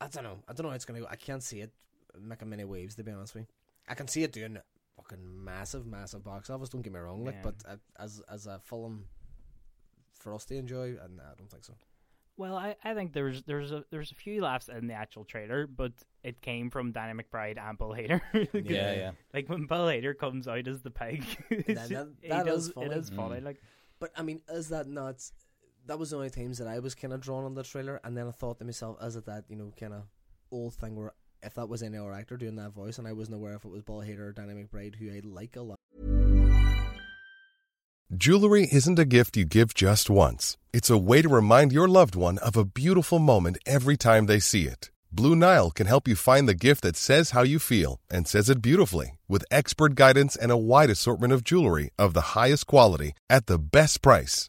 I 0.00 0.06
don't 0.08 0.22
know. 0.24 0.38
I 0.48 0.52
don't 0.52 0.64
know 0.64 0.70
how 0.70 0.76
it's 0.76 0.84
gonna 0.84 1.00
go. 1.00 1.06
I 1.10 1.16
can't 1.16 1.42
see 1.42 1.60
it 1.60 1.72
making 2.20 2.48
many 2.48 2.64
waves 2.64 2.94
to 2.96 3.02
be 3.04 3.10
honest 3.10 3.34
with 3.34 3.42
you. 3.42 3.48
I 3.88 3.94
can 3.94 4.06
see 4.06 4.22
it 4.22 4.32
doing 4.32 4.58
fucking 5.08 5.44
massive, 5.44 5.86
massive 5.86 6.24
box 6.24 6.50
office. 6.50 6.68
Don't 6.68 6.82
get 6.82 6.92
me 6.92 7.00
wrong, 7.00 7.24
like, 7.24 7.36
Yeah. 7.36 7.42
but 7.42 7.54
uh, 7.66 7.76
as 7.98 8.20
as 8.30 8.46
a 8.46 8.58
film 8.58 9.04
for 10.14 10.34
us 10.34 10.44
to 10.46 10.56
enjoy, 10.56 10.96
and 11.02 11.20
I 11.20 11.34
don't 11.36 11.50
think 11.50 11.64
so. 11.64 11.74
Well, 12.36 12.56
I, 12.56 12.76
I 12.84 12.94
think 12.94 13.12
there's 13.12 13.42
there's 13.44 13.72
a 13.72 13.84
there's 13.90 14.12
a 14.12 14.14
few 14.14 14.40
laughs 14.42 14.68
in 14.68 14.86
the 14.86 14.94
actual 14.94 15.24
trailer, 15.24 15.66
but 15.66 15.92
it 16.22 16.40
came 16.40 16.70
from 16.70 16.92
Danny 16.92 17.20
McBride 17.20 17.58
and 17.58 17.76
Bill 17.76 17.90
Hader. 17.90 18.20
Yeah, 18.52 18.92
yeah. 18.94 19.10
Like 19.34 19.48
when 19.48 19.66
Bill 19.66 19.86
Hader 19.86 20.16
comes 20.16 20.46
out 20.46 20.68
as 20.68 20.82
the 20.82 20.90
pig, 20.90 21.24
it's 21.50 21.66
That- 21.66 21.88
just- 21.88 21.90
that- 21.90 22.28
that 22.28 22.46
does, 22.46 22.66
is 22.68 22.72
funny. 22.72 22.86
It 22.86 22.92
is 22.96 23.10
funny. 23.10 23.40
Mm. 23.40 23.44
Like 23.44 23.60
But 23.98 24.12
I 24.16 24.22
mean, 24.22 24.40
is 24.50 24.68
that 24.68 24.86
not? 24.86 25.16
That 25.86 25.98
was 25.98 26.10
the 26.10 26.16
only 26.16 26.30
times 26.30 26.58
that 26.58 26.68
I 26.68 26.78
was 26.80 26.94
kind 26.94 27.12
of 27.14 27.20
drawn 27.20 27.44
on 27.44 27.54
the 27.54 27.62
trailer, 27.64 27.98
and 28.04 28.16
then 28.16 28.28
I 28.28 28.30
thought 28.30 28.58
to 28.58 28.64
myself, 28.64 29.02
is 29.02 29.16
it 29.16 29.26
that 29.26 29.44
you 29.48 29.56
know 29.56 29.72
kind 29.78 29.94
of 29.94 30.02
old 30.52 30.74
thing 30.74 30.94
where 30.96 31.14
if 31.42 31.54
that 31.54 31.68
was 31.68 31.82
any 31.82 31.98
other 31.98 32.12
actor 32.12 32.36
doing 32.36 32.56
that 32.56 32.72
voice, 32.72 32.98
and 32.98 33.06
I 33.06 33.12
wasn't 33.12 33.36
aware 33.36 33.54
if 33.54 33.64
it 33.64 33.70
was 33.70 33.82
Bill 33.82 34.02
Hader 34.02 34.28
or 34.28 34.32
Danny 34.32 34.54
McBride, 34.54 34.96
who 34.96 35.10
I 35.10 35.20
like 35.24 35.56
a 35.56 35.62
lot. 35.62 35.78
Jewelry 38.16 38.66
isn't 38.72 38.98
a 38.98 39.04
gift 39.04 39.36
you 39.36 39.44
give 39.44 39.74
just 39.74 40.08
once. 40.08 40.56
It's 40.72 40.88
a 40.88 40.96
way 40.96 41.20
to 41.20 41.28
remind 41.28 41.72
your 41.72 41.86
loved 41.86 42.14
one 42.14 42.38
of 42.38 42.56
a 42.56 42.64
beautiful 42.64 43.18
moment 43.18 43.58
every 43.66 43.98
time 43.98 44.24
they 44.26 44.40
see 44.40 44.64
it. 44.64 44.90
Blue 45.12 45.36
Nile 45.36 45.70
can 45.70 45.86
help 45.86 46.08
you 46.08 46.16
find 46.16 46.48
the 46.48 46.54
gift 46.54 46.82
that 46.82 46.96
says 46.96 47.30
how 47.30 47.42
you 47.42 47.58
feel 47.58 48.00
and 48.10 48.26
says 48.26 48.48
it 48.48 48.62
beautifully 48.62 49.18
with 49.28 49.44
expert 49.50 49.94
guidance 49.94 50.36
and 50.36 50.50
a 50.50 50.56
wide 50.56 50.90
assortment 50.90 51.32
of 51.32 51.44
jewelry 51.44 51.90
of 51.98 52.14
the 52.14 52.32
highest 52.34 52.66
quality 52.66 53.12
at 53.28 53.46
the 53.46 53.58
best 53.58 54.00
price. 54.00 54.48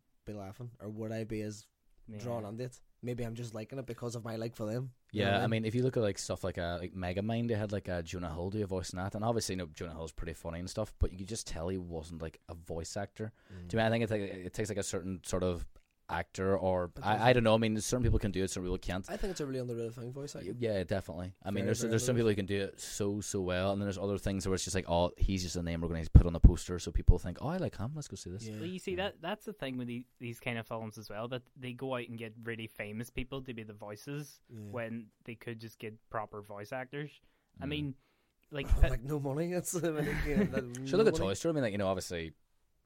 be 0.25 0.33
laughing, 0.33 0.69
or 0.81 0.89
would 0.89 1.11
I 1.11 1.23
be 1.23 1.41
as 1.41 1.65
drawn 2.19 2.41
yeah. 2.41 2.47
on 2.47 2.59
it? 2.59 2.79
Maybe 3.03 3.23
I'm 3.23 3.33
just 3.33 3.55
liking 3.55 3.79
it 3.79 3.87
because 3.87 4.15
of 4.15 4.23
my 4.23 4.35
like 4.35 4.55
for 4.55 4.65
them. 4.65 4.91
You 5.11 5.23
know 5.23 5.29
Yeah, 5.29 5.35
what 5.37 5.43
I 5.43 5.47
mean, 5.47 5.65
if 5.65 5.73
you 5.73 5.81
look 5.81 5.97
at 5.97 6.03
like 6.03 6.19
stuff 6.19 6.43
like 6.43 6.57
uh, 6.57 6.77
like 6.79 6.93
Megamind, 6.93 7.47
they 7.47 7.55
had 7.55 7.71
like 7.71 7.89
uh, 7.89 8.01
Jonah 8.03 8.31
Hill 8.31 8.51
do 8.51 8.63
a 8.63 8.67
voice 8.67 8.91
in 8.91 8.97
that, 8.97 9.15
and 9.15 9.23
obviously, 9.23 9.53
you 9.53 9.57
know, 9.57 9.69
Jonah 9.73 9.93
Hill's 9.93 10.11
pretty 10.11 10.33
funny 10.33 10.59
and 10.59 10.69
stuff, 10.69 10.93
but 10.99 11.11
you 11.11 11.17
could 11.17 11.27
just 11.27 11.47
tell 11.47 11.69
he 11.69 11.77
wasn't 11.77 12.21
like 12.21 12.39
a 12.47 12.53
voice 12.53 12.95
actor. 12.95 13.31
Mm. 13.51 13.69
To 13.69 13.77
me, 13.77 13.83
I 13.83 13.89
think 13.89 14.03
it, 14.03 14.11
like, 14.11 14.21
it 14.21 14.53
takes 14.53 14.69
like 14.69 14.77
a 14.77 14.83
certain 14.83 15.21
sort 15.23 15.43
of 15.43 15.65
actor, 16.11 16.57
or 16.57 16.91
I, 17.01 17.29
I 17.29 17.33
don't 17.33 17.43
know. 17.43 17.53
I 17.53 17.57
mean, 17.57 17.79
certain 17.81 18.03
people 18.03 18.19
can 18.19 18.31
do 18.31 18.43
it, 18.43 18.49
certain 18.49 18.63
people 18.63 18.77
can't. 18.77 19.05
I 19.09 19.17
think 19.17 19.31
it's 19.31 19.39
a 19.41 19.45
really 19.45 19.59
underrated 19.59 19.95
thing, 19.95 20.11
voice 20.11 20.35
acting. 20.35 20.55
Yeah, 20.59 20.83
definitely. 20.83 21.33
I 21.45 21.51
mean, 21.51 21.65
there's 21.65 21.81
there's 21.81 22.05
some 22.05 22.15
people 22.15 22.29
who 22.29 22.35
can 22.35 22.45
do 22.45 22.61
it 22.61 22.79
so 22.79 23.21
so 23.21 23.41
well, 23.41 23.71
and 23.71 23.81
then 23.81 23.85
there's 23.85 23.97
other 23.97 24.17
things 24.17 24.47
where 24.47 24.55
it's 24.55 24.63
just 24.63 24.75
like, 24.75 24.89
oh, 24.89 25.11
he's 25.17 25.43
just 25.43 25.55
a 25.55 25.63
name 25.63 25.81
we're 25.81 25.87
going 25.87 26.03
to 26.03 26.09
put 26.11 26.25
on 26.27 26.33
the 26.33 26.39
poster, 26.39 26.77
so 26.79 26.91
people 26.91 27.17
think, 27.17 27.37
oh, 27.41 27.47
I 27.47 27.57
like 27.57 27.77
him. 27.77 27.91
Let's 27.95 28.07
go 28.07 28.15
see 28.15 28.29
this. 28.29 28.45
Yeah. 28.47 28.55
Well, 28.57 28.65
you 28.65 28.79
see 28.79 28.95
that 28.95 29.15
that's 29.21 29.45
the 29.45 29.53
thing 29.53 29.77
with 29.77 29.87
the, 29.87 30.05
these 30.19 30.39
kind 30.39 30.57
of 30.57 30.67
films 30.67 30.97
as 30.97 31.09
well 31.09 31.27
that 31.29 31.43
they 31.57 31.73
go 31.73 31.95
out 31.95 32.07
and 32.09 32.17
get 32.17 32.33
really 32.43 32.67
famous 32.67 33.09
people 33.09 33.41
to 33.43 33.53
be 33.53 33.63
the 33.63 33.73
voices 33.73 34.39
Yeah. 34.49 34.59
when 34.71 35.07
they 35.25 35.35
could 35.35 35.59
just 35.59 35.79
get 35.79 35.93
proper 36.09 36.41
voice 36.41 36.71
actors. 36.73 37.11
I 37.61 37.65
Mm. 37.65 37.69
mean, 37.69 37.95
like, 38.51 38.67
like 38.83 39.03
no 39.03 39.19
money. 39.19 39.53
It's 39.61 39.73
like, 39.73 39.83
you 40.27 40.35
know, 40.37 40.43
that- 40.45 40.87
Sure, 40.87 40.97
no 40.97 41.03
look 41.03 41.13
at. 41.13 41.19
Toy 41.19 41.33
Story. 41.33 41.51
I 41.51 41.55
mean, 41.55 41.63
like 41.63 41.71
you 41.71 41.77
know, 41.77 41.87
obviously, 41.87 42.33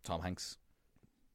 Tom 0.03 0.21
Hanks. 0.21 0.57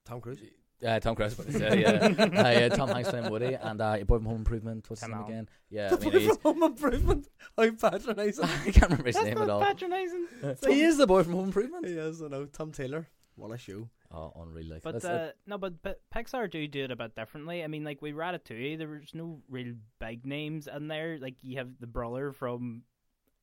Tom 0.05 0.21
Cruise. 0.21 0.39
Uh, 0.87 0.99
Tom 0.99 1.15
Cruise, 1.15 1.35
but 1.35 1.51
yeah, 1.51 1.75
yeah. 1.75 1.89
uh, 1.91 2.51
yeah, 2.51 2.69
Tom 2.71 2.89
Hanks 2.89 3.11
playing 3.11 3.31
Woody, 3.31 3.55
and 3.55 3.81
uh, 3.81 3.95
your 3.99 4.07
boy 4.07 4.17
from 4.17 4.27
Home 4.27 4.37
Improvement. 4.39 4.87
What's 4.89 5.03
his 5.03 5.09
Tim 5.09 5.11
name 5.11 5.21
Allen. 5.21 5.33
again? 5.33 5.49
Yeah, 5.69 5.91
I 5.93 5.99
mean, 6.05 6.13
he's, 6.13 6.39
Home 6.39 6.63
Improvement. 6.63 7.29
How 7.57 7.71
patronising. 7.71 8.45
I 8.45 8.71
can't 8.71 8.83
remember 8.85 9.05
his 9.05 9.15
that's 9.17 9.27
name 9.27 9.35
not 9.35 9.45
at 9.45 9.51
all. 9.51 9.61
patronizing. 9.61 10.27
he 10.67 10.81
is 10.83 10.97
the 10.97 11.07
boy 11.07 11.23
from 11.23 11.35
Home 11.35 11.45
Improvement. 11.47 11.87
He 11.87 11.93
is, 11.93 12.23
I 12.23 12.29
know. 12.29 12.47
Tom 12.47 12.73
Taylor. 12.73 13.09
What 13.37 13.53
a 13.53 13.59
show. 13.59 13.89
Oh, 14.13 14.33
unreal! 14.41 14.69
Like, 14.71 14.83
But 14.83 14.93
that's, 14.95 15.05
uh, 15.05 15.33
no, 15.47 15.57
but, 15.57 15.83
but 15.83 16.01
Pixar 16.15 16.51
do 16.51 16.67
do 16.67 16.85
it 16.85 16.91
a 16.91 16.97
bit 16.97 17.15
differently. 17.15 17.63
I 17.63 17.69
mean, 17.69 17.85
like 17.85 18.03
we 18.03 18.13
Ratatouille, 18.13 18.77
there 18.77 18.89
was 18.89 19.15
no 19.15 19.41
real 19.49 19.75
big 20.01 20.27
names 20.27 20.67
in 20.67 20.89
there. 20.89 21.19
Like 21.21 21.37
you 21.43 21.59
have 21.59 21.69
the 21.79 21.87
brother 21.87 22.33
from 22.33 22.83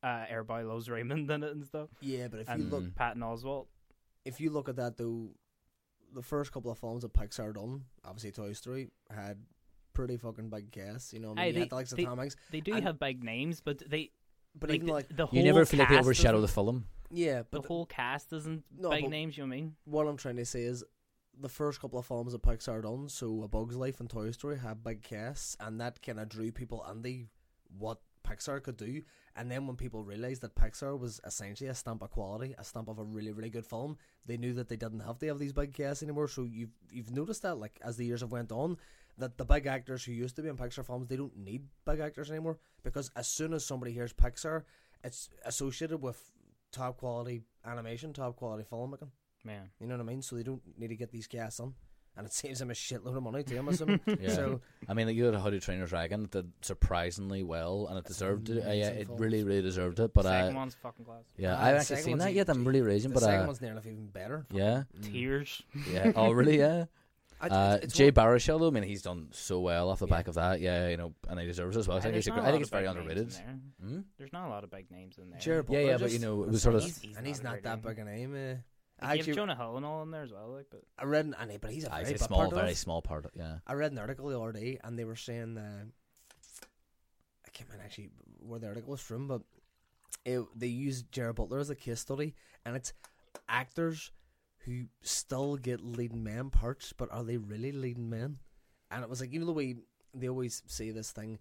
uh, 0.02 0.24
Everybody 0.28 0.64
Loves 0.66 0.90
Raymond 0.90 1.30
in 1.30 1.42
it 1.42 1.52
and 1.52 1.64
stuff, 1.64 1.88
Yeah, 2.00 2.28
but 2.28 2.40
if 2.40 2.48
you 2.48 2.54
and 2.54 2.70
look 2.70 2.82
Mm. 2.84 2.94
Patton 2.96 3.22
Oswalt. 3.22 3.66
if 4.24 4.40
you 4.40 4.50
look 4.50 4.68
at 4.68 4.76
that 4.76 4.96
though, 4.98 5.30
the 6.14 6.22
first 6.22 6.52
couple 6.52 6.70
of 6.70 6.78
films 6.78 7.02
that 7.02 7.12
Pixar 7.12 7.54
done, 7.54 7.84
obviously 8.04 8.30
Toy 8.32 8.52
Story 8.52 8.90
had 9.10 9.38
pretty 9.94 10.16
fucking 10.16 10.48
big 10.50 10.70
casts. 10.72 11.12
You 11.12 11.20
know, 11.20 11.30
what 11.30 11.38
I 11.38 11.42
Aye, 11.42 11.46
you 11.46 11.52
they- 11.54 11.60
had 11.60 11.70
the 11.70 11.74
likes 11.74 11.92
of 11.92 11.98
they- 11.98 12.04
Tom 12.04 12.18
Hanks, 12.18 12.36
They 12.50 12.60
do 12.60 12.74
And- 12.74 12.82
have 12.84 12.98
big 12.98 13.22
names, 13.24 13.60
but 13.60 13.78
they 13.88 14.12
but 14.54 14.70
like, 14.70 14.76
even 14.76 14.86
the, 14.86 14.92
like 14.92 15.08
the 15.16 15.26
whole 15.26 15.38
you 15.38 15.44
never 15.44 15.64
feel 15.64 15.78
like 15.80 15.88
they 15.90 15.98
overshadow 15.98 16.40
the 16.40 16.48
film. 16.48 16.86
yeah, 17.10 17.40
The 17.40 17.46
but 17.50 17.62
the 17.62 17.68
whole 17.68 17.86
cast 17.86 18.32
isn't 18.32 18.64
No, 18.76 18.90
big 18.90 19.08
names. 19.08 19.36
You 19.36 19.44
know 19.44 19.48
what 19.48 19.54
I 19.54 19.60
mean? 19.60 19.76
what 19.84 20.06
I'm 20.08 20.16
trying 20.16 20.36
to 20.36 20.44
say 20.44 20.62
is 20.62 20.82
the 21.40 21.48
first 21.48 21.80
couple 21.80 21.98
of 21.98 22.06
films 22.06 22.32
that 22.32 22.42
Pixar 22.42 22.82
done, 22.82 23.08
so 23.08 23.42
A 23.44 23.48
Bug's 23.48 23.76
Life 23.76 24.00
and 24.00 24.10
Toy 24.10 24.30
Story 24.32 24.58
had 24.58 24.82
big 24.82 25.02
casts, 25.02 25.56
and 25.60 25.80
that 25.80 26.02
kind 26.02 26.18
of 26.18 26.28
drew 26.28 26.50
people 26.50 26.84
into 26.90 27.26
what 27.76 28.00
Pixar 28.28 28.62
could 28.62 28.76
do. 28.76 29.02
And 29.36 29.50
then 29.50 29.66
when 29.66 29.76
people 29.76 30.02
realized 30.02 30.42
that 30.42 30.54
Pixar 30.54 30.98
was 30.98 31.20
essentially 31.24 31.70
a 31.70 31.74
stamp 31.74 32.02
of 32.02 32.10
quality, 32.10 32.54
a 32.58 32.64
stamp 32.64 32.88
of 32.88 32.98
a 32.98 33.04
really 33.04 33.32
really 33.32 33.50
good 33.50 33.66
film, 33.66 33.96
they 34.26 34.36
knew 34.36 34.54
that 34.54 34.68
they 34.68 34.76
didn't 34.76 35.00
have 35.00 35.18
to 35.20 35.26
have 35.28 35.38
these 35.38 35.52
big 35.52 35.72
casts 35.74 36.02
anymore. 36.02 36.28
So 36.28 36.44
you've 36.44 36.74
you've 36.90 37.10
noticed 37.10 37.42
that 37.42 37.58
like 37.58 37.78
as 37.82 37.96
the 37.96 38.04
years 38.04 38.20
have 38.20 38.32
went 38.32 38.52
on, 38.52 38.76
that 39.18 39.38
the 39.38 39.44
big 39.44 39.66
actors 39.66 40.04
who 40.04 40.12
used 40.12 40.36
to 40.36 40.42
be 40.42 40.48
in 40.48 40.56
Pixar 40.56 40.84
films 40.84 41.08
they 41.08 41.16
don't 41.16 41.36
need 41.36 41.66
big 41.84 42.00
actors 42.00 42.30
anymore 42.30 42.58
because 42.82 43.10
as 43.16 43.28
soon 43.28 43.52
as 43.54 43.64
somebody 43.64 43.92
hears 43.92 44.12
Pixar, 44.12 44.64
it's 45.04 45.30
associated 45.44 46.02
with 46.02 46.20
top 46.72 46.98
quality 46.98 47.42
animation, 47.64 48.12
top 48.12 48.36
quality 48.36 48.64
filmmaking. 48.70 49.10
Man. 49.44 49.70
You 49.80 49.86
know 49.86 49.96
what 49.96 50.02
I 50.02 50.06
mean? 50.06 50.22
So 50.22 50.36
they 50.36 50.42
don't 50.42 50.62
need 50.78 50.88
to 50.88 50.96
get 50.96 51.12
these 51.12 51.26
casts 51.26 51.60
on. 51.60 51.74
And 52.18 52.26
it 52.26 52.32
saves 52.32 52.60
him 52.60 52.68
a 52.70 52.74
shitload 52.74 53.16
of 53.16 53.22
money 53.22 53.44
too, 53.44 53.56
I'm 53.58 53.68
assuming. 53.68 54.00
Yeah. 54.20 54.34
So 54.34 54.60
I 54.88 54.92
mean, 54.94 55.06
like 55.06 55.14
you 55.16 55.24
had 55.26 55.36
How 55.36 55.50
to 55.50 55.60
Train 55.60 55.78
Your 55.78 55.86
Dragon 55.86 56.22
that 56.24 56.30
did 56.32 56.52
surprisingly 56.62 57.44
well, 57.44 57.86
and 57.88 57.96
it 57.96 58.02
That's 58.04 58.16
deserved 58.16 58.50
it. 58.50 58.66
Uh, 58.66 58.72
yeah, 58.72 58.88
it 58.88 59.06
film. 59.06 59.18
really, 59.18 59.44
really 59.44 59.62
deserved 59.62 60.00
it. 60.00 60.12
But 60.12 60.24
second 60.24 60.56
uh, 60.56 60.58
one's 60.58 60.74
fucking 60.74 61.04
class. 61.04 61.22
yeah, 61.36 61.54
Ah, 61.54 61.54
I 61.54 61.58
the 61.58 61.64
haven't 61.66 61.80
actually 61.82 62.02
seen 62.02 62.18
that 62.18 62.34
yet. 62.34 62.48
I'm 62.50 62.64
really 62.66 62.82
raging, 62.82 63.10
the 63.10 63.14
but 63.14 63.22
second 63.22 63.42
uh, 63.42 63.46
one's 63.46 63.60
near 63.60 63.70
enough 63.70 63.86
even 63.86 64.06
better. 64.08 64.46
yeah, 64.50 64.82
Tears. 65.00 65.62
yeah. 65.92 66.10
Oh, 66.16 66.32
really? 66.32 66.58
Yeah. 66.58 66.86
I, 67.40 67.46
Uh, 67.46 67.74
it's, 67.76 67.84
it's 67.84 67.94
Jay 67.94 68.10
Baruchel, 68.10 68.58
though, 68.58 68.66
I 68.66 68.70
mean, 68.70 68.82
he's 68.82 69.02
done 69.02 69.28
so 69.30 69.60
well 69.60 69.90
off 69.90 70.00
the 70.00 70.08
Yeah. 70.08 70.16
back 70.16 70.26
of 70.26 70.34
that. 70.34 70.60
Yeah, 70.60 70.88
you 70.88 70.96
know, 70.96 71.14
and 71.28 71.38
he 71.38 71.46
deserves 71.46 71.76
it 71.76 71.78
as 71.80 71.86
well. 71.86 71.98
I 71.98 72.00
Uh, 72.00 72.02
think, 72.02 72.14
there's 72.14 72.24
he's 72.24 72.32
a 72.32 72.36
not 72.36 72.44
a 72.44 72.48
I 72.48 72.50
think 72.50 72.62
it's 72.62 72.70
very 72.70 72.86
underrated. 72.86 73.30
there. 73.30 73.58
Hmm? 73.80 74.00
There's 74.16 74.32
not 74.32 74.48
a 74.48 74.50
lot 74.50 74.64
of 74.64 74.70
big 74.72 74.90
names 74.90 75.18
in 75.18 75.30
there. 75.30 75.38
Jared 75.38 75.66
Yeah, 75.68 75.78
Butler 75.78 75.90
yeah, 75.92 75.98
but 75.98 76.10
you 76.10 76.18
know, 76.18 76.42
it 76.42 76.48
was 76.50 76.62
sort 76.62 76.74
of- 76.74 76.82
He's- 76.82 76.98
he's 77.00 77.16
and 77.16 77.24
he's 77.24 77.40
not 77.44 77.52
a 77.52 77.56
not 77.58 77.62
that 77.62 77.84
name. 77.84 77.94
big 77.94 77.98
a 78.00 78.04
name. 78.04 78.34
Uh, 78.34 78.54
Like, 79.00 79.08
you 79.08 79.20
actually, 79.20 79.30
have 79.30 79.36
Jonah 79.36 79.56
Hill 79.56 79.76
and 79.76 79.86
all 79.86 80.02
in 80.02 80.10
there 80.10 80.22
as 80.22 80.32
well. 80.32 80.48
Like, 80.48 80.66
but 80.70 80.82
I 80.98 81.04
read, 81.04 81.26
an, 81.26 81.36
and, 81.38 81.60
but 81.60 81.70
he's 81.70 81.84
a 81.84 81.90
very 81.90 82.04
he's 82.06 82.20
a 82.20 82.24
small, 82.24 82.40
part 82.40 82.54
very 82.54 82.72
it. 82.72 82.76
small 82.76 83.02
part. 83.02 83.26
Of, 83.26 83.30
yeah. 83.34 83.58
I 83.66 83.74
read 83.74 83.92
an 83.92 83.98
article 83.98 84.28
the 84.28 84.40
other 84.40 84.52
day, 84.52 84.78
and 84.82 84.98
they 84.98 85.04
were 85.04 85.16
saying, 85.16 85.56
uh, 85.56 85.84
I 87.46 87.50
can't 87.50 87.68
remember 87.68 87.84
actually 87.84 88.10
where 88.40 88.58
the 88.58 88.68
article 88.68 88.90
was 88.90 89.00
from, 89.00 89.28
but 89.28 89.42
it, 90.24 90.42
they 90.56 90.66
used 90.66 91.12
Jared 91.12 91.36
Butler 91.36 91.58
as 91.58 91.70
a 91.70 91.74
case 91.74 92.00
study, 92.00 92.34
and 92.64 92.76
it's 92.76 92.92
actors 93.48 94.10
who 94.64 94.84
still 95.02 95.56
get 95.56 95.80
leading 95.80 96.22
man 96.22 96.50
parts, 96.50 96.92
but 96.92 97.10
are 97.12 97.24
they 97.24 97.36
really 97.36 97.72
leading 97.72 98.10
men? 98.10 98.38
And 98.90 99.02
it 99.02 99.08
was 99.08 99.20
like 99.20 99.32
you 99.32 99.40
know 99.40 99.46
the 99.46 99.52
way 99.52 99.76
they 100.14 100.28
always 100.28 100.62
say 100.66 100.90
this 100.90 101.12
thing. 101.12 101.38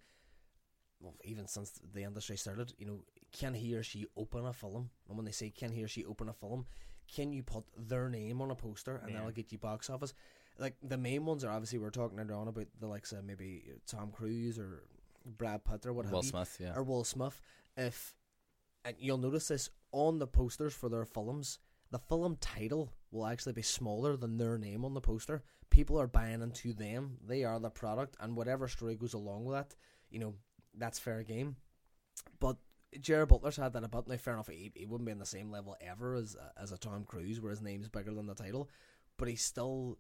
Well, 0.99 1.16
even 1.24 1.47
since 1.47 1.74
the 1.93 2.03
industry 2.03 2.38
started, 2.38 2.74
you 2.78 2.86
know, 2.86 2.99
can 3.32 3.53
he 3.53 3.76
or 3.76 3.84
she 3.84 4.05
open 4.16 4.45
a 4.45 4.53
film? 4.53 4.89
And 5.08 5.18
when 5.18 5.26
they 5.26 5.32
say 5.32 5.49
can 5.49 5.72
he 5.72 5.84
or 5.84 5.88
she 5.88 6.05
open 6.05 6.30
a 6.30 6.34
film, 6.34 6.66
can 7.08 7.32
you 7.34 7.43
put 7.43 7.64
their 7.78 8.10
name 8.10 8.41
on 8.41 8.51
a 8.51 8.55
poster 8.55 8.97
and 8.97 9.10
Yeah. 9.10 9.18
that'll 9.18 9.32
get 9.32 9.51
you 9.51 9.58
box 9.58 9.89
office? 9.89 10.14
Like 10.60 10.76
the 10.82 10.97
main 10.97 11.26
ones 11.26 11.43
are 11.43 11.51
obviously 11.51 11.80
we're 11.80 11.89
talking 11.91 12.20
earlier 12.20 12.36
on 12.36 12.47
about 12.47 12.68
the 12.80 12.88
likes 12.88 13.12
of 13.12 13.24
maybe 13.24 13.64
Tom 13.86 14.12
Cruise 14.12 14.58
or 14.58 14.84
Brad 15.26 15.64
Pitt 15.64 15.86
or 15.86 15.93
what 15.93 16.05
Will 16.05 16.18
have 16.18 16.24
you, 16.26 16.30
Smith, 16.30 16.58
yeah. 16.60 16.74
or 16.76 16.84
Will 16.84 17.03
Smith. 17.03 17.41
If 17.76 18.16
and 18.84 18.95
you'll 18.99 19.18
notice 19.18 19.49
this 19.49 19.70
on 19.91 20.20
the 20.20 20.28
posters 20.28 20.74
for 20.74 20.89
their 20.89 21.05
films, 21.05 21.60
the 21.91 21.99
film 21.99 22.38
title 22.41 22.93
will 23.12 23.26
actually 23.28 23.53
be 23.53 23.62
smaller 23.62 24.16
than 24.18 24.38
their 24.38 24.58
name 24.58 24.84
on 24.86 24.93
the 24.93 25.01
poster. 25.01 25.43
People 25.70 25.99
are 25.99 26.08
buying 26.08 26.41
into 26.41 26.74
them. 26.74 27.18
They 27.26 27.43
are 27.43 27.60
the 27.60 27.70
product, 27.70 28.16
and 28.20 28.36
whatever 28.36 28.68
story 28.68 28.95
goes 28.95 29.14
along 29.14 29.45
with 29.45 29.55
that, 29.58 29.76
you 30.10 30.20
know, 30.20 30.34
that's 30.74 30.99
fair 30.99 31.24
game. 31.24 31.58
But 32.39 32.58
Jared 33.02 33.28
Butler's 33.30 33.58
had 33.58 33.74
that 33.74 33.84
about 33.84 34.08
now. 34.08 34.18
Fair 34.18 34.34
enough, 34.34 34.48
he, 34.48 34.72
he 34.76 34.86
wouldn't 34.86 35.06
be 35.06 35.12
on 35.12 35.20
the 35.20 35.26
same 35.26 35.52
level 35.52 35.76
ever 35.82 36.16
as 36.16 36.36
as 36.62 36.72
a 36.72 36.78
Tom 36.78 37.04
Cruise, 37.06 37.42
where 37.42 37.50
his 37.52 37.62
name's 37.62 37.90
bigger 37.90 38.14
than 38.14 38.28
the 38.28 38.34
title, 38.36 38.70
but 39.18 39.28
he 39.28 39.36
still 39.36 39.98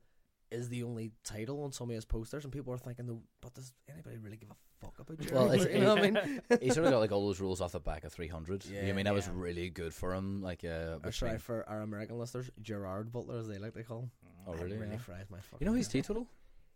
is 0.49 0.69
the 0.69 0.83
only 0.83 1.11
title 1.25 1.63
on 1.63 1.71
some 1.73 1.89
of 1.89 1.95
his 1.95 2.05
posters, 2.05 2.45
and 2.45 2.53
people 2.53 2.73
are 2.73 2.77
thinking, 2.77 3.21
but 3.41 3.53
does 3.53 3.73
anybody 3.91 4.17
really 4.17 4.37
give 4.37 4.49
a 4.49 4.55
fuck 4.85 4.97
about 4.99 5.19
Jared 5.19 5.33
Well, 5.33 5.49
Butler?" 5.49 5.69
you 5.69 5.79
know 5.81 5.95
what 5.95 6.03
I 6.05 6.09
mean? 6.11 6.41
he 6.61 6.69
sort 6.69 6.85
of 6.85 6.93
got 6.93 6.99
like 6.99 7.11
all 7.11 7.27
those 7.27 7.41
rules 7.41 7.59
off 7.59 7.73
the 7.73 7.81
back 7.81 8.05
of 8.05 8.13
300. 8.13 8.65
Yeah, 8.65 8.83
Yeah, 8.83 8.89
I 8.89 8.93
mean 8.93 9.03
that 9.05 9.13
was 9.13 9.27
really 9.27 9.69
good 9.69 9.93
for 9.93 10.13
him. 10.15 10.41
Like, 10.41 10.63
uh, 10.63 10.67
Or 10.67 10.99
which 11.03 11.19
sorry 11.19 11.31
mean- 11.33 11.39
for 11.39 11.67
our 11.67 11.81
American 11.81 12.17
listeners, 12.17 12.49
Gerard 12.61 13.11
Butler, 13.11 13.39
as 13.39 13.47
they 13.49 13.57
like 13.57 13.73
to 13.73 13.83
call 13.83 14.03
him. 14.03 14.11
oh 14.47 14.53
That 14.53 14.63
really? 14.63 14.77
really 14.77 14.93
yeah. 14.93 14.97
fries 14.99 15.25
my 15.29 15.39
fucking. 15.41 15.57
You 15.59 15.65
know 15.71 15.75
he's 15.75 15.89
brain. 15.89 16.03
teetotal. 16.03 16.27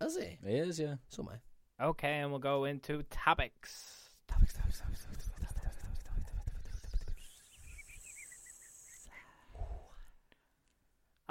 Is 0.01 0.18
he? 0.18 0.38
He 0.45 0.55
is, 0.57 0.78
yeah. 0.78 0.95
So 1.07 1.24
am 1.24 1.30
I. 1.30 1.86
Okay, 1.86 2.20
and 2.20 2.30
we'll 2.32 2.39
go 2.41 2.66
into 2.66 3.03
topics. 3.09 4.09
Topics, 4.28 4.53
topics, 4.53 4.80
topics. 4.82 4.99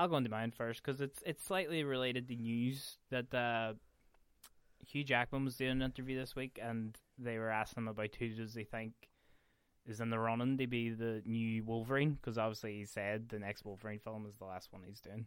I'll 0.00 0.08
go 0.08 0.16
into 0.16 0.30
mine 0.30 0.50
first 0.50 0.82
because 0.82 1.02
it's 1.02 1.22
it's 1.26 1.44
slightly 1.44 1.84
related 1.84 2.26
to 2.28 2.34
news 2.34 2.96
that 3.10 3.34
uh, 3.34 3.74
Hugh 4.86 5.04
Jackman 5.04 5.44
was 5.44 5.56
doing 5.56 5.72
an 5.72 5.82
interview 5.82 6.18
this 6.18 6.34
week, 6.34 6.58
and 6.60 6.96
they 7.18 7.36
were 7.36 7.50
asking 7.50 7.82
him 7.82 7.88
about 7.88 8.14
who 8.18 8.30
does 8.30 8.54
he 8.54 8.64
think 8.64 8.94
is 9.86 10.00
in 10.00 10.08
the 10.08 10.18
running 10.18 10.56
to 10.56 10.66
be 10.66 10.88
the 10.88 11.20
new 11.26 11.62
Wolverine 11.64 12.12
because 12.12 12.38
obviously 12.38 12.78
he 12.78 12.86
said 12.86 13.28
the 13.28 13.38
next 13.38 13.62
Wolverine 13.66 13.98
film 13.98 14.24
is 14.26 14.38
the 14.38 14.46
last 14.46 14.72
one 14.72 14.82
he's 14.86 15.02
doing. 15.02 15.26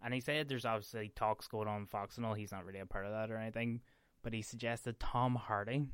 And 0.00 0.14
he 0.14 0.20
said 0.20 0.48
there's 0.48 0.64
obviously 0.64 1.10
talks 1.16 1.48
going 1.48 1.66
on 1.66 1.86
Fox 1.86 2.18
and 2.18 2.26
all. 2.26 2.34
He's 2.34 2.52
not 2.52 2.64
really 2.64 2.78
a 2.78 2.86
part 2.86 3.04
of 3.04 3.10
that 3.10 3.32
or 3.32 3.36
anything, 3.36 3.80
but 4.22 4.32
he 4.32 4.42
suggested 4.42 5.00
Tom 5.00 5.34
Hardy 5.34 5.86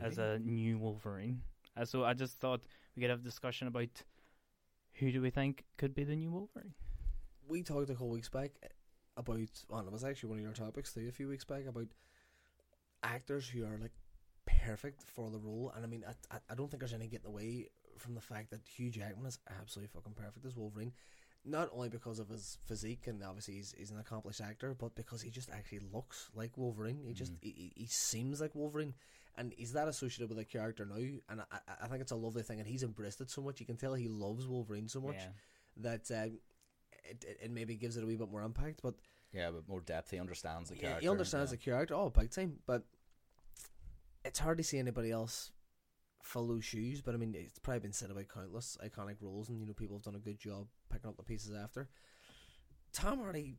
as 0.00 0.16
a 0.16 0.38
new 0.38 0.78
Wolverine. 0.78 1.42
Uh, 1.76 1.84
so 1.84 2.04
I 2.04 2.14
just 2.14 2.38
thought 2.38 2.62
we 2.94 3.02
could 3.02 3.10
have 3.10 3.20
a 3.20 3.24
discussion 3.24 3.68
about 3.68 3.88
who 4.98 5.12
do 5.12 5.20
we 5.20 5.30
think 5.30 5.64
could 5.76 5.94
be 5.94 6.04
the 6.04 6.16
new 6.16 6.30
Wolverine. 6.30 6.74
we 7.48 7.62
talked 7.62 7.90
a 7.90 7.92
couple 7.92 8.08
weeks 8.08 8.28
back 8.28 8.50
about, 9.16 9.48
well, 9.68 9.86
it 9.86 9.92
was 9.92 10.04
actually 10.04 10.30
one 10.30 10.38
of 10.38 10.44
your 10.44 10.52
topics 10.52 10.92
too, 10.92 11.06
a 11.08 11.12
few 11.12 11.28
weeks 11.28 11.44
back 11.44 11.66
about 11.66 11.86
actors 13.02 13.48
who 13.48 13.64
are 13.64 13.78
like 13.80 13.92
perfect 14.46 15.02
for 15.02 15.30
the 15.30 15.38
role. 15.38 15.72
And 15.74 15.84
I 15.84 15.88
mean, 15.88 16.04
I, 16.30 16.38
I, 16.50 16.54
don't 16.54 16.70
think 16.70 16.80
there's 16.80 16.92
any 16.92 17.06
getting 17.06 17.26
away 17.26 17.68
from 17.98 18.14
the 18.14 18.20
fact 18.20 18.50
that 18.50 18.60
Hugh 18.66 18.90
Jackman 18.90 19.26
is 19.26 19.38
absolutely 19.60 19.90
fucking 19.94 20.14
perfect 20.14 20.44
as 20.44 20.56
Wolverine. 20.56 20.92
Not 21.44 21.70
only 21.72 21.88
because 21.88 22.18
of 22.18 22.28
his 22.28 22.58
physique 22.66 23.06
and 23.06 23.22
obviously 23.22 23.54
he's, 23.54 23.74
he's 23.78 23.90
an 23.92 24.00
accomplished 24.00 24.40
actor, 24.40 24.74
but 24.74 24.96
because 24.96 25.22
he 25.22 25.30
just 25.30 25.50
actually 25.50 25.80
looks 25.92 26.28
like 26.34 26.56
Wolverine. 26.56 27.00
He 27.06 27.12
just 27.12 27.34
mm. 27.34 27.38
he, 27.40 27.50
he- 27.50 27.82
he 27.82 27.86
seems 27.86 28.40
like 28.40 28.54
Wolverine, 28.54 28.94
and 29.36 29.52
he's 29.56 29.72
that 29.72 29.88
associated 29.88 30.28
with 30.28 30.38
the 30.38 30.44
character 30.44 30.86
now. 30.86 30.96
And 31.28 31.40
I, 31.40 31.58
I- 31.82 31.88
think 31.88 32.00
it's 32.00 32.12
a 32.12 32.16
lovely 32.16 32.42
thing, 32.42 32.58
and 32.58 32.68
he's 32.68 32.82
embraced 32.82 33.20
it 33.20 33.30
so 33.30 33.42
much. 33.42 33.60
You 33.60 33.66
can 33.66 33.76
tell 33.76 33.94
he 33.94 34.08
loves 34.08 34.46
Wolverine 34.46 34.88
so 34.88 35.00
much 35.00 35.16
Yeah. 35.16 35.28
that 35.78 36.10
um, 36.10 36.38
it, 37.08 37.24
it, 37.26 37.38
it 37.44 37.50
maybe 37.50 37.76
gives 37.76 37.96
it 37.96 38.02
a 38.04 38.06
wee 38.06 38.16
bit 38.16 38.30
more 38.30 38.42
impact. 38.42 38.80
But 38.82 38.94
Yeah, 39.32 39.50
but 39.50 39.68
more 39.68 39.80
depth. 39.80 40.10
He 40.10 40.18
understands 40.18 40.70
the 40.70 40.76
character. 40.76 41.00
he 41.02 41.08
understands 41.08 41.50
yeah. 41.52 41.56
the 41.56 41.62
character, 41.62 41.94
oh, 41.94 42.10
big 42.10 42.30
time. 42.30 42.56
But 42.66 42.82
it's 44.24 44.38
hard 44.38 44.58
to 44.58 44.64
see 44.64 44.78
anybody 44.78 45.10
else 45.10 45.52
fill 46.22 46.46
those 46.46 46.64
shoes. 46.64 47.00
But 47.02 47.14
I 47.14 47.18
mean, 47.18 47.34
it's 47.36 47.58
probably 47.58 47.80
been 47.80 47.92
said 47.92 48.10
about 48.10 48.28
countless 48.28 48.76
iconic 48.84 49.16
roles, 49.20 49.48
and 49.48 49.60
you 49.60 49.66
know, 49.66 49.72
people 49.74 49.96
have 49.96 50.04
done 50.04 50.16
a 50.16 50.18
good 50.18 50.38
job 50.38 50.66
picking 50.90 51.08
up 51.08 51.16
the 51.16 51.22
pieces 51.22 51.54
after. 51.54 51.88
Tom 52.92 53.18
Hardy 53.18 53.54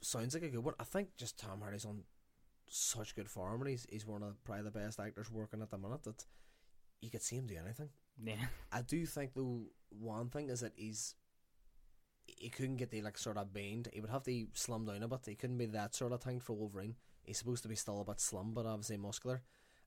sounds 0.00 0.34
like 0.34 0.42
a 0.42 0.48
good 0.48 0.64
one. 0.64 0.74
I 0.80 0.84
think 0.84 1.08
just 1.16 1.38
Tom 1.38 1.60
Hardy's 1.60 1.84
on 1.84 2.02
such 2.70 3.14
good 3.14 3.28
form, 3.28 3.60
and 3.62 3.70
he's 3.70 3.86
he's 3.90 4.06
one 4.06 4.22
of 4.22 4.42
probably 4.44 4.64
the 4.64 4.70
best 4.70 5.00
actors 5.00 5.30
working 5.30 5.62
at 5.62 5.70
the 5.70 5.78
minute. 5.78 6.02
That 6.04 6.24
you 7.00 7.10
could 7.10 7.22
see 7.22 7.36
him 7.36 7.46
do 7.46 7.56
anything. 7.62 7.90
Yeah. 8.22 8.46
I 8.72 8.82
do 8.82 9.06
think 9.06 9.34
though 9.34 9.62
one 9.90 10.28
thing 10.28 10.48
is 10.50 10.60
that 10.60 10.72
he's 10.76 11.14
he 12.26 12.50
couldn't 12.50 12.76
get 12.76 12.90
the 12.90 13.02
like 13.02 13.18
sort 13.18 13.38
of 13.38 13.52
bend. 13.52 13.88
He 13.92 14.00
would 14.00 14.10
have 14.10 14.24
to 14.24 14.46
slim 14.54 14.84
down 14.86 15.02
a 15.02 15.08
bit. 15.08 15.20
He 15.26 15.34
couldn't 15.34 15.58
be 15.58 15.66
that 15.66 15.94
sort 15.94 16.12
of 16.12 16.22
thing 16.22 16.40
for 16.40 16.54
Wolverine. 16.54 16.96
He's 17.24 17.38
supposed 17.38 17.62
to 17.62 17.68
be 17.68 17.74
still 17.74 18.00
a 18.00 18.04
bit 18.04 18.20
slim, 18.20 18.52
but 18.54 18.66
obviously 18.66 18.96
muscular. 18.96 19.42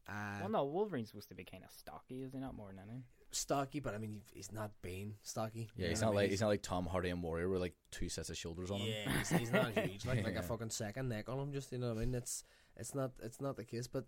Uh, 0.08 0.40
well, 0.42 0.50
no, 0.50 0.66
Wolverine's 0.66 1.10
supposed 1.10 1.30
to 1.30 1.36
be 1.36 1.44
kind 1.44 1.64
of 1.64 1.72
stocky, 1.72 2.24
is 2.24 2.34
he 2.34 2.40
not 2.40 2.56
more 2.56 2.68
than 2.70 2.80
anything? 2.80 3.04
Stocky, 3.32 3.80
but 3.80 3.94
I 3.94 3.98
mean 3.98 4.22
he's 4.34 4.52
not 4.52 4.72
Bane 4.82 5.16
stocky. 5.24 5.70
Yeah, 5.78 5.88
he's 5.90 6.02
not 6.02 6.14
like 6.14 6.30
he's 6.30 6.42
not 6.42 6.48
like 6.48 6.62
Tom 6.62 6.86
Hardy 6.86 7.10
and 7.10 7.24
Warrior 7.24 7.50
with 7.50 7.62
like 7.62 7.74
two 7.92 8.10
sets 8.10 8.30
of 8.30 8.38
shoulders 8.38 8.70
on 8.72 8.80
him. 8.82 8.88
Yeah, 9.06 9.12
he's, 9.20 9.30
he's 9.30 9.52
not 9.52 9.72
huge. 9.78 10.06
Like 10.06 10.24
like 10.24 10.34
Yeah. 10.34 10.40
a 10.40 10.44
fucking 10.44 10.70
second 10.70 11.10
neck 11.10 11.30
on 11.30 11.40
him. 11.40 11.52
Just 11.54 11.72
you 11.72 11.78
know 11.78 11.90
what 11.90 11.98
I 11.98 12.06
mean. 12.06 12.14
It's 12.16 12.44
it's 12.78 12.94
not 12.96 13.12
it's 13.24 13.40
not 13.42 13.56
the 13.58 13.66
case, 13.66 13.88
but. 13.88 14.06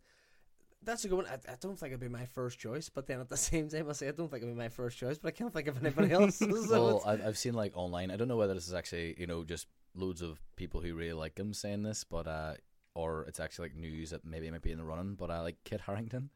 That's 0.86 1.06
a 1.06 1.08
good 1.08 1.16
one. 1.16 1.28
I, 1.28 1.36
I 1.50 1.56
don't 1.62 1.80
think 1.80 1.92
it'd 1.92 2.02
be 2.02 2.10
my 2.10 2.26
first 2.26 2.60
choice, 2.60 2.90
but 2.90 3.08
then 3.08 3.22
at 3.22 3.30
the 3.30 3.38
same 3.52 3.70
time, 3.70 3.90
I 3.90 3.94
say 3.94 4.10
I 4.10 4.12
don't 4.12 4.30
think 4.30 4.44
it'd 4.44 4.54
be 4.54 4.60
my 4.62 4.68
first 4.68 4.98
choice, 4.98 5.18
but 5.18 5.30
I 5.30 5.32
can't 5.32 5.54
think 5.54 5.70
of 5.70 5.78
anybody 5.82 6.12
else. 6.12 6.36
so 6.40 6.48
well, 6.50 6.90
it's- 6.98 7.06
I've, 7.08 7.26
I've 7.26 7.38
seen 7.38 7.54
like 7.54 7.72
online. 7.78 8.12
I 8.12 8.18
don't 8.18 8.28
know 8.28 8.36
whether 8.36 8.54
this 8.54 8.68
is 8.68 8.74
actually 8.74 9.16
you 9.18 9.26
know 9.26 9.46
just 9.46 9.68
loads 9.96 10.22
of 10.22 10.42
people 10.58 10.82
who 10.82 10.94
really 10.94 11.14
like 11.14 11.40
him 11.40 11.54
saying 11.54 11.84
this, 11.84 12.04
but 12.04 12.28
uh, 12.28 12.56
or 12.96 13.24
it's 13.30 13.40
actually 13.40 13.70
like 13.70 13.78
news 13.78 14.10
that 14.10 14.26
maybe 14.26 14.48
it 14.48 14.52
might 14.52 14.62
be 14.62 14.74
in 14.74 14.78
the 14.78 14.84
running. 14.84 15.16
But 15.16 15.32
I 15.32 15.40
like 15.40 15.56
Kit 15.64 15.80
Harington, 15.80 16.30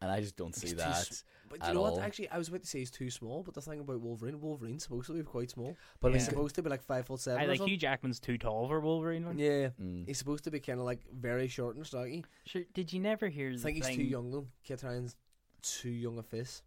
and 0.00 0.10
I 0.10 0.20
just 0.20 0.36
don't 0.36 0.54
see 0.54 0.68
He's 0.68 0.76
that. 0.76 0.88
s- 0.88 1.24
But 1.48 1.62
at 1.62 1.68
you 1.68 1.74
know 1.74 1.84
all. 1.84 1.96
what? 1.96 2.04
Actually, 2.04 2.28
I 2.30 2.38
was 2.38 2.48
about 2.48 2.60
to 2.62 2.66
say 2.68 2.78
he's 2.80 2.90
too 2.90 3.10
small, 3.10 3.42
but 3.42 3.54
the 3.54 3.60
thing 3.60 3.80
about 3.80 4.00
Wolverine, 4.00 4.40
Wolverine's 4.40 4.82
supposed 4.84 5.06
to 5.08 5.12
be 5.14 5.22
quite 5.22 5.50
small. 5.50 5.76
But 6.00 6.10
I 6.10 6.14
he's 6.14 6.24
supposed 6.26 6.54
to 6.56 6.62
be 6.62 6.70
like 6.70 6.82
five 6.82 7.06
foot 7.06 7.20
seven. 7.20 7.40
I 7.40 7.44
or 7.44 7.48
like 7.48 7.58
something. 7.58 7.72
Hugh 7.72 7.78
Jackman's 7.78 8.20
too 8.20 8.38
tall 8.38 8.68
for 8.68 8.80
Wolverine. 8.80 9.24
One. 9.26 9.38
Yeah, 9.38 9.70
Mm. 9.80 10.06
he's 10.06 10.18
supposed 10.18 10.44
to 10.44 10.50
be 10.50 10.60
kind 10.60 10.78
of 10.78 10.84
like 10.84 11.00
very 11.12 11.48
short 11.48 11.76
and 11.76 11.86
stocky. 11.86 12.24
Sure. 12.46 12.62
Did 12.74 12.92
you 12.92 13.00
never 13.00 13.28
hear 13.28 13.48
I 13.50 13.52
the 13.52 13.58
think 13.58 13.76
he's 13.78 13.86
thing? 13.86 13.96
too 13.96 14.04
young 14.04 14.30
though. 14.30 14.46
Kit 14.62 14.80
Harington's 14.82 15.16
too 15.62 15.90
young 15.90 16.18
a 16.18 16.22
face. 16.22 16.62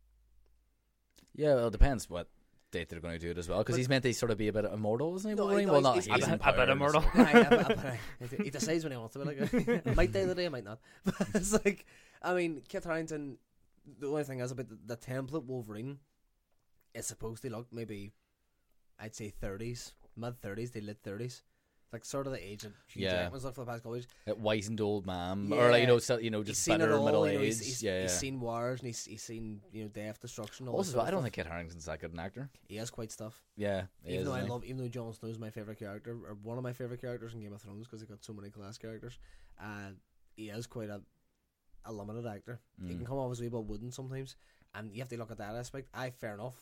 yeah, 1.35 1.55
well, 1.55 1.67
it 1.67 1.71
depends 1.71 2.09
what 2.09 2.27
date 2.71 2.89
they're 2.89 2.99
going 2.99 3.13
to 3.13 3.19
do 3.19 3.31
it 3.31 3.37
as 3.37 3.47
well, 3.49 3.59
because 3.59 3.75
he's 3.75 3.89
meant 3.89 4.03
to 4.03 4.13
sort 4.13 4.31
of 4.31 4.37
be 4.37 4.47
a 4.47 4.53
bit 4.53 4.65
immortal, 4.65 5.15
isn't 5.15 5.29
he? 5.29 5.35
No, 5.35 5.43
Wolverine? 5.45 5.67
no, 5.67 5.73
well, 5.73 5.81
not 5.81 5.93
he's- 5.95 6.05
he's 6.05 6.15
he's 6.25 6.27
a- 6.27 6.39
a 6.41 6.53
bit 6.53 6.69
immortal. 6.69 7.01
stuff. 7.01 7.15
Aye, 7.15 7.31
I- 7.33 7.89
I- 7.89 7.99
I- 8.39 8.43
he 8.43 8.49
decides 8.49 8.83
when 8.83 8.91
he 8.91 8.97
wants 8.97 9.13
to 9.13 9.19
be 9.19 9.25
like. 9.25 9.85
Might 9.95 10.11
die 10.11 10.25
today, 10.25 10.45
I 10.45 10.49
might 10.49 10.63
not. 10.63 10.79
But 11.05 11.27
it's 11.35 11.53
like, 11.53 11.85
I 12.21 12.33
mean, 12.33 12.61
Kit 12.67 12.83
Harington. 12.83 13.37
The 13.99 14.07
only 14.07 14.23
thing 14.23 14.39
is 14.41 14.51
about 14.51 14.69
the, 14.69 14.77
the 14.85 14.97
template 14.97 15.45
Wolverine 15.45 15.97
is 16.93 17.07
supposed 17.07 17.41
to 17.41 17.49
look 17.49 17.67
maybe, 17.71 18.11
I'd 18.99 19.15
say 19.15 19.29
thirties, 19.29 19.93
mid 20.15 20.39
thirties, 20.39 20.69
they 20.71 20.81
late 20.81 20.99
thirties, 21.03 21.41
like 21.91 22.05
sort 22.05 22.27
of 22.27 22.33
the 22.33 22.45
age 22.45 22.63
of 22.63 22.73
Hugh 22.87 23.05
Yeah. 23.05 23.23
Jackman's 23.23 23.43
look 23.43 23.55
for 23.55 23.61
the 23.61 23.71
past 23.71 23.83
couple 23.83 23.95
of 23.95 24.05
years. 24.27 24.37
Wizened 24.37 24.81
old 24.81 25.07
man, 25.07 25.51
or 25.51 25.71
like 25.71 25.81
you 25.81 25.87
know, 25.87 25.97
still, 25.97 26.21
you 26.21 26.29
know, 26.29 26.43
just 26.43 26.65
it 26.67 26.77
better 26.77 26.93
all. 26.93 27.05
middle 27.05 27.27
you 27.27 27.33
know, 27.33 27.39
age. 27.39 27.47
he's, 27.47 27.65
he's, 27.65 27.83
yeah, 27.83 27.95
yeah. 27.95 28.01
he's 28.03 28.17
seen 28.17 28.39
wars 28.39 28.79
and 28.81 28.87
he's 28.87 29.03
he's 29.05 29.23
seen 29.23 29.61
you 29.73 29.83
know 29.83 29.89
death, 29.89 30.21
destruction. 30.21 30.67
All 30.67 30.75
also, 30.75 31.01
I 31.01 31.09
don't 31.09 31.23
think 31.23 31.33
Kit 31.33 31.47
Harington's 31.47 31.85
that 31.85 31.99
good 31.99 32.13
an 32.13 32.19
actor. 32.19 32.49
he 32.67 32.75
has 32.75 32.91
quite 32.91 33.11
stuff. 33.11 33.41
Yeah, 33.57 33.83
he 34.03 34.13
even 34.13 34.21
is, 34.21 34.27
though 34.27 34.35
I 34.35 34.41
he? 34.41 34.47
love, 34.47 34.63
even 34.63 34.77
though 34.77 34.87
Jon 34.89 35.11
Snow's 35.13 35.39
my 35.39 35.49
favorite 35.49 35.79
character 35.79 36.11
or 36.11 36.37
one 36.43 36.57
of 36.57 36.63
my 36.63 36.73
favorite 36.73 37.01
characters 37.01 37.33
in 37.33 37.41
Game 37.41 37.53
of 37.53 37.61
Thrones 37.61 37.87
because 37.87 38.01
he 38.01 38.05
got 38.05 38.23
so 38.23 38.33
many 38.33 38.51
class 38.51 38.77
characters, 38.77 39.17
uh, 39.59 39.89
he 40.35 40.49
is 40.49 40.67
quite 40.67 40.89
a 40.89 41.01
a 41.85 41.91
limited 41.91 42.25
actor. 42.25 42.59
He 42.85 42.93
can 42.93 43.03
Mm. 43.03 43.07
come 43.07 43.17
off 43.17 43.31
as 43.31 43.39
a 43.39 43.43
wee 43.43 43.49
bit 43.49 43.63
wooden 43.65 43.91
sometimes, 43.91 44.35
and 44.75 44.91
you 44.93 44.99
have 45.01 45.09
to 45.09 45.17
look 45.17 45.31
at 45.31 45.37
that 45.37 45.55
aspect. 45.55 45.89
I 45.93 46.09
fair 46.11 46.33
enough. 46.35 46.61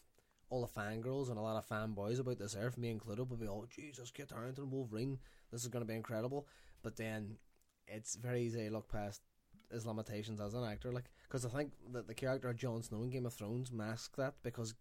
All 0.50 0.62
the 0.66 0.68
fangirls 0.68 1.30
and 1.30 1.38
a 1.38 1.42
lot 1.42 1.58
of 1.58 1.68
fanboys 1.68 2.20
about 2.20 2.40
this 2.40 2.56
earth, 2.56 2.78
me 2.78 2.90
included, 2.90 3.30
will 3.30 3.38
be 3.38 3.48
all 3.48 3.66
Jesus, 3.68 4.10
Kit 4.12 4.32
Harington, 4.32 4.72
Wolverine. 4.72 5.20
This 5.52 5.62
is 5.62 5.68
going 5.68 5.84
to 5.84 5.88
be 5.88 5.96
incredible. 5.96 6.48
But 6.82 6.96
then 6.96 7.38
it's 7.88 8.16
very 8.16 8.42
easy 8.44 8.66
to 8.68 8.74
look 8.74 8.90
past 8.90 9.22
his 9.72 9.86
limitations 9.86 10.40
as 10.42 10.56
an 10.56 10.64
actor, 10.64 10.92
like 10.92 11.12
because 11.24 11.46
I 11.46 11.50
think 11.50 11.74
that 11.92 12.08
the 12.08 12.16
character 12.16 12.50
of 12.50 12.56
Jon 12.58 12.82
Snow 12.82 13.04
in 13.04 13.12
Game 13.12 13.28
of 13.28 13.34
Thrones 13.34 13.72
masks 13.72 14.16
that 14.18 14.34
because 14.42 14.74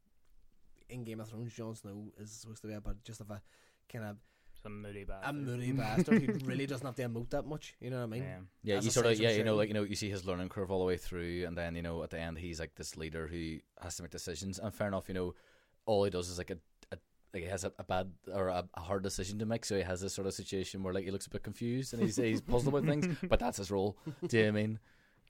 in 0.88 1.04
Game 1.04 1.20
of 1.20 1.28
Thrones, 1.28 1.52
Jon 1.52 1.74
Snow 1.74 2.10
is 2.16 2.30
supposed 2.32 2.62
to 2.62 2.68
be 2.68 2.74
about 2.74 3.02
just 3.04 3.20
of 3.20 3.30
a 3.30 3.42
kind 3.92 4.04
of 4.06 4.16
Some 4.62 4.82
moody 4.82 5.04
bastard. 5.04 5.30
a 5.30 5.32
moody 5.38 5.72
bastard 5.82 6.22
who 6.22 6.32
really 6.46 6.66
doesn't 6.66 6.86
have 6.86 6.96
to 6.96 7.08
emote 7.08 7.30
that 7.30 7.46
much. 7.46 7.74
You 7.80 7.90
know 7.90 7.98
what 7.98 8.04
I 8.04 8.06
mean? 8.06 8.22
Yeah. 8.22 8.38
Yeah, 8.62 8.76
as 8.78 8.84
you 8.84 8.90
sort 8.90 9.06
of 9.06 9.18
yeah, 9.18 9.30
you 9.30 9.44
know, 9.44 9.54
like 9.56 9.68
you 9.68 9.74
know, 9.74 9.82
you 9.84 9.94
see 9.94 10.10
his 10.10 10.24
learning 10.26 10.48
curve 10.48 10.70
all 10.70 10.80
the 10.80 10.84
way 10.84 10.96
through, 10.96 11.44
and 11.46 11.56
then 11.56 11.76
you 11.76 11.82
know 11.82 12.02
at 12.02 12.10
the 12.10 12.18
end 12.18 12.38
he's 12.38 12.58
like 12.60 12.74
this 12.74 12.96
leader 12.96 13.26
who 13.28 13.58
has 13.80 13.96
to 13.96 14.02
make 14.02 14.10
decisions. 14.10 14.58
And 14.58 14.74
fair 14.74 14.88
enough, 14.88 15.08
you 15.08 15.14
know, 15.14 15.34
all 15.86 16.02
he 16.04 16.10
does 16.10 16.28
is 16.28 16.38
like 16.38 16.50
a, 16.50 16.58
a 16.92 16.98
like 17.32 17.44
he 17.44 17.48
has 17.48 17.64
a, 17.64 17.72
a 17.78 17.84
bad 17.84 18.10
or 18.32 18.48
a, 18.48 18.64
a 18.74 18.80
hard 18.80 19.02
decision 19.02 19.38
to 19.38 19.46
make, 19.46 19.64
so 19.64 19.76
he 19.76 19.82
has 19.82 20.00
this 20.00 20.12
sort 20.14 20.26
of 20.26 20.34
situation 20.34 20.82
where 20.82 20.92
like 20.92 21.04
he 21.04 21.10
looks 21.10 21.26
a 21.26 21.30
bit 21.30 21.42
confused 21.44 21.94
and 21.94 22.02
he's 22.02 22.16
he's 22.16 22.40
puzzled 22.40 22.74
about 22.74 22.88
things, 22.88 23.16
but 23.28 23.38
that's 23.38 23.58
his 23.58 23.70
role. 23.70 23.96
Do 24.26 24.36
you 24.36 24.44
know 24.44 24.52
what 24.52 24.58
I 24.58 24.62
mean? 24.62 24.78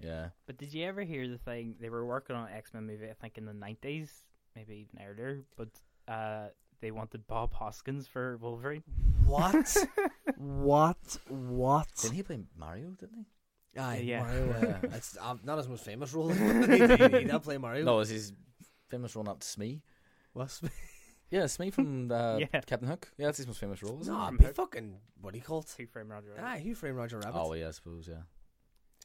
Yeah, 0.00 0.28
But 0.46 0.58
did 0.58 0.72
you 0.72 0.84
ever 0.86 1.02
hear 1.02 1.26
the 1.26 1.38
thing? 1.38 1.74
They 1.80 1.90
were 1.90 2.06
working 2.06 2.36
on 2.36 2.46
an 2.48 2.54
X 2.54 2.72
Men 2.72 2.86
movie, 2.86 3.10
I 3.10 3.14
think, 3.14 3.36
in 3.36 3.44
the 3.46 3.52
nineties, 3.52 4.22
maybe 4.54 4.86
even 4.88 5.04
earlier. 5.04 5.42
But 5.56 5.70
uh, 6.06 6.50
they 6.80 6.90
wanted 6.90 7.26
Bob 7.26 7.52
Hoskins 7.54 8.06
for 8.06 8.36
Wolverine. 8.38 8.82
What? 9.26 9.76
what? 10.36 11.18
What? 11.28 11.88
didn't 12.00 12.14
he 12.16 12.22
play 12.22 12.38
Mario? 12.56 12.90
Didn't 12.98 13.16
he? 13.74 13.80
Aye, 13.80 14.02
Yeah. 14.04 14.22
Mario. 14.22 14.52
Uh, 14.52 14.88
it's 14.94 15.16
um, 15.20 15.40
not 15.44 15.58
his 15.58 15.68
most 15.68 15.84
famous 15.84 16.12
role. 16.12 16.28
he, 16.30 16.78
did, 16.78 17.30
he 17.30 17.38
play? 17.38 17.58
Mario. 17.58 17.84
No, 17.84 17.94
it 17.96 17.98
was 17.98 18.08
his 18.08 18.32
famous 18.88 19.14
role 19.14 19.24
not 19.24 19.42
Smee. 19.44 19.82
What's 20.32 20.62
Yeah, 21.30 21.44
it's 21.44 21.58
me 21.58 21.70
from 21.70 22.10
uh, 22.10 22.38
Yeah. 22.38 22.46
Captain 22.46 22.88
Hook. 22.88 23.08
Yeah, 23.18 23.26
that's 23.26 23.38
his 23.38 23.46
most 23.46 23.60
famous 23.60 23.82
role. 23.82 24.00
Isn't 24.00 24.14
No, 24.14 24.28
it? 24.28 24.38
Be 24.38 24.46
fucking 24.46 24.96
what 25.20 25.32
do 25.32 25.38
you 25.38 25.44
call 25.44 25.60
it? 25.60 25.74
Two 25.76 25.86
frame 25.86 26.10
Roger. 26.10 26.30
Rabbit. 26.36 26.44
Ah, 26.46 26.56
Who 26.58 26.74
Framed 26.74 26.96
Roger 26.96 27.18
Rabbit? 27.18 27.38
Oh 27.38 27.52
yeah, 27.52 27.68
I 27.68 27.72
suppose. 27.72 28.08
Yeah. 28.08 28.22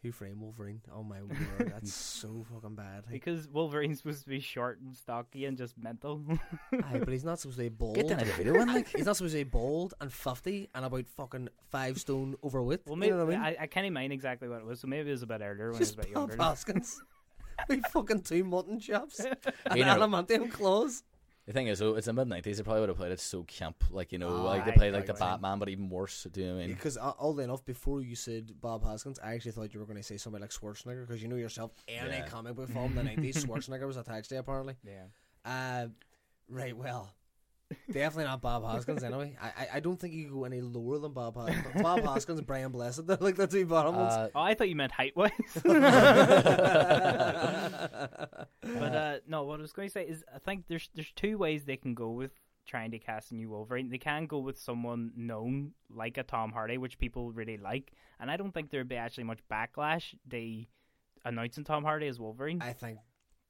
Who 0.04 0.12
Framed 0.12 0.41
Wolverine? 0.41 0.82
Oh 0.93 1.01
my 1.01 1.22
word, 1.22 1.72
that's 1.74 1.93
so 2.22 2.45
fucking 2.54 2.76
bad. 2.76 3.06
Because 3.10 3.47
Wolverine's 3.47 3.99
supposed 3.99 4.24
to 4.24 4.30
be 4.30 4.41
short 4.41 4.82
and 4.82 4.93
stocky 4.93 5.45
and 5.45 5.58
just 5.58 5.78
mental. 5.78 6.22
Aye, 6.74 6.99
but 6.99 7.08
he's 7.08 7.24
not 7.24 7.39
supposed 7.39 7.58
to 7.58 7.64
be 7.64 7.70
bald. 7.80 7.95
Get 7.95 8.10
down 8.10 8.20
to 8.20 8.26
the 8.26 8.32
video 8.34 8.54
one, 8.58 8.68
like. 8.68 8.89
He's 8.89 9.06
not 9.06 9.16
supposed 9.16 9.34
to 9.34 9.39
be 9.45 9.49
bald 9.49 9.93
and 10.01 10.12
fifty 10.12 10.68
and 10.76 10.84
about 10.84 11.08
fucking 11.08 11.47
five 11.72 11.97
stone 11.99 12.36
overweight. 12.43 12.82
well, 12.86 12.95
you 12.95 12.99
maybe 12.99 13.12
know 13.12 13.26
what 13.26 13.34
I 13.34 13.38
mean? 13.38 13.45
I, 13.60 13.64
I 13.64 13.68
can't 13.68 13.91
mind 13.93 14.12
exactly 14.12 14.49
what 14.49 14.60
it 14.60 14.66
was, 14.66 14.82
so 14.82 14.88
maybe 14.88 15.08
it 15.08 15.14
was 15.14 15.24
a 15.24 15.28
bit 15.28 15.41
earlier 15.41 15.70
when 15.72 15.80
Just 15.80 15.93
he 15.93 15.97
was 15.97 16.06
a 16.06 16.08
bit 16.10 16.14
Bob 16.16 16.30
younger. 16.32 16.43
Hoskins. 16.43 17.01
we 17.70 17.80
fucking 17.91 18.22
two 18.24 18.43
mutton 18.43 18.80
chops 18.82 19.20
and 19.22 19.38
You 19.78 19.86
know- 19.86 19.95
adamantium 19.97 20.51
claws. 20.51 21.04
The 21.46 21.52
thing 21.52 21.68
is, 21.68 21.80
though, 21.80 21.96
it's 21.96 22.06
the 22.06 22.14
mid 22.14 22.28
nineties. 22.30 22.58
They 22.58 22.64
probably 22.64 22.80
would 22.82 22.89
have 22.89 22.98
played 22.98 23.12
it 23.12 23.20
so 23.20 23.44
camp, 23.44 23.84
like 23.91 24.12
you 24.14 24.18
know, 24.18 24.30
Oh, 24.30 24.44
like 24.46 24.64
they 24.64 24.72
aye, 24.72 24.76
played 24.78 24.94
like 24.94 25.06
the 25.08 25.14
right, 25.14 25.22
right. 25.22 25.32
Batman, 25.41 25.60
but 25.60 25.68
even 25.68 25.89
worse. 25.89 26.26
Do 26.32 26.39
you 26.39 26.48
know 26.48 26.54
what 26.56 26.60
I 26.64 26.66
mean? 26.68 26.76
Because 26.76 26.98
uh, 26.98 27.12
oddly 27.20 27.44
enough, 27.44 27.66
before 27.66 28.00
you 28.02 28.16
said 28.16 28.54
Bob 28.62 28.84
Hoskins, 28.84 29.20
I 29.20 29.34
actually 29.34 29.52
thought 29.52 29.74
you 29.74 29.80
were 29.82 29.86
going 29.86 29.98
to 29.98 30.04
say 30.04 30.16
somebody 30.16 30.44
like 30.44 30.52
Schwarzenegger 30.52 31.06
because 31.06 31.22
you 31.22 31.28
know 31.28 31.36
yourself, 31.36 31.72
any 31.89 32.18
Yeah. 32.18 32.26
comic 32.28 32.56
book 32.56 32.70
film 32.70 32.91
in 32.91 32.96
the 32.96 33.04
nineties, 33.04 33.36
Schwarzenegger 33.46 33.86
was 33.88 33.98
attached 33.98 34.30
to 34.30 34.38
apparently. 34.38 34.76
Yeah. 34.86 35.04
Uh, 35.46 35.88
right, 36.48 36.78
well, 36.78 37.12
definitely 37.91 38.26
not 38.26 38.41
Bob 38.41 38.63
Hoskins 38.63 39.03
anyway. 39.03 39.38
I, 39.41 39.47
I 39.47 39.67
I 39.76 39.80
don't 39.80 39.99
think 39.99 40.13
you 40.13 40.26
can 40.26 40.34
go 40.34 40.43
any 40.45 40.61
lower 40.61 40.99
than 40.99 41.11
Bob 41.13 41.36
Hoskins. 41.36 41.82
Bob 41.82 42.03
Hoskins, 42.05 42.41
Brian 42.41 42.71
Blessed, 42.71 43.05
they're 43.07 43.17
like 43.21 43.36
the 43.36 43.47
two 43.47 43.65
bottom 43.65 43.95
ones. 43.95 44.13
Uh, 44.13 44.30
Oh, 44.36 44.41
I 44.41 44.53
thought 44.53 44.69
you 44.69 44.76
meant 44.76 44.91
height 44.91 45.15
wise. 45.15 45.32
but 45.63 45.76
uh, 48.95 49.17
no, 49.28 49.43
what 49.43 49.59
I 49.59 49.61
was 49.61 49.74
going 49.74 49.88
to 49.88 49.91
say 49.91 50.03
is, 50.05 50.24
I 50.34 50.39
think 50.39 50.65
there's 50.67 50.89
there's 50.93 51.11
two 51.15 51.38
ways 51.38 51.65
they 51.65 51.78
can 51.78 51.93
go 51.93 52.09
with 52.11 52.32
trying 52.65 52.91
to 52.91 52.99
cast 52.99 53.32
a 53.32 53.36
new 53.36 53.49
Wolverine. 53.49 53.89
They 53.89 53.97
can 53.97 54.26
go 54.26 54.39
with 54.39 54.57
someone 54.57 55.11
known 55.15 55.71
like 55.89 56.17
a 56.17 56.24
Tom 56.24 56.51
Hardy, 56.51 56.78
which 56.78 56.97
people 56.97 57.32
really 57.32 57.57
like, 57.57 57.91
and 58.19 58.32
I 58.32 58.38
don't 58.38 58.53
think 58.53 58.69
there'd 58.69 58.88
be 58.88 58.95
actually 58.95 59.26
much 59.26 59.39
backlash. 59.51 60.15
They 60.26 60.69
announcing 61.26 61.63
Tom 61.63 61.84
Hardy 61.84 62.07
as 62.07 62.19
Wolverine. 62.19 62.61
I 62.61 62.74
think 62.74 62.99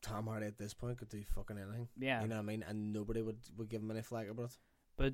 Tom 0.04 0.28
Hardy 0.28 0.45
at 0.45 0.58
this 0.60 0.74
point 0.74 0.99
could 0.99 1.10
do 1.10 1.24
fucking 1.34 1.58
anything. 1.58 1.88
yeah, 1.97 2.22
You 2.22 2.28
know 2.28 2.36
what 2.36 2.41
I 2.41 2.45
mean? 2.45 2.64
And 2.68 2.93
nobody 2.93 3.24
would, 3.24 3.39
would 3.58 3.70
give 3.70 3.82
him 3.82 3.89
any 3.89 4.04
flack 4.04 4.30
about 4.30 4.51
it. 4.51 4.58
but 4.97 5.14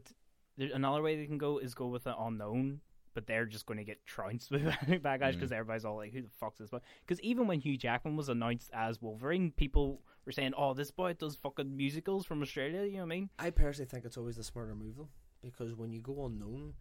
there, 0.58 0.70
another 0.74 1.02
way 1.02 1.16
they 1.16 1.26
can 1.26 1.38
go 1.38 1.60
is 1.60 1.74
go 1.74 1.88
with 1.88 2.06
an 2.06 2.16
unknown. 2.20 2.82
But 3.16 3.26
they're 3.26 3.48
just 3.48 3.66
going 3.66 3.80
to 3.80 3.84
get 3.84 4.06
trounced 4.06 4.52
with 4.52 4.62
backlash 4.64 5.32
mm. 5.32 5.34
because 5.34 5.52
everybody's 5.52 5.84
all 5.84 5.98
like, 5.98 6.14
"Who 6.14 6.22
the 6.22 6.30
fuck's 6.40 6.60
this?" 6.60 6.70
Because 6.70 7.20
even 7.22 7.48
when 7.48 7.60
Hugh 7.60 7.76
Jackman 7.76 8.16
was 8.16 8.30
announced 8.30 8.70
as 8.72 9.02
Wolverine, 9.02 9.52
people 9.52 10.02
were 10.26 10.32
saying, 10.32 10.54
"Oh, 10.56 10.74
this 10.76 10.92
boy 10.92 11.14
does 11.14 11.36
fucking 11.36 11.76
musicals 11.76 12.26
from 12.26 12.42
Australia." 12.44 12.84
You 12.84 12.94
know 12.94 12.98
what 13.00 13.04
I 13.06 13.06
mean? 13.08 13.30
I 13.40 13.50
personally 13.50 13.90
think 13.90 14.06
it's 14.06 14.16
always 14.16 14.36
the 14.36 14.44
smarter 14.44 14.76
move 14.76 14.96
though, 14.96 15.10
because 15.42 15.74
when 15.74 15.92
you 15.92 16.02
go 16.02 16.28
unknown, 16.28 16.74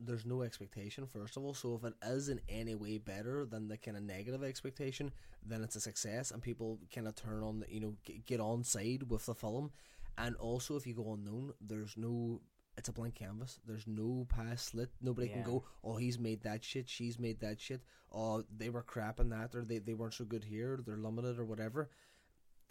there's 0.00 0.26
no 0.26 0.42
expectation 0.42 1.06
first 1.06 1.36
of 1.36 1.44
all. 1.44 1.54
So 1.54 1.74
if 1.74 1.84
it 1.84 1.94
is 2.06 2.28
in 2.28 2.40
any 2.48 2.74
way 2.74 2.98
better 2.98 3.44
than 3.44 3.68
the 3.68 3.76
kind 3.76 3.96
of 3.96 4.02
negative 4.02 4.44
expectation, 4.44 5.12
then 5.44 5.62
it's 5.62 5.76
a 5.76 5.80
success, 5.80 6.30
and 6.30 6.42
people 6.42 6.78
kind 6.94 7.08
of 7.08 7.14
turn 7.14 7.42
on, 7.42 7.60
the, 7.60 7.66
you 7.72 7.80
know, 7.80 7.94
get 8.26 8.40
on 8.40 8.64
side 8.64 9.04
with 9.08 9.26
the 9.26 9.34
film. 9.34 9.70
And 10.18 10.34
also, 10.36 10.76
if 10.76 10.86
you 10.86 10.94
go 10.94 11.12
unknown, 11.12 11.52
there's 11.60 11.96
no. 11.96 12.40
It's 12.78 12.90
a 12.90 12.92
blank 12.92 13.14
canvas. 13.14 13.58
There's 13.66 13.86
no 13.86 14.26
past 14.28 14.66
slit. 14.66 14.90
Nobody 15.00 15.28
can 15.28 15.42
go, 15.42 15.64
oh, 15.82 15.96
he's 15.96 16.18
made 16.18 16.42
that 16.42 16.62
shit. 16.62 16.90
She's 16.90 17.18
made 17.18 17.40
that 17.40 17.58
shit. 17.58 17.80
Oh, 18.12 18.44
they 18.54 18.68
were 18.68 18.82
crap 18.82 19.18
in 19.18 19.30
that, 19.30 19.54
or 19.54 19.64
they, 19.64 19.78
they 19.78 19.94
weren't 19.94 20.12
so 20.12 20.26
good 20.26 20.44
here. 20.44 20.78
They're 20.84 20.98
limited, 20.98 21.38
or 21.38 21.46
whatever. 21.46 21.88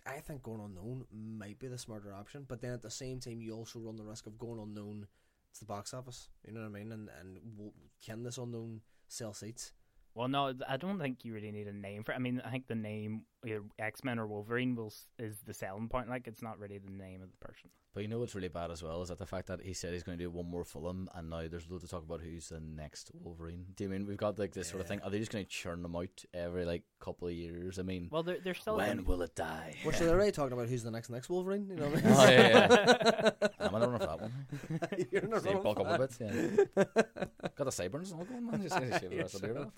I 0.06 0.20
think 0.20 0.44
going 0.44 0.62
unknown 0.62 1.06
might 1.12 1.58
be 1.58 1.68
the 1.68 1.80
smarter 1.80 2.14
option, 2.14 2.46
but 2.48 2.62
then 2.62 2.74
at 2.74 2.84
the 2.84 2.92
same 2.92 3.20
time, 3.20 3.42
you 3.42 3.56
also 3.56 3.80
run 3.80 3.96
the 3.96 4.04
risk 4.04 4.28
of 4.28 4.38
going 4.38 4.60
unknown 4.60 5.08
to 5.56 5.60
the 5.62 5.66
box 5.66 5.94
office. 5.94 6.30
You 6.46 6.54
know 6.54 6.62
what 6.62 6.68
I 6.68 6.70
mean? 6.70 6.92
And 6.92 7.10
and 7.20 7.72
can 8.06 8.24
this 8.24 8.38
unknown 8.38 8.82
sell 9.08 9.34
seats? 9.34 9.74
Well, 10.16 10.30
no, 10.30 10.54
I 10.68 10.78
don't 10.78 10.98
think 10.98 11.26
you 11.26 11.34
really 11.34 11.52
need 11.52 11.68
a 11.68 11.74
name 11.74 12.04
for. 12.04 12.14
it. 12.14 12.16
I 12.16 12.20
mean, 12.20 12.42
I 12.44 12.50
think 12.50 12.68
the 12.68 12.76
name 12.76 13.24
X 13.78 14.04
Men 14.04 14.18
or 14.18 14.26
Wolverine 14.26 14.76
will 14.76 14.94
is 15.20 15.38
the 15.46 15.54
selling 15.54 15.90
point. 15.90 16.10
Like, 16.10 16.26
it's 16.26 16.42
not 16.42 16.58
really 16.58 16.78
the 16.78 16.90
name 16.92 17.22
of 17.22 17.30
the 17.32 17.46
person. 17.46 17.70
But 17.94 18.02
you 18.04 18.10
know 18.10 18.20
what's 18.20 18.36
really 18.36 18.50
bad 18.50 18.72
as 18.72 18.84
well 18.84 19.02
is 19.02 19.08
that 19.08 19.20
the 19.20 19.26
fact 19.26 19.48
that 19.48 19.62
he 19.62 19.74
said 19.74 19.94
he's 19.94 20.04
going 20.04 20.18
to 20.18 20.24
do 20.24 20.30
one 20.30 20.50
more 20.50 20.66
film, 20.66 21.10
and 21.16 21.30
now 21.30 21.48
there's 21.50 21.70
loads 21.70 21.84
of 21.86 21.90
talk 21.90 22.04
about 22.04 22.20
who's 22.22 22.50
the 22.50 22.60
next 22.60 23.10
Wolverine. 23.14 23.66
Do 23.76 23.86
you 23.86 23.90
mean 23.90 24.06
we've 24.06 24.18
got 24.18 24.38
like 24.40 24.52
this 24.54 24.68
sort 24.68 24.82
of 24.82 24.88
thing? 24.88 25.00
Are 25.02 25.10
they 25.10 25.20
just 25.20 25.32
going 25.32 25.46
to 25.46 25.50
churn 25.50 25.82
them 25.82 25.96
out 25.96 26.24
every 26.34 26.66
like 26.66 26.84
couple 27.00 27.28
of 27.30 27.34
years? 27.34 27.80
I 27.80 27.84
mean, 27.84 28.10
Well, 28.12 28.24
they're 28.24 28.40
they're 28.44 28.54
still 28.54 28.76
when 28.78 29.06
will 29.06 29.22
it 29.22 29.34
die? 29.36 29.76
Well, 29.86 29.94
so 29.94 30.06
they're 30.06 30.16
already 30.16 30.34
talking 30.34 30.54
about 30.54 30.68
who's 30.68 30.84
the 30.84 30.92
next 30.92 31.10
next 31.10 31.30
Wolverine. 31.30 31.68
You 31.70 31.76
know 31.78 31.88
what 31.88 32.06
I 32.06 32.10
oh 32.10 32.18
mean? 32.28 32.30
yeah, 32.32 32.68
yeah. 33.42 33.48
I'm 33.62 33.72
gonna 33.72 33.88
run 33.88 34.00
for 34.00 34.06
that 34.08 34.22
one. 34.22 35.08
You're 35.12 35.28
not 35.28 35.44
See, 35.44 35.48
running 35.50 35.64
bulk 35.64 35.78
for 35.78 35.88
up 35.88 36.00
a 36.00 36.08
bit. 36.08 36.66
Yeah. 36.78 37.26
Got 37.56 37.66
the 37.66 37.72
sideburns 37.72 38.12
and 38.12 38.20
all 38.20 38.26
going, 38.26 38.46
man. 38.46 38.62
Just 38.62 38.76
gonna 38.76 39.00
shave 39.00 39.10
the 39.10 39.18
rest 39.18 39.36
of 39.36 39.42
the 39.42 39.48
beard 39.48 39.58
off. 39.58 39.74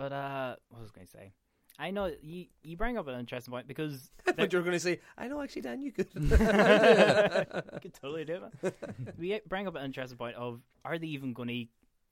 But 0.00 0.14
uh, 0.14 0.56
what 0.70 0.80
was 0.80 0.90
I 0.92 0.96
going 0.96 1.06
to 1.06 1.12
say? 1.12 1.32
I 1.78 1.90
know 1.90 2.10
you 2.22 2.46
you 2.62 2.78
bring 2.78 2.96
up 2.96 3.06
an 3.06 3.20
interesting 3.20 3.52
point 3.52 3.68
because 3.68 4.10
But 4.36 4.50
you're 4.50 4.62
going 4.62 4.72
to 4.72 4.80
say, 4.80 5.00
I 5.18 5.28
know 5.28 5.42
actually, 5.42 5.60
Dan, 5.60 5.82
you 5.82 5.92
could. 5.92 6.08
you 6.14 6.22
could 6.30 7.94
totally 8.00 8.24
do 8.24 8.40
it. 8.62 8.74
we 9.18 9.38
bring 9.46 9.66
up 9.66 9.74
an 9.74 9.84
interesting 9.84 10.16
point 10.16 10.36
of 10.36 10.62
are 10.86 10.98
they 10.98 11.08
even 11.08 11.34
going 11.34 11.48
to 11.48 11.66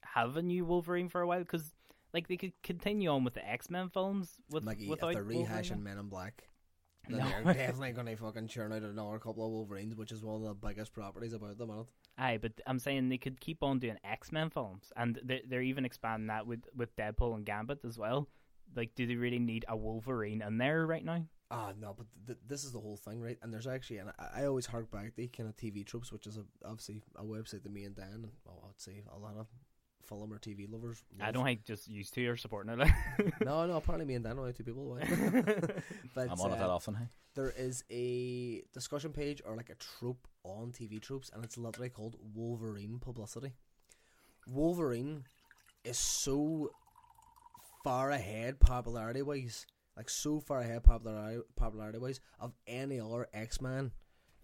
have 0.07 0.37
a 0.37 0.43
new 0.43 0.67
Wolverine 0.67 1.09
for 1.09 1.23
a 1.23 1.27
while? 1.27 1.39
Because 1.39 1.73
like 2.13 2.29
they 2.29 2.37
could 2.37 2.53
continue 2.63 3.09
on 3.09 3.25
with 3.25 3.33
the 3.33 3.49
X 3.49 3.71
Men 3.71 3.89
films 3.89 4.35
with 4.51 4.65
Maggie, 4.65 4.85
if 4.85 4.91
without 4.91 5.15
they're 5.15 5.25
rehashing 5.25 5.77
Wolverine. 5.77 5.85
Men 5.85 5.99
in 5.99 6.09
Black, 6.09 6.43
then 6.43 6.49
No. 7.09 7.19
they're 7.45 7.55
definitely 7.55 7.93
going 7.93 8.07
to 8.07 8.17
fucking 8.17 8.49
churn 8.49 8.73
out 8.73 8.83
another 8.83 9.19
couple 9.19 9.45
of 9.45 9.53
Wolverines, 9.53 9.95
which 9.95 10.13
is 10.13 10.23
one 10.23 10.37
of 10.37 10.43
the 10.43 10.55
biggest 10.55 10.93
properties 10.93 11.33
about 11.33 11.59
the 11.59 11.67
minute. 11.67 11.89
Aye, 12.17 12.39
but 12.41 12.53
I'm 12.67 12.79
saying 12.79 13.09
they 13.09 13.19
could 13.19 13.41
keep 13.41 13.63
on 13.63 13.79
doing 13.79 13.99
X 14.05 14.33
Men 14.33 14.51
films, 14.51 14.93
and 14.97 15.19
they're, 15.25 15.41
they're 15.47 15.63
even 15.63 15.85
expanding 15.85 16.29
that 16.29 16.47
with 16.47 16.65
with 16.77 16.95
Deadpool 16.97 17.35
and 17.35 17.45
Gambit 17.47 17.85
as 17.85 17.99
well. 17.99 18.29
Like, 18.77 18.95
do 18.95 19.07
they 19.07 19.17
really 19.17 19.39
need 19.39 19.65
a 19.69 19.77
Wolverine 19.77 20.43
in 20.43 20.59
there 20.59 20.87
right 20.87 21.05
now? 21.05 21.25
Ah, 21.51 21.73
no, 21.81 21.95
but 21.97 22.07
th- 22.27 22.39
this 22.47 22.63
is 22.65 22.73
the 22.73 22.81
whole 22.81 22.99
thing, 22.99 23.23
right? 23.23 23.39
And 23.41 23.51
there's 23.51 23.67
actually, 23.67 23.99
and 23.99 24.11
I, 24.19 24.43
I 24.43 24.45
always 24.47 24.67
hark 24.67 24.91
back 24.91 25.17
to 25.17 25.27
kind 25.29 25.49
of 25.49 25.57
TV 25.57 25.87
tropes, 25.87 26.13
which 26.13 26.27
is 26.27 26.37
a, 26.37 26.45
obviously 26.63 27.03
a 27.17 27.25
website 27.25 27.63
that 27.63 27.73
me 27.73 27.85
and 27.85 27.97
Dan, 27.97 28.29
well, 28.45 28.69
I'd 28.69 28.79
say 28.81 29.03
a 29.11 29.19
lot 29.19 29.37
of 29.39 29.47
film 30.09 30.33
or 30.33 30.39
TV 30.39 30.71
lovers. 30.71 31.03
I 31.21 31.31
don't 31.31 31.45
think 31.45 31.65
just 31.65 31.89
used 31.89 32.15
to 32.15 32.27
or 32.27 32.37
supporting 32.37 32.81
it. 32.81 32.89
No, 33.45 33.67
no, 33.67 33.77
apparently 33.77 34.07
me 34.07 34.15
and 34.15 34.25
Dan 34.25 34.39
are 34.39 34.41
only 34.41 34.53
two 34.53 34.65
people. 34.65 34.85
Why? 34.85 35.01
but 36.15 36.31
I'm 36.31 36.41
on 36.41 36.53
it 36.53 36.59
that 36.59 36.69
uh, 36.69 36.75
often. 36.75 36.95
Hey? 36.95 37.09
there 37.39 37.55
is 37.57 37.85
a 37.89 38.63
discussion 38.75 39.13
page 39.13 39.41
or 39.47 39.55
like 39.55 39.71
a 39.71 39.77
trope 39.77 40.27
on 40.43 40.73
TV 40.73 41.01
tropes, 41.01 41.31
and 41.33 41.45
it's 41.45 41.57
literally 41.57 41.89
called 41.89 42.17
Wolverine 42.35 42.99
publicity. 42.99 43.53
Wolverine 44.49 45.23
is 45.85 45.99
so 45.99 46.71
far 47.85 48.11
ahead 48.11 48.59
popularity 48.59 49.23
wise, 49.23 49.67
like 49.97 50.11
so 50.11 50.41
far 50.41 50.61
ahead 50.63 50.83
popularity 50.83 51.43
popularity 51.55 51.99
wise 51.99 52.19
of 52.41 52.55
any 52.67 52.99
other 52.99 53.29
X 53.33 53.61
Man 53.61 53.93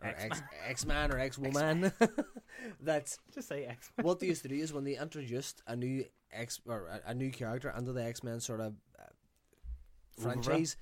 or 0.04 0.14
X 0.18 0.42
X 0.68 0.86
Man 0.86 1.10
or 1.12 1.18
X 1.18 1.38
Woman. 1.38 1.92
That's 2.80 3.18
just 3.34 3.48
say 3.48 3.64
X 3.64 3.90
what 4.00 4.20
they 4.20 4.26
used 4.26 4.42
to 4.42 4.48
do 4.48 4.54
is 4.64 4.72
when 4.72 4.84
they 4.84 4.96
introduced 4.96 5.62
a 5.66 5.76
new 5.76 6.04
X 6.32 6.60
or 6.66 6.86
a, 6.86 7.10
a 7.10 7.14
new 7.14 7.30
character 7.30 7.72
under 7.74 7.92
the 7.92 8.04
X 8.04 8.22
Men 8.22 8.40
sort 8.40 8.60
of 8.60 8.74
uh, 8.98 10.22
franchise, 10.22 10.76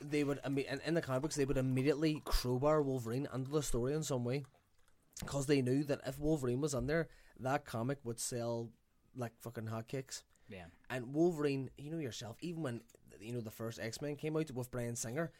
they 0.00 0.24
would 0.24 0.40
in, 0.44 0.80
in 0.84 0.94
the 0.94 1.02
comic 1.02 1.22
books 1.22 1.36
they 1.36 1.44
would 1.44 1.56
immediately 1.56 2.22
crowbar 2.24 2.82
Wolverine 2.82 3.28
into 3.34 3.50
the 3.50 3.62
story 3.62 3.94
in 3.94 4.02
some 4.02 4.24
way, 4.24 4.44
because 5.20 5.46
they 5.46 5.62
knew 5.62 5.84
that 5.84 6.00
if 6.06 6.18
Wolverine 6.18 6.60
was 6.60 6.74
in 6.74 6.86
there, 6.86 7.08
that 7.40 7.64
comic 7.64 7.98
would 8.04 8.20
sell 8.20 8.70
like 9.16 9.32
fucking 9.40 9.66
hotcakes. 9.66 10.22
Yeah. 10.48 10.64
And 10.90 11.14
Wolverine, 11.14 11.70
you 11.78 11.90
know 11.90 11.98
yourself, 11.98 12.36
even 12.40 12.62
when 12.62 12.80
you 13.20 13.32
know 13.32 13.40
the 13.40 13.50
first 13.50 13.78
X 13.80 14.00
Men 14.00 14.16
came 14.16 14.36
out 14.36 14.50
with 14.50 14.70
Bryan 14.70 14.96
Singer, 14.96 15.32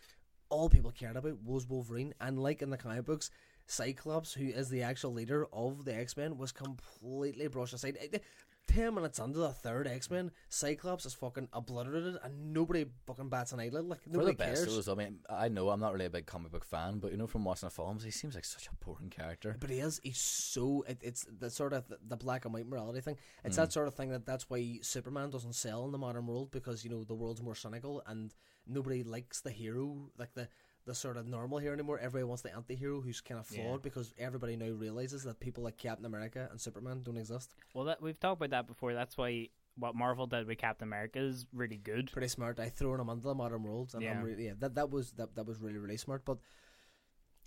all 0.53 0.69
people 0.69 0.93
cared 0.93 1.17
about 1.17 1.43
was 1.43 1.69
Wolverine. 1.69 2.15
And 2.21 2.39
like 2.39 2.63
in 2.63 2.71
the 2.71 2.77
comic 2.77 3.07
books, 3.07 3.31
Cyclops, 3.67 4.35
who 4.35 4.49
is 4.49 4.69
the 4.69 4.83
actual 4.83 5.13
leader 5.13 5.47
of 5.53 5.85
the 5.85 5.95
X 5.95 6.17
Men, 6.17 6.37
was 6.37 6.53
completely 6.53 7.49
brushed 7.49 7.73
aside. 7.73 8.21
Ten 8.69 8.95
minutes 8.95 9.19
into 9.19 9.39
the 9.39 9.51
third 9.51 9.87
X 9.87 10.11
Men, 10.11 10.31
Cyclops 10.49 11.05
is 11.05 11.15
fucking 11.15 11.49
obliterated, 11.53 12.17
and 12.23 12.55
nobody 12.55 12.87
fucking 13.07 13.29
bats 13.29 13.53
an 13.53 13.61
eyelid. 13.61 13.85
Like 13.85 14.03
For 14.03 14.11
nobody 14.11 14.33
the 14.33 14.39
best 14.39 14.65
cares. 14.65 14.75
those, 14.77 14.89
I 14.89 14.95
mean, 14.95 15.19
I 15.29 15.49
know 15.49 15.69
I'm 15.69 15.81
not 15.81 15.93
really 15.93 16.07
a 16.07 16.11
big 16.11 16.27
comic 16.27 16.53
book 16.53 16.65
fan, 16.65 16.99
but 16.99 17.11
you 17.11 17.19
know, 17.19 17.27
from 17.27 17.45
watching 17.45 17.67
the 17.67 17.75
films, 17.75 18.03
he 18.03 18.11
seems 18.11 18.35
like 18.35 18.45
such 18.45 18.69
a 18.69 18.85
boring 18.85 19.11
character. 19.11 19.57
But 19.61 19.71
he 19.71 19.81
is. 19.81 20.01
He's 20.03 20.19
so. 20.19 20.85
It, 20.89 20.99
it's 21.03 21.27
the 21.39 21.51
sort 21.51 21.73
of 21.73 21.89
the, 21.89 21.99
the 22.07 22.17
black 22.17 22.45
and 22.45 22.55
white 22.55 22.67
morality 22.67 23.01
thing. 23.01 23.17
It's 23.45 23.57
that 23.57 23.69
mm. 23.69 23.73
sort 23.73 23.89
of 23.89 23.95
thing 23.95 24.11
that 24.11 24.25
that's 24.25 24.49
why 24.49 24.79
Superman 24.81 25.31
doesn't 25.31 25.55
sell 25.55 25.85
in 25.85 25.93
the 25.93 25.99
modern 25.99 26.27
world 26.27 26.51
because 26.51 26.85
you 26.85 26.91
know 26.91 27.05
the 27.05 27.15
world's 27.15 27.43
more 27.43 27.55
cynical 27.55 28.03
and 28.07 28.35
nobody 28.67 29.03
likes 29.03 29.41
the 29.41 29.51
hero, 29.51 30.11
like 30.19 30.35
the 30.35 30.49
the 30.85 30.95
sort 30.95 31.17
of 31.17 31.27
normal 31.27 31.59
hero 31.59 31.73
anymore. 31.75 31.99
Everybody 31.99 32.25
wants 32.25 32.43
the 32.43 32.55
anti-hero 32.55 33.01
who's 33.01 33.21
kind 33.21 33.39
of 33.39 33.47
flawed 33.47 33.81
Yeah. 33.81 33.83
because 33.83 34.13
everybody 34.19 34.57
now 34.57 34.71
realizes 34.71 35.23
that 35.25 35.39
people 35.41 35.63
like 35.65 35.77
Captain 35.77 36.07
America 36.07 36.49
and 36.51 36.61
Superman 36.61 37.03
don't 37.03 37.17
exist. 37.17 37.55
Well, 37.75 37.85
that 37.85 38.03
we've 38.03 38.19
talked 38.19 38.39
about 38.41 38.51
that 38.51 38.67
before. 38.67 38.93
That's 38.95 39.17
why 39.17 39.49
what 39.77 39.95
Marvel 39.95 40.27
did 40.27 40.47
with 40.47 40.59
Captain 40.59 40.87
America 40.89 41.19
is 41.21 41.47
really 41.53 41.79
good. 41.79 42.11
Pretty 42.13 42.29
smart. 42.29 42.59
I 42.61 42.69
thrown 42.69 43.01
him 43.01 43.09
into 43.09 43.23
the 43.29 43.35
modern 43.35 43.63
world, 43.63 43.93
and 43.95 44.03
I'm 44.05 44.19
Yeah. 44.19 44.23
really, 44.23 44.45
yeah, 44.47 44.55
that 44.59 44.75
that 44.75 44.91
was 44.91 45.13
that 45.13 45.35
that 45.37 45.47
was 45.47 45.61
really 45.61 45.79
really 45.79 45.97
smart. 45.97 46.25
But 46.25 46.39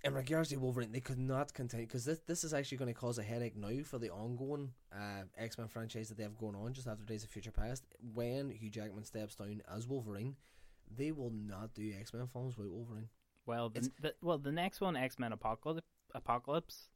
in 0.04 0.14
regards 0.14 0.50
to 0.50 0.56
Wolverine, 0.56 0.92
they 0.92 1.00
could 1.00 1.18
not 1.18 1.52
continue 1.54 1.86
because 1.86 2.04
this 2.04 2.20
this 2.26 2.42
is 2.44 2.54
actually 2.54 2.78
going 2.78 2.92
to 2.92 2.98
cause 2.98 3.18
a 3.18 3.22
headache 3.22 3.56
now 3.56 3.82
for 3.82 3.98
the 3.98 4.10
ongoing 4.10 4.72
uh, 4.92 5.22
X 5.36 5.58
Men 5.58 5.68
franchise 5.68 6.08
that 6.08 6.16
they 6.16 6.22
have 6.22 6.38
going 6.38 6.54
on 6.56 6.72
just 6.72 6.86
after 6.86 7.04
Days 7.04 7.24
of 7.24 7.30
Future 7.30 7.50
Past. 7.52 7.84
When 8.14 8.50
Hugh 8.50 8.70
Jackman 8.70 9.04
steps 9.04 9.36
down 9.36 9.62
as 9.68 9.86
Wolverine, 9.86 10.36
they 10.94 11.12
will 11.12 11.30
not 11.30 11.74
do 11.74 11.92
X 11.98 12.12
Men 12.12 12.26
films 12.28 12.56
with 12.56 12.68
Wolverine. 12.68 13.08
Well, 13.46 13.68
the, 13.70 13.90
the 14.00 14.14
well 14.20 14.38
the 14.38 14.52
next 14.52 14.80
one 14.80 14.96
X 14.96 15.18
Men 15.18 15.32
Apocalypse 15.32 15.86
Apocalypse, 16.14 16.88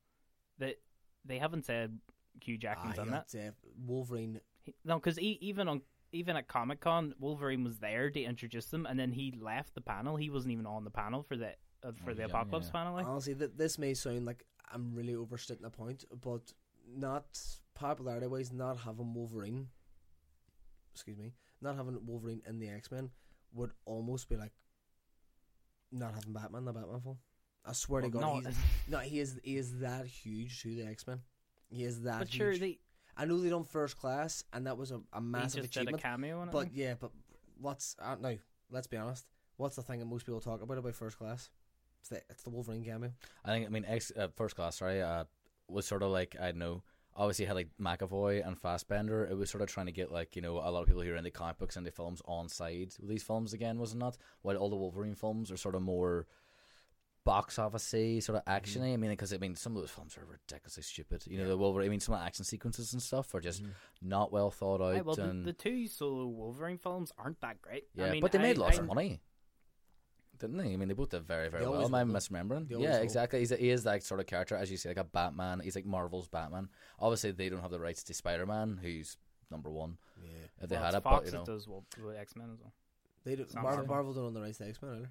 that 0.58 0.76
they 1.24 1.38
haven't 1.38 1.64
said 1.66 1.98
Hugh 2.42 2.58
Jackman's 2.58 2.98
Ah, 2.98 3.02
on 3.02 3.08
yeah, 3.08 3.22
that. 3.32 3.48
uh, 3.48 3.50
Wolverine. 3.86 4.40
He- 4.62 4.74
No, 4.84 4.98
because 4.98 5.18
even 5.18 5.68
on 5.68 5.82
even 6.12 6.36
at 6.36 6.48
Comic 6.48 6.80
Con, 6.80 7.14
Wolverine 7.20 7.62
was 7.62 7.78
there 7.78 8.10
to 8.10 8.20
introduce 8.20 8.66
them, 8.66 8.84
and 8.84 8.98
then 8.98 9.12
he 9.12 9.32
left 9.40 9.74
the 9.74 9.80
panel. 9.80 10.16
He 10.16 10.28
wasn't 10.28 10.52
even 10.52 10.66
on 10.66 10.82
the 10.84 10.90
panel 10.90 11.22
for 11.22 11.36
the 11.36 11.50
uh, 11.84 11.92
for 12.04 12.10
Oh, 12.10 12.14
the 12.14 12.20
yeah, 12.22 12.26
Apocalypse 12.26 12.66
yeah. 12.66 12.72
panel. 12.72 12.94
Like. 12.94 13.06
Honestly, 13.06 13.34
th- 13.34 13.52
this 13.56 13.78
may 13.78 13.94
sound 13.94 14.26
like 14.26 14.44
I'm 14.72 14.92
really 14.94 15.14
overstating 15.14 15.62
the 15.62 15.70
point, 15.70 16.04
but 16.20 16.52
not 16.86 17.38
popularity 17.74 18.26
wise, 18.26 18.52
not 18.52 18.78
having 18.78 19.14
Wolverine. 19.14 19.68
Excuse 20.94 21.16
me, 21.18 21.32
not 21.60 21.76
having 21.76 21.98
Wolverine 22.04 22.42
in 22.46 22.58
the 22.58 22.68
X 22.68 22.90
Men 22.90 23.10
would 23.52 23.70
almost 23.84 24.28
be 24.28 24.36
like 24.36 24.52
not 25.92 26.14
having 26.14 26.32
Batman 26.32 26.64
the 26.64 26.72
Batman 26.72 27.00
film. 27.00 27.18
I 27.64 27.72
swear 27.72 28.02
to 28.02 28.08
God, 28.08 28.20
no, 28.20 28.34
he's, 28.36 28.58
no, 28.88 28.98
he 28.98 29.20
is 29.20 29.38
he 29.44 29.56
is 29.56 29.80
that 29.80 30.06
huge 30.06 30.62
to 30.62 30.74
the 30.74 30.84
X 30.86 31.06
Men. 31.06 31.20
He 31.68 31.84
is 31.84 32.02
that 32.02 32.18
but 32.20 32.28
huge. 32.28 32.36
sure, 32.36 32.56
they, 32.56 32.78
I 33.16 33.26
know 33.26 33.38
they 33.38 33.50
done 33.50 33.64
first 33.64 33.98
class, 33.98 34.44
and 34.52 34.66
that 34.66 34.78
was 34.78 34.90
a, 34.90 34.96
a 35.12 35.20
he 35.20 35.20
massive 35.20 35.62
just 35.62 35.74
did 35.74 35.80
a 35.80 35.82
achievement. 35.82 36.02
cameo 36.02 36.42
it. 36.42 36.50
But 36.50 36.58
like. 36.58 36.70
yeah, 36.72 36.94
but 36.98 37.10
what's 37.60 37.96
uh, 38.00 38.16
no? 38.20 38.38
Let's 38.70 38.86
be 38.86 38.96
honest. 38.96 39.26
What's 39.56 39.76
the 39.76 39.82
thing 39.82 39.98
that 39.98 40.06
most 40.06 40.24
people 40.24 40.40
talk 40.40 40.62
about 40.62 40.78
about 40.78 40.94
first 40.94 41.18
class? 41.18 41.50
It's 42.00 42.08
the 42.08 42.22
it's 42.30 42.42
the 42.42 42.50
Wolverine 42.50 42.84
cameo. 42.84 43.12
I 43.44 43.48
think 43.48 43.66
I 43.66 43.68
mean 43.68 43.84
ex, 43.86 44.10
uh, 44.16 44.28
first 44.34 44.56
class. 44.56 44.78
Sorry, 44.78 45.02
uh, 45.02 45.24
was 45.68 45.86
sort 45.86 46.02
of 46.02 46.10
like 46.10 46.36
I 46.40 46.52
know. 46.52 46.82
Obviously, 47.20 47.44
had 47.44 47.54
like 47.54 47.68
McAvoy 47.78 48.46
and 48.46 48.58
Fassbender. 48.58 49.26
It 49.26 49.36
was 49.36 49.50
sort 49.50 49.62
of 49.62 49.68
trying 49.68 49.86
to 49.86 49.92
get 49.92 50.10
like 50.10 50.36
you 50.36 50.42
know 50.42 50.56
a 50.56 50.70
lot 50.70 50.80
of 50.80 50.86
people 50.86 51.02
who 51.02 51.12
are 51.12 51.16
into 51.16 51.30
comic 51.30 51.58
books 51.58 51.76
and 51.76 51.86
the 51.86 51.90
films 51.90 52.22
on 52.24 52.48
side 52.48 52.94
with 52.98 53.10
these 53.10 53.22
films 53.22 53.52
again, 53.52 53.78
was 53.78 53.92
it 53.92 53.98
not? 53.98 54.16
While 54.40 54.56
all 54.56 54.70
the 54.70 54.76
Wolverine 54.76 55.14
films 55.14 55.50
are 55.50 55.58
sort 55.58 55.74
of 55.74 55.82
more 55.82 56.26
box 57.24 57.56
officey, 57.56 58.22
sort 58.22 58.38
of 58.38 58.44
mm-hmm. 58.44 58.56
actiony. 58.56 58.94
I 58.94 58.96
mean, 58.96 59.10
because 59.10 59.32
I 59.32 59.36
mean 59.38 59.54
some 59.54 59.76
of 59.76 59.82
those 59.82 59.90
films 59.90 60.16
are 60.16 60.24
ridiculously 60.24 60.82
stupid. 60.82 61.24
You 61.26 61.38
know, 61.38 61.48
the 61.48 61.56
Wolverine. 61.56 61.86
I 61.86 61.90
mean, 61.90 62.00
some 62.00 62.14
of 62.14 62.20
the 62.20 62.26
action 62.26 62.44
sequences 62.44 62.92
and 62.92 63.02
stuff 63.02 63.34
are 63.34 63.40
just 63.40 63.62
mm-hmm. 63.62 63.72
not 64.08 64.32
well 64.32 64.50
thought 64.50 64.80
out. 64.80 64.94
Aye, 64.94 65.02
well, 65.02 65.14
the, 65.14 65.24
and 65.24 65.44
the 65.44 65.52
two 65.52 65.86
solo 65.86 66.26
Wolverine 66.26 66.78
films 66.78 67.12
aren't 67.18 67.40
that 67.40 67.60
great. 67.60 67.84
yeah, 67.94 68.06
I 68.06 68.10
mean, 68.12 68.22
but 68.22 68.32
they 68.32 68.38
made 68.38 68.58
I- 68.58 68.62
lots 68.62 68.78
I- 68.78 68.80
of 68.80 68.86
money. 68.86 69.20
Didn't 70.40 70.56
they? 70.56 70.72
I 70.72 70.76
mean, 70.76 70.88
they 70.88 70.94
both 70.94 71.10
did 71.10 71.22
very, 71.22 71.48
very 71.48 71.62
They 71.62 71.66
well. 71.68 71.76
always 71.84 71.88
Am 71.88 71.94
I 71.94 72.04
will. 72.04 72.14
misremembering? 72.14 72.68
They 72.68 72.76
Yeah, 72.76 72.96
will. 72.96 73.02
exactly. 73.02 73.38
He's 73.40 73.52
a, 73.52 73.56
he 73.56 73.70
is 73.70 73.84
that 73.84 74.02
sort 74.02 74.20
of 74.20 74.26
character, 74.26 74.56
as 74.56 74.70
you 74.70 74.76
say, 74.76 74.88
like 74.90 74.96
a 74.98 75.04
Batman. 75.04 75.60
He's 75.60 75.76
like 75.76 75.86
Marvel's 75.86 76.28
Batman. 76.28 76.68
Obviously, 76.98 77.30
they 77.32 77.48
don't 77.48 77.60
have 77.60 77.70
the 77.70 77.78
rights 77.80 78.02
to 78.04 78.14
Spider 78.14 78.46
Man, 78.46 78.78
who's 78.82 79.16
number 79.50 79.70
one. 79.70 79.98
Yeah, 80.22 80.30
If 80.62 80.68
they 80.70 80.76
well, 80.76 80.84
had 80.84 80.94
it's 80.94 80.98
it, 80.98 81.02
Fox 81.04 81.16
but 81.18 81.26
you 81.26 81.38
know. 81.38 81.44
that 81.44 81.52
does 81.52 81.68
Wol- 81.68 81.84
with 82.04 82.16
X 82.16 82.34
Men 82.36 82.50
as 82.52 82.58
well. 82.60 82.72
they 83.24 83.36
do. 83.36 83.42
Sounds 83.44 83.54
Marvel, 83.62 83.78
right. 83.80 83.88
Marvel 83.88 84.12
don't 84.14 84.24
own 84.26 84.34
the 84.34 84.40
rights 84.42 84.58
to 84.58 84.68
X 84.68 84.80
Men 84.82 84.96
either. 84.96 85.10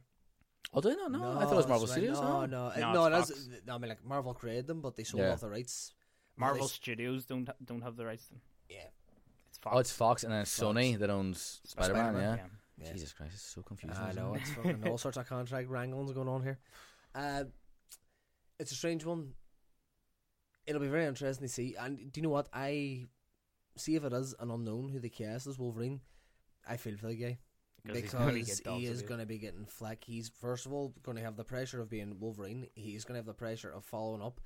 Oh, 0.74 0.82
do 0.82 0.90
they 0.90 0.96
not? 0.96 1.12
No, 1.12 1.38
I 1.38 1.44
thought 1.46 1.54
it 1.54 1.56
was 1.56 1.68
Marvel 1.68 1.88
right. 1.88 1.92
Studios. 1.94 2.20
No, 2.22 2.46
no, 2.46 2.72
No, 2.78 2.94
no. 2.94 3.10
That's 3.10 3.48
no, 3.66 3.76
I 3.76 3.78
mean, 3.78 3.90
like 3.90 4.04
Marvel 4.06 4.34
created 4.34 4.68
them, 4.68 4.82
but 4.82 4.96
they 4.96 5.04
sold 5.04 5.24
Yeah. 5.24 5.32
off 5.34 5.40
the 5.42 5.50
rights. 5.50 5.94
Marvel 6.38 6.68
They- 6.68 6.74
Studios 6.74 7.26
don't 7.26 7.50
don't 7.66 7.82
have 7.82 7.96
the 7.96 8.06
rights 8.06 8.26
to 8.28 8.34
them. 8.34 8.42
Yeah, 8.70 8.88
It's 9.50 9.58
Fox. 9.58 9.76
Oh, 9.76 9.80
it's 9.80 9.92
Fox 9.92 10.24
and 10.24 10.32
then 10.34 10.42
it's 10.42 10.58
Fox. 10.60 10.78
Sony 10.78 10.98
that 11.00 11.10
owns 11.10 11.62
Spider 11.66 11.94
Man. 11.94 12.14
Spider-Man, 12.14 12.38
Yeah. 12.38 12.46
Yeah. 12.82 12.92
Jesus 12.94 13.14
Christ, 13.14 13.34
it's 13.34 13.44
so 13.44 13.62
confusing. 13.62 14.02
I 14.02 14.14
know 14.14 14.34
it? 14.34 14.42
it's 14.42 14.52
fucking 14.52 14.88
all 14.88 14.98
sorts 14.98 15.18
of 15.18 15.28
contract 15.28 15.70
wranglings 15.70 16.12
going 16.12 16.28
on 16.28 16.44
here. 16.44 16.60
Uh, 17.14 17.46
it's 18.60 18.72
a 18.72 18.76
strange 18.76 19.06
one. 19.06 19.34
It'll 20.66 20.82
be 20.82 20.88
very 20.88 21.06
interesting 21.06 21.48
to 21.48 21.54
see. 21.54 21.76
And 21.80 22.12
do 22.12 22.20
you 22.20 22.24
know 22.24 22.30
what? 22.30 22.48
I 22.54 23.06
see 23.78 23.96
if 23.96 24.04
it 24.04 24.14
is 24.14 24.36
an 24.40 24.52
unknown 24.52 24.90
who 24.90 25.00
the 25.00 25.10
cast 25.10 25.48
is 25.48 25.58
Wolverine. 25.58 26.02
I 26.68 26.78
feel 26.78 26.98
for 26.98 27.08
the 27.08 27.16
guy 27.16 27.40
Because 27.84 28.02
he's 28.02 28.14
gonna 28.14 28.34
because 28.34 28.60
get 28.60 28.64
dogs 28.64 28.82
he 28.82 28.86
is 28.88 29.02
going 29.02 29.20
to 29.20 29.26
be 29.26 29.38
getting 29.38 29.66
flack. 29.66 30.04
He's 30.04 30.30
first 30.30 30.66
of 30.66 30.74
all 30.74 30.94
going 31.02 31.18
to 31.18 31.24
have 31.24 31.38
the 31.38 31.44
pressure 31.44 31.82
of 31.82 31.90
being 31.90 32.20
Wolverine. 32.20 32.68
He's 32.76 33.06
going 33.06 33.16
to 33.16 33.20
have 33.20 33.26
the 33.26 33.34
pressure 33.34 33.72
of 33.72 33.86
following 33.86 34.22
up 34.22 34.40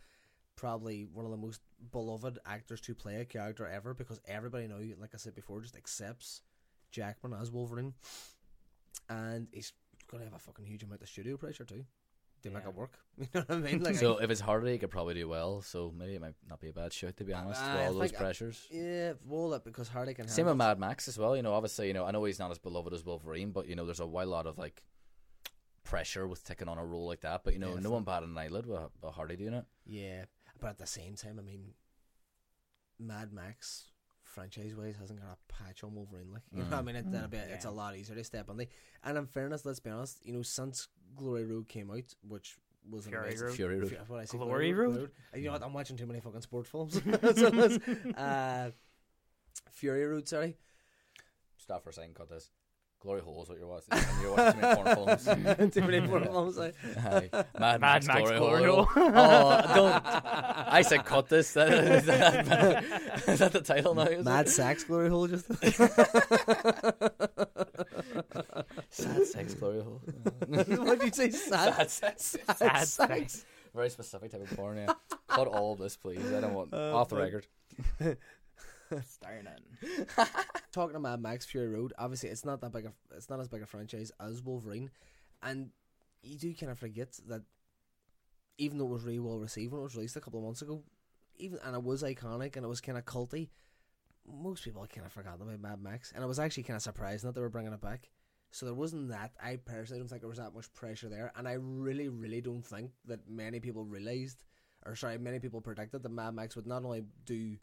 probably 0.56 1.06
one 1.12 1.26
of 1.26 1.32
the 1.32 1.38
most 1.38 1.62
beloved 1.92 2.40
actors 2.46 2.80
to 2.82 2.94
play 2.94 3.16
a 3.16 3.26
character 3.26 3.68
ever 3.68 3.94
because 3.94 4.20
everybody 4.28 4.68
now, 4.68 4.78
like 5.00 5.12
I 5.14 5.18
said 5.18 5.36
before, 5.36 5.62
just 5.62 5.76
accepts 5.76 6.42
Jackman 6.94 7.34
as 7.34 7.52
Wolverine, 7.52 7.94
and 9.10 9.48
he's 9.52 9.74
going 10.10 10.24
to 10.24 10.30
have 10.30 10.36
a 10.36 10.40
fucking 10.40 10.66
huge 10.66 10.84
amount 10.84 11.02
of 11.02 11.10
studio 11.10 11.36
pressure 11.36 11.66
too 11.66 11.84
to 12.44 12.50
make 12.50 12.64
Yeah. 12.64 12.70
it 12.70 12.76
work. 12.76 12.98
You 13.18 13.28
know 13.34 13.42
what 13.48 13.52
I 13.52 13.60
mean? 13.60 13.84
Like, 13.84 13.96
so 13.96 14.18
if 14.20 14.30
it's 14.30 14.42
harder, 14.42 14.68
he 14.68 14.78
could 14.78 14.92
probably 14.92 15.14
do 15.16 15.28
well. 15.28 15.62
So 15.62 15.94
maybe 15.98 16.16
it 16.16 16.22
might 16.22 16.36
not 16.50 16.60
be 16.60 16.68
a 16.70 16.74
bad 16.74 16.94
shout, 16.94 17.18
to 17.18 17.24
be 17.24 17.34
honest. 17.34 17.62
I 17.62 17.74
with 17.76 17.88
all 17.88 17.94
those 17.94 18.10
think- 18.12 18.20
pressures. 18.20 18.68
yeah, 18.72 19.14
well, 19.26 19.54
it 19.56 19.64
because 19.66 19.88
Hardy 19.90 20.14
can. 20.14 20.26
Have. 20.26 20.32
Same 20.34 20.46
with 20.46 20.54
it. 20.54 20.58
Mad 20.58 20.80
Max 20.80 21.08
as 21.08 21.18
well. 21.18 21.36
You 21.36 21.42
know, 21.44 21.54
obviously, 21.54 21.88
you 21.88 21.94
know, 21.94 22.06
I 22.06 22.12
know 22.12 22.24
he's 22.24 22.40
not 22.40 22.52
as 22.52 22.60
beloved 22.60 22.94
as 22.94 23.04
Wolverine, 23.04 23.52
but 23.52 23.68
you 23.68 23.76
know, 23.76 23.86
there's 23.86 24.00
a 24.00 24.06
wild 24.08 24.30
lot 24.30 24.46
of 24.46 24.58
like 24.58 24.84
pressure 25.84 26.28
with 26.28 26.44
taking 26.44 26.68
on 26.68 26.78
a 26.78 26.86
role 26.86 27.08
like 27.08 27.22
that. 27.22 27.44
But 27.44 27.54
you 27.54 27.60
know, 27.60 27.74
Yeah, 27.76 27.80
no 27.82 27.92
one 27.92 28.04
batted 28.04 28.30
an 28.30 28.38
eyelid 28.38 28.66
with, 28.66 28.82
with 29.02 29.14
Hardy 29.14 29.36
doing 29.36 29.54
it. 29.54 29.66
Yeah, 29.86 30.26
but 30.60 30.70
at 30.72 30.78
the 30.80 30.88
same 30.88 31.16
time, 31.16 31.40
I 31.40 31.44
mean, 31.44 31.74
Mad 33.00 33.32
Max 33.34 33.86
franchise 34.34 34.76
wise 34.76 34.96
hasn't 35.00 35.20
got 35.22 35.30
a 35.38 35.54
patch 35.64 35.84
on 35.84 35.94
Wolverine. 35.96 36.32
Like, 36.34 36.42
you 36.52 36.60
know, 36.60 36.66
what 36.66 36.74
I 36.74 36.82
Mm. 36.82 36.86
mean, 36.86 36.96
it, 36.98 37.12
that'll 37.12 37.28
be, 37.30 37.38
it's 37.38 37.66
a 37.66 37.72
lot 37.72 37.96
easier 37.96 38.16
to 38.16 38.24
step 38.24 38.50
on 38.50 38.58
the. 38.58 38.68
And 39.04 39.18
in 39.18 39.26
fairness, 39.28 39.66
let's 39.66 39.80
be 39.80 39.90
honest, 39.92 40.26
you 40.26 40.34
know, 40.34 40.42
since 40.42 40.88
Glory 41.16 41.46
Road 41.46 41.68
came 41.70 41.92
out, 41.92 42.14
which 42.28 42.58
was 42.90 43.06
an 43.06 43.12
Fury 43.12 43.28
amazing- 43.28 43.48
Road. 43.48 43.56
Fury 43.56 43.80
Road. 43.80 43.90
Fu- 43.90 43.96
what 44.14 44.20
I 44.20 44.26
say, 44.26 44.38
Glory 44.38 44.74
Road? 44.74 44.94
Glory 44.96 45.10
Uh, 45.34 45.38
You 45.38 45.46
know 45.46 45.52
what? 45.54 45.64
I'm 45.64 45.74
watching 45.74 45.96
too 45.98 46.06
many 46.08 46.20
fucking 46.20 46.42
sports 46.42 46.70
films. 46.70 46.96
So 47.36 47.78
uh, 48.18 48.72
Fury 49.72 50.06
Road, 50.06 50.28
sorry. 50.28 50.58
Stop 51.58 51.84
for 51.84 51.92
a 51.92 51.94
second, 51.94 52.16
cut 52.16 52.30
this. 52.30 52.50
Glory 53.04 53.22
Hole 53.22 53.44
is 53.44 53.50
what 53.50 53.60
you're 53.60 53.68
watching. 53.68 53.88
And 53.92 54.22
you're 54.22 54.34
watching 54.34 54.62
too 54.62 54.62
many 54.62 54.96
porn 54.96 55.18
films. 55.18 55.74
too 55.74 55.82
many 55.82 56.08
porn 56.08 56.24
films. 56.24 56.58
Like. 56.58 56.76
Aye. 56.98 57.30
Mad, 57.34 57.46
Mad 57.60 57.82
Max, 57.82 58.08
Max 58.08 58.22
Glory, 58.22 58.38
Glory 58.38 58.64
Hole. 58.64 58.84
Hole. 58.86 59.04
oh, 59.16 59.76
don't. 59.76 60.04
I 60.06 60.82
said 60.84 61.04
cut 61.06 61.28
this. 61.28 61.54
That, 61.54 61.70
is, 61.70 62.06
that, 62.06 62.84
is 63.28 63.40
that 63.40 63.52
the 63.52 63.62
title 63.62 63.94
now? 63.94 64.04
Is 64.04 64.24
Mad 64.24 64.48
it? 64.48 64.50
Sax 64.50 64.86
Glory 64.86 65.10
Hole, 65.10 65.28
just. 65.28 65.46
Sad 68.90 69.26
sex 69.28 69.54
Glory 69.56 69.82
Hole. 69.82 70.02
what 70.48 71.00
did 71.00 71.04
you 71.04 71.12
say? 71.14 71.30
Sad, 71.32 71.74
Sad 71.76 71.92
sex. 71.92 72.38
Sad 72.58 72.58
sex. 72.58 72.90
sex. 72.90 73.46
Very 73.76 73.90
specific 73.90 74.32
type 74.32 74.50
of 74.50 74.56
porn, 74.56 74.78
yeah. 74.78 74.94
Cut 75.28 75.48
all 75.48 75.76
this, 75.76 75.98
please. 75.98 76.20
I 76.32 76.40
don't 76.42 76.54
want 76.54 76.74
Uh, 76.74 76.96
off 76.96 77.10
the 77.10 77.16
but- 77.16 77.22
record. 77.24 77.48
Starting. 79.02 79.48
talking 80.72 80.94
to 80.94 81.00
Mad 81.00 81.22
Max 81.22 81.46
Fury 81.46 81.68
Road, 81.68 81.94
obviously 81.98 82.30
it's 82.30 82.46
not 82.46 82.62
that 82.62 82.72
big 82.72 82.86
a 82.86 82.94
it's 83.16 83.30
not 83.30 83.40
as 83.40 83.48
big 83.48 83.62
a 83.62 83.66
franchise 83.66 84.12
as 84.20 84.42
Wolverine, 84.42 84.90
and 85.42 85.70
you 86.22 86.38
do 86.38 86.54
kind 86.54 86.72
of 86.72 86.80
forget 86.80 87.20
that 87.28 87.44
even 88.58 88.78
though 88.78 88.86
it 88.86 88.92
was 88.92 89.04
really 89.04 89.20
well 89.20 89.40
received 89.40 89.72
when 89.72 89.82
it 89.82 89.84
was 89.84 89.96
released 89.96 90.16
a 90.16 90.22
couple 90.22 90.40
of 90.40 90.46
months 90.46 90.62
ago, 90.62 90.84
even 91.38 91.60
and 91.64 91.76
it 91.76 91.84
was 91.84 92.04
iconic 92.04 92.56
and 92.56 92.66
it 92.66 92.70
was 92.70 92.82
kind 92.82 92.98
of 92.98 93.06
culty, 93.06 93.50
most 94.28 94.64
people 94.64 94.86
kind 94.94 95.06
of 95.06 95.14
forgot 95.14 95.36
about 95.36 95.60
Mad 95.60 95.82
Max, 95.82 96.12
and 96.14 96.24
I 96.24 96.28
was 96.28 96.40
actually 96.40 96.64
kind 96.64 96.78
of 96.78 96.84
surprised 96.84 97.24
that 97.26 97.36
they 97.36 97.42
were 97.42 97.50
bringing 97.50 97.74
it 97.74 97.82
back. 97.82 98.10
So 98.52 98.68
there 98.68 98.76
wasn't 98.76 99.10
that. 99.10 99.32
I 99.44 99.56
personally 99.56 100.00
don't 100.00 100.08
think 100.08 100.22
there 100.22 100.30
was 100.30 100.38
that 100.38 100.54
much 100.54 100.72
pressure 100.74 101.10
there, 101.10 101.32
and 101.36 101.48
I 101.48 101.54
really, 101.54 102.10
really 102.10 102.40
don't 102.42 102.66
think 102.66 102.92
that 103.06 103.28
many 103.28 103.60
people 103.60 103.84
realized, 103.84 104.44
or 104.86 104.96
sorry, 104.96 105.18
many 105.18 105.40
people 105.40 105.60
predicted 105.60 106.04
that 106.04 106.12
Mad 106.12 106.36
Max 106.36 106.56
would 106.56 106.68
not 106.68 106.86
only 106.86 107.04
do 107.26 107.58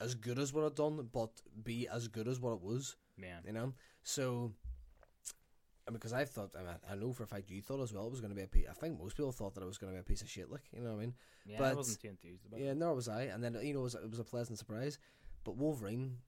as 0.00 0.14
good 0.14 0.38
as 0.38 0.52
what 0.52 0.64
it 0.64 0.76
done, 0.76 1.08
but 1.12 1.30
be 1.62 1.86
as 1.88 2.08
good 2.08 2.28
as 2.28 2.40
what 2.40 2.52
it 2.54 2.60
was. 2.62 2.96
Man. 3.16 3.42
You 3.46 3.52
know, 3.52 3.74
so 4.02 4.52
and 5.86 5.94
because 5.94 6.12
I 6.12 6.24
thought, 6.24 6.54
I, 6.56 6.60
mean, 6.62 6.74
I 6.90 6.94
know 6.94 7.12
for 7.12 7.24
a 7.24 7.26
fact 7.26 7.50
you 7.50 7.60
thought 7.60 7.80
as 7.82 7.92
well 7.92 8.06
it 8.06 8.10
was 8.10 8.20
going 8.20 8.30
to 8.30 8.36
be 8.36 8.42
a 8.42 8.46
piece. 8.46 8.66
I 8.70 8.74
think 8.74 8.98
most 8.98 9.16
people 9.16 9.32
thought 9.32 9.54
that 9.54 9.62
it 9.62 9.66
was 9.66 9.78
going 9.78 9.92
to 9.92 9.96
be 9.96 10.00
a 10.00 10.04
piece 10.04 10.22
of 10.22 10.28
shit. 10.30 10.50
Like 10.50 10.62
you 10.72 10.80
know 10.80 10.90
what 10.90 10.98
I 10.98 11.00
mean? 11.00 11.14
Yeah, 11.46 11.56
I 11.56 11.58
But- 11.60 11.76
wasn't 11.76 12.00
too 12.00 12.08
enthused 12.08 12.46
about 12.46 12.60
Yeah, 12.60 12.70
it. 12.70 12.76
nor 12.76 12.94
was 12.94 13.08
I. 13.08 13.22
And 13.24 13.42
then 13.42 13.56
you 13.62 13.74
know 13.74 13.80
it 13.80 13.84
was, 13.84 13.94
it 13.94 14.10
was 14.10 14.18
a 14.20 14.24
pleasant 14.24 14.58
surprise. 14.58 14.98
But 15.44 15.56
Wolverine 15.56 16.18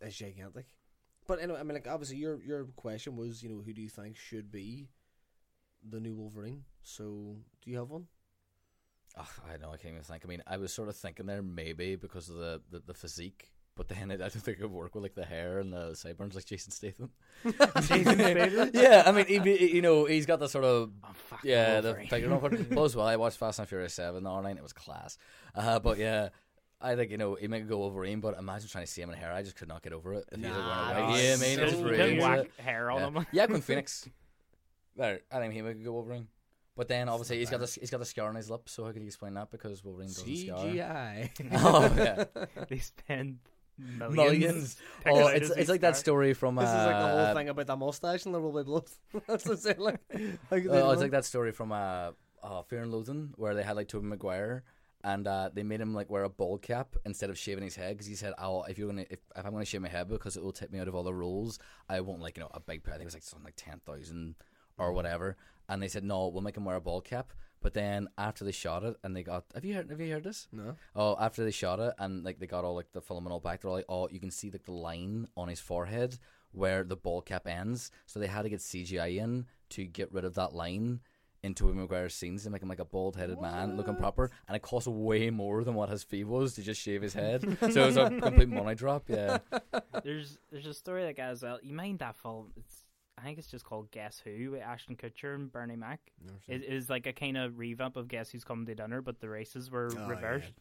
is 0.00 0.16
gigantic. 0.16 0.66
But 1.26 1.40
anyway, 1.40 1.60
I 1.60 1.62
mean, 1.62 1.74
like 1.74 1.86
obviously 1.88 2.16
your 2.16 2.42
your 2.42 2.64
question 2.76 3.16
was, 3.16 3.42
you 3.42 3.48
know, 3.48 3.62
who 3.62 3.72
do 3.72 3.80
you 3.82 3.88
think 3.88 4.16
should 4.16 4.50
be 4.50 4.88
the 5.88 6.00
new 6.00 6.14
Wolverine? 6.14 6.64
So 6.82 7.36
do 7.62 7.70
you 7.70 7.76
have 7.78 7.90
one? 7.90 8.06
Oh, 9.18 9.28
I 9.52 9.56
know, 9.56 9.72
I 9.72 9.76
can't 9.76 9.92
even 9.94 10.02
think. 10.04 10.22
I 10.24 10.28
mean, 10.28 10.42
I 10.46 10.56
was 10.56 10.72
sort 10.72 10.88
of 10.88 10.96
thinking 10.96 11.26
there 11.26 11.42
maybe 11.42 11.96
because 11.96 12.28
of 12.28 12.36
the, 12.36 12.60
the, 12.70 12.78
the 12.86 12.94
physique, 12.94 13.50
but 13.76 13.88
then 13.88 14.10
I, 14.10 14.14
I 14.14 14.16
don't 14.16 14.30
think 14.40 14.58
it 14.58 14.62
would 14.62 14.70
work 14.70 14.94
with 14.94 15.02
like 15.02 15.14
the 15.14 15.24
hair 15.24 15.58
and 15.58 15.72
the 15.72 15.94
sideburns 15.94 16.34
like 16.34 16.44
Jason 16.44 16.70
Statham. 16.70 17.10
Jason 17.44 18.04
Statham? 18.14 18.70
yeah, 18.74 19.02
I 19.06 19.12
mean, 19.12 19.26
he, 19.26 19.38
be- 19.40 19.70
you 19.74 19.82
know, 19.82 20.04
he's 20.04 20.26
got 20.26 20.38
the 20.38 20.48
sort 20.48 20.64
of 20.64 20.90
Oh, 21.04 21.38
yeah, 21.42 21.80
the 21.80 21.94
figure 22.08 22.32
of 22.32 22.44
it. 22.52 22.70
Plus, 22.72 22.94
well, 22.94 23.06
I 23.06 23.16
watched 23.16 23.38
Fast 23.38 23.58
and 23.58 23.68
Furious 23.68 23.94
Seven 23.94 24.22
the 24.22 24.40
night. 24.40 24.56
It 24.56 24.62
was 24.62 24.72
class. 24.72 25.18
Uh, 25.54 25.78
but 25.80 25.98
yeah, 25.98 26.28
I 26.80 26.94
think 26.94 27.10
you 27.10 27.18
know 27.18 27.34
he 27.34 27.48
might 27.48 27.68
go 27.68 27.78
Wolverine, 27.78 28.20
but 28.20 28.38
imagine 28.38 28.68
trying 28.68 28.84
to 28.86 28.90
see 28.90 29.02
him 29.02 29.10
in 29.10 29.16
hair. 29.16 29.32
I 29.32 29.42
just 29.42 29.56
could 29.56 29.68
not 29.68 29.82
get 29.82 29.92
over 29.92 30.14
it. 30.14 30.24
If 30.30 30.38
he 30.40 30.46
Nah, 30.46 30.50
wearing 30.92 31.02
no, 31.04 31.10
white. 31.10 31.22
Yeah, 31.24 31.34
I 31.34 31.36
mean, 31.40 31.56
so 31.56 31.62
it's 31.64 31.74
really 31.74 32.18
whack 32.20 32.56
hair 32.60 32.90
on 32.90 33.00
yeah. 33.00 33.06
him. 33.20 33.26
yeah, 33.32 33.42
Joaquin 33.46 33.60
Phoenix. 33.62 34.08
There, 34.96 35.20
I 35.32 35.38
think 35.38 35.52
he 35.54 35.62
might 35.62 35.82
go 35.82 35.92
Wolverine. 35.92 36.28
But 36.76 36.88
then 36.88 37.08
obviously 37.08 37.38
he's 37.38 37.50
got 37.50 37.60
a, 37.62 37.66
he's 37.66 37.90
got 37.90 38.00
a 38.00 38.04
scar 38.04 38.28
on 38.28 38.36
his 38.36 38.50
lip, 38.50 38.68
so 38.68 38.84
how 38.84 38.92
could 38.92 39.02
you 39.02 39.08
explain 39.08 39.34
that? 39.34 39.50
Because 39.50 39.84
Wolverine 39.84 40.08
doesn't 40.08 40.36
scar. 40.36 40.58
CGI. 40.58 41.30
oh 41.52 41.92
yeah, 41.96 42.24
They 42.68 42.78
spend 42.78 43.38
millions. 43.76 44.16
millions. 44.16 44.76
Oh, 45.06 45.26
it's, 45.26 45.50
it's 45.50 45.68
like 45.68 45.80
that 45.82 45.96
story 45.96 46.32
from. 46.32 46.54
This 46.56 46.68
is 46.68 46.74
like 46.74 46.86
the 46.86 46.92
uh, 47.04 47.26
whole 47.26 47.34
thing 47.34 47.48
about 47.48 47.66
the 47.66 47.76
mustache 47.76 48.24
and 48.24 48.34
the 48.34 48.40
rubber 48.40 48.64
blood. 48.64 48.84
That's 49.26 49.44
the 49.44 49.56
same. 49.56 49.78
Like, 49.78 50.00
like 50.50 50.66
Oh, 50.68 50.72
know. 50.72 50.90
it's 50.92 51.02
like 51.02 51.10
that 51.10 51.24
story 51.24 51.52
from 51.52 51.72
uh, 51.72 52.12
uh, 52.42 52.62
Fear 52.62 52.82
and 52.82 52.92
Loathing 52.92 53.32
where 53.36 53.54
they 53.54 53.62
had 53.62 53.76
like 53.76 53.88
Tobey 53.88 54.06
Maguire 54.06 54.62
and 55.02 55.26
uh, 55.26 55.50
they 55.52 55.62
made 55.62 55.80
him 55.80 55.94
like 55.94 56.10
wear 56.10 56.24
a 56.24 56.28
bald 56.28 56.62
cap 56.62 56.94
instead 57.06 57.30
of 57.30 57.38
shaving 57.38 57.64
his 57.64 57.74
head 57.76 57.94
because 57.94 58.06
he 58.06 58.14
said, 58.14 58.34
"Oh, 58.38 58.62
if 58.64 58.78
you're 58.78 58.88
gonna 58.88 59.06
if, 59.10 59.18
if 59.36 59.44
I'm 59.46 59.52
gonna 59.52 59.64
shave 59.64 59.80
my 59.82 59.88
head 59.88 60.08
because 60.08 60.36
it 60.36 60.42
will 60.42 60.52
take 60.52 60.72
me 60.72 60.78
out 60.78 60.88
of 60.88 60.94
all 60.94 61.02
the 61.02 61.14
roles, 61.14 61.58
I 61.88 62.00
won't 62.00 62.20
like 62.20 62.36
you 62.36 62.42
know 62.42 62.50
a 62.52 62.60
big 62.60 62.84
pay. 62.84 62.92
I 62.92 62.94
think 62.94 63.02
it 63.02 63.06
was 63.06 63.14
like 63.14 63.22
something 63.22 63.44
like 63.44 63.56
ten 63.56 63.80
thousand 63.84 64.36
or 64.78 64.92
whatever." 64.92 65.36
And 65.70 65.82
they 65.82 65.88
said, 65.88 66.04
"No, 66.04 66.28
we'll 66.28 66.42
make 66.42 66.56
him 66.56 66.66
wear 66.66 66.76
a 66.76 66.80
bald 66.80 67.04
cap." 67.04 67.32
But 67.62 67.74
then 67.74 68.08
after 68.16 68.44
they 68.44 68.52
shot 68.52 68.84
it 68.84 68.96
and 69.04 69.14
they 69.14 69.22
got 69.22 69.44
have 69.54 69.64
you 69.64 69.74
heard 69.74 69.90
have 69.90 70.00
you 70.00 70.12
heard 70.12 70.24
this? 70.24 70.48
no. 70.50 70.76
Oh, 70.96 71.16
after 71.20 71.44
they 71.44 71.50
shot 71.50 71.78
it 71.78 71.94
and 71.98 72.24
like 72.24 72.38
they 72.38 72.46
got 72.46 72.64
all 72.64 72.74
like 72.74 72.92
the 72.92 73.00
film 73.00 73.26
and 73.26 73.32
all 73.32 73.40
back, 73.40 73.60
they're 73.60 73.70
all 73.70 73.76
like, 73.76 73.84
oh, 73.88 74.08
you 74.10 74.20
can 74.20 74.30
see 74.30 74.50
like 74.50 74.64
the 74.64 74.72
line 74.72 75.28
on 75.36 75.48
his 75.48 75.60
forehead 75.60 76.18
where 76.52 76.82
the 76.84 76.96
ball 76.96 77.22
cap 77.22 77.46
ends. 77.46 77.90
So 78.06 78.18
they 78.18 78.26
had 78.26 78.42
to 78.42 78.48
get 78.48 78.60
CGI 78.60 79.18
in 79.18 79.46
to 79.70 79.84
get 79.84 80.12
rid 80.12 80.24
of 80.24 80.34
that 80.34 80.54
line 80.54 81.00
into 81.42 81.64
Tobey 81.64 81.78
Maguire's 81.78 82.14
scenes 82.14 82.44
and 82.44 82.52
make 82.52 82.62
him 82.62 82.68
like 82.68 82.80
a 82.80 82.84
bald 82.84 83.16
headed 83.16 83.40
man 83.40 83.76
looking 83.76 83.96
proper. 83.96 84.30
And 84.48 84.56
it 84.56 84.62
cost 84.62 84.86
way 84.86 85.30
more 85.30 85.64
than 85.64 85.74
what 85.74 85.88
his 85.88 86.02
fee 86.02 86.24
was 86.24 86.54
to 86.54 86.62
just 86.62 86.80
shave 86.80 87.02
his 87.02 87.14
head. 87.14 87.42
so 87.60 87.66
it 87.82 87.86
was 87.86 87.96
a 87.96 88.10
complete 88.10 88.48
money 88.48 88.74
drop. 88.74 89.04
Yeah, 89.08 89.38
There's 90.02 90.38
there's 90.50 90.66
a 90.66 90.74
story 90.74 91.04
like 91.04 91.18
as 91.18 91.42
well. 91.42 91.58
You 91.62 91.74
mind 91.74 92.00
that 92.00 92.16
film? 92.16 92.52
It's 92.56 92.84
I 93.20 93.24
think 93.24 93.38
it's 93.38 93.50
just 93.50 93.64
called 93.64 93.90
Guess 93.90 94.22
Who 94.24 94.52
with 94.52 94.62
Ashton 94.62 94.96
Kutcher 94.96 95.34
and 95.34 95.52
Bernie 95.52 95.76
Mac. 95.76 96.00
It 96.48 96.64
is 96.64 96.88
like 96.88 97.06
a 97.06 97.12
kind 97.12 97.36
of 97.36 97.58
revamp 97.58 97.96
of 97.96 98.08
Guess 98.08 98.30
Who's 98.30 98.44
Coming 98.44 98.64
to 98.66 98.74
Dinner, 98.74 99.02
but 99.02 99.20
the 99.20 99.28
races 99.28 99.70
were 99.70 99.90
Oh, 99.96 100.06
reversed. 100.08 100.52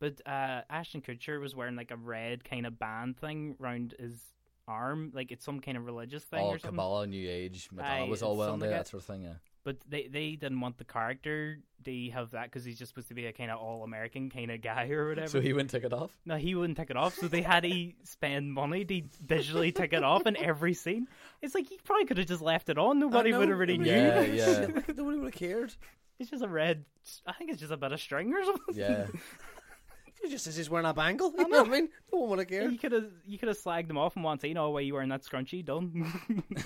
But 0.00 0.20
uh, 0.26 0.62
Ashton 0.70 1.02
Kutcher 1.02 1.40
was 1.40 1.54
wearing 1.54 1.76
like 1.76 1.90
a 1.90 1.96
red 1.96 2.42
kind 2.44 2.66
of 2.66 2.78
band 2.78 3.18
thing 3.18 3.54
round 3.58 3.94
his 3.98 4.18
arm, 4.66 5.12
like 5.14 5.30
it's 5.30 5.44
some 5.44 5.60
kind 5.60 5.76
of 5.76 5.84
religious 5.84 6.24
thing 6.24 6.40
all 6.40 6.48
or 6.54 6.58
something. 6.58 6.70
Kabbalah, 6.76 7.06
New 7.06 7.28
Age, 7.28 7.68
Madonna 7.72 8.06
was 8.06 8.22
all 8.22 8.36
well 8.36 8.54
into 8.54 8.66
that 8.66 8.88
sort 8.88 9.02
of 9.02 9.06
thing. 9.06 9.22
Yeah, 9.22 9.34
But 9.62 9.76
they 9.88 10.06
they 10.08 10.36
didn't 10.36 10.60
want 10.60 10.78
the 10.78 10.84
character 10.84 11.58
to 11.84 12.10
have 12.10 12.30
that 12.30 12.44
because 12.44 12.64
he's 12.64 12.78
just 12.78 12.90
supposed 12.90 13.08
to 13.08 13.14
be 13.14 13.26
a 13.26 13.32
kind 13.32 13.50
of 13.50 13.58
all 13.58 13.84
American 13.84 14.30
kind 14.30 14.50
of 14.50 14.62
guy 14.62 14.88
or 14.90 15.08
whatever. 15.10 15.28
so 15.28 15.40
he 15.40 15.52
wouldn't 15.52 15.70
take 15.70 15.84
it 15.84 15.92
off. 15.92 16.10
No, 16.24 16.36
he 16.36 16.54
wouldn't 16.54 16.76
take 16.78 16.90
it 16.90 16.96
off, 16.96 17.14
so 17.14 17.28
they 17.28 17.42
had 17.42 17.62
to 17.64 17.92
spend 18.04 18.52
money 18.52 18.84
to 18.84 19.02
visually 19.22 19.70
take 19.72 19.92
it 19.92 20.02
off 20.02 20.26
in 20.26 20.36
every 20.36 20.72
scene. 20.74 21.08
It's 21.42 21.54
like 21.54 21.68
he 21.68 21.78
probably 21.84 22.06
could 22.06 22.18
have 22.18 22.26
just 22.26 22.42
left 22.42 22.68
it 22.70 22.78
on. 22.78 22.98
Nobody 22.98 23.32
would 23.32 23.48
have 23.48 23.58
really 23.58 23.78
knew. 23.78 23.90
Yeah, 23.90 24.20
yeah. 24.22 24.66
Nobody 24.96 25.18
would 25.18 25.24
have 25.24 25.32
cared. 25.34 25.74
It's 26.18 26.30
just 26.30 26.44
a 26.44 26.48
red. 26.48 26.84
I 27.26 27.32
think 27.32 27.50
it's 27.50 27.60
just 27.60 27.72
a 27.72 27.76
bit 27.78 27.92
of 27.92 28.00
string 28.00 28.32
or 28.34 28.44
something. 28.44 28.74
Yeah, 28.74 29.06
He 30.22 30.28
just 30.28 30.44
says 30.44 30.54
he's 30.54 30.68
wearing 30.68 30.86
a 30.86 30.92
bangle. 30.92 31.32
You 31.36 31.48
know 31.48 31.60
what 31.62 31.68
I 31.68 31.70
mean? 31.70 31.88
No 32.12 32.18
one 32.20 32.30
would 32.30 32.38
have 32.40 32.48
cared. 32.48 32.72
You 32.72 32.78
could 32.78 32.92
have 32.92 33.10
you 33.26 33.38
could 33.38 33.48
have 33.48 33.58
slagged 33.58 33.88
them 33.88 33.96
off 33.96 34.16
in 34.16 34.22
one 34.22 34.38
scene. 34.38 34.58
Oh, 34.58 34.68
why 34.70 34.80
you 34.80 34.92
wearing 34.92 35.08
that 35.08 35.22
scrunchy? 35.24 35.64
Done. 35.64 36.12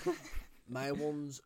My 0.69 0.91
one's 0.93 1.41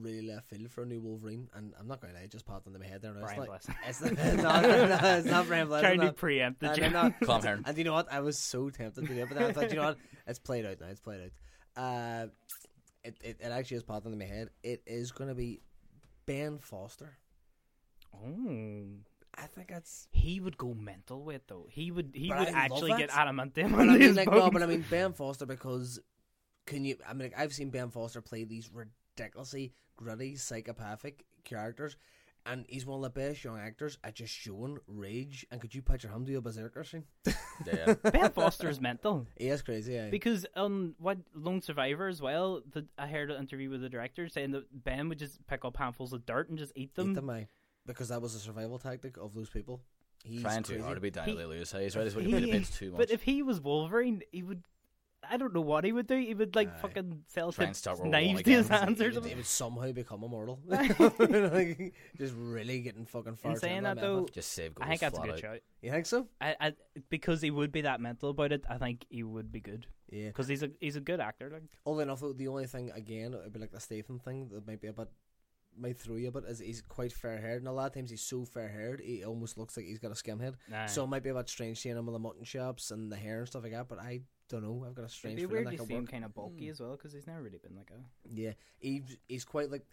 really 0.00 0.26
left 0.26 0.48
field 0.48 0.70
for 0.70 0.82
a 0.82 0.86
new 0.86 1.00
Wolverine, 1.00 1.48
and 1.54 1.72
I'm 1.78 1.86
not 1.86 2.00
going 2.00 2.12
to 2.12 2.18
lie, 2.18 2.24
it 2.24 2.30
just 2.30 2.46
popped 2.46 2.66
into 2.66 2.78
my 2.78 2.86
head 2.86 3.02
there. 3.02 3.12
And 3.12 3.20
Brian 3.20 3.42
it's 3.42 3.68
like, 3.68 3.78
Blessing. 3.78 4.18
it's 4.18 4.42
not, 4.42 4.62
no, 4.62 4.86
no, 4.86 4.98
it's 5.18 5.26
not 5.26 5.46
Brian 5.46 5.68
Blessing. 5.68 5.98
Trying 5.98 6.08
to 6.08 6.12
preempt 6.12 6.60
the 6.60 6.70
And. 6.70 6.84
I'm 6.84 6.92
not- 6.92 7.20
Calm 7.20 7.42
Heron. 7.42 7.64
And 7.66 7.78
you 7.78 7.84
know 7.84 7.92
what? 7.92 8.12
I 8.12 8.20
was 8.20 8.38
so 8.38 8.70
tempted 8.70 9.06
to 9.06 9.14
do 9.14 9.22
it, 9.22 9.28
but 9.28 9.38
then 9.38 9.50
I 9.50 9.52
thought, 9.52 9.70
you 9.70 9.76
know 9.76 9.84
what? 9.84 9.98
It's 10.26 10.38
played 10.38 10.66
out 10.66 10.80
now. 10.80 10.86
It's 10.88 11.00
played 11.00 11.20
out. 11.76 11.82
Uh, 11.82 12.26
it, 13.02 13.16
it, 13.22 13.36
it 13.40 13.50
actually 13.50 13.76
has 13.76 13.84
popped 13.84 14.06
into 14.06 14.18
my 14.18 14.24
head. 14.24 14.50
It 14.62 14.82
is 14.86 15.12
going 15.12 15.28
to 15.28 15.34
be 15.34 15.60
Ben 16.26 16.58
Foster. 16.58 17.18
Oh. 18.14 18.86
I 19.36 19.46
think 19.46 19.68
that's. 19.68 20.06
He 20.12 20.40
would 20.40 20.56
go 20.56 20.74
mental 20.74 21.24
with 21.24 21.36
it, 21.36 21.42
though. 21.48 21.66
He 21.68 21.90
would 21.90 22.12
he 22.14 22.28
But 22.28 22.38
would 22.38 22.48
I 22.48 22.52
actually 22.52 22.96
get 22.96 23.10
adamantium 23.10 23.72
But 23.72 23.80
on 23.80 23.90
I 23.90 23.92
mean, 23.92 24.00
his 24.00 24.16
like, 24.16 24.30
no, 24.30 24.50
but 24.50 24.62
I 24.62 24.66
mean 24.66 24.84
Ben 24.88 25.12
Foster 25.12 25.44
because 25.44 25.98
can 26.66 26.84
you? 26.84 26.96
I 27.06 27.12
mean, 27.12 27.30
like, 27.30 27.38
I've 27.38 27.52
seen 27.52 27.70
Ben 27.70 27.90
Foster 27.90 28.20
play 28.20 28.44
these 28.44 28.70
ridiculously 29.18 29.72
gritty, 29.96 30.36
psychopathic 30.36 31.24
characters, 31.44 31.96
and 32.46 32.66
he's 32.68 32.84
one 32.84 32.98
of 32.98 33.02
the 33.02 33.10
best 33.20 33.42
young 33.44 33.58
actors 33.58 33.96
at 34.04 34.14
just 34.14 34.32
showing 34.34 34.78
rage. 34.86 35.46
And 35.50 35.60
could 35.60 35.74
you 35.74 35.82
picture 35.82 36.08
him 36.08 36.24
do 36.24 36.36
a 36.36 36.40
berserker 36.40 36.84
scene? 36.84 37.04
yeah. 37.66 37.94
Ben 38.10 38.30
Foster 38.32 38.68
is 38.68 38.80
mental. 38.90 39.26
He 39.36 39.48
is 39.48 39.62
crazy. 39.62 39.94
Yeah. 39.94 40.10
Because 40.10 40.44
on 40.54 40.94
what 40.98 41.18
Lone 41.34 41.62
Survivor 41.62 42.08
as 42.08 42.20
well, 42.20 42.62
the, 42.72 42.86
I 42.98 43.06
heard 43.06 43.30
an 43.30 43.40
interview 43.40 43.70
with 43.70 43.80
the 43.80 43.88
director 43.88 44.28
saying 44.28 44.50
that 44.52 44.84
Ben 44.84 45.08
would 45.08 45.18
just 45.18 45.46
pick 45.46 45.64
up 45.64 45.76
handfuls 45.76 46.12
of 46.12 46.26
dirt 46.26 46.50
and 46.50 46.58
just 46.58 46.72
eat 46.76 46.94
them. 46.94 47.10
Eat 47.12 47.14
them, 47.14 47.30
aye. 47.30 47.46
because 47.86 48.08
that 48.08 48.20
was 48.20 48.34
a 48.34 48.38
survival 48.40 48.78
tactic 48.78 49.16
of 49.16 49.32
those 49.34 49.48
people. 49.48 49.80
He's 50.22 50.40
Trying 50.42 50.62
too 50.62 50.72
crazy. 50.74 50.84
hard 50.84 50.96
to 50.96 51.00
be 51.02 51.10
Daniel 51.10 51.38
He- 51.38 51.44
Lewis. 51.44 51.72
He's 51.72 51.94
right. 51.96 52.04
He's 52.04 52.14
He- 52.14 52.32
really 52.32 52.50
paid 52.50 52.64
too 52.64 52.90
much. 52.92 52.98
But 52.98 53.10
if 53.10 53.22
he 53.22 53.42
was 53.42 53.60
Wolverine, 53.60 54.22
he 54.32 54.42
would. 54.42 54.62
I 55.30 55.36
don't 55.36 55.54
know 55.54 55.60
what 55.60 55.84
he 55.84 55.92
would 55.92 56.06
do. 56.06 56.16
He 56.16 56.34
would 56.34 56.54
like 56.56 56.68
Aye. 56.68 56.78
fucking 56.80 57.24
sell 57.28 57.52
Try 57.52 57.66
and 57.66 57.76
start 57.76 57.98
World 57.98 58.10
knives 58.12 58.32
War 58.34 58.42
to 58.42 58.50
his 58.50 58.68
hands 58.68 59.00
or 59.00 59.12
something. 59.12 59.30
he 59.30 59.36
would 59.36 59.46
somehow 59.46 59.92
become 59.92 60.22
immortal. 60.24 60.60
Like, 60.68 61.94
just 62.18 62.34
really 62.36 62.80
getting 62.80 63.06
fucking 63.06 63.36
far. 63.36 63.52
In 63.52 63.58
saying 63.58 63.82
down 63.82 63.96
that 63.96 64.00
though, 64.02 64.26
just 64.32 64.52
save 64.52 64.74
goals 64.74 64.84
I 64.86 64.88
think 64.90 65.00
that's 65.00 65.18
a 65.18 65.22
flat 65.22 65.26
good 65.26 65.34
out. 65.34 65.40
shout. 65.40 65.60
you 65.82 65.90
think 65.90 66.06
so? 66.06 66.28
I, 66.40 66.56
I 66.60 66.72
because 67.10 67.40
he 67.42 67.50
would 67.50 67.72
be 67.72 67.82
that 67.82 68.00
mental 68.00 68.30
about 68.30 68.52
it. 68.52 68.64
I 68.68 68.78
think 68.78 69.04
he 69.08 69.22
would 69.22 69.50
be 69.52 69.60
good 69.60 69.86
Yeah. 70.10 70.28
because 70.28 70.48
he's 70.48 70.62
a 70.62 70.70
he's 70.80 70.96
a 70.96 71.00
good 71.00 71.20
actor. 71.20 71.50
Like 71.52 71.62
Oddly 71.86 72.02
enough, 72.04 72.20
though, 72.20 72.32
the 72.32 72.48
only 72.48 72.66
thing 72.66 72.90
again, 72.92 73.34
it'd 73.34 73.52
be 73.52 73.58
like 73.60 73.72
the 73.72 73.80
Statham 73.80 74.18
thing 74.18 74.48
that 74.52 74.66
might 74.66 74.80
be 74.80 74.88
a 74.88 74.92
bit 74.92 75.08
might 75.76 75.96
throw 75.98 76.14
you 76.14 76.28
a 76.28 76.30
bit 76.30 76.44
is 76.46 76.60
he's 76.60 76.82
quite 76.82 77.12
fair 77.12 77.36
haired, 77.40 77.58
and 77.60 77.66
a 77.66 77.72
lot 77.72 77.86
of 77.88 77.94
times 77.94 78.08
he's 78.08 78.22
so 78.22 78.44
fair 78.44 78.68
haired, 78.68 79.00
he 79.04 79.24
almost 79.24 79.58
looks 79.58 79.76
like 79.76 79.86
he's 79.86 79.98
got 79.98 80.12
a 80.12 80.14
skim 80.14 80.38
head. 80.38 80.54
nah. 80.70 80.86
So 80.86 81.02
it 81.02 81.08
might 81.08 81.24
be 81.24 81.30
a 81.30 81.34
bit 81.34 81.48
strange 81.48 81.78
seeing 81.80 81.96
him 81.96 82.06
with 82.06 82.14
the 82.14 82.18
mutton 82.20 82.44
chops 82.44 82.92
and 82.92 83.10
the 83.10 83.16
hair 83.16 83.40
and 83.40 83.48
stuff 83.48 83.64
like 83.64 83.72
that. 83.72 83.88
But 83.88 83.98
I 83.98 84.20
don't 84.48 84.62
know. 84.62 84.84
I've 84.86 84.94
got 84.94 85.02
a 85.02 85.04
It'd 85.04 85.16
strange 85.16 85.36
be 85.36 85.42
feeling 85.42 85.64
weird 85.64 85.66
that 85.66 85.82
to 85.82 85.86
see 85.86 85.94
him 85.94 86.06
kind 86.06 86.24
of 86.24 86.34
bulky 86.34 86.66
hmm. 86.66 86.70
as 86.70 86.80
well 86.80 86.92
because 86.92 87.12
he's 87.12 87.26
never 87.26 87.42
really 87.42 87.58
been 87.58 87.76
like 87.76 87.90
a. 87.90 88.00
Yeah, 88.28 88.52
he's 88.78 89.16
he's 89.28 89.44
quite 89.44 89.70
like 89.70 89.86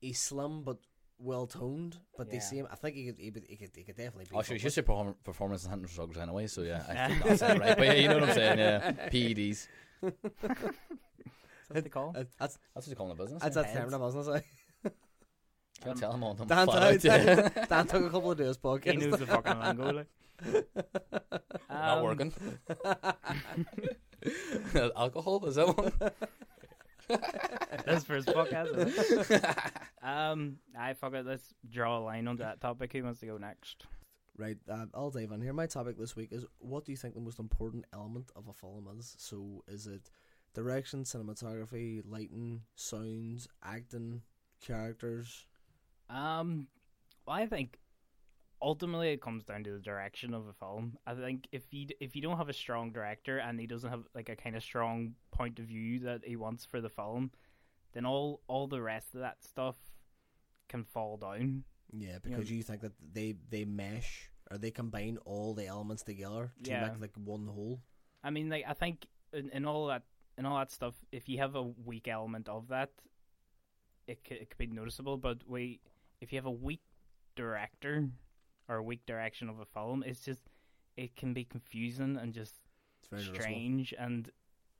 he's 0.00 0.18
slim 0.18 0.62
but 0.62 0.78
well 1.18 1.46
toned. 1.46 1.98
But 2.16 2.30
they 2.30 2.36
Yeah. 2.36 2.42
see 2.42 2.58
him. 2.58 2.68
I 2.70 2.76
think 2.76 2.96
he 2.96 3.06
could 3.06 3.18
he 3.18 3.30
could 3.30 3.44
he 3.48 3.56
could, 3.56 3.70
he 3.74 3.84
could 3.84 3.96
definitely 3.96 4.24
be. 4.24 4.36
Oh, 4.36 4.42
sure, 4.42 4.54
you 4.54 4.60
should 4.60 4.72
say 4.72 4.82
perform- 4.82 5.16
performance 5.24 5.64
enhancing 5.64 5.94
drugs 5.94 6.16
anyway. 6.18 6.46
So 6.46 6.62
yeah, 6.62 6.84
I 6.88 7.08
think 7.08 7.22
that's 7.24 7.42
it, 7.42 7.58
right. 7.58 7.76
But 7.76 7.86
yeah, 7.86 7.92
you 7.94 8.08
know 8.08 8.18
what 8.18 8.28
I'm 8.30 8.34
saying. 8.34 8.58
Yeah, 8.58 8.92
PEDs. 9.12 9.50
Is 9.50 9.68
that 10.00 10.74
what 11.68 11.84
they 11.84 11.90
call? 11.90 12.14
'em? 12.16 12.26
That's 12.38 12.58
That's 12.74 12.86
what 12.86 12.88
you 12.88 12.96
call 12.96 13.10
in 13.10 13.16
the 13.16 13.22
business. 13.22 13.42
that's 13.42 13.56
yeah. 13.56 13.62
that 13.62 13.90
term, 13.90 14.00
wasn't 14.00 14.36
it? 14.36 14.44
Eh? 14.84 14.90
Can't 15.84 15.98
tell 15.98 16.12
him 16.12 16.24
on 16.24 16.36
them. 16.36 16.48
Dan, 16.48 16.66
flat 16.66 17.00
Dan. 17.00 17.52
Dan 17.68 17.86
took 17.86 18.04
a 18.04 18.10
couple 18.10 18.32
of 18.32 18.38
days 18.38 18.56
podcast. 18.56 19.00
He 19.00 19.06
knows 19.06 19.20
the 19.20 19.26
fucking 19.26 19.60
lingo. 19.60 19.92
Like. 19.92 20.06
Not 20.44 21.98
Um, 21.98 22.02
working. 22.02 22.32
Alcohol 24.96 25.44
is 25.46 25.54
that 25.56 25.76
one? 25.76 25.92
That's 27.86 28.04
for 28.04 28.16
his 28.16 28.26
podcast. 28.26 28.76
isn't 28.76 29.30
it? 29.30 29.44
um, 30.02 30.56
I 30.78 30.94
fuck 30.94 31.14
it. 31.14 31.24
Let's 31.26 31.54
draw 31.70 31.98
a 31.98 32.00
line 32.00 32.28
onto 32.28 32.42
that 32.42 32.60
topic. 32.60 32.92
Who 32.92 33.04
wants 33.04 33.20
to 33.20 33.26
go 33.26 33.38
next? 33.38 33.86
Right, 34.36 34.56
uh, 34.70 34.86
I'll 34.94 35.10
dive 35.10 35.32
in 35.32 35.40
here. 35.40 35.52
My 35.52 35.66
topic 35.66 35.98
this 35.98 36.14
week 36.14 36.28
is 36.32 36.44
what 36.58 36.84
do 36.84 36.92
you 36.92 36.96
think 36.96 37.14
the 37.14 37.20
most 37.20 37.40
important 37.40 37.86
element 37.92 38.30
of 38.36 38.46
a 38.48 38.52
film 38.52 38.88
is? 38.98 39.14
So, 39.18 39.64
is 39.66 39.86
it 39.88 40.10
direction, 40.54 41.02
cinematography, 41.04 42.02
lighting, 42.08 42.62
sounds, 42.76 43.48
acting, 43.64 44.22
characters? 44.64 45.46
Um, 46.08 46.68
well, 47.26 47.36
I 47.36 47.46
think 47.46 47.78
ultimately 48.60 49.10
it 49.10 49.20
comes 49.22 49.44
down 49.44 49.64
to 49.64 49.72
the 49.72 49.78
direction 49.78 50.34
of 50.34 50.46
a 50.48 50.52
film. 50.52 50.98
I 51.06 51.14
think 51.14 51.46
if 51.52 51.62
you 51.72 51.88
if 52.00 52.16
you 52.16 52.22
don't 52.22 52.36
have 52.36 52.48
a 52.48 52.52
strong 52.54 52.92
director 52.92 53.38
and 53.38 53.58
he 53.60 53.66
doesn't 53.66 53.90
have 53.90 54.04
like 54.14 54.28
a 54.28 54.36
kind 54.36 54.56
of 54.56 54.62
strong 54.62 55.14
point 55.30 55.58
of 55.58 55.66
view 55.66 56.00
that 56.00 56.22
he 56.24 56.36
wants 56.36 56.64
for 56.64 56.80
the 56.80 56.88
film, 56.88 57.30
then 57.92 58.04
all 58.06 58.40
all 58.48 58.66
the 58.66 58.82
rest 58.82 59.14
of 59.14 59.20
that 59.20 59.42
stuff 59.44 59.76
can 60.68 60.84
fall 60.84 61.16
down. 61.16 61.64
Yeah, 61.92 62.12
know- 62.12 62.18
because 62.24 62.50
you 62.50 62.62
think 62.62 62.82
that 62.82 62.92
they 63.12 63.36
they 63.48 63.64
mesh 63.64 64.28
or 64.50 64.58
they 64.58 64.70
combine 64.70 65.18
all 65.24 65.54
the 65.54 65.66
elements 65.66 66.02
together 66.02 66.52
to 66.64 66.70
Yeah. 66.70 66.88
make 66.88 67.00
like 67.00 67.14
one 67.16 67.46
whole. 67.46 67.80
I 68.24 68.30
mean, 68.30 68.48
like 68.48 68.64
I 68.66 68.74
think 68.74 69.06
in, 69.32 69.50
in 69.50 69.64
all 69.66 69.86
that 69.86 70.02
in 70.36 70.46
all 70.46 70.58
that 70.58 70.70
stuff, 70.72 70.94
if 71.12 71.28
you 71.28 71.38
have 71.38 71.54
a 71.54 71.62
weak 71.62 72.08
element 72.08 72.48
of 72.48 72.68
that, 72.68 72.90
it 74.06 74.22
could, 74.24 74.38
it 74.38 74.50
could 74.50 74.58
be 74.58 74.66
noticeable. 74.68 75.16
But 75.16 75.38
we, 75.48 75.80
if 76.20 76.32
you 76.32 76.38
have 76.38 76.46
a 76.46 76.50
weak 76.50 76.80
director 77.36 78.08
or 78.68 78.76
a 78.76 78.82
weak 78.82 79.04
direction 79.06 79.48
of 79.48 79.58
a 79.60 79.64
film, 79.66 80.02
it's 80.06 80.20
just 80.20 80.42
it 80.96 81.14
can 81.16 81.32
be 81.32 81.44
confusing 81.44 82.16
and 82.16 82.32
just 82.32 82.54
strange, 83.34 83.94
and 83.98 84.30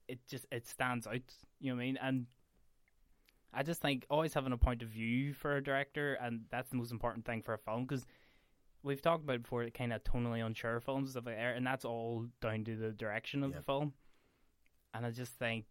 it 0.08 0.18
just 0.26 0.46
it 0.50 0.66
stands 0.66 1.06
out. 1.06 1.20
You 1.60 1.70
know 1.70 1.76
what 1.76 1.82
I 1.82 1.84
mean? 1.86 1.98
And 2.02 2.26
I 3.52 3.62
just 3.62 3.80
think 3.80 4.04
always 4.10 4.34
having 4.34 4.52
a 4.52 4.58
point 4.58 4.82
of 4.82 4.88
view 4.88 5.32
for 5.32 5.56
a 5.56 5.62
director, 5.62 6.14
and 6.14 6.42
that's 6.50 6.70
the 6.70 6.76
most 6.76 6.92
important 6.92 7.24
thing 7.24 7.42
for 7.42 7.54
a 7.54 7.58
film 7.58 7.84
because 7.86 8.04
we've 8.82 9.00
talked 9.02 9.24
about 9.24 9.42
before, 9.42 9.68
kind 9.70 9.92
of 9.92 10.04
tonally 10.04 10.44
unsure 10.44 10.80
films 10.80 11.10
stuff 11.12 11.26
like 11.26 11.36
that, 11.36 11.56
and 11.56 11.66
that's 11.66 11.84
all 11.84 12.26
down 12.40 12.64
to 12.64 12.76
the 12.76 12.90
direction 12.92 13.42
of 13.42 13.50
Yep. 13.52 13.58
the 13.60 13.64
film. 13.64 13.92
And 14.94 15.06
I 15.06 15.10
just 15.10 15.32
think 15.32 15.64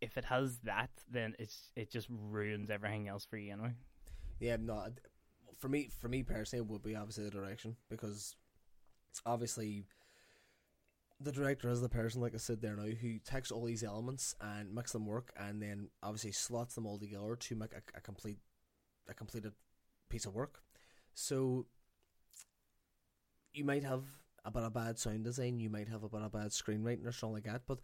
if 0.00 0.16
it 0.16 0.24
has 0.26 0.58
that, 0.60 0.90
then 1.10 1.34
it's 1.38 1.70
it 1.76 1.90
just 1.90 2.08
ruins 2.10 2.70
everything 2.70 3.08
else 3.08 3.24
for 3.24 3.36
you, 3.36 3.48
you 3.48 3.56
know. 3.56 3.72
Yeah, 4.40 4.56
no. 4.56 4.86
For 5.58 5.68
me, 5.68 5.88
for 6.00 6.08
me 6.08 6.22
personally, 6.22 6.64
it 6.64 6.70
would 6.70 6.82
be 6.82 6.96
obviously 6.96 7.24
the 7.24 7.30
direction 7.30 7.76
because 7.88 8.34
obviously 9.24 9.84
the 11.20 11.32
director 11.32 11.68
is 11.70 11.80
the 11.80 11.88
person, 11.88 12.20
like 12.20 12.34
I 12.34 12.38
said 12.38 12.60
there 12.60 12.76
now, 12.76 12.84
who 12.84 13.18
takes 13.18 13.50
all 13.50 13.64
these 13.64 13.84
elements 13.84 14.34
and 14.40 14.74
makes 14.74 14.92
them 14.92 15.06
work, 15.06 15.32
and 15.36 15.62
then 15.62 15.88
obviously 16.02 16.32
slots 16.32 16.74
them 16.74 16.86
all 16.86 16.98
together 16.98 17.36
to 17.36 17.54
make 17.54 17.72
a, 17.72 17.82
a 17.96 18.00
complete, 18.00 18.38
a 19.08 19.14
completed 19.14 19.52
piece 20.08 20.26
of 20.26 20.34
work. 20.34 20.60
So 21.14 21.66
you 23.52 23.64
might 23.64 23.84
have 23.84 24.02
a 24.44 24.50
bit 24.50 24.64
of 24.64 24.74
bad 24.74 24.98
sound 24.98 25.24
design, 25.24 25.60
you 25.60 25.70
might 25.70 25.88
have 25.88 26.02
a 26.02 26.08
bit 26.08 26.22
of 26.22 26.32
bad 26.32 26.48
screenwriting 26.48 27.06
or 27.06 27.12
something 27.12 27.34
like 27.34 27.44
that, 27.44 27.62
but 27.66 27.78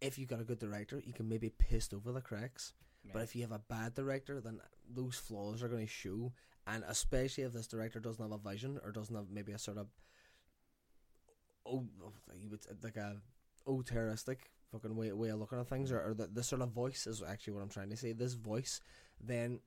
if 0.00 0.18
you've 0.18 0.28
got 0.28 0.40
a 0.40 0.44
good 0.44 0.58
director, 0.58 1.00
you 1.04 1.12
can 1.12 1.28
maybe 1.28 1.50
paste 1.50 1.94
over 1.94 2.10
the 2.10 2.20
cracks. 2.20 2.72
But 3.12 3.22
if 3.22 3.34
you 3.34 3.42
have 3.42 3.52
a 3.52 3.58
bad 3.58 3.94
director, 3.94 4.40
then 4.40 4.60
those 4.88 5.16
flaws 5.16 5.62
are 5.62 5.68
going 5.68 5.86
to 5.86 5.92
show, 5.92 6.32
and 6.66 6.84
especially 6.86 7.44
if 7.44 7.52
this 7.52 7.66
director 7.66 8.00
doesn't 8.00 8.22
have 8.22 8.32
a 8.32 8.50
vision 8.50 8.78
or 8.84 8.92
doesn't 8.92 9.14
have 9.14 9.30
maybe 9.30 9.52
a 9.52 9.58
sort 9.58 9.78
of 9.78 9.88
oh, 11.66 11.84
like 12.82 12.96
a 12.96 13.16
oh 13.66 13.82
terroristic 13.82 14.50
fucking 14.70 14.96
way 14.96 15.12
way 15.12 15.28
of 15.28 15.38
looking 15.38 15.60
at 15.60 15.68
things, 15.68 15.92
or, 15.92 16.00
or 16.00 16.14
the, 16.14 16.26
this 16.26 16.48
sort 16.48 16.62
of 16.62 16.70
voice 16.70 17.06
is 17.06 17.22
actually 17.26 17.52
what 17.54 17.62
I'm 17.62 17.68
trying 17.68 17.90
to 17.90 17.96
say. 17.96 18.12
This 18.12 18.34
voice, 18.34 18.80
then 19.20 19.60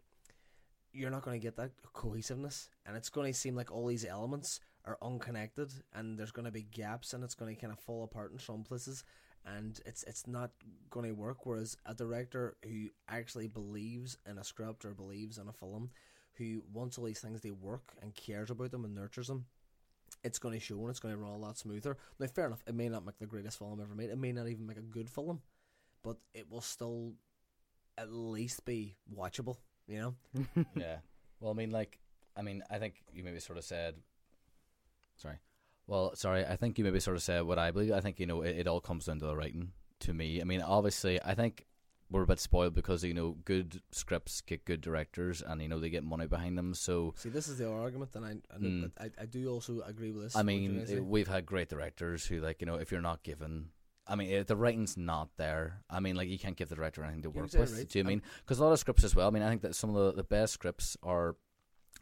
you're 0.91 1.11
not 1.11 1.23
going 1.23 1.39
to 1.39 1.45
get 1.45 1.57
that 1.57 1.72
cohesiveness, 1.93 2.69
and 2.85 2.97
it's 2.97 3.09
going 3.09 3.31
to 3.31 3.38
seem 3.38 3.55
like 3.55 3.72
all 3.72 3.88
these 3.88 4.05
elements 4.05 4.59
are 4.85 4.97
unconnected, 5.01 5.72
and 5.93 6.17
there's 6.17 6.31
going 6.31 6.45
to 6.45 6.51
be 6.51 6.63
gaps, 6.63 7.13
and 7.13 7.23
it's 7.23 7.35
going 7.35 7.53
to 7.53 7.61
kind 7.61 7.72
of 7.72 7.80
fall 7.80 8.03
apart 8.03 8.31
in 8.31 8.39
some 8.39 8.63
places 8.63 9.03
and 9.45 9.80
it's 9.85 10.03
it's 10.03 10.27
not 10.27 10.51
going 10.89 11.05
to 11.05 11.13
work. 11.13 11.45
Whereas 11.45 11.77
a 11.85 11.93
director 11.93 12.55
who 12.63 12.88
actually 13.07 13.47
believes 13.47 14.17
in 14.27 14.38
a 14.38 14.43
script 14.43 14.85
or 14.85 14.93
believes 14.93 15.38
in 15.38 15.47
a 15.47 15.53
film, 15.53 15.91
who 16.38 16.64
wants 16.74 16.98
all 16.98 17.06
these 17.06 17.20
things 17.20 17.41
they 17.41 17.52
work 17.52 17.94
and 18.02 18.16
cares 18.16 18.49
about 18.49 18.72
them 18.72 18.86
and 18.86 18.95
nurtures 18.95 19.28
them, 19.28 19.45
it's 20.24 20.40
going 20.40 20.53
to 20.53 20.60
show 20.60 20.80
and 20.80 20.90
it's 20.90 20.99
going 20.99 21.14
to 21.14 21.20
run 21.20 21.32
a 21.32 21.38
lot 21.38 21.57
smoother. 21.57 21.98
Now, 22.20 22.28
fair 22.28 22.48
enough, 22.48 22.64
it 22.68 22.76
may 22.76 22.90
not 22.90 23.06
make 23.06 23.18
the 23.20 23.26
greatest 23.26 23.57
film 23.57 23.80
ever 23.82 23.95
made. 23.95 24.10
It 24.10 24.18
may 24.18 24.32
not 24.32 24.48
even 24.48 24.66
make 24.66 24.78
a 24.78 24.82
good 24.82 25.10
film, 25.10 25.41
but 26.03 26.18
it 26.34 26.49
will 26.49 26.62
still 26.62 27.14
at 27.98 28.12
least 28.12 28.66
be 28.66 28.95
watchable. 29.14 29.57
You 29.88 29.99
know. 29.99 30.66
yeah. 30.76 30.98
Well, 31.40 31.52
I 31.52 31.56
mean, 31.56 31.70
like, 31.70 31.99
I 32.36 32.41
mean, 32.41 32.64
I 32.70 32.80
think 32.80 32.95
you 33.14 33.24
maybe 33.24 33.40
sort 33.40 33.57
of 33.57 33.64
said. 33.64 33.95
Sorry. 35.18 35.38
Well, 35.88 36.16
sorry. 36.16 36.45
I 36.45 36.56
think 36.56 36.78
you 36.78 36.84
maybe 36.84 36.99
sort 36.99 37.18
of 37.18 37.24
said 37.24 37.44
what 37.44 37.60
I 37.60 37.72
believe. 37.72 37.91
I 37.91 38.02
think 38.02 38.20
you 38.20 38.26
know 38.26 38.41
it, 38.41 38.57
it 38.57 38.68
all 38.68 38.82
comes 38.82 39.06
down 39.06 39.20
to 39.20 39.26
the 39.26 39.36
writing. 39.36 39.72
To 40.02 40.14
me, 40.14 40.41
I 40.41 40.44
mean, 40.44 40.62
obviously, 40.62 41.22
I 41.24 41.36
think 41.36 41.66
we're 42.11 42.22
a 42.23 42.27
bit 42.27 42.40
spoiled 42.40 42.73
because 42.76 43.03
you 43.03 43.14
know 43.14 43.38
good 43.45 43.82
scripts 43.91 44.41
get 44.41 44.65
good 44.65 44.82
directors, 44.82 45.41
and 45.41 45.61
you 45.61 45.68
know 45.68 45.80
they 45.80 45.90
get 45.90 46.03
money 46.03 46.27
behind 46.27 46.57
them. 46.57 46.73
So 46.73 47.14
See, 47.18 47.30
this 47.30 47.48
is 47.48 47.57
the 47.57 47.69
argument, 47.69 48.11
and 48.15 48.26
I 48.26 48.30
I, 48.53 48.57
Mm. 48.60 48.91
I, 48.99 49.10
I 49.22 49.26
do 49.26 49.49
also 49.49 49.82
agree 49.82 50.11
with 50.11 50.23
this. 50.23 50.36
I 50.36 50.44
mean, 50.44 51.07
we've 51.10 51.27
had 51.27 51.45
great 51.45 51.69
directors 51.69 52.26
who, 52.26 52.40
like, 52.41 52.61
you 52.61 52.68
know, 52.68 52.76
if 52.76 52.91
you're 52.91 53.02
not 53.02 53.23
given, 53.23 53.69
I 54.07 54.15
mean, 54.15 54.44
the 54.45 54.56
writing's 54.56 54.98
not 54.98 55.30
there, 55.38 55.82
I 55.90 55.99
mean, 55.99 56.15
like, 56.15 56.27
you 56.30 56.38
can't 56.38 56.56
give 56.56 56.69
the 56.69 56.76
director 56.76 57.03
anything 57.03 57.23
to 57.23 57.30
work 57.32 57.52
with. 57.53 57.73
right. 57.76 57.90
Do 57.90 57.99
you 57.99 58.03
Um, 58.03 58.07
mean? 58.07 58.22
Because 58.44 58.60
a 58.60 58.64
lot 58.64 58.72
of 58.72 58.80
scripts 58.80 59.03
as 59.03 59.15
well. 59.15 59.27
I 59.27 59.32
mean, 59.32 59.41
I 59.44 59.49
think 59.49 59.61
that 59.64 59.76
some 59.76 59.90
of 59.95 59.95
the, 59.95 60.11
the 60.22 60.23
best 60.23 60.53
scripts 60.53 60.95
are, 61.02 61.36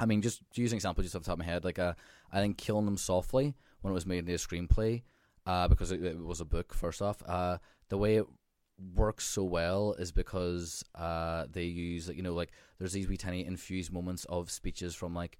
I 0.01 0.05
mean, 0.05 0.21
just 0.21 0.41
using 0.53 0.63
use 0.63 0.71
an 0.73 0.77
example 0.77 1.03
just 1.03 1.15
off 1.15 1.21
the 1.21 1.27
top 1.27 1.33
of 1.33 1.39
my 1.39 1.45
head, 1.45 1.63
like, 1.63 1.79
uh, 1.79 1.93
I 2.31 2.41
think 2.41 2.57
Killing 2.57 2.85
Them 2.85 2.97
Softly, 2.97 3.55
when 3.81 3.91
it 3.91 3.95
was 3.95 4.05
made 4.05 4.19
into 4.19 4.33
a 4.33 4.37
screenplay, 4.37 5.03
uh, 5.45 5.67
because 5.69 5.91
it, 5.91 6.03
it 6.03 6.17
was 6.17 6.41
a 6.41 6.45
book, 6.45 6.73
first 6.73 7.01
off, 7.01 7.21
uh, 7.25 7.57
the 7.89 7.97
way 7.97 8.17
it 8.17 8.25
works 8.95 9.25
so 9.25 9.43
well 9.43 9.93
is 9.93 10.11
because 10.11 10.83
uh, 10.95 11.45
they 11.51 11.65
use, 11.65 12.07
like, 12.07 12.17
you 12.17 12.23
know, 12.23 12.33
like, 12.33 12.51
there's 12.79 12.93
these 12.93 13.07
wee 13.07 13.17
tiny 13.17 13.45
infused 13.45 13.91
moments 13.91 14.25
of 14.25 14.51
speeches 14.51 14.95
from, 14.95 15.13
like, 15.13 15.37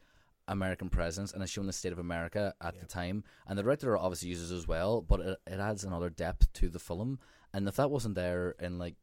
American 0.47 0.89
presidents, 0.89 1.31
and 1.33 1.41
it's 1.41 1.51
showing 1.51 1.67
the 1.67 1.73
state 1.73 1.93
of 1.93 1.99
America 1.99 2.53
at 2.61 2.79
the 2.79 2.85
time. 2.85 3.23
And 3.47 3.57
the 3.57 3.63
director 3.63 3.97
obviously 3.97 4.29
uses 4.29 4.51
as 4.51 4.67
well, 4.67 5.01
but 5.01 5.19
it, 5.21 5.37
it 5.47 5.59
adds 5.59 5.83
another 5.83 6.09
depth 6.09 6.51
to 6.53 6.69
the 6.69 6.79
film. 6.79 7.19
And 7.53 7.67
if 7.67 7.77
that 7.77 7.91
wasn't 7.91 8.15
there 8.15 8.55
in 8.59 8.77
like 8.77 8.95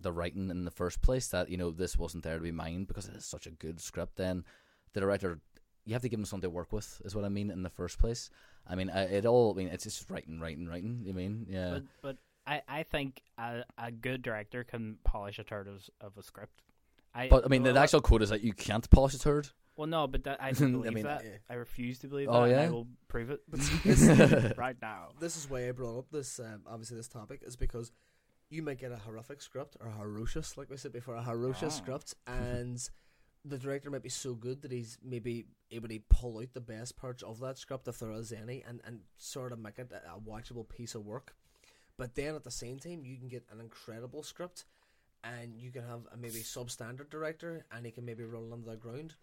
the 0.00 0.10
writing 0.10 0.50
in 0.50 0.64
the 0.64 0.70
first 0.70 1.00
place, 1.00 1.28
that 1.28 1.48
you 1.48 1.56
know 1.56 1.70
this 1.70 1.96
wasn't 1.96 2.24
there 2.24 2.36
to 2.36 2.42
be 2.42 2.50
mined 2.50 2.88
because 2.88 3.06
it 3.06 3.14
is 3.14 3.24
such 3.24 3.46
a 3.46 3.50
good 3.50 3.80
script, 3.80 4.16
then 4.16 4.44
the 4.92 5.00
director 5.00 5.38
you 5.84 5.92
have 5.92 6.02
to 6.02 6.08
give 6.08 6.18
him 6.18 6.24
something 6.24 6.48
to 6.48 6.54
work 6.54 6.72
with, 6.72 7.00
is 7.04 7.14
what 7.14 7.24
I 7.24 7.28
mean 7.28 7.50
in 7.50 7.62
the 7.62 7.70
first 7.70 7.98
place. 7.98 8.30
I 8.66 8.74
mean, 8.74 8.90
I, 8.90 9.02
it 9.04 9.26
all. 9.26 9.52
I 9.52 9.56
mean, 9.56 9.68
it's 9.68 9.84
just 9.84 10.10
writing, 10.10 10.40
writing, 10.40 10.66
writing. 10.66 11.02
You 11.04 11.14
mean, 11.14 11.46
yeah. 11.48 11.70
But 11.70 11.82
but 12.02 12.16
I, 12.50 12.62
I 12.68 12.82
think 12.82 13.22
a, 13.38 13.62
a 13.78 13.90
good 13.92 14.22
director 14.22 14.64
can 14.64 14.96
polish 15.04 15.38
a 15.38 15.44
turd 15.44 15.68
of, 15.68 15.88
of 16.00 16.18
a 16.18 16.22
script. 16.22 16.62
I 17.14 17.28
But 17.28 17.44
I 17.44 17.48
mean, 17.48 17.62
the 17.62 17.76
actual 17.78 18.00
quote 18.00 18.22
is 18.22 18.30
that 18.30 18.42
you 18.42 18.52
can't 18.52 18.88
polish 18.90 19.14
a 19.14 19.18
turd. 19.18 19.48
Well, 19.76 19.86
no, 19.86 20.06
but 20.06 20.24
that, 20.24 20.42
I 20.42 20.48
I 20.50 20.52
don't 20.52 20.72
believe 20.72 20.92
mean, 20.94 21.04
that. 21.04 21.22
yeah. 21.24 21.38
I 21.48 21.54
refuse 21.54 22.00
to 22.00 22.08
believe 22.08 22.28
Oh, 22.28 22.42
that. 22.42 22.50
and 22.52 22.60
I 22.60 22.64
yeah? 22.64 22.70
will 22.70 22.86
prove 23.08 23.30
it 23.54 24.58
right 24.58 24.76
now. 24.82 25.10
this 25.20 25.36
is 25.36 25.48
why 25.48 25.68
I 25.68 25.72
brought 25.72 25.98
up 25.98 26.10
this 26.10 26.38
um, 26.40 26.62
obviously 26.66 26.96
this 26.96 27.08
topic 27.08 27.40
is 27.46 27.56
because 27.56 27.92
you 28.50 28.62
might 28.62 28.78
get 28.78 28.90
a 28.92 28.96
horrific 28.96 29.40
script 29.40 29.76
or 29.80 29.90
ferocious, 29.96 30.56
like 30.56 30.68
we 30.70 30.76
said 30.76 30.92
before, 30.92 31.14
a 31.14 31.22
ferocious 31.22 31.74
Ah. 31.74 31.82
script, 31.82 32.14
and 32.26 32.90
the 33.44 33.56
director 33.58 33.90
might 33.90 34.02
be 34.02 34.08
so 34.08 34.34
good 34.34 34.62
that 34.62 34.72
he's 34.72 34.98
maybe 35.04 35.46
able 35.70 35.88
to 35.88 36.00
pull 36.08 36.38
out 36.40 36.52
the 36.52 36.60
best 36.60 36.96
parts 36.96 37.22
of 37.22 37.38
that 37.40 37.58
script 37.58 37.86
if 37.86 38.00
there 38.00 38.10
is 38.10 38.32
any, 38.32 38.62
and 38.66 38.80
and 38.84 39.00
sort 39.18 39.52
of 39.52 39.60
make 39.60 39.78
it 39.78 39.92
a, 39.92 40.14
a 40.16 40.18
watchable 40.20 40.68
piece 40.68 40.96
of 40.96 41.04
work. 41.06 41.34
But 42.00 42.14
then 42.14 42.34
at 42.34 42.44
the 42.44 42.50
same 42.50 42.78
time, 42.78 43.04
you 43.04 43.18
can 43.18 43.28
get 43.28 43.44
an 43.52 43.60
incredible 43.60 44.22
script, 44.22 44.64
and 45.22 45.54
you 45.54 45.70
can 45.70 45.82
have 45.82 46.00
a 46.10 46.16
maybe 46.16 46.38
substandard 46.38 47.10
director, 47.10 47.66
and 47.70 47.84
he 47.84 47.92
can 47.92 48.06
maybe 48.06 48.24
roll 48.24 48.54
under 48.54 48.70
the 48.70 48.76
ground. 48.78 49.16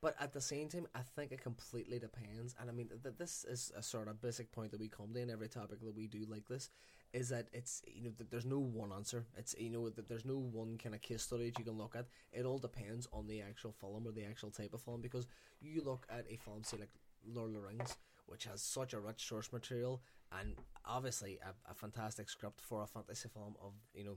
But 0.00 0.14
at 0.20 0.32
the 0.32 0.40
same 0.40 0.68
time, 0.68 0.86
I 0.94 1.00
think 1.00 1.32
it 1.32 1.42
completely 1.42 1.98
depends. 1.98 2.54
And 2.60 2.70
I 2.70 2.72
mean, 2.72 2.88
th- 3.02 3.16
this 3.18 3.44
is 3.50 3.72
a 3.76 3.82
sort 3.82 4.06
of 4.06 4.22
basic 4.22 4.52
point 4.52 4.70
that 4.70 4.78
we 4.78 4.86
come 4.86 5.12
to 5.12 5.20
in 5.20 5.28
every 5.28 5.48
topic 5.48 5.80
that 5.80 5.96
we 5.96 6.06
do 6.06 6.24
like 6.30 6.46
this, 6.46 6.70
is 7.12 7.30
that 7.30 7.48
it's 7.52 7.82
you 7.92 8.04
know 8.04 8.12
that 8.18 8.30
there's 8.30 8.46
no 8.46 8.60
one 8.60 8.92
answer. 8.92 9.26
It's 9.36 9.56
you 9.58 9.70
know 9.70 9.90
that 9.90 10.08
there's 10.08 10.24
no 10.24 10.38
one 10.38 10.78
kind 10.80 10.94
of 10.94 11.02
case 11.02 11.22
study 11.22 11.46
that 11.46 11.58
you 11.58 11.64
can 11.64 11.78
look 11.78 11.96
at. 11.96 12.06
It 12.32 12.46
all 12.46 12.58
depends 12.58 13.08
on 13.12 13.26
the 13.26 13.42
actual 13.42 13.72
film 13.72 14.06
or 14.06 14.12
the 14.12 14.24
actual 14.24 14.52
type 14.52 14.72
of 14.72 14.82
film. 14.82 15.00
Because 15.00 15.26
you 15.60 15.82
look 15.84 16.06
at 16.08 16.26
a 16.30 16.36
film, 16.36 16.62
say 16.62 16.76
like 16.76 16.94
Lord 17.26 17.48
of 17.48 17.54
the 17.54 17.60
Rings, 17.60 17.96
which 18.26 18.44
has 18.44 18.62
such 18.62 18.92
a 18.92 19.00
rich 19.00 19.26
source 19.26 19.52
material 19.52 20.00
and 20.38 20.54
obviously 20.84 21.38
a, 21.42 21.70
a 21.70 21.74
fantastic 21.74 22.28
script 22.28 22.60
for 22.60 22.82
a 22.82 22.86
fantasy 22.86 23.28
film 23.28 23.54
of 23.62 23.72
you 23.94 24.04
know 24.04 24.16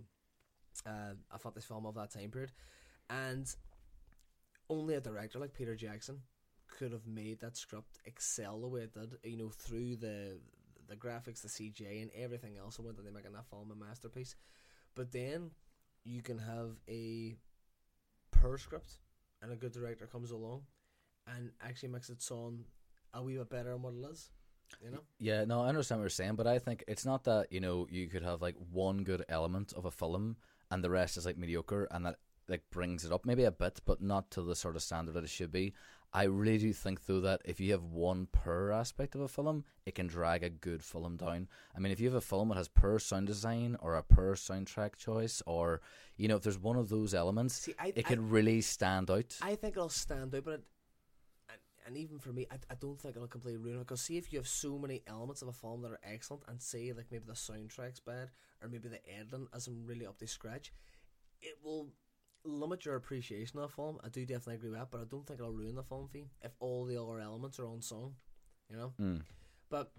uh, 0.86 1.14
a 1.32 1.40
fantasy 1.40 1.68
film 1.68 1.86
of 1.86 1.96
that 1.96 2.12
time 2.12 2.32
period, 2.32 2.52
and 3.10 3.54
only 4.70 4.96
a 4.96 5.02
director 5.02 5.40
like 5.40 5.54
Peter 5.54 5.76
Jackson 5.76 6.22
could 6.68 6.92
have 6.92 7.06
made 7.06 7.40
that 7.42 7.58
script 7.58 8.00
excel 8.06 8.60
the 8.62 8.68
way 8.68 8.82
it 8.82 8.94
did. 8.94 9.16
You 9.24 9.38
know, 9.38 9.50
through 9.50 9.98
the 9.98 10.40
the 10.88 10.96
graphics, 10.96 11.42
the 11.42 11.48
CGI, 11.48 12.02
and 12.02 12.12
everything 12.16 12.58
else 12.58 12.78
that 12.78 12.84
went 12.84 12.98
into 13.00 13.12
making 13.12 13.34
that 13.34 13.48
film 13.50 13.72
a 13.72 13.76
masterpiece. 13.76 14.36
But 14.96 15.12
then 15.12 15.52
you 16.04 16.22
can 16.22 16.38
have 16.40 16.78
a 16.90 17.36
per 18.32 18.58
script, 18.58 18.98
and 19.42 19.52
a 19.52 19.56
good 19.56 19.72
director 19.72 20.08
comes 20.08 20.32
along, 20.32 20.64
and 21.28 21.52
actually 21.62 21.90
makes 21.90 22.10
it 22.10 22.22
sound 22.22 22.66
a 23.14 23.24
wee 23.24 23.38
bit 23.38 23.50
better 23.50 23.72
than 23.72 23.82
what 23.82 23.94
it 23.94 24.12
is. 24.12 24.30
You 24.82 24.92
know. 24.92 25.00
Yeah, 25.20 25.46
no, 25.46 25.62
I 25.62 25.70
understand 25.70 26.00
what 26.00 26.04
you're 26.04 26.10
saying, 26.10 26.36
but 26.36 26.48
I 26.48 26.60
think 26.60 26.84
it's 26.88 27.06
not 27.06 27.24
that 27.26 27.48
you 27.52 27.60
know 27.60 27.88
you 27.90 28.08
could 28.08 28.24
have 28.24 28.42
like 28.42 28.56
one 28.72 29.04
good 29.04 29.24
element 29.30 29.74
of 29.74 29.86
a 29.86 29.92
film 29.92 30.38
and 30.72 30.84
the 30.84 30.90
rest 30.90 31.18
is 31.18 31.26
like 31.26 31.38
mediocre, 31.38 31.88
and 31.92 32.06
that 32.06 32.16
like 32.48 32.64
brings 32.72 33.06
it 33.06 33.12
up 33.12 33.26
maybe 33.26 33.44
a 33.44 33.52
bit, 33.52 33.80
but 33.86 34.02
not 34.02 34.30
to 34.32 34.42
the 34.42 34.56
sort 34.56 34.76
of 34.76 34.82
standard 34.82 35.14
that 35.14 35.24
it 35.24 35.30
should 35.30 35.52
be. 35.52 35.74
I 36.16 36.26
really 36.26 36.60
do 36.60 36.74
think 36.74 37.06
though 37.08 37.22
that 37.22 37.42
if 37.44 37.60
you 37.60 37.72
have 37.72 37.84
one 37.86 38.28
per 38.32 38.72
aspect 38.72 39.16
of 39.16 39.22
a 39.22 39.28
film, 39.28 39.64
it 39.86 39.96
can 39.96 40.06
drag 40.06 40.44
a 40.44 40.50
good 40.50 40.84
film 40.84 41.16
down. 41.18 41.48
I 41.76 41.80
mean, 41.80 41.92
if 41.92 42.00
you 42.00 42.08
have 42.08 42.16
a 42.16 42.22
film 42.22 42.50
that 42.50 42.58
has 42.58 42.68
per 42.68 43.00
sound 43.00 43.26
design 43.28 43.78
or 43.80 43.96
a 43.96 44.04
per 44.04 44.36
soundtrack 44.36 44.96
choice, 44.96 45.42
or 45.48 45.82
you 46.18 46.28
know, 46.28 46.36
if 46.36 46.44
there's 46.44 46.60
one 46.60 46.76
of 46.78 46.90
those 46.90 47.16
elements, 47.16 47.56
See, 47.56 47.74
I, 47.80 47.88
it 47.96 48.00
I- 48.00 48.02
could 48.04 48.20
really 48.32 48.62
stand 48.62 49.10
out. 49.10 49.36
I 49.42 49.56
think 49.56 49.76
it'll 49.76 49.90
stand 49.90 50.36
out, 50.36 50.44
but 50.46 50.54
it, 50.56 50.64
and, 51.86 51.96
and 51.96 51.98
even 51.98 52.20
for 52.20 52.32
me, 52.34 52.48
I, 52.52 52.56
I 52.70 52.76
don't 52.76 53.00
think 53.00 53.16
it'll 53.16 53.28
completely 53.28 53.60
ruin 53.62 53.78
it. 53.78 53.80
Because 53.80 54.02
see, 54.02 54.18
if 54.18 54.32
you 54.34 54.40
have 54.40 54.48
so 54.48 54.78
many 54.78 55.02
elements 55.08 55.42
of 55.42 55.48
a 55.48 55.54
film 55.54 55.82
that 55.82 55.92
are 55.92 56.00
excellent, 56.04 56.44
and 56.48 56.62
say 56.62 56.92
like 56.96 57.08
maybe 57.12 57.26
the 57.28 57.34
soundtrack's 57.34 58.00
bad, 58.00 58.30
or 58.62 58.70
maybe 58.70 58.90
the 58.90 59.00
editing 59.12 59.48
isn't 59.56 59.86
really 59.86 60.06
up 60.06 60.18
to 60.20 60.28
scratch, 60.28 60.72
it 61.42 61.58
will 61.64 61.90
limit 62.46 62.86
your 62.86 62.96
appreciation 62.96 63.60
of 63.60 63.66
a 63.66 63.68
film. 63.70 64.00
I 64.04 64.10
do 64.10 64.26
definitely 64.26 64.56
agree 64.56 64.70
with 64.70 64.80
that, 64.80 64.92
but 64.92 65.02
I 65.02 65.06
don't 65.10 65.26
think 65.26 65.40
it'll 65.40 65.52
ruin 65.54 65.76
the 65.76 65.84
film 65.84 66.08
for 66.08 66.18
you 66.18 66.26
if 66.42 66.52
all 66.60 66.86
the 66.86 67.02
other 67.02 67.20
elements 67.20 67.60
are 67.60 67.68
on 67.68 67.82
song. 67.82 68.16
You 68.70 68.78
know, 68.78 68.94
Mm. 69.00 69.22
but 69.70 69.92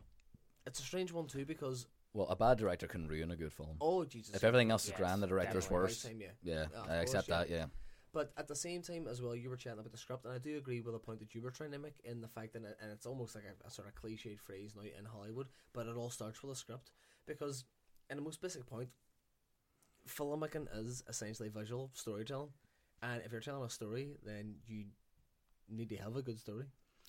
it's 0.66 0.80
a 0.80 0.82
strange 0.82 1.12
one 1.12 1.26
too 1.26 1.44
because 1.44 1.86
Well, 2.12 2.26
a 2.28 2.34
bad 2.36 2.58
director 2.58 2.86
can 2.86 3.06
ruin 3.08 3.30
a 3.30 3.36
good 3.36 3.52
film. 3.52 3.76
oh 3.80 4.04
Jesus, 4.04 4.34
if 4.34 4.42
everything 4.44 4.70
else 4.70 4.84
is 4.84 4.90
Yes, 4.90 4.98
grand, 4.98 5.22
the 5.22 5.26
director's 5.26 5.64
definitely. 5.64 5.82
worse. 5.82 6.04
Lifetime, 6.04 6.20
yeah. 6.20 6.28
Yeah, 6.42 6.66
Yeah, 6.72 6.78
of 6.80 6.90
I 6.90 6.94
accept 6.96 7.28
course, 7.28 7.38
that. 7.48 7.50
Yeah. 7.50 7.66
But 8.14 8.32
at 8.36 8.46
the 8.46 8.54
same 8.54 8.80
time, 8.80 9.08
as 9.08 9.20
well, 9.20 9.34
you 9.34 9.50
were 9.50 9.56
chatting 9.56 9.80
about 9.80 9.90
the 9.90 9.98
script, 9.98 10.24
and 10.24 10.32
I 10.32 10.38
do 10.38 10.56
agree 10.56 10.80
with 10.80 10.94
the 10.94 11.00
point 11.00 11.18
that 11.18 11.34
you 11.34 11.42
were 11.42 11.50
trying 11.50 11.72
to 11.72 11.78
make 11.78 11.96
in 12.04 12.20
the 12.20 12.28
fact 12.28 12.52
that, 12.52 12.62
and 12.80 12.92
it's 12.92 13.06
almost 13.06 13.34
like 13.34 13.42
a, 13.44 13.66
a 13.66 13.70
sort 13.72 13.88
of 13.88 13.94
cliched 13.96 14.38
phrase 14.38 14.72
now 14.76 14.82
in 14.82 15.04
Hollywood, 15.04 15.48
but 15.72 15.88
it 15.88 15.96
all 15.96 16.10
starts 16.10 16.40
with 16.40 16.52
a 16.52 16.56
script 16.56 16.92
because, 17.26 17.64
in 18.08 18.16
the 18.16 18.22
most 18.22 18.40
basic 18.40 18.66
point, 18.66 18.90
filmmaking 20.08 20.68
is 20.76 21.02
essentially 21.08 21.48
visual 21.48 21.90
storytelling, 21.92 22.50
and 23.02 23.20
if 23.26 23.32
you're 23.32 23.40
telling 23.40 23.66
a 23.66 23.70
story, 23.70 24.16
then 24.24 24.54
you 24.68 24.84
need 25.68 25.88
to 25.88 25.96
have 25.96 26.14
a 26.14 26.22
good 26.22 26.38
story. 26.38 26.66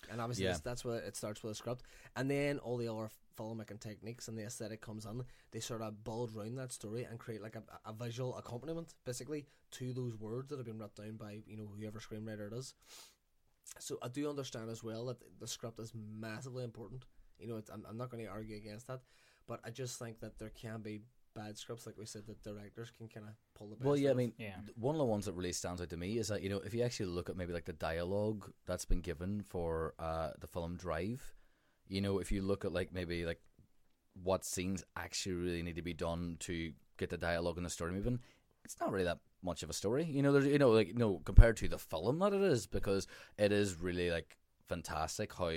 And 0.09 0.21
obviously, 0.21 0.45
Yeah. 0.45 0.51
that's, 0.51 0.61
that's 0.61 0.85
where 0.85 0.99
it 0.99 1.15
starts 1.15 1.41
with 1.43 1.53
a 1.53 1.55
script, 1.55 1.83
and 2.15 2.29
then 2.29 2.59
all 2.59 2.77
the 2.77 2.87
other 2.87 3.09
filmmaking 3.37 3.79
techniques 3.79 4.27
and 4.27 4.37
the 4.37 4.43
aesthetic 4.45 4.81
comes 4.81 5.05
in. 5.05 5.23
They 5.51 5.59
sort 5.59 5.81
of 5.81 6.03
build 6.03 6.35
around 6.35 6.55
that 6.55 6.71
story 6.71 7.03
and 7.03 7.19
create 7.19 7.41
like 7.41 7.55
a, 7.55 7.63
a 7.85 7.91
visual 7.93 8.37
accompaniment, 8.37 8.93
basically, 9.05 9.45
to 9.71 9.93
those 9.93 10.15
words 10.15 10.49
that 10.49 10.57
have 10.57 10.65
been 10.65 10.79
written 10.79 11.05
down 11.05 11.17
by 11.17 11.41
you 11.47 11.57
know 11.57 11.67
whoever 11.77 11.99
screenwriter 11.99 12.51
it 12.51 12.55
is. 12.55 12.73
So 13.79 13.97
I 14.01 14.07
do 14.07 14.29
understand 14.29 14.69
as 14.69 14.83
well 14.83 15.05
that 15.07 15.17
the 15.39 15.47
script 15.47 15.79
is 15.79 15.91
massively 15.95 16.63
important. 16.63 17.03
You 17.39 17.47
know, 17.47 17.57
it's, 17.57 17.69
I'm, 17.69 17.85
I'm 17.89 17.97
not 17.97 18.09
going 18.09 18.23
to 18.23 18.29
argue 18.29 18.55
against 18.55 18.87
that, 18.87 19.01
but 19.47 19.59
I 19.65 19.69
just 19.69 19.99
think 19.99 20.19
that 20.21 20.39
there 20.39 20.49
can 20.51 20.81
be 20.81 21.01
bad 21.35 21.57
scripts, 21.57 21.85
like 21.85 21.97
we 21.97 22.05
said, 22.05 22.23
that 22.27 22.41
directors 22.43 22.91
can 22.97 23.07
kind 23.07 23.27
of 23.27 23.33
pull 23.53 23.67
the. 23.67 23.75
Best 23.75 23.85
Well, 23.85 23.97
yeah, 23.97 24.11
I 24.11 24.13
mean, 24.13 24.33
Yeah. 24.37 24.55
one 24.75 24.95
of 24.95 24.99
the 24.99 25.05
ones 25.05 25.25
that 25.25 25.33
really 25.33 25.51
stands 25.51 25.81
out 25.81 25.89
to 25.89 25.97
me 25.97 26.17
is 26.17 26.29
that 26.29 26.41
you 26.41 26.49
know 26.49 26.59
if 26.59 26.73
you 26.73 26.81
actually 26.83 27.07
look 27.07 27.29
at 27.29 27.37
maybe 27.37 27.53
like 27.53 27.65
the 27.65 27.73
dialogue 27.73 28.51
that's 28.65 28.85
been 28.85 29.01
given 29.01 29.41
for 29.43 29.93
uh, 29.99 30.31
the 30.39 30.47
film 30.47 30.77
Drive, 30.77 31.35
you 31.87 32.01
know, 32.01 32.19
if 32.19 32.31
you 32.31 32.41
look 32.41 32.65
at 32.65 32.73
like 32.73 32.93
maybe 32.93 33.25
like 33.25 33.41
what 34.23 34.45
scenes 34.45 34.83
actually 34.95 35.35
really 35.35 35.61
need 35.63 35.75
to 35.75 35.81
be 35.81 35.93
done 35.93 36.37
to 36.39 36.71
get 36.97 37.09
the 37.09 37.17
dialogue 37.17 37.57
and 37.57 37.65
the 37.65 37.69
story 37.69 37.91
moving, 37.91 38.19
it's 38.63 38.79
not 38.79 38.91
really 38.91 39.03
that 39.05 39.19
much 39.43 39.61
of 39.61 39.69
a 39.69 39.73
story. 39.73 40.05
You 40.05 40.23
know, 40.23 40.31
there's 40.31 40.45
you 40.47 40.57
know 40.57 40.71
like 40.71 40.87
you 40.87 40.93
know 40.95 41.21
compared 41.25 41.57
to 41.57 41.67
the 41.67 41.77
film 41.77 42.19
that 42.19 42.33
it 42.33 42.41
is 42.41 42.65
because 42.65 43.07
it 43.37 43.51
is 43.51 43.79
really 43.79 44.09
like 44.09 44.37
fantastic 44.67 45.33
how 45.33 45.51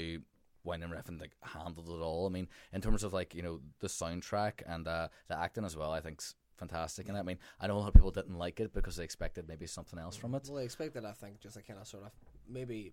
Winding 0.69 0.91
Refn 0.91 1.21
like 1.21 1.33
handled 1.43 1.89
it 1.89 2.03
all. 2.09 2.27
I 2.27 2.31
mean, 2.31 2.49
in 2.73 2.81
terms 2.81 3.03
of 3.05 3.13
like 3.13 3.35
you 3.35 3.43
know 3.43 3.61
the 3.81 3.89
soundtrack 3.89 4.63
and 4.67 4.87
uh, 4.87 5.09
the 5.29 5.39
acting 5.39 5.65
as 5.65 5.77
well, 5.77 5.91
I 5.93 6.01
think's 6.01 6.35
fantastic. 6.57 7.09
And 7.09 7.17
I 7.17 7.23
mean, 7.23 7.39
I 7.61 7.67
know 7.67 7.77
a 7.77 7.81
lot 7.81 7.89
of 7.89 7.95
people 7.95 8.11
didn't 8.11 8.37
like 8.39 8.61
it 8.61 8.73
because 8.75 8.97
they 8.97 9.05
expected 9.05 9.47
maybe 9.49 9.67
something 9.67 9.99
else 9.99 10.17
from 10.17 10.35
it, 10.35 10.43
Well, 10.49 10.59
I 10.59 10.63
expected, 10.63 11.05
I 11.05 11.13
think, 11.13 11.41
just 11.41 11.57
a 11.57 11.63
kind 11.63 11.79
of 11.81 11.87
sort 11.87 12.05
of 12.05 12.11
maybe 12.49 12.93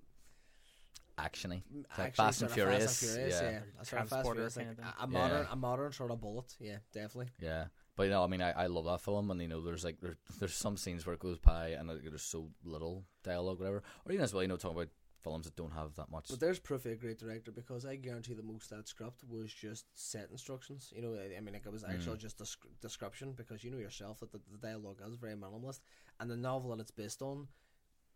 actiony. 1.18 1.64
m- 1.74 1.86
like 1.98 2.16
Fast 2.16 2.42
and 2.42 2.50
sort 2.52 2.62
of 2.62 2.70
Furious, 2.74 3.00
Furious, 3.00 3.42
yeah. 3.42 3.50
yeah, 3.52 3.60
a 3.82 3.86
sort 3.86 4.02
of 4.04 4.10
Fast 4.10 4.26
Furious, 4.32 4.58
like 4.58 4.68
a, 4.68 5.04
a 5.04 5.08
modern, 5.08 5.42
Yeah. 5.44 5.48
a 5.52 5.56
modern 5.56 5.92
sort 5.92 6.12
of 6.12 6.22
bullet. 6.22 6.54
Yeah, 6.60 6.78
definitely. 6.94 7.28
Yeah, 7.42 7.66
but 7.96 8.04
you 8.04 8.10
know, 8.10 8.24
I 8.24 8.28
mean, 8.28 8.42
I, 8.42 8.52
I 8.52 8.68
love 8.68 8.86
that 8.86 9.02
film, 9.02 9.32
and 9.32 9.42
you 9.42 9.48
know, 9.48 9.62
there's 9.62 9.84
like 9.86 10.00
there's 10.02 10.18
there's 10.40 10.54
some 10.56 10.78
scenes 10.78 11.06
where 11.06 11.14
it 11.14 11.20
goes 11.20 11.40
by 11.40 11.70
and 11.70 11.88
like, 11.88 12.04
there's 12.04 12.22
so 12.22 12.50
little 12.64 13.06
dialogue, 13.24 13.60
whatever, 13.60 13.82
or 14.06 14.12
even 14.12 14.24
as 14.24 14.34
well, 14.34 14.44
you 14.44 14.50
know, 14.50 14.58
talking 14.58 14.78
about 14.78 14.90
films 15.26 15.46
that 15.46 15.56
don't 15.56 15.74
have 15.82 15.96
that 15.96 16.10
much. 16.16 16.28
But 16.30 16.40
there's 16.40 16.60
proof 16.60 16.86
of 16.86 16.92
a 16.92 16.96
great 16.96 17.20
director 17.20 17.52
because 17.52 17.84
I 17.86 17.96
guarantee 18.08 18.36
the 18.36 18.44
most 18.54 18.70
that 18.70 18.88
script 18.88 19.24
was 19.36 19.52
just 19.52 19.86
set 19.96 20.30
instructions. 20.32 20.94
You 20.96 21.02
know, 21.04 21.14
I 21.16 21.40
mean, 21.42 21.54
like 21.56 21.66
it 21.66 21.72
was 21.72 21.84
Mm. 21.84 22.18
just 22.26 22.42
a 22.42 22.46
sc- 22.46 22.68
description 22.82 23.34
because 23.42 23.64
you 23.64 23.72
know 23.72 23.84
yourself 23.88 24.20
that 24.22 24.32
the, 24.32 24.40
the 24.52 24.60
dialogue 24.68 25.02
is 25.08 25.16
very 25.16 25.34
minimalist, 25.34 25.82
and 26.20 26.30
the 26.30 26.38
novel 26.38 26.70
that 26.72 26.82
it's 26.82 26.92
based 27.04 27.22
on 27.22 27.48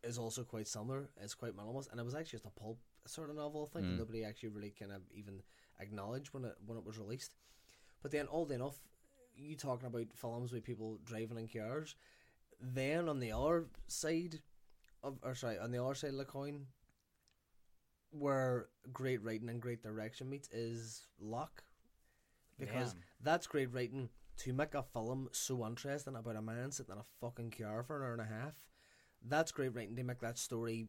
is 0.04 0.18
also 0.18 0.44
quite 0.44 0.68
similar. 0.68 1.10
It's 1.24 1.34
quite 1.36 1.56
minimalist, 1.58 1.90
and 1.92 2.00
it 2.00 2.06
was 2.10 2.16
actually 2.16 2.38
just 2.40 2.46
a 2.54 2.60
pulp 2.62 2.80
sort 3.06 3.30
of 3.32 3.36
novel. 3.36 3.66
thing 3.66 3.84
Mm. 3.84 3.98
nobody 3.98 4.24
actually 4.24 4.50
really 4.50 4.74
kind 4.82 4.92
of 4.92 5.02
even 5.12 5.42
acknowledged 5.80 6.30
when 6.34 6.46
it 6.46 6.56
when 6.68 6.78
it 6.78 6.86
was 6.86 6.98
released. 7.00 7.34
But 8.02 8.12
then, 8.12 8.28
oddly 8.32 8.56
enough, 8.56 8.78
you 9.36 9.56
talking 9.56 9.88
about 9.88 10.14
films 10.14 10.52
with 10.52 10.64
people 10.64 11.00
driving 11.04 11.38
in 11.40 11.48
cars. 11.48 11.96
Then 12.62 13.10
on 13.10 13.20
the 13.20 13.32
other 13.32 13.68
side 13.88 14.42
of, 15.02 15.18
or 15.24 15.34
sorry, 15.36 15.58
on 15.58 15.72
the 15.72 15.82
other 15.84 15.96
side 15.96 16.12
of 16.12 16.18
the 16.18 16.26
coin, 16.40 16.68
where 18.12 18.68
great 18.92 19.22
writing 19.24 19.50
and 19.50 19.62
great 19.62 19.82
direction 19.84 20.30
meets 20.30 20.50
is 20.50 21.06
luck. 21.20 21.64
Because 22.58 22.94
Yeah. 22.94 23.00
that's 23.22 23.48
great 23.48 23.72
writing 23.72 24.10
to 24.38 24.54
make 24.54 24.74
a 24.74 24.84
film 24.84 25.30
so 25.32 25.66
interesting 25.66 26.16
about 26.16 26.36
a 26.36 26.42
man 26.42 26.72
sitting 26.72 26.94
in 26.94 27.00
a 27.00 27.04
fucking 27.22 27.52
car 27.52 27.84
for 27.84 27.98
an 27.98 28.04
hour 28.04 28.12
and 28.14 28.22
a 28.22 28.26
half. 28.26 28.54
That's 29.22 29.52
great 29.52 29.74
writing 29.76 29.96
to 29.98 30.04
make 30.04 30.20
that 30.20 30.38
story 30.38 30.88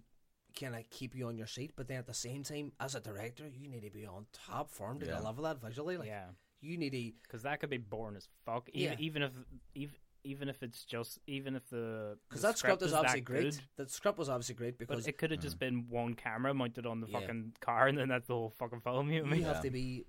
kind 0.58 0.74
of 0.74 0.88
keep 0.90 1.14
you 1.14 1.28
on 1.28 1.36
your 1.38 1.46
seat. 1.46 1.72
But 1.76 1.88
then 1.88 1.98
at 1.98 2.06
the 2.06 2.14
same 2.14 2.42
time, 2.42 2.72
as 2.80 2.94
a 2.94 3.00
director, 3.00 3.46
you 3.48 3.68
need 3.68 3.82
to 3.82 3.90
be 3.90 4.04
on 4.06 4.26
top 4.32 4.70
form 4.70 4.98
to 5.00 5.06
Yeah. 5.06 5.18
deliver 5.18 5.42
that 5.42 5.60
visually. 5.60 5.96
Like 5.96 6.08
yeah, 6.08 6.30
you 6.60 6.76
need 6.76 6.90
to 6.90 7.12
because 7.22 7.42
that 7.42 7.60
could 7.60 7.70
be 7.70 7.78
boring 7.78 8.16
as 8.16 8.28
fuck. 8.44 8.68
Even, 8.70 8.92
Yeah. 8.98 9.04
even 9.04 9.22
if 9.22 9.32
even 9.74 9.94
even 10.24 10.48
if 10.48 10.62
it's 10.62 10.84
just 10.84 11.18
even 11.26 11.56
if 11.56 11.68
the 11.70 12.16
because 12.28 12.42
that 12.42 12.58
script 12.58 12.82
is 12.82 12.92
that 12.92 12.98
obviously 12.98 13.20
great. 13.20 13.42
good, 13.42 13.60
That 13.76 13.90
script 13.90 14.18
was 14.18 14.28
obviously 14.28 14.54
great 14.54 14.78
but 14.78 14.88
because 14.88 15.06
it 15.06 15.18
could 15.18 15.30
have 15.30 15.40
mm. 15.40 15.44
just 15.44 15.58
been 15.58 15.86
one 15.88 16.14
camera 16.14 16.52
mounted 16.54 16.86
on 16.86 17.00
the 17.00 17.08
Yeah. 17.08 17.20
fucking 17.20 17.54
car, 17.60 17.88
and 17.88 17.98
then 17.98 18.08
that's 18.08 18.26
the 18.28 18.34
whole 18.34 18.50
fucking 18.50 18.80
film. 18.80 19.10
You 19.10 19.20
know 19.20 19.26
you 19.26 19.32
mean? 19.32 19.42
have 19.42 19.62
to 19.62 19.70
be 19.70 20.06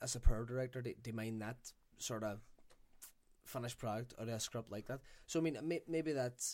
a 0.00 0.08
superb 0.08 0.48
director 0.48 0.82
to, 0.82 0.92
to 0.92 1.12
mind 1.12 1.40
that 1.42 1.56
sort 1.98 2.22
of 2.22 2.40
finished 3.44 3.78
product 3.78 4.14
or 4.18 4.26
a 4.28 4.40
script 4.40 4.70
like 4.70 4.86
that. 4.86 5.00
So 5.26 5.40
I 5.40 5.42
mean, 5.42 5.58
may, 5.62 5.80
maybe 5.88 6.12
that 6.12 6.44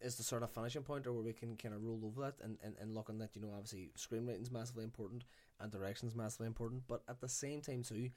is 0.00 0.16
the 0.16 0.22
sort 0.22 0.42
of 0.42 0.50
finishing 0.50 0.82
point, 0.82 1.06
or 1.06 1.12
where 1.12 1.22
we 1.22 1.32
can 1.32 1.56
kind 1.56 1.74
of 1.74 1.82
roll 1.82 2.00
over 2.04 2.20
that 2.22 2.34
and, 2.44 2.58
and, 2.62 2.74
and 2.80 2.94
looking 2.94 3.18
that 3.18 3.30
you 3.34 3.40
know 3.40 3.52
obviously 3.52 3.92
screenwriting's 3.96 4.50
massively 4.50 4.84
important 4.84 5.24
and 5.60 5.72
direction's 5.72 6.14
massively 6.14 6.46
important, 6.46 6.82
but 6.86 7.02
at 7.08 7.20
the 7.20 7.28
same 7.28 7.60
time 7.62 7.82
too, 7.82 8.10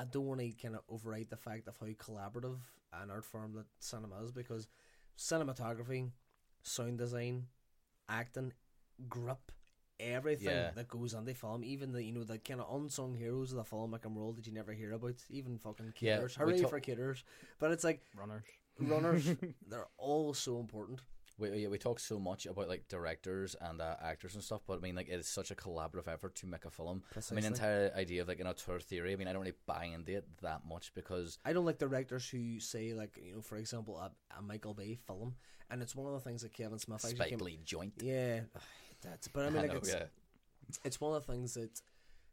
I 0.00 0.04
don't 0.06 0.26
want 0.26 0.40
to 0.40 0.50
kind 0.52 0.74
of 0.74 0.80
override 0.88 1.28
the 1.28 1.36
fact 1.36 1.68
of 1.68 1.76
how 1.78 1.86
collaborative 1.86 2.58
an 2.92 3.10
art 3.10 3.24
form 3.24 3.52
that 3.54 3.66
cinema 3.80 4.22
is 4.24 4.32
because 4.32 4.66
cinematography, 5.18 6.10
sound 6.62 6.98
design, 6.98 7.46
acting, 8.08 8.52
grip, 9.08 9.52
everything 9.98 10.46
Yeah. 10.46 10.70
that 10.74 10.88
goes 10.88 11.12
into 11.14 11.34
film, 11.34 11.62
even 11.64 11.92
the 11.92 12.02
you 12.02 12.12
know 12.12 12.24
the 12.24 12.38
kind 12.38 12.60
of 12.60 12.74
unsung 12.74 13.14
heroes 13.14 13.52
of 13.52 13.58
the 13.58 13.64
filmmaking 13.64 14.14
world 14.14 14.36
that 14.36 14.46
you 14.46 14.52
never 14.54 14.72
hear 14.72 14.92
about, 14.92 15.16
even 15.28 15.58
fucking 15.58 15.92
Yeah, 16.00 16.14
caterers. 16.16 16.38
we 16.38 16.44
Hooray 16.44 16.60
talk- 16.62 16.70
for 16.70 16.80
caterers! 16.80 17.24
But 17.58 17.72
it's 17.72 17.84
like 17.84 18.00
Runners. 18.16 18.44
runners, 18.78 19.28
they're 19.68 19.88
all 19.98 20.32
so 20.34 20.58
important. 20.60 21.00
We 21.40 21.50
yeah, 21.62 21.68
we 21.68 21.78
talk 21.78 21.98
so 21.98 22.18
much 22.18 22.46
about 22.46 22.68
like 22.68 22.88
directors 22.88 23.56
and 23.60 23.80
uh, 23.80 23.96
actors 24.02 24.34
and 24.34 24.44
stuff, 24.44 24.60
but 24.66 24.78
I 24.78 24.80
mean, 24.80 24.94
like 24.94 25.08
it's 25.08 25.28
such 25.28 25.50
a 25.50 25.54
collaborative 25.54 26.08
effort 26.08 26.34
to 26.36 26.46
make 26.46 26.64
a 26.64 26.70
film. 26.70 27.02
I 27.16 27.34
mean, 27.34 27.42
the 27.42 27.48
entire 27.48 27.92
idea 27.96 28.22
of 28.22 28.28
like 28.28 28.40
an 28.40 28.46
auteur 28.46 28.78
theory. 28.78 29.12
I 29.12 29.16
mean, 29.16 29.28
I 29.28 29.32
don't 29.32 29.42
really 29.42 29.56
buy 29.66 29.86
into 29.86 30.18
it 30.18 30.24
that 30.42 30.62
much 30.68 30.92
because 30.94 31.38
I 31.44 31.52
don't 31.52 31.64
like 31.64 31.78
directors 31.78 32.28
who 32.28 32.60
say 32.60 32.92
like 32.92 33.18
you 33.22 33.34
know, 33.34 33.40
for 33.40 33.56
example, 33.56 33.98
a, 33.98 34.10
a 34.38 34.42
Michael 34.42 34.74
Bay 34.74 34.98
film, 35.06 35.34
and 35.70 35.82
it's 35.82 35.96
one 35.96 36.06
of 36.06 36.12
the 36.12 36.28
things 36.28 36.42
that 36.42 36.52
Kevin 36.52 36.78
Smith 36.78 37.04
actually 37.04 37.16
Spike 37.16 37.28
came. 37.30 37.38
Lee 37.38 37.60
joint. 37.64 37.94
Yeah, 38.00 38.40
that's. 39.02 39.28
But 39.28 39.46
I 39.46 39.50
mean, 39.50 39.56
like 39.62 39.72
know, 39.72 39.78
it's, 39.78 39.92
yeah. 39.92 40.04
it's 40.84 41.00
one 41.00 41.14
of 41.16 41.26
the 41.26 41.32
things 41.32 41.54
that 41.54 41.80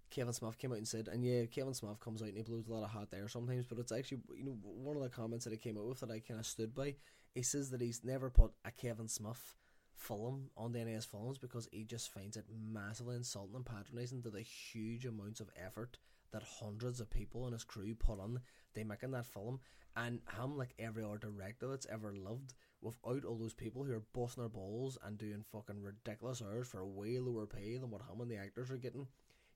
Kevin 0.09 0.33
Smith 0.33 0.57
came 0.57 0.71
out 0.71 0.77
and 0.77 0.87
said, 0.87 1.09
and 1.11 1.23
yeah, 1.23 1.45
Kevin 1.45 1.73
Smith 1.73 1.99
comes 1.99 2.21
out 2.21 2.29
and 2.29 2.37
he 2.37 2.43
blows 2.43 2.67
a 2.67 2.73
lot 2.73 2.83
of 2.83 2.89
hot 2.89 3.09
air 3.13 3.27
sometimes, 3.27 3.65
but 3.65 3.79
it's 3.79 3.91
actually 3.91 4.19
you 4.35 4.45
know 4.45 4.57
one 4.61 4.95
of 4.95 5.03
the 5.03 5.09
comments 5.09 5.45
that 5.45 5.51
he 5.51 5.57
came 5.57 5.77
out 5.77 5.87
with 5.87 5.99
that 5.99 6.11
I 6.11 6.19
kind 6.19 6.39
of 6.39 6.45
stood 6.45 6.73
by. 6.73 6.95
He 7.37 7.43
says 7.43 7.69
that 7.69 7.81
he's 7.81 8.03
never 8.03 8.31
put 8.31 8.53
a 8.65 8.71
Kevin 8.71 9.07
Smith 9.07 9.53
film 9.93 10.49
on 10.57 10.71
the 10.71 10.83
NAS 10.83 11.05
films 11.05 11.37
because 11.37 11.69
he 11.71 11.83
just 11.83 12.11
finds 12.11 12.35
it 12.35 12.45
massively 12.49 13.15
insulting 13.15 13.57
and 13.57 13.63
patronising 13.63 14.23
to 14.23 14.31
the 14.31 14.41
huge 14.41 15.05
amounts 15.05 15.39
of 15.39 15.51
effort 15.55 15.99
that 16.31 16.41
hundreds 16.41 16.99
of 16.99 17.11
people 17.11 17.45
and 17.45 17.53
his 17.53 17.63
crew 17.63 17.93
put 17.93 18.19
on 18.19 18.41
they 18.73 18.83
making 18.83 19.11
that 19.11 19.27
film. 19.27 19.59
And 19.95 20.19
him 20.35 20.57
like 20.57 20.73
every 20.79 21.03
other 21.03 21.19
director 21.19 21.67
that's 21.67 21.85
ever 21.91 22.11
lived 22.11 22.55
without 22.81 23.23
all 23.23 23.37
those 23.37 23.53
people 23.53 23.83
who 23.83 23.93
are 23.93 24.07
busting 24.15 24.41
their 24.41 24.49
balls 24.49 24.97
and 25.05 25.19
doing 25.19 25.45
fucking 25.51 25.83
ridiculous 25.83 26.41
hours 26.41 26.67
for 26.67 26.83
way 26.87 27.19
lower 27.19 27.45
pay 27.45 27.77
than 27.77 27.91
what 27.91 28.01
him 28.01 28.19
and 28.19 28.31
the 28.31 28.37
actors 28.37 28.71
are 28.71 28.77
getting 28.77 29.05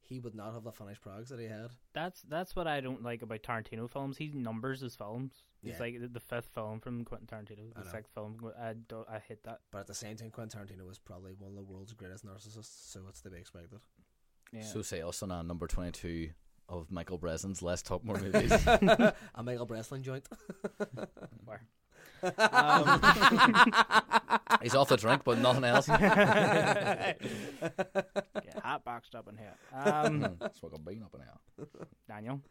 he 0.02 0.19
would 0.19 0.36
not 0.36 0.53
have 0.53 0.64
the 0.64 0.72
finished 0.72 1.02
products 1.02 1.30
that 1.30 1.40
he 1.40 1.45
had 1.48 1.69
That's 1.94 2.22
that's 2.23 2.56
what 2.56 2.68
I 2.68 2.82
don't 2.82 3.03
like 3.03 3.22
about 3.22 3.44
Tarantino 3.44 3.90
films. 3.90 4.18
He 4.18 4.28
numbers 4.34 4.82
his 4.82 4.95
films. 4.95 5.44
He's 5.61 5.73
Yeah. 5.73 5.80
like 5.80 5.99
the, 6.02 6.07
the 6.07 6.19
fifth 6.19 6.49
film 6.53 6.80
from 6.80 7.06
Quentin 7.06 7.28
Tarantino, 7.28 7.73
the 7.76 7.90
sixth 7.90 8.14
film. 8.14 8.38
I 8.60 8.73
don't, 8.88 9.07
I 9.10 9.19
hate 9.19 9.44
that. 9.44 9.60
but 9.72 9.80
at 9.80 9.88
the 9.88 9.94
same 9.94 10.15
time 10.18 10.32
Quentin 10.32 10.60
Tarantino 10.60 10.88
was 10.88 10.99
probably 10.99 11.34
one 11.38 11.52
of 11.52 11.56
the 11.56 11.64
world's 11.64 11.94
greatest 11.94 12.26
narcissists 12.26 12.91
so 12.91 13.02
it's 13.07 13.22
to 13.22 13.30
be 13.30 13.38
expected 13.38 13.80
Yeah. 14.52 14.64
So 14.64 14.82
say 14.82 15.02
us 15.02 15.22
on 15.23 15.48
number 15.48 15.68
twenty-two 15.68 16.32
of 16.69 16.90
Michael 16.91 17.18
Breslin's 17.18 17.61
Let's 17.61 17.82
Talk 17.82 18.03
More 18.03 18.18
Movies. 18.18 18.52
a 18.65 19.14
Michael 19.44 19.65
Breslin 19.65 20.03
joint 20.03 20.28
Where? 21.45 21.61
Um, 22.23 23.02
He's 24.61 24.76
off 24.76 24.90
the 24.90 24.98
drink, 24.98 25.23
but 25.23 25.40
nothing 25.40 25.64
else. 25.64 25.88
Yeah, 28.63 28.69
hot 28.71 28.83
boxed 28.83 29.15
up 29.15 29.27
in 29.27 29.38
here. 29.38 29.53
Um, 29.73 30.38
Smoke 30.59 30.73
a 30.75 30.79
bean 30.79 31.03
up 31.03 31.13
in 31.15 31.21
here. 31.21 31.67
Daniel, 32.07 32.41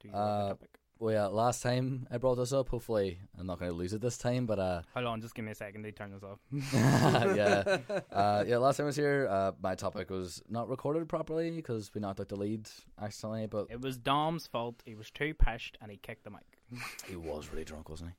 do 0.00 0.08
you 0.08 0.14
Uh, 0.14 0.18
have 0.38 0.46
a 0.46 0.48
topic? 0.50 0.70
Well, 1.00 1.14
yeah, 1.14 1.26
last 1.26 1.62
time 1.62 2.08
I 2.10 2.18
brought 2.18 2.34
this 2.34 2.52
up. 2.52 2.70
Hopefully, 2.70 3.20
I'm 3.38 3.46
not 3.46 3.60
going 3.60 3.70
to 3.70 3.76
lose 3.76 3.92
it 3.92 4.00
this 4.00 4.18
time. 4.18 4.46
But 4.46 4.58
uh, 4.58 4.82
Hold 4.94 5.06
on, 5.06 5.20
just 5.20 5.32
give 5.32 5.44
me 5.44 5.52
a 5.52 5.54
second 5.54 5.84
to 5.84 5.92
turn 5.92 6.10
this 6.10 6.24
off. 6.24 6.40
yeah, 7.36 7.78
uh, 8.10 8.42
yeah. 8.44 8.56
Last 8.56 8.78
time 8.78 8.84
I 8.84 8.88
was 8.88 8.96
here, 8.96 9.28
uh, 9.30 9.52
my 9.62 9.76
topic 9.76 10.10
was 10.10 10.42
not 10.48 10.68
recorded 10.68 11.08
properly 11.08 11.52
because 11.52 11.94
we 11.94 12.00
knocked 12.00 12.18
out 12.18 12.28
the 12.28 12.34
lead 12.36 12.68
accidentally. 13.00 13.46
But 13.46 13.68
It 13.70 13.80
was 13.80 13.96
Dom's 13.96 14.48
fault. 14.48 14.82
He 14.84 14.96
was 14.96 15.08
too 15.12 15.34
pissed 15.34 15.78
and 15.80 15.88
he 15.90 15.98
kicked 15.98 16.24
the 16.24 16.30
mic. 16.30 16.58
he 17.06 17.14
was 17.14 17.48
really 17.52 17.64
drunk, 17.64 17.88
wasn't 17.88 18.10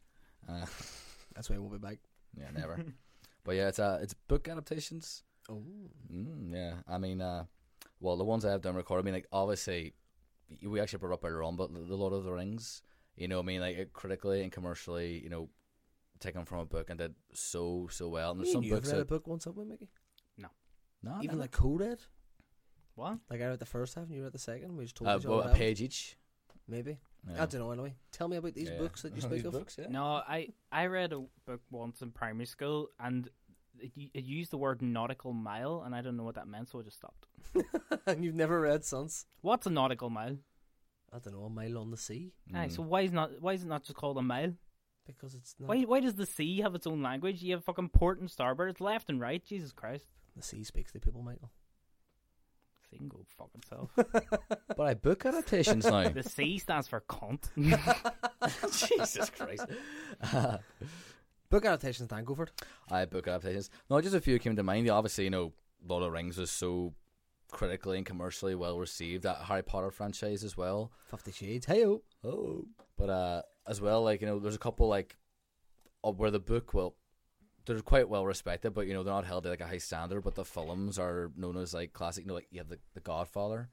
he? 0.47 0.53
Uh, 0.53 0.65
that's 1.35 1.49
why 1.49 1.55
he 1.55 1.59
won't 1.59 1.73
be 1.73 1.79
back 1.79 1.99
yeah, 2.37 2.45
never. 2.55 2.81
but 3.43 3.55
yeah, 3.57 3.67
it's 3.67 3.79
uh, 3.79 3.99
it's 4.01 4.13
book 4.13 4.47
adaptations. 4.47 5.23
Oh 5.49 5.63
Mm, 6.11 6.53
yeah, 6.53 6.75
I 6.87 6.97
mean, 6.97 7.21
uh, 7.21 7.45
well, 7.99 8.17
the 8.17 8.23
ones 8.23 8.43
I 8.45 8.51
have 8.51 8.61
done 8.61 8.75
record. 8.75 8.99
I 8.99 9.03
mean, 9.03 9.13
like 9.13 9.27
obviously, 9.31 9.93
we 10.65 10.79
actually 10.79 10.99
brought 10.99 11.13
up 11.13 11.23
earlier 11.23 11.43
on, 11.43 11.55
but 11.55 11.71
the 11.73 11.95
Lord 11.95 12.13
of 12.13 12.23
the 12.23 12.31
Rings. 12.33 12.81
You 13.15 13.27
know, 13.27 13.39
I 13.39 13.43
mean, 13.43 13.61
like 13.61 13.77
it 13.77 13.93
critically 13.93 14.41
and 14.43 14.51
commercially, 14.51 15.21
you 15.23 15.29
know, 15.29 15.49
taken 16.19 16.45
from 16.45 16.59
a 16.59 16.65
book 16.65 16.89
and 16.89 16.97
did 16.97 17.13
so 17.33 17.87
so 17.91 18.07
well. 18.09 18.31
And 18.31 18.39
there's 18.39 18.47
Me 18.47 18.53
some 18.53 18.59
and 18.59 18.65
you 18.67 18.73
have 18.73 18.83
books 18.83 18.93
read 18.93 19.01
a 19.01 19.05
book 19.05 19.27
once 19.27 19.45
haven't 19.45 19.59
we 19.63 19.65
Mickey 19.69 19.89
No, 20.37 20.47
No. 21.03 21.11
Even 21.17 21.27
never. 21.27 21.39
like 21.41 21.51
co-read. 21.51 21.99
What? 22.95 23.19
Like 23.29 23.41
I 23.41 23.47
read 23.47 23.59
the 23.59 23.65
first 23.65 23.95
half 23.95 24.05
and 24.05 24.15
you 24.15 24.23
read 24.23 24.33
the 24.33 24.39
second. 24.39 24.75
We 24.77 24.85
just 24.85 24.95
told 24.95 25.09
uh, 25.09 25.13
each 25.17 25.17
other 25.25 25.29
well, 25.29 25.37
what 25.37 25.45
a 25.45 25.49
happened. 25.49 25.61
page 25.61 25.81
each. 25.81 26.17
Maybe. 26.67 26.97
Yeah. 27.27 27.43
I 27.43 27.45
don't 27.45 27.61
know. 27.61 27.71
Anyway, 27.71 27.95
tell 28.11 28.27
me 28.27 28.37
about 28.37 28.53
these 28.53 28.69
Yeah. 28.69 28.77
books 28.77 29.01
that 29.03 29.15
you 29.15 29.21
speak 29.29 29.45
of. 29.45 29.51
books, 29.53 29.77
yeah. 29.79 29.87
No, 29.89 30.03
I 30.27 30.49
I 30.71 30.85
read 30.87 31.13
a 31.13 31.23
book 31.45 31.61
once 31.71 32.01
in 32.01 32.11
primary 32.11 32.45
school, 32.45 32.89
and 32.99 33.29
it, 33.81 33.91
it 34.13 34.23
used 34.23 34.51
the 34.51 34.57
word 34.57 34.81
nautical 34.81 35.33
mile, 35.33 35.83
and 35.85 35.95
I 35.95 36.01
don't 36.01 36.17
know 36.17 36.23
what 36.23 36.35
that 36.35 36.47
meant, 36.47 36.69
so 36.69 36.79
I 36.79 36.83
just 36.83 36.97
stopped. 36.97 37.25
and 38.07 38.23
you've 38.23 38.35
never 38.35 38.61
read 38.61 38.85
since. 38.85 39.25
What's 39.41 39.65
a 39.65 39.69
nautical 39.69 40.09
mile? 40.09 40.37
I 41.11 41.19
don't 41.19 41.33
know. 41.33 41.45
A 41.45 41.49
mile 41.49 41.77
on 41.79 41.89
the 41.89 41.97
sea 41.97 42.33
Aye, 42.53 42.67
so 42.67 42.83
why 42.83 43.01
is 43.01 43.11
not 43.11 43.41
why 43.41 43.53
is 43.53 43.63
it 43.63 43.67
not 43.67 43.83
just 43.83 43.95
called 43.95 44.17
a 44.17 44.21
mile? 44.21 44.53
because 45.15 45.35
it's 45.35 45.55
not. 45.59 45.69
Why 45.69 45.81
why 45.83 45.99
does 45.99 46.15
the 46.15 46.25
sea 46.25 46.61
have 46.61 46.75
its 46.75 46.87
own 46.87 47.01
language? 47.01 47.41
You 47.41 47.53
have 47.53 47.63
fucking 47.63 47.89
port 47.89 48.19
and 48.19 48.29
starboard. 48.29 48.69
It's 48.69 48.81
left 48.81 49.09
and 49.09 49.19
right. 49.19 49.43
Jesus 49.43 49.71
Christ. 49.71 50.05
The 50.35 50.43
sea 50.43 50.63
speaks 50.63 50.91
to 50.93 50.99
people, 50.99 51.21
Michael. 51.21 51.51
Sea 52.89 52.97
can 52.97 53.07
go 53.07 53.25
fuck. 53.27 53.49
But 54.75 54.87
I 54.87 54.93
book 54.93 55.25
adaptations 55.25 55.85
now. 55.85 56.09
the 56.09 56.23
C 56.23 56.57
stands 56.57 56.87
for 56.87 57.01
cunt. 57.01 57.49
Jesus 58.89 59.29
Christ. 59.29 59.65
Book 61.49 61.65
adaptations, 61.65 62.09
Dan 62.09 62.25
Gofford. 62.25 62.49
I 62.91 63.05
book 63.05 63.27
adaptations. 63.27 63.69
No, 63.89 63.99
just 64.01 64.15
a 64.15 64.21
few 64.21 64.37
came 64.37 64.55
to 64.55 64.63
mind. 64.63 64.87
Obviously, 64.89 65.23
you 65.23 65.29
know, 65.31 65.53
Lord 65.87 66.03
of 66.03 66.07
the 66.07 66.11
Rings 66.11 66.37
was 66.37 66.51
so 66.51 66.93
critically 67.51 67.97
and 67.97 68.05
commercially 68.05 68.53
well 68.53 68.79
received. 68.79 69.23
That 69.23 69.37
Harry 69.43 69.63
Potter 69.63 69.89
franchise 69.89 70.43
as 70.43 70.55
well. 70.55 70.91
Fifty 71.07 71.31
Shades. 71.31 71.65
Hey 71.65 71.85
oh. 71.85 72.03
Oh, 72.23 72.65
but 72.97 73.09
uh, 73.09 73.41
as 73.67 73.81
well, 73.81 74.03
like 74.03 74.21
you 74.21 74.27
know, 74.27 74.39
there's 74.39 74.55
a 74.55 74.59
couple 74.59 74.87
like 74.87 75.17
of 76.03 76.19
where 76.19 76.31
the 76.31 76.39
book, 76.39 76.73
well, 76.73 76.95
they're 77.65 77.81
quite 77.81 78.07
well 78.07 78.25
respected, 78.25 78.75
but 78.75 78.85
you 78.85 78.93
know, 78.93 79.03
they're 79.03 79.13
not 79.13 79.25
held 79.25 79.43
to 79.43 79.49
like 79.49 79.61
a 79.61 79.67
high 79.67 79.79
standard. 79.79 80.21
But 80.21 80.35
the 80.35 80.45
films 80.45 80.99
are 80.99 81.31
known 81.35 81.57
as 81.57 81.73
like 81.73 81.93
classic. 81.93 82.25
You 82.25 82.27
know, 82.27 82.35
like 82.35 82.47
you 82.51 82.59
have 82.59 82.69
the 82.69 82.77
the 82.93 82.99
Godfather. 82.99 83.69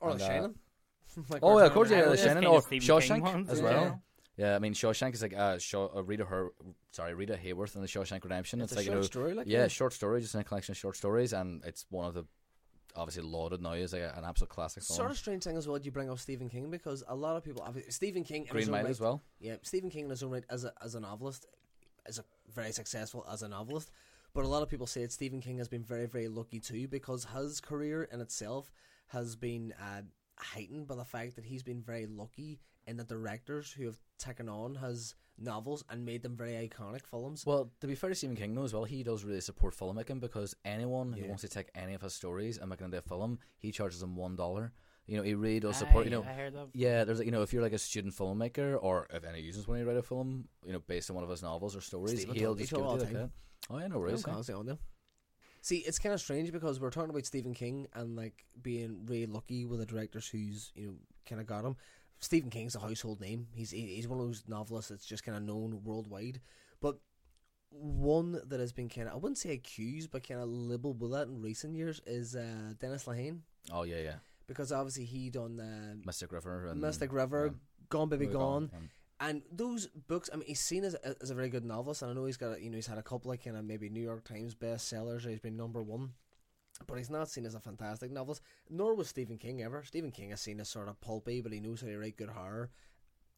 Or 0.00 0.10
And, 0.10 0.20
The 0.20 0.24
uh, 0.24 0.28
Shining. 0.28 0.54
Like 1.28 1.40
Oh 1.42 1.58
yeah, 1.58 1.66
of 1.66 1.72
course, 1.72 1.90
yeah, 1.90 1.98
about 1.98 2.10
the 2.10 2.16
Just 2.16 2.46
or 2.46 2.62
Stephen 2.62 2.80
King 2.80 2.80
Shawshank 2.80 3.22
ones, 3.22 3.50
as 3.50 3.58
yeah. 3.58 3.64
well. 3.64 4.02
Yeah, 4.36 4.56
I 4.56 4.58
mean 4.58 4.74
Shawshank 4.74 5.14
is 5.14 5.22
like 5.22 5.36
uh, 5.36 5.58
Shaw, 5.58 5.88
uh 5.94 6.02
Rita 6.02 6.24
her 6.24 6.50
sorry 6.92 7.14
Rita 7.14 7.34
Hayworth 7.34 7.74
and 7.74 7.84
the 7.84 7.88
Shawshank 7.88 8.24
Redemption. 8.24 8.60
It's, 8.60 8.72
It's, 8.72 8.72
a 8.72 8.76
like 8.76 8.86
short 8.86 8.94
you 8.94 9.00
know, 9.00 9.06
story, 9.06 9.34
like 9.34 9.46
yeah, 9.46 9.68
short 9.68 9.92
story, 9.92 10.20
just 10.20 10.34
in 10.34 10.40
a 10.40 10.44
collection 10.44 10.72
of 10.72 10.78
short 10.78 10.96
stories, 10.96 11.32
and 11.32 11.62
it's 11.64 11.84
one 11.90 12.06
of 12.06 12.14
the 12.14 12.24
obviously 12.96 13.22
lauded 13.22 13.60
now 13.60 13.72
as 13.72 13.92
like 13.92 14.02
an 14.02 14.24
absolute 14.24 14.48
classic 14.48 14.82
film. 14.82 14.96
Sort 14.96 15.10
of 15.10 15.18
strange 15.18 15.44
thing 15.44 15.56
as 15.56 15.68
well. 15.68 15.78
Do 15.78 15.84
you 15.84 15.90
bring 15.90 16.10
up 16.10 16.18
Stephen 16.18 16.48
King 16.48 16.70
because 16.70 17.04
a 17.08 17.14
lot 17.14 17.36
of 17.36 17.44
people, 17.44 17.66
Stephen 17.88 18.24
King, 18.24 18.46
Green 18.48 18.70
Mile 18.70 18.82
right- 18.82 18.90
as 18.90 19.00
well. 19.00 19.22
Yeah, 19.40 19.56
Stephen 19.62 19.90
King 19.90 20.04
in 20.04 20.10
his 20.10 20.22
own 20.22 20.30
right 20.30 20.44
as 20.48 20.64
a 20.64 20.72
as 20.82 20.94
a 20.94 21.00
novelist 21.00 21.46
is 22.06 22.18
a 22.18 22.24
very 22.52 22.72
successful 22.72 23.26
as 23.30 23.42
a 23.42 23.48
novelist. 23.48 23.90
But 24.32 24.44
a 24.44 24.48
lot 24.48 24.62
of 24.62 24.68
people 24.68 24.86
say 24.86 25.02
that 25.02 25.12
Stephen 25.12 25.40
King 25.40 25.58
has 25.58 25.68
been 25.68 25.84
very 25.84 26.06
very 26.06 26.28
lucky 26.28 26.60
too 26.60 26.88
because 26.88 27.26
his 27.36 27.60
career 27.60 28.04
in 28.04 28.20
itself 28.20 28.72
has 29.08 29.36
been 29.36 29.74
uh, 29.80 30.02
heightened 30.36 30.86
by 30.86 30.94
the 30.94 31.04
fact 31.04 31.36
that 31.36 31.44
he's 31.44 31.62
been 31.62 31.82
very 31.82 32.06
lucky 32.06 32.60
in 32.90 32.96
the 32.96 33.04
directors 33.04 33.72
who 33.72 33.84
have 33.86 33.98
taken 34.18 34.48
on 34.48 34.74
his 34.74 35.14
novels 35.38 35.82
and 35.88 36.04
made 36.04 36.22
them 36.22 36.36
very 36.36 36.52
iconic 36.68 37.06
films. 37.06 37.46
Well, 37.46 37.72
to 37.80 37.86
be 37.86 37.94
fair 37.94 38.10
to 38.10 38.14
Stephen 38.16 38.36
King 38.36 38.54
though 38.54 38.64
as 38.64 38.74
well, 38.74 38.84
he 38.84 39.02
does 39.02 39.24
really 39.24 39.40
support 39.40 39.74
filmmaking 39.74 40.20
because 40.20 40.54
anyone 40.64 41.12
who 41.14 41.22
Yeah. 41.22 41.28
wants 41.28 41.42
to 41.42 41.48
take 41.48 41.70
any 41.74 41.94
of 41.94 42.02
his 42.02 42.12
stories 42.14 42.58
and 42.58 42.68
make 42.68 42.80
it 42.80 42.84
into 42.84 42.98
a 42.98 43.02
film, 43.02 43.38
he 43.58 43.70
charges 43.72 44.00
them 44.00 44.16
one 44.16 44.36
dollar. 44.36 44.72
You 45.06 45.16
know, 45.16 45.22
he 45.22 45.34
really 45.34 45.60
does 45.60 45.76
support. 45.78 46.04
You 46.04 46.10
know, 46.10 46.22
I 46.22 46.32
heard 46.34 46.54
that. 46.54 46.68
Yeah, 46.74 47.04
there's 47.04 47.20
you 47.20 47.30
know 47.30 47.42
if 47.42 47.52
you're 47.52 47.62
like 47.62 47.72
a 47.72 47.78
student 47.78 48.14
filmmaker 48.14 48.78
or 48.80 49.06
if 49.12 49.24
any 49.24 49.40
uses 49.40 49.66
when 49.66 49.78
you 49.80 49.86
write 49.86 49.96
a 49.96 50.02
film, 50.02 50.46
you 50.66 50.72
know, 50.74 50.80
based 50.80 51.08
on 51.10 51.14
one 51.16 51.24
of 51.24 51.30
his 51.30 51.42
novels 51.42 51.74
or 51.74 51.80
stories, 51.80 52.18
Stephen 52.20 52.34
he'll 52.36 52.54
just 52.54 52.70
give 52.70 52.80
it 52.80 52.82
to 52.82 52.88
the 52.88 52.94
you 52.96 52.98
like 53.04 53.12
time. 53.12 53.14
that. 53.14 53.30
Oh 53.70 53.78
yeah, 53.78 53.86
no 53.88 53.94
I'm 53.96 54.00
worries. 54.02 54.22
constantly 54.22 54.60
on 54.60 54.66
them. 54.66 54.78
See, 55.62 55.78
it's 55.78 55.98
kind 55.98 56.14
of 56.14 56.20
strange 56.20 56.52
because 56.52 56.80
we're 56.80 56.90
talking 56.90 57.10
about 57.10 57.26
Stephen 57.26 57.52
King 57.54 57.86
and 57.94 58.16
like 58.16 58.44
being 58.62 59.04
really 59.06 59.26
lucky 59.26 59.66
with 59.66 59.80
the 59.80 59.86
directors 59.86 60.26
who's 60.28 60.70
you 60.74 60.86
know 60.86 60.94
kind 61.26 61.40
of 61.40 61.46
got 61.46 61.64
him. 61.64 61.76
Stephen 62.20 62.50
King's 62.50 62.74
a 62.76 62.80
household 62.80 63.20
name. 63.20 63.46
He's 63.54 63.70
he's 63.70 64.06
one 64.08 64.20
of 64.20 64.26
those 64.26 64.44
novelists 64.46 64.90
that's 64.90 65.06
just 65.06 65.24
kind 65.24 65.36
of 65.36 65.42
known 65.44 65.80
worldwide. 65.84 66.40
But 66.80 66.98
one 67.70 68.40
that 68.46 68.60
has 68.60 68.72
been 68.72 68.88
kind 68.88 69.06
of 69.08 69.14
I 69.14 69.16
wouldn't 69.16 69.38
say 69.38 69.52
accused, 69.52 70.10
but 70.10 70.26
kind 70.26 70.40
of 70.40 70.48
libeled 70.48 71.00
with 71.00 71.12
that 71.12 71.28
in 71.28 71.40
recent 71.40 71.74
years 71.76 72.00
is 72.06 72.34
uh, 72.34 72.74
Dennis 72.78 73.04
Lehane 73.04 73.40
Oh 73.72 73.84
yeah, 73.84 74.00
yeah. 74.00 74.14
because 74.46 74.72
obviously 74.72 75.04
he 75.04 75.30
done 75.30 75.60
uh, 75.60 75.94
Mystic 76.04 76.32
River 76.32 76.66
and 76.66 76.80
Mystic 76.80 77.12
River, 77.12 77.46
yeah. 77.52 77.58
Gone 77.88 78.08
Baby 78.08 78.26
We're 78.26 78.32
Gone. 78.32 78.70
um, 78.74 78.90
And 79.20 79.42
those 79.52 79.86
books, 79.86 80.30
I 80.32 80.36
mean, 80.36 80.46
he's 80.48 80.60
seen 80.60 80.82
as 80.84 80.94
a, 80.94 81.14
as 81.22 81.30
a 81.30 81.34
very 81.34 81.48
good 81.50 81.64
novelist, 81.64 82.02
and 82.02 82.10
I 82.10 82.14
know 82.14 82.24
he's 82.24 82.36
got, 82.38 82.56
a, 82.56 82.62
you 82.62 82.70
know, 82.70 82.76
he's 82.76 82.86
had 82.86 82.98
a 82.98 83.02
couple 83.02 83.30
of 83.30 83.42
kind 83.44 83.56
of 83.56 83.64
maybe 83.64 83.88
New 83.90 84.00
York 84.02 84.24
Times 84.24 84.54
bestsellers, 84.54 85.26
or 85.26 85.30
he's 85.30 85.40
been 85.40 85.56
number 85.56 85.82
one, 85.82 86.12
but 86.86 86.98
he's 86.98 87.10
not 87.10 87.28
seen 87.28 87.46
as 87.46 87.54
a 87.54 87.60
fantastic 87.60 88.10
novelist. 88.10 88.42
Nor 88.68 88.94
was 88.94 89.08
Stephen 89.08 89.38
King 89.38 89.62
ever. 89.62 89.82
Stephen 89.84 90.10
King 90.10 90.30
is 90.30 90.40
seen 90.40 90.60
as 90.60 90.68
sort 90.68 90.88
of 90.88 91.00
pulpy, 91.00 91.40
but 91.40 91.52
he 91.52 91.60
knows 91.60 91.80
how 91.80 91.86
to 91.88 91.98
write 91.98 92.16
good 92.16 92.30
horror 92.30 92.70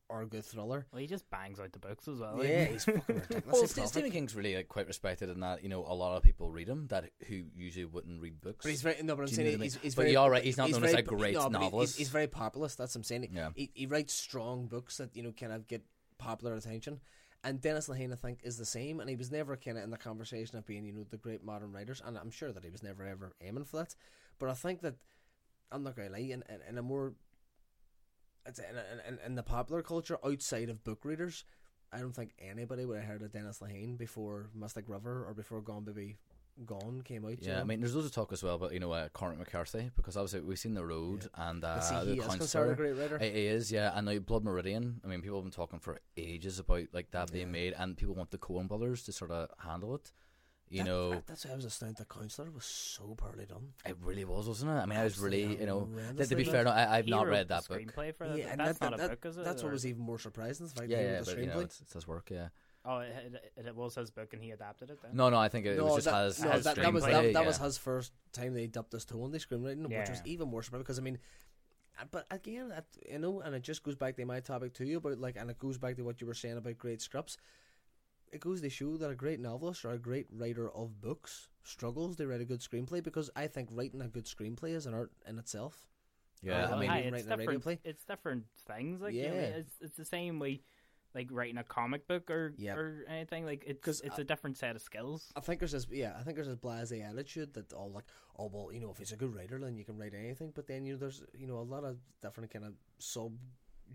or 0.09 0.23
a 0.23 0.27
good 0.27 0.44
thriller. 0.44 0.86
Well, 0.93 1.01
he 1.01 1.06
just 1.06 1.28
bangs 1.31 1.59
out 1.59 1.73
the 1.73 1.78
books 1.78 2.06
as 2.06 2.19
well. 2.19 2.44
yeah, 2.44 2.64
he's 2.66 2.85
fucking 2.85 3.02
ridiculous. 3.09 3.44
Well, 3.47 3.60
He's 3.62 3.70
Ste- 3.70 3.89
Stephen 3.89 4.10
King's 4.10 4.35
really 4.36 4.55
like, 4.56 4.69
quite 4.69 4.86
respected 4.86 5.31
in 5.31 5.40
that 5.40 5.62
you 5.62 5.69
know 5.70 5.85
a 5.89 5.94
lot 5.94 6.16
of 6.16 6.23
people 6.23 6.51
read 6.51 6.69
him 6.69 6.86
that 6.89 7.10
who 7.28 7.44
usually 7.56 7.86
wouldn't 7.86 8.20
read 8.20 8.40
books. 8.40 8.62
But 8.62 8.70
he's 8.70 8.82
very 8.82 8.97
no, 9.02 9.16
but 9.16 9.23
I'm 9.23 9.27
Do 9.28 9.31
you 9.32 9.36
saying 9.36 9.59
know 9.59 9.62
he's, 9.64 9.77
he's 9.77 9.94
But 9.94 10.02
very. 10.02 10.12
you're 10.12 10.31
right, 10.31 10.44
he's 10.44 10.56
not 10.59 10.70
known 10.70 10.85
as 10.85 10.93
a 10.94 11.02
great 11.02 11.35
no, 11.35 11.48
novelist. 11.48 11.94
He's, 11.94 12.06
he's 12.06 12.09
very 12.10 12.27
populist. 12.27 12.77
That's 12.78 12.94
what 12.94 13.01
I'm 13.01 13.05
saying. 13.05 13.28
Yeah. 13.32 13.51
He, 13.55 13.70
he 13.74 13.86
writes 13.86 14.12
strong 14.12 14.66
books 14.66 14.98
that 14.98 15.16
you 15.16 15.23
know 15.23 15.32
kind 15.32 15.52
of 15.52 15.66
get 15.66 15.82
popular 16.19 16.55
attention. 16.55 17.01
And 17.44 17.60
Dennis 17.60 17.89
Lehane, 17.89 18.12
I 18.12 18.16
think, 18.16 18.40
is 18.43 18.56
the 18.56 18.64
same. 18.64 19.01
And 19.01 19.10
he 19.10 19.16
was 19.16 19.32
never 19.32 19.56
kind 19.56 19.77
of 19.77 19.85
in 19.85 19.90
the 19.90 19.97
conversation 19.97 20.59
of 20.59 20.66
being, 20.66 20.85
you 20.85 20.93
know, 20.93 21.05
the 21.10 21.16
great 21.16 21.44
modern 21.44 21.73
writers. 21.73 22.01
And 22.05 22.16
I'm 22.16 22.31
sure 22.31 22.52
that 22.52 22.64
he 22.64 22.70
was 22.70 22.82
never 22.82 23.05
ever 23.05 23.35
aiming 23.40 23.64
for 23.64 23.78
that. 23.78 23.94
But 24.39 24.48
I 24.48 24.55
think 24.55 24.81
that 24.82 24.94
I'm 25.70 25.82
not 25.82 25.97
going 25.97 26.09
to 26.09 26.14
lie. 26.14 26.20
In, 26.20 26.44
in, 26.48 26.60
in 26.69 26.78
a 26.78 26.82
more 26.82 27.14
in, 28.47 28.55
in, 29.09 29.19
in 29.24 29.35
the 29.35 29.43
popular 29.43 29.82
culture 29.82 30.19
outside 30.24 30.69
of 30.69 30.85
book 30.85 31.05
readers, 31.05 31.44
I 31.93 31.98
don't 31.98 32.14
think 32.14 32.32
anybody 32.39 32.85
would 32.85 32.98
have 32.98 33.06
heard 33.06 33.23
of 33.23 33.32
Dennis 33.32 33.60
Lehane 33.60 33.98
before 33.98 34.51
Mystic 34.55 34.89
River 34.89 35.24
or 35.27 35.35
before 35.35 35.60
Gone 35.60 35.85
Baby 35.85 36.16
Gone 36.66 37.00
came 37.02 37.24
out. 37.24 37.30
you 37.30 37.38
Yeah, 37.40 37.60
I 37.60 37.64
mean, 37.64 37.80
there's 37.80 37.94
loads 37.94 38.06
of 38.06 38.12
talk 38.12 38.30
as 38.32 38.42
well 38.42 38.56
about 38.56 38.72
you 38.74 38.78
know 38.80 38.92
uh, 38.92 39.08
Cormac 39.08 39.38
McCarthy 39.38 39.90
because 39.96 40.16
obviously 40.16 40.40
we've 40.42 40.58
seen 40.58 40.74
the 40.74 40.84
road 40.84 41.28
and 41.34 41.64
uh, 41.64 41.80
see, 41.80 41.94
the 41.94 42.12
he 42.14 42.20
is 42.20 42.26
considered 42.26 42.38
counselor. 42.38 42.72
a 42.72 42.76
great 42.76 42.92
writer. 42.92 43.18
He 43.18 43.30
he 43.30 43.46
is, 43.46 43.72
yeah, 43.72 43.90
and 43.96 44.06
now 44.06 44.18
Blood 44.18 44.44
Meridian. 44.44 45.00
I 45.02 45.08
mean, 45.08 45.22
people 45.22 45.38
have 45.38 45.44
been 45.44 45.50
talking 45.52 45.78
for 45.80 45.98
ages 46.16 46.58
about 46.58 46.84
like 46.92 47.10
that 47.12 47.32
being 47.32 47.46
Yeah. 47.46 47.52
made, 47.52 47.74
and 47.78 47.96
people 47.96 48.14
want 48.14 48.30
the 48.32 48.38
Coen 48.38 48.68
Brothers 48.68 49.02
to 49.04 49.12
sort 49.12 49.30
of 49.30 49.48
handle 49.58 49.94
it. 49.94 50.12
You 50.68 50.78
That- 50.78 50.84
know, 50.88 51.10
that- 51.10 51.26
that's 51.26 51.44
why 51.46 51.52
I 51.52 51.56
was 51.56 51.64
astounded. 51.64 51.96
The 51.98 52.04
counselor 52.04 52.50
was 52.50 52.64
so 52.66 53.14
poorly 53.16 53.46
done. 53.46 53.72
it 53.86 53.96
really 54.02 54.24
was, 54.26 54.46
wasn't 54.46 54.72
it? 54.72 54.74
I 54.74 54.86
mean, 54.86 54.98
I 54.98 55.04
was 55.04 55.18
really, 55.18 55.58
you 55.58 55.66
know, 55.66 55.88
horrendously 55.90 56.28
to 56.28 56.36
be 56.36 56.44
fair, 56.44 56.64
no, 56.64 56.70
I, 56.70 56.98
I've 56.98 57.04
He 57.06 57.10
not 57.10 57.26
wrote 57.26 57.32
read 57.32 57.48
the 57.48 57.54
that 57.54 57.68
book. 57.68 57.80
Screenplay 57.80 58.14
for 58.14 58.28
that. 58.28 58.38
Yeah, 58.38 58.48
and 58.52 58.60
that's 58.60 58.78
that, 58.78 58.90
not 58.90 58.98
that, 58.98 59.06
a 59.06 59.08
book, 59.16 59.24
is 59.26 59.36
it? 59.38 59.44
That's 59.44 59.62
what 59.62 59.72
was 59.72 59.86
even 59.86 60.02
more 60.02 60.18
surprising. 60.18 60.66
The 60.68 60.72
fact 60.74 60.88
Yeah, 60.90 61.00
yeah, 61.00 61.18
the 61.20 61.24
but 61.26 61.38
you 61.38 61.46
know, 61.46 61.56
screenplay. 61.56 61.62
it's, 61.64 61.80
it's 61.80 61.92
his 61.94 62.06
work, 62.06 62.30
yeah. 62.30 62.48
Oh, 62.84 62.98
it, 62.98 63.40
it, 63.56 63.66
it 63.66 63.76
was 63.76 63.94
his 63.94 64.10
book, 64.10 64.32
and 64.32 64.42
he 64.42 64.50
adapted 64.50 64.90
it. 64.90 64.98
Then. 65.02 65.12
No, 65.14 65.30
no, 65.30 65.38
I 65.38 65.48
think 65.48 65.66
it, 65.66 65.78
it 65.78 65.84
was 65.84 66.04
just 66.04 66.06
that, 66.06 66.24
his, 66.24 66.40
no, 66.42 66.50
his 66.50 66.64
that, 66.64 66.76
that 66.76 66.92
was 66.92 67.04
screenplay, 67.04 67.12
that, 67.12 67.32
that 67.34 67.40
yeah. 67.42 67.46
was 67.46 67.59
his 67.59 67.78
first 67.78 68.12
time 68.32 68.54
they 68.54 68.66
dipped 68.66 68.92
his 68.92 69.04
toe 69.04 69.24
in 69.24 69.30
the 69.30 69.38
screenwriting, 69.38 69.88
which 69.88 70.09
was 70.10 70.20
even 70.24 70.48
more 70.48 70.62
surprising 70.62 70.82
because 70.82 70.98
I 70.98 71.02
mean, 71.02 71.18
uh, 72.00 72.04
but 72.10 72.26
again, 72.30 72.70
that, 72.70 72.86
you 73.09 73.18
know, 73.18 73.40
and 73.40 73.54
it 73.54 73.62
just 73.62 73.82
goes 73.82 73.94
back 73.94 74.16
to 74.16 74.24
my 74.24 74.40
topic 74.40 74.74
to 74.74 74.84
you 74.84 74.96
about 74.98 75.18
like, 75.18 75.36
and 75.36 75.50
it 75.50 75.59
goes 75.59 75.78
back 75.78 75.96
to 75.96 76.02
what 76.02 76.20
you 76.20 76.26
were 76.26 76.34
saying 76.34 76.56
about 76.56 76.78
great 76.78 77.00
scripts. 77.00 77.36
It 78.32 78.40
goes 78.40 78.62
to 78.62 78.70
show 78.70 78.96
that 78.96 79.10
a 79.10 79.14
great 79.14 79.40
novelist 79.40 79.84
or 79.84 79.90
a 79.92 79.98
great 79.98 80.26
writer 80.32 80.70
of 80.70 81.00
books 81.00 81.48
struggles 81.64 82.16
to 82.16 82.26
write 82.26 82.40
a 82.40 82.46
good 82.46 82.60
screenplay 82.60 83.02
because 83.02 83.30
I 83.36 83.46
think 83.46 83.68
writing 83.72 84.00
a 84.00 84.09
good 84.09 84.24
screenplay 84.24 84.74
is 84.74 84.86
an 84.86 84.94
art 84.94 85.12
in 85.28 85.38
itself. 85.38 85.86
Yeah, 86.42 86.70
Or 86.70 86.74
I 86.74 86.80
mean, 86.80 86.90
Aye, 86.90 86.98
it's 86.98 87.12
writing 87.12 87.30
a 87.30 87.36
radio 87.36 87.52
different. 87.59 87.80
It's 87.84 88.04
different 88.04 88.44
things. 88.66 89.00
Like 89.00 89.14
you 89.14 89.28
know, 89.28 89.34
Yeah. 89.34 89.40
it's 89.40 89.74
it's 89.80 89.96
the 89.96 90.04
same 90.04 90.38
way, 90.38 90.62
like 91.14 91.28
writing 91.30 91.59
a 91.59 91.64
comic 91.64 92.06
book 92.06 92.30
or 92.30 92.55
Yep. 92.56 92.76
or 92.76 93.05
anything. 93.09 93.44
Like 93.44 93.64
it's 93.66 93.80
'Cause 93.84 94.01
it's 94.02 94.18
I- 94.18 94.22
a 94.22 94.24
different 94.24 94.56
set 94.56 94.76
of 94.76 94.82
skills. 94.82 95.32
I 95.36 95.40
think 95.40 95.59
there's 95.60 95.72
this, 95.72 95.86
yeah, 95.90 96.16
I 96.18 96.22
think 96.22 96.36
there's 96.36 96.48
this 96.48 96.56
blasé 96.56 97.02
attitude 97.09 97.55
that 97.55 97.72
all 97.72 97.90
like, 97.90 98.05
oh 98.39 98.47
well, 98.52 98.72
you 98.72 98.80
know, 98.80 98.90
if 98.90 98.98
he's 98.98 99.12
a 99.12 99.16
good 99.16 99.34
writer, 99.34 99.59
then 99.59 99.76
you 99.76 99.84
can 99.84 99.97
write 99.98 100.14
anything. 100.14 100.52
But 100.55 100.66
then 100.66 100.84
you 100.86 100.94
know, 100.94 100.98
there's 100.98 101.22
you 101.34 101.47
know 101.47 101.59
a 101.59 101.68
lot 101.74 101.84
of 101.84 101.98
different 102.22 102.51
kind 102.51 102.64
of 102.64 102.74
sub 102.98 103.32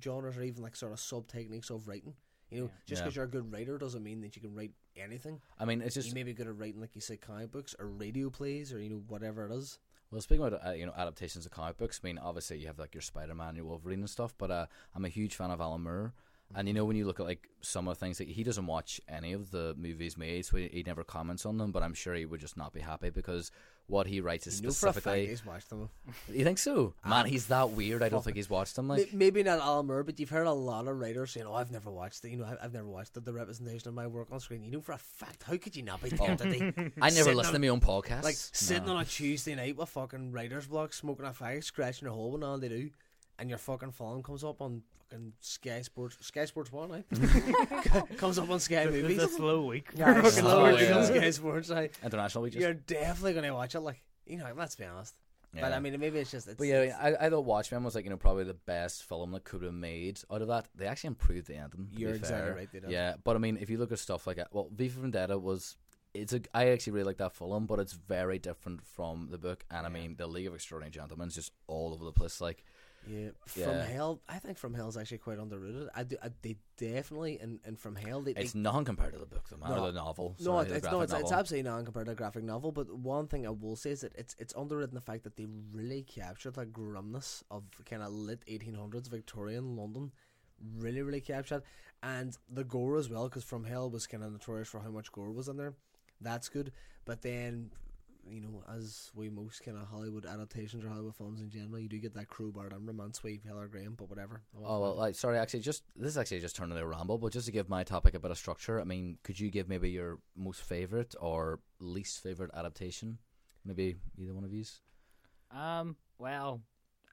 genres 0.01 0.37
or 0.37 0.43
even 0.43 0.61
like 0.63 0.75
sort 0.75 0.91
of 0.91 0.99
sub 0.99 1.27
techniques 1.27 1.69
of 1.69 1.87
writing. 1.87 2.15
You 2.49 2.59
know, 2.61 2.65
Yeah. 2.67 2.71
just 2.85 2.99
Yeah. 2.99 3.03
because 3.05 3.15
you're 3.15 3.25
a 3.25 3.29
good 3.29 3.51
writer 3.51 3.77
doesn't 3.77 4.03
mean 4.03 4.21
that 4.21 4.35
you 4.35 4.41
can 4.41 4.53
write 4.55 4.73
anything. 4.95 5.41
I 5.57 5.65
mean, 5.65 5.81
it's 5.81 5.95
just 5.95 6.07
you 6.09 6.13
may 6.13 6.23
be 6.23 6.33
good 6.33 6.47
at 6.47 6.57
writing, 6.57 6.79
like 6.79 6.95
you 6.95 7.01
say, 7.01 7.17
comic 7.17 7.51
books 7.51 7.75
or 7.77 7.87
radio 7.87 8.29
plays 8.29 8.71
or 8.73 8.79
you 8.79 8.89
know 8.89 9.03
whatever 9.07 9.45
it 9.45 9.51
is. 9.51 9.79
Well, 10.09 10.21
speaking 10.21 10.45
about 10.45 10.65
uh, 10.65 10.71
you 10.71 10.85
know 10.85 10.93
adaptations 10.95 11.45
of 11.45 11.51
comic 11.51 11.77
books, 11.77 11.99
I 12.01 12.07
mean 12.07 12.17
obviously 12.17 12.57
you 12.59 12.67
have 12.67 12.79
like 12.79 12.93
your 12.95 13.01
Spider 13.01 13.35
Man, 13.35 13.57
your 13.57 13.65
Wolverine 13.65 13.99
and 13.99 14.09
stuff, 14.09 14.33
but 14.37 14.49
uh, 14.49 14.67
I'm 14.95 15.03
a 15.03 15.09
huge 15.09 15.35
fan 15.35 15.51
of 15.51 15.59
Alan 15.59 15.81
Moore, 15.83 16.13
and 16.55 16.67
you 16.67 16.73
know 16.73 16.85
when 16.85 16.95
you 16.95 17.05
look 17.05 17.19
at 17.19 17.25
like 17.25 17.49
some 17.61 17.87
of 17.87 17.97
the 17.97 17.99
things 18.05 18.17
that 18.19 18.27
he 18.27 18.43
doesn't 18.43 18.67
watch 18.67 19.01
any 19.09 19.33
of 19.33 19.51
the 19.51 19.75
movies 19.77 20.17
made, 20.17 20.45
so 20.45 20.57
he, 20.57 20.67
he 20.71 20.83
never 20.83 21.03
comments 21.03 21.45
on 21.45 21.57
them. 21.57 21.71
But 21.71 21.83
I'm 21.83 21.93
sure 21.93 22.13
he 22.15 22.25
would 22.25 22.39
just 22.39 22.57
not 22.57 22.73
be 22.73 22.79
happy 22.79 23.09
because 23.09 23.51
what 23.87 24.05
he 24.07 24.19
writes 24.19 24.47
is 24.47 24.59
You 24.59 24.67
know 24.67 24.73
for 24.73 24.87
a 24.87 24.91
specifically. 24.93 25.27
he's 25.27 25.45
watched 25.45 25.69
them. 25.69 25.89
You 26.33 26.43
think 26.43 26.57
so? 26.57 26.93
Ah. 27.05 27.09
Man, 27.09 27.25
he's 27.25 27.47
that 27.47 27.69
weird. 27.71 28.03
I 28.03 28.09
don't 28.09 28.21
think 28.23 28.35
he's 28.35 28.49
watched 28.49 28.75
them. 28.75 28.87
Like, 28.89 29.13
Maybe 29.13 29.43
not 29.43 29.59
Alan 29.59 29.87
Moore, 29.87 30.03
but 30.03 30.19
you've 30.19 30.29
heard 30.29 30.45
a 30.47 30.51
lot 30.51 30.87
of 30.87 30.99
writers 30.99 31.31
saying, 31.31 31.45
"Oh, 31.47 31.53
I've 31.53 31.71
never 31.71 31.89
watched 31.89 32.23
it. 32.25 32.29
You 32.31 32.37
know, 32.37 32.45
I- 32.45 32.63
I've 32.63 32.73
never 32.73 32.87
watched 32.87 33.13
the, 33.13 33.21
the 33.21 33.33
representation 33.33 33.87
of 33.89 33.93
my 33.93 34.07
work 34.07 34.27
on 34.31 34.39
screen." 34.39 34.63
You 34.63 34.71
know, 34.71 34.81
for 34.81 34.91
a 34.93 34.97
fact, 34.97 35.43
how 35.43 35.55
could 35.57 35.75
you 35.75 35.83
not 35.83 36.01
be 36.01 36.11
oh. 36.19 36.25
tempted? 36.25 36.51
to- 36.75 36.91
I 37.01 37.09
never 37.09 37.11
sitting 37.11 37.35
listened 37.37 37.55
on- 37.55 37.61
to 37.61 37.67
my 37.67 37.67
own 37.69 37.81
podcast. 37.81 38.23
Like 38.23 38.35
sitting 38.35 38.85
No. 38.87 38.95
on 38.95 39.01
a 39.01 39.05
Tuesday 39.05 39.55
night 39.55 39.77
with 39.77 39.89
fucking 39.89 40.31
writer's 40.31 40.67
block, 40.67 40.91
smoking 40.93 41.25
a 41.25 41.29
fag, 41.31 41.63
scratching 41.63 42.07
a 42.07 42.11
hole 42.11 42.31
when 42.31 42.43
all 42.43 42.57
they 42.57 42.69
do, 42.69 42.89
and 43.39 43.49
your 43.49 43.57
fucking 43.59 43.91
film 43.91 44.23
comes 44.23 44.43
up 44.43 44.61
on 44.61 44.81
fucking 45.09 45.33
Sky 45.39 45.81
Sports, 45.81 46.17
Sky 46.21 46.45
Sports 46.45 46.71
One, 46.71 47.03
eh? 47.11 48.01
comes 48.17 48.39
up 48.39 48.49
on 48.49 48.59
Sky 48.59 48.83
It's 48.83 48.91
Movies. 48.91 49.23
a 49.23 49.27
slow 49.27 49.65
week. 49.65 49.89
Yeah, 49.95 50.13
fucking 50.15 50.29
slow 50.31 50.59
Oh, 50.59 50.63
working 50.63 50.89
yeah. 50.89 50.97
on 50.97 51.05
Sky 51.07 51.29
Sports. 51.31 51.69
Like, 51.69 51.93
international. 52.03 52.43
We 52.43 52.49
just 52.51 52.61
you're 52.61 52.73
definitely 52.73 53.33
gonna 53.33 53.53
watch 53.53 53.75
it. 53.75 53.79
Like, 53.81 54.01
you 54.25 54.37
know, 54.37 54.51
let's 54.55 54.75
be 54.75 54.85
honest. 54.85 55.13
But 55.53 55.71
I 55.73 55.79
mean, 55.79 55.99
maybe 55.99 56.19
it's 56.19 56.29
just. 56.29 56.47
It's, 56.47 56.57
But 56.57 56.67
yeah, 56.67 56.81
it's- 56.83 56.99
I, 57.19 57.25
I 57.25 57.29
thought 57.31 57.45
Watchmen 57.45 57.83
was 57.83 57.95
like 57.95 58.03
you 58.03 58.11
know 58.11 58.17
probably 58.17 58.43
the 58.43 58.53
best 58.53 59.03
film 59.05 59.31
that 59.31 59.43
could 59.43 59.63
have 59.63 59.71
been 59.71 59.79
made 59.79 60.19
out 60.31 60.41
of 60.43 60.49
that. 60.49 60.67
They 60.75 60.85
actually 60.85 61.07
improved 61.07 61.47
the 61.47 61.55
ending. 61.55 61.87
to 61.95 61.99
You're 61.99 62.11
be 62.11 62.17
exactly 62.17 62.47
fair. 62.47 62.55
right, 62.55 62.71
they 62.71 62.79
did. 62.79 62.91
Yeah, 62.91 63.15
but 63.23 63.35
I 63.35 63.39
mean, 63.39 63.57
if 63.59 63.69
you 63.69 63.77
look 63.79 63.91
at 63.91 63.97
stuff 63.97 64.27
like 64.27 64.35
that, 64.37 64.49
well, 64.51 64.69
V 64.71 64.89
for 64.89 64.99
Vendetta 64.99 65.37
was. 65.39 65.77
It's 66.13 66.33
a. 66.33 66.41
I 66.53 66.69
actually 66.69 66.93
really 66.93 67.05
like 67.05 67.17
that 67.17 67.33
film, 67.33 67.65
but 67.65 67.79
it's 67.79 67.93
very 67.93 68.39
different 68.39 68.81
from 68.83 69.29
the 69.31 69.37
book. 69.37 69.63
And 69.71 69.85
I 69.85 69.89
mean, 69.89 70.15
the 70.17 70.27
League 70.27 70.47
of 70.47 70.53
Extraordinary 70.53 70.91
Gentlemen 70.91 71.27
is 71.29 71.35
just 71.35 71.51
all 71.67 71.93
over 71.93 72.05
the 72.05 72.11
place. 72.11 72.39
Like, 72.41 72.63
Yeah, 73.07 73.29
From 73.45 73.61
Yeah. 73.73 73.85
Hell, 73.85 74.21
I 74.27 74.39
think 74.39 74.57
From 74.57 74.73
Hell 74.73 74.87
is 74.89 74.97
actually 74.97 75.19
quite 75.19 75.39
underrated. 75.39 75.89
I 75.95 76.03
do, 76.03 76.17
I, 76.21 76.29
they 76.41 76.57
definitely 76.77 77.39
and, 77.39 77.59
and 77.65 77.79
From 77.79 77.95
Hell, 77.95 78.21
they, 78.21 78.31
it's 78.31 78.53
they 78.53 78.59
non 78.59 78.85
compared 78.85 79.13
to 79.13 79.19
the 79.19 79.25
book, 79.25 79.47
though, 79.49 79.57
man, 79.57 79.69
No. 79.69 79.83
or 79.83 79.91
the 79.91 79.99
novel. 79.99 80.35
no, 80.39 80.45
sorry, 80.45 80.61
it's, 80.63 80.69
the 80.69 80.75
it's 80.75 80.85
no, 80.85 80.97
graphic 81.05 81.19
it's, 81.21 81.31
absolutely 81.31 81.69
not 81.69 81.85
compared 81.85 82.05
to 82.07 82.11
a 82.11 82.15
graphic 82.15 82.43
novel. 82.43 82.71
But 82.71 82.93
one 82.93 83.27
thing 83.27 83.45
I 83.47 83.51
will 83.51 83.75
say 83.75 83.91
is 83.91 84.01
that 84.01 84.13
it's 84.15 84.35
it's 84.39 84.53
underrated 84.55 84.89
in 84.89 84.95
the 84.95 85.01
fact 85.01 85.23
that 85.23 85.37
they 85.37 85.47
really 85.71 86.03
captured 86.03 86.55
the 86.55 86.65
grimness 86.65 87.43
of 87.49 87.63
kind 87.85 88.03
of 88.03 88.11
lit 88.11 88.45
1800s 88.47 89.09
Victorian 89.09 89.75
London, 89.75 90.11
really 90.77 91.01
really 91.01 91.21
captured, 91.21 91.63
and 92.03 92.37
the 92.49 92.63
gore 92.63 92.97
as 92.97 93.09
well. 93.09 93.29
Because 93.29 93.43
From 93.43 93.63
Hell 93.63 93.89
was 93.89 94.07
kind 94.07 94.23
of 94.23 94.31
notorious 94.31 94.67
for 94.67 94.79
how 94.79 94.89
much 94.89 95.11
gore 95.11 95.31
was 95.31 95.47
in 95.47 95.57
there. 95.57 95.73
That's 96.21 96.49
good, 96.49 96.71
but 97.05 97.21
then. 97.21 97.71
You 98.29 98.41
know, 98.41 98.63
as 98.75 99.11
we 99.15 99.29
most 99.29 99.63
kind 99.63 99.77
of 99.77 99.87
Hollywood 99.87 100.25
adaptations 100.25 100.83
or 100.83 100.89
Hollywood 100.89 101.15
films 101.15 101.41
in 101.41 101.49
general, 101.49 101.79
you 101.79 101.89
do 101.89 101.97
get 101.99 102.13
that 102.15 102.27
crowbar 102.27 102.67
and 102.67 102.85
romance 102.87 103.23
with 103.23 103.43
Heather 103.43 103.67
Graham, 103.67 103.95
but 103.97 104.09
whatever. 104.09 104.41
Oh 104.57 104.79
well, 104.79 104.95
like 104.95 105.15
sorry, 105.15 105.37
actually, 105.37 105.61
just 105.61 105.83
this 105.95 106.09
is 106.09 106.17
actually 106.17 106.39
just 106.39 106.55
turned 106.55 106.71
into 106.71 106.83
a 106.83 106.87
ramble, 106.87 107.17
but 107.17 107.31
just 107.31 107.45
to 107.45 107.51
give 107.51 107.69
my 107.69 107.83
topic 107.83 108.13
a 108.13 108.19
bit 108.19 108.31
of 108.31 108.37
structure, 108.37 108.79
I 108.79 108.83
mean, 108.83 109.17
could 109.23 109.39
you 109.39 109.49
give 109.49 109.69
maybe 109.69 109.89
your 109.89 110.19
most 110.35 110.61
favorite 110.61 111.15
or 111.19 111.59
least 111.79 112.21
favorite 112.21 112.51
adaptation? 112.53 113.17
Maybe 113.65 113.95
either 114.17 114.33
one 114.33 114.43
of 114.43 114.51
these? 114.51 114.81
Um, 115.51 115.95
well, 116.19 116.61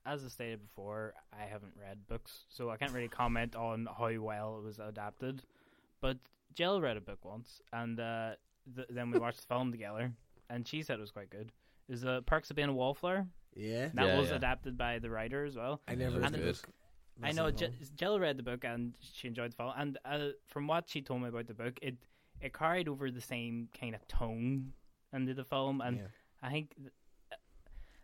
as 0.07 0.25
I 0.25 0.29
stated 0.29 0.61
before, 0.63 1.15
I 1.33 1.45
haven't 1.45 1.73
read 1.81 2.07
books, 2.07 2.45
so 2.49 2.71
I 2.71 2.77
can't 2.77 2.93
really 2.93 3.09
comment 3.09 3.57
on 3.57 3.89
how 3.99 4.11
well 4.21 4.59
it 4.59 4.65
was 4.65 4.79
adapted. 4.79 5.43
But 6.01 6.19
Jill 6.55 6.81
read 6.81 6.97
a 6.97 7.01
book 7.01 7.25
once, 7.25 7.61
and 7.73 7.99
uh, 7.99 8.33
th- 8.77 8.89
then 8.91 9.11
we 9.11 9.19
watched 9.19 9.41
the 9.41 9.47
film 9.55 9.73
together, 9.73 10.13
and 10.55 10.67
she 10.67 10.83
said 10.83 10.99
it 10.99 11.03
was 11.03 11.11
quite 11.11 11.31
good. 11.31 11.53
Is 11.89 12.05
uh, 12.05 12.21
Perks 12.25 12.51
of 12.51 12.57
Being 12.57 12.69
a 12.69 12.73
Wallflower? 12.73 13.27
Yeah, 13.55 13.89
That 13.95 14.07
Yeah, 14.07 14.19
was 14.19 14.31
yeah. 14.31 14.37
adapted 14.37 14.77
by 14.79 14.99
the 14.99 15.11
writer 15.11 15.45
as 15.45 15.57
well. 15.57 15.81
I 15.87 15.95
never 15.95 16.19
it 16.19 16.23
read 16.23 16.33
the 16.33 16.39
good. 16.39 16.59
I 17.23 17.33
know 17.33 17.45
myself. 17.45 17.73
J- 17.79 17.87
Jill 17.97 18.19
read 18.19 18.37
the 18.37 18.43
book 18.43 18.65
and 18.65 18.95
she 19.01 19.29
enjoyed 19.29 19.53
the 19.53 19.57
film, 19.57 19.73
and 19.77 19.99
uh, 20.05 20.29
from 20.47 20.67
what 20.67 20.89
she 20.89 21.01
told 21.03 21.23
me 21.23 21.29
about 21.29 21.47
the 21.47 21.55
book, 21.55 21.79
it 21.83 21.97
it 22.41 22.53
carried 22.53 22.89
over 22.89 23.11
the 23.11 23.21
same 23.21 23.69
kind 23.81 23.95
of 23.95 24.07
tone 24.09 24.73
into 25.13 25.35
the 25.35 25.45
film, 25.45 25.81
and 25.81 25.99
Yeah. 25.99 26.07
I 26.43 26.51
think 26.51 26.75
th- 26.77 26.91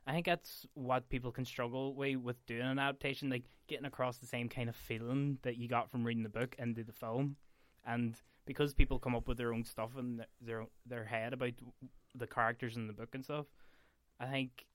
I 0.07 0.13
think 0.13 0.27
that's 0.27 0.67
what 0.75 1.09
people 1.09 1.31
can 1.33 1.45
struggle 1.45 1.95
with 1.95 2.17
with 2.19 2.45
doing 2.47 2.63
an 2.63 2.79
adaptation, 2.79 3.31
like 3.31 3.45
getting 3.67 3.87
across 3.87 4.19
the 4.19 4.27
same 4.27 4.49
kind 4.49 4.69
of 4.69 4.77
feeling 4.77 5.39
that 5.43 5.57
you 5.57 5.69
got 5.69 5.91
from 5.91 6.05
reading 6.05 6.23
the 6.23 6.29
book 6.29 6.55
into 6.59 6.85
the 6.85 6.93
film, 6.93 7.37
and 7.87 8.15
because 8.47 8.75
people 8.75 8.99
come 8.99 9.15
up 9.15 9.29
with 9.29 9.39
their 9.39 9.53
own 9.53 9.65
stuff 9.65 9.91
in 9.99 10.25
their 10.41 10.67
their, 10.87 11.05
head 11.05 11.33
about 11.33 11.53
the 12.15 12.27
characters 12.27 12.77
in 12.77 12.87
the 12.87 12.93
book 12.93 13.11
and 13.15 13.25
stuff, 13.25 13.47
I 14.19 14.27
think 14.27 14.67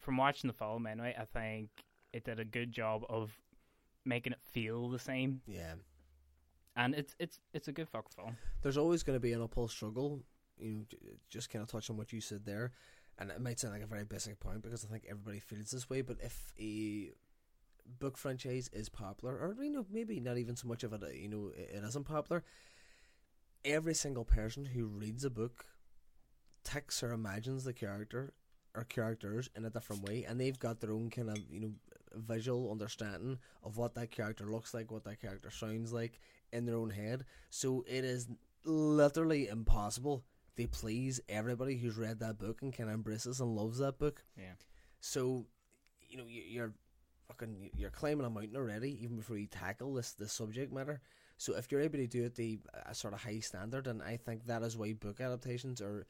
from 0.00 0.16
watching 0.16 0.48
the 0.48 0.54
film 0.54 0.86
anyway, 0.86 1.14
I 1.18 1.24
think 1.24 1.70
it 2.12 2.24
did 2.24 2.38
a 2.38 2.44
good 2.44 2.72
job 2.72 3.04
of 3.08 3.32
making 4.04 4.32
it 4.34 4.40
feel 4.42 4.90
the 4.90 4.98
same, 4.98 5.40
Yeah, 5.46 5.74
and 6.76 6.94
it's 6.94 7.14
it's 7.18 7.38
it's 7.52 7.68
a 7.68 7.72
good 7.72 7.88
fuck 7.88 8.12
film. 8.12 8.36
there's 8.62 8.76
always 8.76 9.02
going 9.02 9.16
to 9.16 9.20
be 9.20 9.32
an 9.32 9.42
uphill 9.42 9.68
struggle. 9.68 10.22
You 10.58 10.68
know, 10.70 10.84
just 11.30 11.50
kind 11.50 11.62
of 11.62 11.68
touch 11.68 11.90
on 11.90 11.96
what 11.96 12.12
you 12.12 12.20
said 12.20 12.44
there, 12.44 12.72
and 13.18 13.30
it 13.30 13.40
might 13.40 13.58
sound 13.58 13.74
like 13.74 13.82
a 13.82 13.86
very 13.86 14.04
basic 14.04 14.38
point 14.38 14.62
because 14.62 14.84
I 14.84 14.88
think 14.88 15.04
everybody 15.08 15.40
feels 15.40 15.70
this 15.70 15.88
way. 15.90 16.02
But 16.02 16.18
if 16.22 16.52
a 16.60 17.10
book 17.98 18.16
franchise 18.16 18.68
is 18.72 18.88
popular, 18.88 19.34
or 19.34 19.56
you 19.62 19.70
know, 19.70 19.86
maybe 19.90 20.20
not 20.20 20.38
even 20.38 20.56
so 20.56 20.68
much 20.68 20.84
of 20.84 20.92
it, 20.92 21.02
uh, 21.02 21.08
you 21.08 21.28
know, 21.28 21.50
it, 21.56 21.70
it 21.74 21.84
isn't 21.84 22.06
popular. 22.06 22.42
Every 23.64 23.94
single 23.94 24.24
person 24.24 24.64
who 24.66 24.86
reads 24.86 25.24
a 25.24 25.30
book 25.30 25.64
ticks 26.64 27.02
or 27.02 27.12
imagines 27.12 27.64
the 27.64 27.72
character 27.72 28.32
or 28.74 28.84
characters 28.84 29.48
in 29.56 29.64
a 29.64 29.70
different 29.70 30.02
way, 30.02 30.24
and 30.24 30.40
they've 30.40 30.58
got 30.58 30.80
their 30.80 30.92
own 30.92 31.10
kind 31.10 31.30
of 31.30 31.38
you 31.50 31.60
know 31.60 31.72
visual 32.14 32.70
understanding 32.70 33.38
of 33.62 33.76
what 33.76 33.94
that 33.94 34.10
character 34.10 34.46
looks 34.46 34.74
like, 34.74 34.90
what 34.90 35.04
that 35.04 35.20
character 35.20 35.50
sounds 35.50 35.92
like 35.92 36.20
in 36.52 36.66
their 36.66 36.76
own 36.76 36.90
head. 36.90 37.24
So 37.50 37.84
it 37.88 38.04
is 38.04 38.28
literally 38.64 39.48
impossible 39.48 40.24
to 40.56 40.68
please 40.68 41.20
everybody 41.28 41.76
who's 41.76 41.96
read 41.96 42.20
that 42.20 42.38
book 42.38 42.62
and 42.62 42.76
kind 42.76 42.88
of 42.88 42.94
embraces 42.94 43.40
and 43.40 43.54
loves 43.56 43.78
that 43.78 43.98
book. 43.98 44.22
Yeah. 44.36 44.54
So, 45.00 45.46
you 46.08 46.16
know, 46.16 46.24
you're 46.28 46.72
fucking 47.34 47.70
you're 47.76 47.90
climbing 47.90 48.26
a 48.26 48.30
mountain 48.30 48.56
already, 48.56 48.98
even 49.02 49.16
before 49.16 49.36
you 49.36 49.46
tackle 49.46 49.94
this 49.94 50.12
this 50.12 50.32
subject 50.32 50.72
matter. 50.72 51.00
So 51.36 51.56
if 51.56 51.70
you're 51.70 51.80
able 51.80 51.98
to 51.98 52.06
do 52.06 52.24
it 52.24 52.34
to 52.36 52.58
a 52.86 52.94
sort 52.94 53.14
of 53.14 53.22
high 53.22 53.40
standard, 53.40 53.86
and 53.86 54.02
I 54.02 54.16
think 54.16 54.46
that 54.46 54.62
is 54.62 54.76
why 54.76 54.92
book 54.92 55.20
adaptations 55.20 55.80
are 55.80 56.06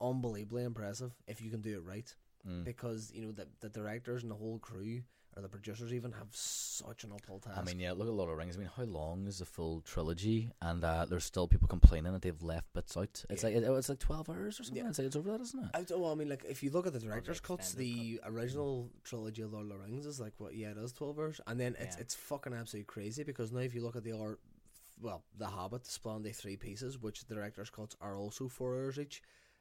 unbelievably 0.00 0.64
impressive 0.64 1.12
if 1.26 1.42
you 1.42 1.50
can 1.50 1.60
do 1.60 1.74
it 1.74 1.84
right. 1.84 2.14
Mm. 2.48 2.64
Because 2.64 3.12
you 3.14 3.22
know 3.22 3.32
the 3.32 3.46
the 3.60 3.68
directors 3.68 4.22
and 4.22 4.30
the 4.30 4.36
whole 4.36 4.58
crew 4.58 5.02
or 5.36 5.42
the 5.42 5.48
producers 5.48 5.92
even 5.92 6.12
have 6.12 6.28
such 6.32 7.04
an 7.04 7.10
uphill 7.12 7.38
task. 7.40 7.58
I 7.58 7.62
mean, 7.64 7.80
yeah, 7.80 7.92
look 7.92 8.06
at 8.08 8.14
Lord 8.14 8.30
of 8.30 8.36
the 8.36 8.38
Rings. 8.38 8.56
I 8.56 8.60
mean, 8.60 8.70
how 8.76 8.84
long 8.84 9.26
is 9.26 9.38
the 9.38 9.44
full 9.44 9.80
trilogy? 9.80 10.50
And 10.62 10.84
uh, 10.84 11.06
there's 11.08 11.24
still 11.24 11.48
people 11.48 11.66
complaining 11.68 12.12
that 12.12 12.22
they've 12.22 12.42
left 12.42 12.72
bits 12.72 12.96
out. 12.96 13.24
It's 13.28 13.42
Yeah. 13.42 13.48
like 13.50 13.56
it, 13.56 13.64
it's 13.64 13.88
like 13.88 13.98
twelve 13.98 14.28
hours 14.30 14.60
or 14.60 14.64
something. 14.64 14.82
Yeah. 14.84 14.90
It's 14.90 14.98
like 14.98 15.06
it's 15.08 15.16
over 15.16 15.32
that, 15.32 15.40
isn't 15.40 15.64
it? 15.64 15.70
I 15.74 15.82
don't, 15.82 16.00
well, 16.00 16.12
I 16.12 16.14
mean, 16.14 16.28
like 16.28 16.44
if 16.48 16.62
you 16.62 16.70
look 16.70 16.86
at 16.86 16.92
the 16.92 17.00
director's 17.00 17.40
Probably 17.40 17.62
cuts, 17.62 17.74
extended 17.74 17.94
the 17.96 18.20
original 18.26 18.90
trilogy 19.02 19.42
of 19.42 19.52
Lord 19.52 19.64
of 19.66 19.72
the 19.72 19.78
Rings 19.78 20.06
is 20.06 20.20
like 20.20 20.34
what? 20.38 20.54
Yeah, 20.54 20.70
it 20.70 20.78
is 20.78 20.92
twelve 20.92 21.18
hours, 21.18 21.40
and 21.46 21.58
then 21.58 21.74
it's 21.80 21.96
Yeah. 21.96 22.02
it's 22.02 22.14
fucking 22.14 22.52
absolutely 22.52 22.86
crazy 22.86 23.24
because 23.24 23.50
now 23.52 23.60
if 23.60 23.74
you 23.74 23.82
look 23.82 23.96
at 23.96 24.04
the 24.04 24.12
art, 24.12 24.38
well, 25.00 25.24
the 25.36 25.46
Hobbit 25.46 25.86
split 25.86 26.16
into 26.18 26.32
three 26.32 26.56
pieces, 26.56 26.98
which 27.00 27.24
the 27.26 27.34
director's 27.34 27.70
cuts 27.70 27.96
are 28.00 28.16
also 28.16 28.48
four 28.48 28.76
hours 28.76 28.98
each. 28.98 29.20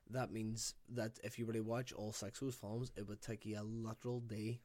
That 0.10 0.32
means 0.32 0.76
that 0.90 1.18
if 1.24 1.40
you 1.40 1.46
were 1.46 1.54
to 1.54 1.62
watch 1.62 1.94
all 1.94 2.12
six 2.12 2.42
of 2.42 2.48
those 2.48 2.56
films, 2.56 2.92
it 2.98 3.08
would 3.08 3.22
take 3.22 3.46
you 3.46 3.58
a 3.60 3.64
literal 3.64 4.20
day, 4.20 4.60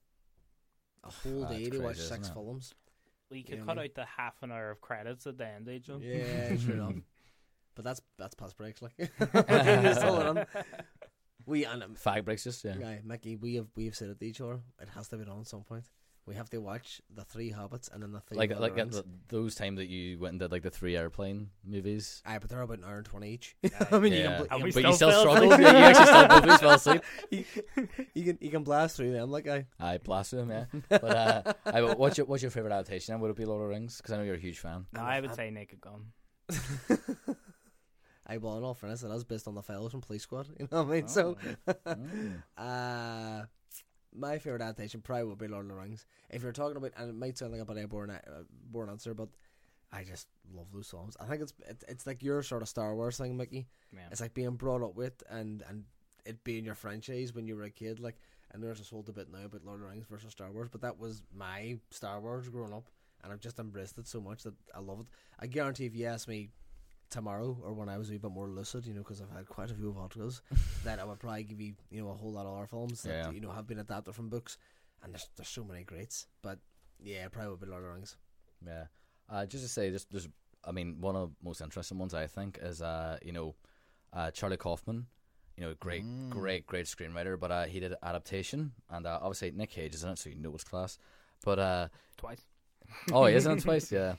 a 1.08 1.28
whole 1.28 1.40
That's 1.44 1.58
day 1.58 1.70
to 1.70 1.78
watch 1.80 1.96
crazy, 1.96 2.08
six 2.08 2.20
isn't 2.20 2.30
it? 2.30 2.34
films. 2.34 2.74
We 3.30 3.42
could 3.42 3.58
Yeah, 3.58 3.64
cut 3.64 3.76
man. 3.76 3.84
out 3.84 3.94
the 3.94 4.04
half 4.04 4.42
an 4.42 4.52
hour 4.52 4.70
of 4.70 4.80
credits 4.80 5.26
at 5.26 5.36
the 5.38 5.46
end, 5.46 5.68
eh, 5.68 5.78
Joe? 5.78 5.98
Yeah, 6.00 6.56
sure 6.64 6.74
enough. 6.74 6.94
But 7.74 7.84
that's 7.84 8.00
that's 8.18 8.34
past 8.34 8.56
breaks, 8.56 8.82
like. 8.82 8.92
It's 8.98 9.98
on. 10.02 10.46
We 11.46 11.64
and 11.64 11.82
um, 11.82 11.94
Fag 11.94 12.24
breaks, 12.26 12.44
just 12.44 12.62
yeah. 12.64 12.74
Yeah, 12.78 12.98
Mickey, 13.04 13.36
we 13.36 13.54
have 13.54 13.68
we 13.74 13.86
have 13.86 13.94
said 13.94 14.10
it 14.10 14.20
to 14.20 14.26
each 14.26 14.40
other. 14.40 14.60
It 14.82 14.88
has 14.94 15.08
to 15.08 15.16
be 15.16 15.24
done 15.24 15.40
at 15.40 15.46
some 15.46 15.62
point. 15.62 15.84
We 16.28 16.34
have 16.34 16.50
to 16.50 16.58
watch 16.58 17.00
the 17.14 17.24
three 17.24 17.50
Hobbits 17.52 17.90
and 17.90 18.02
then 18.02 18.12
the 18.12 18.20
three. 18.20 18.36
Like 18.36 18.50
Lord 18.50 18.60
like 18.60 18.74
the 18.76 18.84
the, 18.84 19.04
those 19.28 19.54
time 19.54 19.76
that 19.76 19.86
you 19.88 20.18
went 20.18 20.32
and 20.32 20.40
did 20.40 20.52
like 20.52 20.62
the 20.62 20.70
three 20.70 20.94
airplane 20.94 21.48
movies. 21.64 22.22
Aye, 22.26 22.38
but 22.38 22.50
they're 22.50 22.60
about 22.60 22.78
an 22.78 22.84
hour 22.84 22.98
and 22.98 23.06
twenty 23.06 23.30
each. 23.32 23.56
Aye. 23.64 23.70
I 23.90 23.98
mean, 23.98 24.12
Yeah. 24.12 24.40
you, 24.42 24.46
can, 24.46 24.62
we 24.62 24.66
you, 24.68 24.72
but 24.74 24.80
still 24.80 24.90
you 24.90 24.94
still 24.96 25.10
fell 25.10 25.20
struggled. 25.20 25.60
yeah, 25.60 25.70
you 25.78 25.84
actually 25.84 26.06
still 26.06 26.28
both 26.28 26.44
of 26.44 26.50
you 26.50 26.58
fell 26.58 26.70
asleep. 26.70 27.02
can, 27.74 27.88
you 28.14 28.24
can 28.24 28.38
you 28.42 28.50
can 28.50 28.62
blast 28.62 28.96
through 28.96 29.12
them 29.12 29.30
like 29.30 29.48
I. 29.48 29.64
I 29.80 29.96
blast 29.98 30.32
them, 30.32 30.50
yeah. 30.50 30.64
But 30.90 31.04
uh, 31.04 31.42
I, 31.64 31.80
but 31.80 31.98
what's 31.98 32.18
your 32.18 32.26
what's 32.26 32.42
your 32.42 32.50
favorite 32.50 32.72
adaptation? 32.72 33.14
then? 33.14 33.20
Would 33.22 33.30
it 33.30 33.36
be 33.36 33.46
Lord 33.46 33.62
of 33.62 33.68
the 33.68 33.74
Rings? 33.74 33.96
Because 33.96 34.12
I 34.12 34.18
know 34.18 34.24
you're 34.24 34.34
a 34.34 34.38
huge 34.38 34.58
fan. 34.58 34.84
No, 34.92 35.00
I'm 35.00 35.06
a 35.06 35.10
I 35.10 35.20
would 35.20 35.34
say 35.34 35.50
Naked 35.50 35.80
Gun. 35.80 36.12
I 38.30 38.36
well, 38.36 38.58
in 38.58 38.64
all 38.64 38.74
fairness, 38.74 39.02
it 39.02 39.10
is 39.10 39.24
based 39.24 39.48
on 39.48 39.54
the 39.54 39.62
fellows 39.62 39.90
from 39.92 40.02
Police 40.02 40.24
Squad. 40.24 40.48
You 40.60 40.68
know 40.70 40.82
what 40.82 40.90
I 40.92 40.96
mean? 40.96 41.08
So, 41.08 41.36
Mm. 41.66 42.42
uh, 42.58 43.46
my 44.18 44.38
favorite 44.38 44.62
adaptation 44.62 45.00
probably 45.00 45.24
would 45.24 45.38
be 45.38 45.48
Lord 45.48 45.66
of 45.66 45.70
the 45.70 45.76
Rings. 45.76 46.06
If 46.30 46.42
you're 46.42 46.52
talking 46.52 46.76
about, 46.76 46.92
and 46.96 47.08
it 47.08 47.14
might 47.14 47.38
sound 47.38 47.52
like 47.52 47.60
a 47.60 47.64
bit 47.64 47.78
of 47.78 47.84
a 47.84 47.88
boring, 47.88 48.10
uh, 48.10 48.42
boring 48.70 48.90
answer, 48.90 49.14
but 49.14 49.28
I 49.92 50.04
just 50.04 50.28
love 50.54 50.66
those 50.72 50.86
songs. 50.86 51.16
I 51.20 51.26
think 51.26 51.42
it's 51.42 51.54
it, 51.68 51.84
it's 51.88 52.06
like 52.06 52.22
your 52.22 52.42
sort 52.42 52.62
of 52.62 52.68
Star 52.68 52.94
Wars 52.94 53.16
thing, 53.16 53.36
Mickey. 53.36 53.66
Yeah. 53.92 54.00
It's 54.10 54.20
like 54.20 54.34
being 54.34 54.56
brought 54.56 54.82
up 54.82 54.94
with 54.94 55.22
and 55.30 55.62
and 55.68 55.84
it 56.26 56.44
being 56.44 56.64
your 56.64 56.74
franchise 56.74 57.34
when 57.34 57.46
you 57.46 57.56
were 57.56 57.62
a 57.64 57.70
kid. 57.70 58.00
Like, 58.00 58.16
and 58.52 58.62
there's 58.62 58.78
this 58.78 58.90
whole 58.90 59.02
debate 59.02 59.28
now 59.32 59.44
about 59.46 59.64
Lord 59.64 59.80
of 59.80 59.82
the 59.82 59.88
Rings 59.88 60.06
versus 60.06 60.32
Star 60.32 60.50
Wars, 60.50 60.68
but 60.70 60.82
that 60.82 60.98
was 60.98 61.22
my 61.34 61.78
Star 61.90 62.20
Wars 62.20 62.48
growing 62.48 62.72
up, 62.74 62.88
and 63.22 63.32
I've 63.32 63.40
just 63.40 63.58
embraced 63.58 63.98
it 63.98 64.06
so 64.06 64.20
much 64.20 64.42
that 64.42 64.54
I 64.74 64.80
love 64.80 65.00
it. 65.00 65.06
I 65.38 65.46
guarantee 65.46 65.86
if 65.86 65.94
you 65.94 66.06
ask 66.06 66.28
me 66.28 66.50
tomorrow 67.10 67.56
or 67.62 67.72
when 67.72 67.88
I 67.88 67.96
was 67.98 68.08
a 68.08 68.12
wee 68.12 68.18
bit 68.18 68.30
more 68.30 68.48
lucid, 68.48 68.86
you 68.86 68.94
know, 68.94 69.00
because 69.00 69.20
I've 69.20 69.30
had 69.30 69.46
quite 69.48 69.70
a 69.70 69.74
few 69.74 69.92
vodkas, 69.92 70.40
then 70.84 71.00
I 71.00 71.04
would 71.04 71.18
probably 71.18 71.44
give 71.44 71.60
you, 71.60 71.74
you 71.90 72.02
know, 72.02 72.10
a 72.10 72.14
whole 72.14 72.32
lot 72.32 72.46
of 72.46 72.56
other 72.56 72.66
films 72.66 73.02
that 73.02 73.10
Yeah. 73.10 73.30
you 73.30 73.40
know 73.40 73.50
have 73.50 73.66
been 73.66 73.78
adapted 73.78 74.14
from 74.14 74.28
books, 74.28 74.58
and 75.02 75.12
there's 75.12 75.28
there's 75.36 75.48
so 75.48 75.64
many 75.64 75.84
greats. 75.84 76.26
But 76.42 76.58
yeah, 77.00 77.28
probably 77.28 77.50
would 77.50 77.60
be 77.60 77.66
Lord 77.66 77.82
of 77.82 77.88
the 77.88 77.94
Rings. 77.94 78.16
Yeah. 78.66 78.84
Uh, 79.30 79.46
just 79.46 79.62
to 79.64 79.68
say, 79.68 79.90
just 79.90 80.10
there's, 80.10 80.28
I 80.64 80.72
mean, 80.72 81.00
one 81.00 81.14
of 81.16 81.28
the 81.30 81.34
most 81.44 81.60
interesting 81.60 81.98
ones 81.98 82.14
I 82.14 82.26
think 82.26 82.58
is, 82.62 82.80
uh, 82.82 83.18
you 83.22 83.32
know, 83.32 83.54
uh, 84.12 84.30
Charlie 84.30 84.56
Kaufman. 84.56 85.06
You 85.56 85.64
know, 85.64 85.74
great, 85.80 86.04
Mm. 86.04 86.30
great, 86.30 86.66
great 86.66 86.86
screenwriter, 86.86 87.38
but 87.38 87.50
uh, 87.50 87.64
he 87.64 87.80
did 87.80 87.92
adaptation, 88.02 88.72
and 88.90 89.06
uh, 89.06 89.18
obviously 89.20 89.50
Nick 89.50 89.70
Cage 89.70 89.92
is 89.92 90.04
in 90.04 90.10
it, 90.10 90.18
so 90.18 90.30
you 90.30 90.36
know 90.38 90.54
it's 90.54 90.62
class. 90.62 90.98
But 91.44 91.58
uh, 91.58 91.88
Twice. 92.16 92.44
oh, 93.12 93.26
he 93.26 93.34
is 93.34 93.44
in 93.44 93.52
it 93.58 93.60
twice, 93.62 93.90
yeah. 93.90 94.14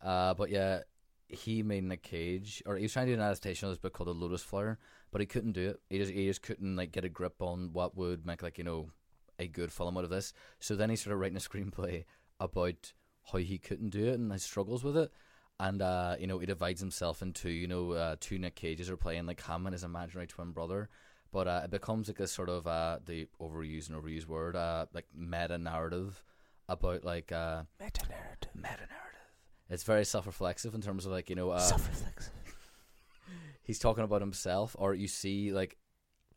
Uh, 0.00 0.34
but 0.34 0.48
yeah, 0.48 0.80
he 1.28 1.62
made 1.62 1.84
Nick 1.84 2.02
Cage, 2.02 2.62
or 2.66 2.76
he 2.76 2.82
was 2.82 2.92
trying 2.92 3.06
to 3.06 3.12
do 3.12 3.20
an 3.20 3.26
adaptation 3.26 3.66
of 3.66 3.72
this 3.72 3.78
book 3.78 3.92
called 3.92 4.08
The 4.08 4.14
Lotus 4.14 4.42
Flower, 4.42 4.78
but 5.10 5.20
he 5.20 5.26
couldn't 5.26 5.52
do 5.52 5.70
it. 5.70 5.80
He 5.90 5.98
just, 5.98 6.12
he 6.12 6.26
just 6.26 6.42
couldn't 6.42 6.76
like 6.76 6.92
get 6.92 7.04
a 7.04 7.08
grip 7.08 7.40
on 7.40 7.70
what 7.72 7.96
would 7.96 8.26
make 8.26 8.42
like 8.42 8.58
you 8.58 8.64
know 8.64 8.90
a 9.38 9.46
good 9.46 9.72
film 9.72 9.96
out 9.98 10.04
of 10.04 10.10
this. 10.10 10.32
So 10.60 10.76
then 10.76 10.90
he 10.90 10.96
started 10.96 11.16
writing 11.18 11.36
a 11.36 11.40
screenplay 11.48 12.04
about 12.40 12.92
how 13.32 13.38
he 13.38 13.58
couldn't 13.58 13.90
do 13.90 14.06
it 14.06 14.14
and 14.18 14.32
his 14.32 14.44
struggles 14.44 14.84
with 14.84 14.96
it. 14.96 15.10
And 15.58 15.80
uh, 15.80 16.16
you 16.20 16.26
know, 16.26 16.38
he 16.38 16.46
divides 16.46 16.80
himself 16.80 17.22
into 17.22 17.48
you 17.48 17.66
know 17.66 17.92
uh, 17.92 18.16
two 18.20 18.38
Nick 18.38 18.54
Cages 18.56 18.90
are 18.90 18.96
playing 18.96 19.26
like 19.26 19.44
him 19.44 19.66
and 19.66 19.72
his 19.74 19.84
imaginary 19.84 20.26
twin 20.26 20.52
brother. 20.52 20.88
But 21.32 21.48
uh, 21.48 21.60
it 21.64 21.70
becomes 21.70 22.08
like 22.08 22.20
a 22.20 22.28
sort 22.28 22.48
of 22.48 22.66
uh, 22.66 22.98
the 23.04 23.28
overused 23.40 23.90
and 23.90 24.00
overused 24.00 24.26
word, 24.26 24.54
uh, 24.54 24.86
like 24.94 25.06
meta 25.14 25.58
narrative 25.58 26.22
about 26.68 27.04
like 27.04 27.32
uh, 27.32 27.62
Meta 27.80 28.06
narrative. 28.08 28.50
meta 28.54 28.86
narrative. 28.88 29.05
It's 29.68 29.82
very 29.82 30.04
self 30.04 30.26
reflexive 30.26 30.74
in 30.74 30.80
terms 30.80 31.06
of 31.06 31.12
like 31.12 31.28
you 31.30 31.36
know 31.36 31.50
uh, 31.50 31.58
Self-reflexive. 31.58 32.32
he's 33.62 33.78
talking 33.78 34.04
about 34.04 34.20
himself, 34.20 34.76
or 34.78 34.94
you 34.94 35.08
see 35.08 35.52
like 35.52 35.76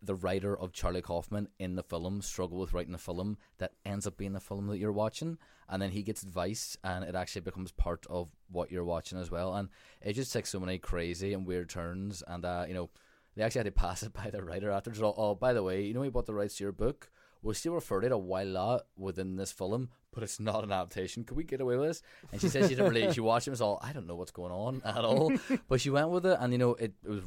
the 0.01 0.15
writer 0.15 0.57
of 0.57 0.71
Charlie 0.71 1.01
Kaufman 1.01 1.49
in 1.59 1.75
the 1.75 1.83
film 1.83 2.21
struggle 2.21 2.59
with 2.59 2.73
writing 2.73 2.93
a 2.93 2.99
film 2.99 3.37
that 3.57 3.73
ends 3.85 4.07
up 4.07 4.17
being 4.17 4.33
the 4.33 4.39
film 4.39 4.67
that 4.67 4.77
you're 4.77 4.91
watching, 4.91 5.37
and 5.67 5.81
then 5.81 5.91
he 5.91 6.03
gets 6.03 6.23
advice, 6.23 6.77
and 6.83 7.03
it 7.03 7.15
actually 7.15 7.41
becomes 7.41 7.71
part 7.71 8.05
of 8.09 8.29
what 8.49 8.71
you're 8.71 8.85
watching 8.85 9.19
as 9.19 9.29
well, 9.29 9.53
and 9.55 9.69
it 10.01 10.13
just 10.13 10.33
takes 10.33 10.49
so 10.49 10.59
many 10.59 10.77
crazy 10.77 11.33
and 11.33 11.45
weird 11.45 11.69
turns, 11.69 12.23
and 12.27 12.45
uh, 12.45 12.65
you 12.67 12.73
know 12.73 12.89
they 13.35 13.43
actually 13.43 13.59
had 13.59 13.65
to 13.65 13.71
pass 13.83 14.03
it 14.03 14.13
by 14.13 14.29
the 14.29 14.43
writer 14.43 14.71
after. 14.71 14.91
Oh, 15.01 15.35
by 15.35 15.53
the 15.53 15.63
way, 15.63 15.83
you 15.83 15.93
know 15.93 16.01
we 16.01 16.09
bought 16.09 16.25
the 16.25 16.33
rights 16.33 16.57
to 16.57 16.63
your 16.63 16.73
book. 16.73 17.11
We 17.41 17.53
still 17.53 17.73
refer 17.73 18.01
to 18.01 18.07
it 18.07 18.11
a 18.11 18.17
while 18.17 18.47
lot 18.47 18.87
within 18.97 19.37
this 19.37 19.51
film, 19.51 19.89
but 20.13 20.23
it's 20.23 20.39
not 20.39 20.63
an 20.63 20.71
adaptation. 20.71 21.23
Could 21.23 21.37
we 21.37 21.43
get 21.43 21.61
away 21.61 21.77
with 21.77 21.87
this? 21.87 22.01
And 22.31 22.41
she 22.41 22.49
said 22.49 22.63
she 22.63 22.75
didn't 22.75 22.91
really. 22.91 23.13
She 23.13 23.21
watched 23.21 23.47
it 23.47 23.49
and 23.49 23.53
was 23.53 23.61
all, 23.61 23.79
I 23.81 23.93
don't 23.93 24.07
know 24.07 24.15
what's 24.15 24.31
going 24.31 24.51
on 24.51 24.81
at 24.85 25.05
all. 25.05 25.31
but 25.67 25.81
she 25.81 25.89
went 25.89 26.09
with 26.09 26.25
it, 26.25 26.37
and 26.39 26.51
you 26.51 26.59
know 26.59 26.75
it, 26.75 26.93
it 27.03 27.09
was 27.09 27.23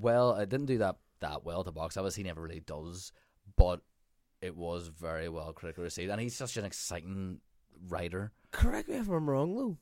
well. 0.00 0.34
It 0.36 0.48
didn't 0.48 0.66
do 0.66 0.78
that 0.78 0.96
that 1.20 1.44
well 1.44 1.60
at 1.60 1.66
the 1.66 1.72
box 1.72 1.96
office. 1.96 2.14
He 2.14 2.22
never 2.22 2.42
really 2.42 2.60
does, 2.60 3.12
but 3.56 3.80
it 4.40 4.56
was 4.56 4.88
very 4.88 5.28
well 5.28 5.52
critically 5.52 5.84
received, 5.84 6.10
and 6.10 6.20
he's 6.20 6.36
such 6.36 6.56
an 6.56 6.64
exciting 6.64 7.40
writer. 7.88 8.32
Correct 8.50 8.88
me 8.88 8.96
if 8.96 9.08
I'm 9.08 9.28
wrong 9.28 9.54
though. 9.54 9.76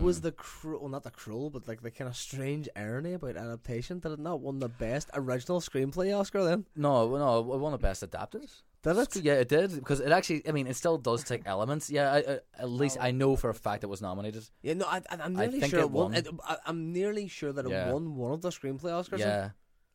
Was 0.00 0.20
Mm. 0.20 0.22
the 0.22 0.32
cruel, 0.32 0.80
well, 0.82 0.88
not 0.88 1.02
the 1.02 1.10
cruel, 1.10 1.50
but 1.50 1.66
like 1.66 1.82
the 1.82 1.90
kind 1.90 2.08
of 2.08 2.16
strange 2.16 2.68
irony 2.76 3.14
about 3.14 3.36
adaptation? 3.36 3.98
Did 3.98 4.12
it 4.12 4.18
not 4.20 4.40
won 4.40 4.58
the 4.60 4.68
best 4.68 5.10
original 5.14 5.60
screenplay 5.60 6.16
Oscar 6.16 6.44
then? 6.44 6.66
No, 6.76 7.16
no, 7.16 7.38
it 7.54 7.58
won 7.58 7.72
the 7.72 7.78
best 7.78 8.02
adapted. 8.02 8.48
Did 8.82 8.96
it? 8.96 9.16
Yeah, 9.16 9.34
it 9.34 9.48
did 9.48 9.74
because 9.74 10.00
it 10.00 10.10
actually. 10.12 10.48
I 10.48 10.52
mean, 10.52 10.66
it 10.66 10.76
still 10.76 10.96
does 10.96 11.24
take 11.24 11.42
elements. 11.46 11.90
Yeah, 11.90 12.12
I, 12.12 12.18
I, 12.18 12.38
at 12.58 12.70
least 12.70 12.98
I 13.00 13.10
know 13.10 13.36
for 13.36 13.50
a 13.50 13.54
fact 13.54 13.82
it 13.84 13.88
was 13.88 14.00
nominated. 14.00 14.48
Yeah, 14.62 14.74
no, 14.74 14.86
I, 14.86 14.98
I- 15.10 15.16
I'm 15.24 15.36
I 15.36 15.46
nearly 15.46 15.60
think 15.60 15.70
sure 15.70 15.80
it 15.80 15.84
it 15.84 15.90
won. 15.90 16.12
won. 16.12 16.14
It, 16.14 16.28
I, 16.44 16.56
I'm 16.66 16.92
nearly 16.92 17.26
sure 17.28 17.52
that 17.52 17.66
it 17.66 17.70
Yeah. 17.70 17.92
won 17.92 18.16
one 18.16 18.32
of 18.32 18.40
the 18.42 18.50
screenplay 18.50 18.92
Oscars. 18.92 19.18
Yeah, 19.18 19.50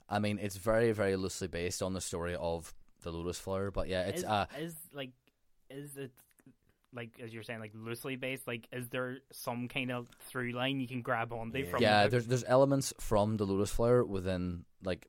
I 0.09 0.19
mean, 0.19 0.37
it's 0.39 0.57
very, 0.57 0.91
very 0.91 1.15
loosely 1.15 1.47
based 1.47 1.81
on 1.81 1.93
the 1.93 2.01
story 2.01 2.35
of 2.35 2.75
the 3.01 3.11
Lotus 3.11 3.39
Flower, 3.39 3.71
but 3.71 3.87
yeah, 3.87 4.03
it's 4.03 4.19
is, 4.19 4.25
uh, 4.25 4.45
is 4.59 4.75
like 4.93 5.11
is 5.69 5.95
it 5.97 6.11
like 6.95 7.19
as 7.23 7.33
you're 7.33 7.43
saying 7.43 7.59
like 7.59 7.71
loosely 7.75 8.15
based 8.15 8.47
like 8.47 8.67
is 8.71 8.87
there 8.89 9.17
some 9.31 9.67
kind 9.67 9.91
of 9.91 10.07
through 10.21 10.51
line 10.53 10.79
you 10.79 10.87
can 10.87 11.01
grab 11.01 11.33
onto 11.33 11.59
Yeah. 11.59 11.69
from 11.69 11.81
yeah, 11.81 12.03
the 12.03 12.09
there's 12.11 12.27
there's 12.27 12.43
elements 12.47 12.93
from 12.99 13.37
the 13.37 13.45
Lotus 13.45 13.71
Flower 13.71 14.03
within 14.05 14.65
like 14.83 15.07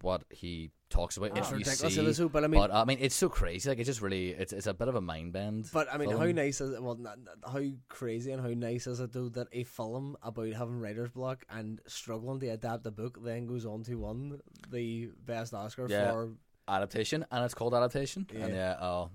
what 0.00 0.22
he 0.30 0.70
talks 0.90 1.16
about. 1.16 1.32
Ah. 1.34 1.38
It's 1.38 1.50
you 1.50 1.56
ridiculous, 1.56 1.94
see, 1.94 2.00
it 2.00 2.06
is, 2.06 2.20
but 2.20 2.44
I 2.44 2.46
mean, 2.46 2.60
but 2.60 2.72
I 2.72 2.84
mean, 2.84 2.98
it's 3.00 3.16
so 3.16 3.28
crazy. 3.28 3.68
Like, 3.68 3.78
it's 3.78 3.88
just 3.88 4.00
really, 4.00 4.28
it's 4.30 4.52
it's 4.52 4.68
a 4.68 4.72
bit 4.72 4.86
of 4.88 4.94
a 4.94 5.00
mind 5.00 5.32
bend. 5.32 5.68
But 5.72 5.92
I 5.92 5.98
mean, 5.98 6.10
how 6.10 6.24
nice 6.26 6.60
is 6.60 6.72
it? 6.72 6.82
Well, 6.82 6.94
not, 6.94 7.18
not- 7.18 7.52
how 7.52 7.60
crazy 7.88 8.30
and 8.30 8.40
how 8.40 8.48
nice 8.54 8.86
is 8.86 9.00
it 9.00 9.12
though 9.12 9.28
that 9.30 9.48
a 9.52 9.64
film 9.64 10.16
about 10.22 10.52
having 10.52 10.78
writer's 10.80 11.10
block 11.10 11.44
and 11.50 11.80
struggling 11.88 12.38
to 12.40 12.46
adapt 12.48 12.86
a 12.86 12.90
book 12.92 13.18
then 13.22 13.46
goes 13.46 13.66
on 13.66 13.82
to 13.82 13.96
win 13.96 14.40
the 14.70 15.10
best 15.26 15.52
Oscar 15.52 15.88
Yeah. 15.90 16.12
for 16.12 16.30
adaptation, 16.68 17.26
and 17.32 17.44
it's 17.44 17.54
called 17.54 17.74
adaptation. 17.74 18.26
And 18.30 18.54
Yeah. 18.54 18.76
yeah, 18.78 18.84
oh, 18.86 19.10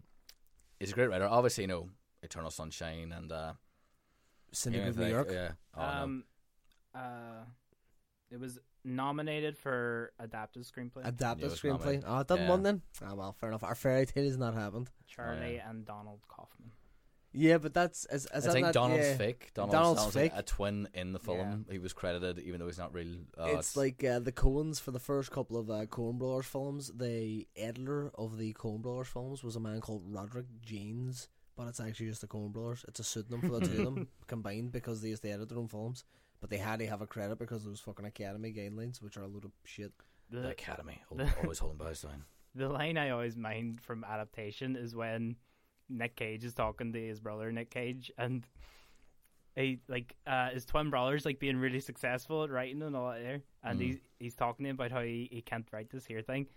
he's 0.82 0.92
a 0.92 0.96
great 0.96 1.10
writer. 1.10 1.26
Obviously, 1.28 1.64
you 1.64 1.70
know, 1.70 1.90
Eternal 2.24 2.50
Sunshine 2.50 3.12
and 3.12 3.32
uh, 3.32 3.54
Synecdoche, 4.52 4.96
New 4.98 5.08
York. 5.08 5.30
Yeah. 5.32 5.52
Oh, 5.76 5.82
no. 5.82 5.86
um 6.04 6.24
uh 6.96 7.44
it 8.32 8.40
was 8.40 8.60
nominated 8.86 9.58
for 9.58 10.12
adapted 10.20 10.64
screenplay 10.64 11.06
Adapted 11.08 11.52
Yeah, 11.52 11.56
screenplay. 11.56 11.80
nominated. 11.80 12.04
Oh, 12.08 12.20
it 12.20 12.28
didn't 12.28 12.44
Yeah. 12.44 12.52
win 12.52 12.64
then. 12.64 12.82
Ah, 13.04 13.14
well, 13.14 13.34
fair 13.34 13.50
enough. 13.50 13.64
Our 13.64 13.76
fairy 13.76 14.06
tale 14.06 14.26
has 14.26 14.38
not 14.38 14.54
happened. 14.56 14.90
Charlie 15.08 15.56
yeah. 15.56 15.70
and 15.70 15.86
Donald 15.86 16.22
Kaufman 16.28 16.72
Yeah, 17.32 17.58
but 17.60 17.74
that's 17.74 18.06
is, 18.12 18.26
is 18.26 18.30
I 18.32 18.40
that 18.42 18.52
think 18.54 18.66
not, 18.66 18.74
Donald's 18.74 19.06
yeah. 19.08 19.18
fake. 19.18 19.52
Donald's, 19.54 19.74
Donald's 19.74 19.98
Donald's 20.00 20.16
fake. 20.16 20.32
like 20.34 20.40
a 20.40 20.44
twin 20.44 20.88
in 20.94 21.14
the 21.14 21.20
film. 21.20 21.66
He 21.70 21.80
was 21.80 21.94
credited, 21.94 22.40
even 22.40 22.60
though 22.60 22.68
he's 22.68 22.78
not 22.78 22.94
real. 22.94 23.16
Oh, 23.38 23.58
it's 23.58 23.76
like 23.78 24.04
uh, 24.04 24.20
the 24.20 24.32
Coens 24.32 24.80
for 24.82 24.92
the 24.92 25.00
first 25.00 25.32
couple 25.32 25.58
of 25.58 25.70
uh, 25.70 25.86
Coen 25.86 26.18
Brothers 26.18 26.46
films. 26.48 26.92
The 26.96 27.48
editor 27.56 28.12
of 28.16 28.38
the 28.38 28.54
Coen 28.54 28.82
Brothers 28.82 29.08
films 29.08 29.44
was 29.44 29.56
a 29.56 29.60
man 29.60 29.80
called 29.82 30.04
Roderick 30.06 30.48
Jaynes, 30.62 31.28
but 31.56 31.68
it's 31.68 31.80
actually 31.80 32.08
just 32.08 32.22
the 32.22 32.28
Coen 32.28 32.52
Brothers. 32.52 32.86
It's 32.88 33.00
a 33.00 33.04
pseudonym 33.04 33.42
for 33.42 33.60
the 33.60 33.68
two 33.68 33.80
of 33.88 33.96
them 33.96 34.08
combined 34.28 34.72
because 34.72 35.02
they 35.02 35.10
used 35.10 35.22
to 35.24 35.30
edit 35.32 35.50
their 35.50 35.58
own 35.60 35.68
films. 35.68 36.04
But 36.42 36.50
they 36.50 36.58
had 36.58 36.80
to 36.80 36.88
have 36.88 37.02
a 37.02 37.08
credit 37.08 37.40
because 37.40 37.62
of 37.64 37.72
those 37.72 37.80
fucking 37.80 38.06
Academy 38.06 38.52
guidelines, 38.52 39.02
which 39.02 39.16
are 39.18 39.24
a 39.24 39.28
load 39.28 39.46
of 39.46 39.52
shit. 39.64 39.92
the 40.30 40.42
the, 40.42 40.50
Academy, 40.50 41.02
hold, 41.08 41.22
the- 41.22 41.30
always 41.42 41.60
holding 41.60 41.78
bows 41.78 42.02
down. 42.04 42.26
the 42.56 42.68
line 42.68 42.98
I 42.98 43.12
always 43.12 43.38
mind 43.38 43.80
from 43.82 44.04
adaptation 44.04 44.76
is 44.76 44.94
when 44.96 45.36
Nick 45.90 46.16
Cage 46.16 46.44
is 46.44 46.54
talking 46.54 46.92
to 46.94 47.00
his 47.00 47.20
brother 47.20 47.52
Nick 47.52 47.70
Cage 47.70 48.12
and 48.18 48.46
he 49.56 49.80
like 49.88 50.16
uh 50.26 50.50
his 50.50 50.66
twin 50.66 50.90
brother's 50.90 51.26
like 51.26 51.40
being 51.40 51.58
really 51.58 51.80
successful 51.80 52.44
at 52.44 52.50
writing 52.50 52.82
and 52.82 52.96
all 52.96 53.12
that 53.12 53.22
there 53.22 53.42
and 53.64 53.80
Mm. 53.80 53.84
he's 53.84 53.98
he's 54.20 54.36
talking 54.36 54.64
to 54.64 54.70
him 54.70 54.76
about 54.76 54.92
how 54.92 55.02
he, 55.02 55.30
he 55.32 55.42
can't 55.42 55.68
write 55.72 55.90
this 55.92 56.06
here 56.06 56.22
thing 56.22 56.48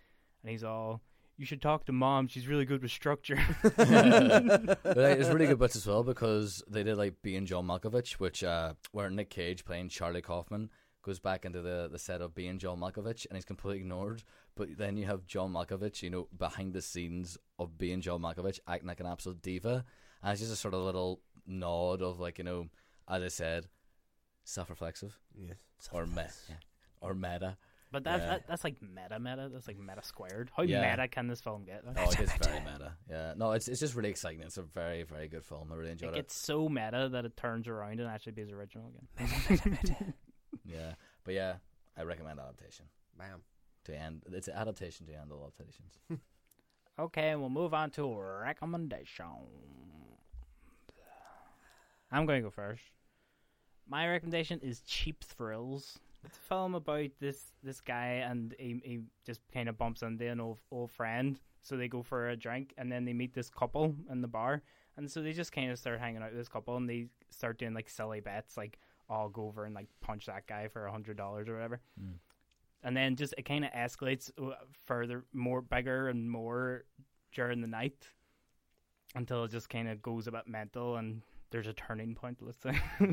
and 0.43 0.51
he's 0.51 0.65
all 0.65 1.03
you 1.39 1.45
should 1.47 1.61
talk 1.63 1.85
to 1.85 1.93
mom 1.93 2.27
she's 2.27 2.47
really 2.49 2.65
good 2.65 2.83
with 2.83 2.91
structure 2.91 3.39
but 3.63 4.97
like, 4.97 5.19
it's 5.19 5.29
really 5.29 5.47
good 5.47 5.59
bits 5.59 5.77
as 5.77 5.87
well 5.87 6.03
because 6.03 6.63
they 6.69 6.83
did 6.83 6.97
like 6.97 7.21
being 7.23 7.45
John 7.47 7.67
Malkovich, 7.67 8.13
which 8.15 8.43
uh, 8.43 8.75
where 8.93 9.11
Nick 9.11 9.31
Cage 9.31 9.65
playing 9.65 9.89
Charlie 9.91 10.23
Kaufman 10.23 10.71
goes 11.03 11.19
back 11.21 11.45
into 11.45 11.61
the 11.63 11.89
the 11.91 11.99
set 11.99 12.21
of 12.21 12.35
being 12.35 12.59
John 12.59 12.81
Malkovich 12.81 13.27
and 13.29 13.37
he's 13.37 13.45
completely 13.45 13.81
ignored. 13.81 14.23
But 14.57 14.77
then 14.79 14.97
you 14.97 15.05
have 15.07 15.27
John 15.27 15.53
Malkovich, 15.53 16.03
you 16.03 16.11
know, 16.11 16.29
behind 16.37 16.73
the 16.73 16.83
scenes 16.83 17.37
of 17.59 17.77
being 17.77 18.01
John 18.01 18.23
Malkovich, 18.23 18.59
acting 18.67 18.89
like 18.89 19.01
an 19.01 19.07
absolute 19.07 19.43
diva, 19.43 19.85
and 20.23 20.33
it's 20.33 20.41
just 20.41 20.53
a 20.53 20.57
sort 20.57 20.75
of 20.75 20.81
little 20.81 21.21
nod 21.47 22.01
of 22.03 22.19
like 22.19 22.39
you 22.39 22.45
know, 22.45 22.69
as 23.09 23.23
I 23.23 23.29
said, 23.29 23.67
self-reflexive 24.45 25.19
Yes. 25.39 25.57
or 25.93 26.07
me- 26.07 26.23
yeah, 26.49 26.57
or 27.01 27.15
meta. 27.15 27.57
But 27.93 28.05
that, 28.05 28.21
Yeah. 28.21 28.27
that 28.27 28.47
that's 28.49 28.65
like 28.65 28.77
meta 28.83 29.19
meta 29.19 29.49
that's 29.53 29.67
like 29.69 29.79
meta 29.79 30.03
squared 30.03 30.51
how 30.57 30.63
Yeah. 30.65 30.91
meta 30.91 31.09
can 31.09 31.29
this 31.29 31.41
film 31.41 31.65
get 31.65 31.87
like, 31.87 31.97
Oh, 31.99 32.11
it 32.11 32.21
is 32.21 32.33
very 32.43 32.61
meta. 32.61 32.93
Yeah, 33.09 33.35
no, 33.37 33.53
it's 33.53 33.69
it's 33.69 33.81
just 33.81 33.95
really 33.95 34.11
exciting. 34.11 34.43
It's 34.43 34.59
a 34.59 34.63
very 34.63 35.03
very 35.05 35.29
good 35.29 35.45
film. 35.45 35.71
I 35.73 35.77
really 35.77 35.93
enjoyed 35.93 36.15
it 36.17 36.19
it. 36.27 36.31
so 36.31 36.69
meta 36.69 37.09
that 37.13 37.25
it 37.25 37.37
turns 37.37 37.69
around 37.69 38.01
and 38.01 38.09
actually 38.09 38.33
becomes 38.33 38.53
original 38.53 38.93
again 39.17 39.79
Yeah, 40.65 40.95
but 41.25 41.35
yeah, 41.35 41.57
I 41.97 42.03
recommend 42.03 42.41
adaptation. 42.41 42.87
Bam. 43.19 43.43
to 43.85 43.97
end. 43.97 44.23
It's 44.33 44.49
an 44.49 44.55
adaptation 44.55 45.07
to 45.07 45.13
end 45.15 45.31
all 45.33 45.45
adaptations. 45.47 45.99
Okay, 46.99 47.29
and 47.31 47.41
we'll 47.41 47.51
move 47.51 47.73
on 47.75 47.91
to 47.93 48.19
recommendation. 48.21 49.27
I'm 52.11 52.27
going 52.27 52.41
to 52.43 52.47
go 52.47 52.51
first. 52.51 52.83
My 53.89 54.09
recommendation 54.09 54.61
is 54.61 54.81
Cheap 54.83 55.23
Thrills. 55.25 55.99
It's 56.27 56.37
a 56.37 56.41
film 56.41 56.75
about 56.75 57.11
this 57.21 57.53
this 57.63 57.81
guy 57.81 58.25
and 58.29 58.55
he, 58.59 58.81
he 58.85 59.01
just 59.25 59.41
kind 59.53 59.69
of 59.69 59.79
bumps 59.79 60.03
into 60.03 60.27
an 60.27 60.41
old 60.41 60.59
old 60.71 60.91
friend. 60.91 61.41
So 61.63 61.77
they 61.77 61.89
go 61.89 62.03
for 62.03 62.29
a 62.29 62.37
drink 62.37 62.75
and 62.77 62.91
then 62.93 63.05
they 63.05 63.13
meet 63.13 63.35
this 63.35 63.51
couple 63.51 63.95
in 64.11 64.21
the 64.21 64.29
bar. 64.29 64.63
And 64.97 65.11
so 65.11 65.21
they 65.23 65.33
just 65.33 65.53
kind 65.53 65.71
of 65.71 65.79
start 65.79 66.01
hanging 66.01 66.23
out 66.23 66.31
with 66.31 66.39
this 66.39 66.49
couple 66.49 66.77
and 66.77 66.89
they 66.89 67.09
start 67.31 67.59
doing 67.59 67.75
like 67.75 67.89
silly 67.89 68.21
bets, 68.21 68.57
like 68.57 68.79
I'll 69.11 69.29
go 69.29 69.47
over 69.47 69.65
and 69.65 69.75
like 69.75 69.89
punch 70.01 70.27
that 70.27 70.47
guy 70.47 70.69
for 70.69 70.87
a 70.87 70.93
hundred 70.93 71.17
dollars 71.17 71.49
or 71.49 71.55
whatever 71.55 71.81
and 72.87 72.97
then 72.97 73.17
just 73.17 73.35
it 73.37 73.45
kind 73.45 73.65
of 73.65 73.73
escalates 73.73 74.31
uh, 74.41 74.55
further, 74.85 75.25
more 75.33 75.61
bigger 75.61 76.09
and 76.09 76.31
more 76.31 76.85
during 77.33 77.61
the 77.61 77.67
night 77.67 78.09
until 79.15 79.45
it 79.45 79.51
just 79.51 79.69
kind 79.69 79.89
of 79.89 80.01
goes 80.03 80.29
a 80.29 80.31
bit 80.33 80.47
mental 80.47 80.97
and 80.97 81.23
there's 81.51 81.67
a 81.67 81.73
turning 81.73 82.15
point. 82.15 82.39
Let's 82.41 82.59
say, 82.59 82.79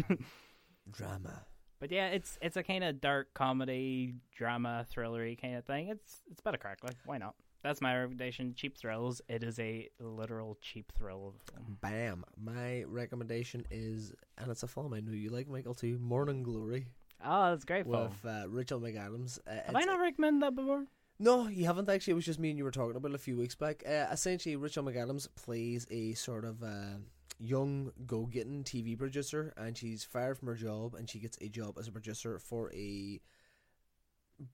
Drama. 0.92 1.46
But 1.84 1.92
yeah, 1.92 2.08
it's 2.08 2.38
it's 2.42 2.56
a 2.56 2.64
kind 2.64 2.82
of 2.82 3.02
dark 3.02 3.34
comedy, 3.34 4.14
drama, 4.34 4.86
thrillery 4.90 5.38
kind 5.42 5.58
of 5.58 5.66
thing. 5.66 5.90
It's 5.90 6.22
it's 6.32 6.40
a 6.40 6.44
bit 6.44 6.54
of 6.54 6.62
crack. 6.62 6.78
Like, 6.82 6.96
why 7.04 7.18
not? 7.18 7.36
That's 7.62 7.82
my 7.82 7.94
recommendation. 7.98 8.54
Cheap 8.56 8.78
thrills. 8.78 9.22
It 9.28 9.44
is 9.44 9.60
a 9.60 9.90
literal 10.00 10.58
cheap 10.62 10.94
thrill 10.98 11.28
of 11.28 11.34
a 11.36 11.52
film. 11.52 11.78
Bam. 11.82 12.24
My 12.42 12.84
recommendation 12.84 13.66
is, 13.70 14.14
and 14.38 14.50
it's 14.50 14.64
a 14.64 14.68
film 14.70 14.94
I 14.94 15.02
know 15.02 15.12
you 15.12 15.30
like, 15.30 15.50
Michael, 15.50 15.74
too. 15.74 16.00
Morning 16.00 16.42
Glory 16.42 16.88
Oh, 17.22 17.50
that's 17.50 17.66
great 17.66 17.86
film. 17.86 18.12
with 18.24 18.26
uh, 18.34 18.48
Rachel 18.48 18.80
McAdams. 18.80 19.40
Uh, 19.46 19.52
Have 19.66 19.76
I 19.76 19.82
not 19.84 20.00
recommended 20.00 20.42
that 20.44 20.56
before? 20.56 20.86
No, 21.20 21.50
you 21.50 21.66
haven't 21.66 21.90
actually. 21.90 22.12
It 22.12 22.16
was 22.16 22.26
just 22.26 22.40
me 22.40 22.50
and 22.50 22.58
you 22.58 22.64
were 22.64 22.72
talking 22.72 22.96
about 22.96 23.12
it 23.12 23.16
a 23.16 23.18
few 23.18 23.36
weeks 23.36 23.56
back. 23.56 23.84
Uh, 23.86 24.08
essentially, 24.10 24.56
Rachel 24.56 24.86
McAdams 24.86 25.28
plays 25.36 25.86
a 25.92 26.14
sort 26.14 26.46
of 26.46 26.64
uh, 26.64 27.00
young, 27.38 27.92
go-getting 28.06 28.64
TV 28.64 28.98
producer, 28.98 29.54
and 29.58 29.78
she's 29.78 30.04
fired 30.04 30.38
from 30.38 30.48
her 30.48 30.56
job, 30.56 30.96
and 30.96 31.10
she 31.10 31.20
gets 31.20 31.38
a 31.42 31.50
job 31.50 31.78
as 31.78 31.88
a 31.88 31.92
producer 31.92 32.40
for 32.40 32.72
a 32.74 33.20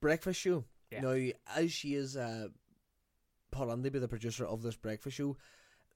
breakfast 0.00 0.40
show. 0.40 0.64
Yeah. 0.90 1.00
Now, 1.00 1.30
as 1.56 1.72
she 1.72 1.94
is 1.94 2.16
uh, 2.16 2.48
put 3.50 3.68
on 3.68 3.82
to 3.82 3.90
be 3.90 3.98
the 3.98 4.08
producer 4.08 4.46
of 4.46 4.62
this 4.62 4.76
breakfast 4.76 5.16
show, 5.16 5.36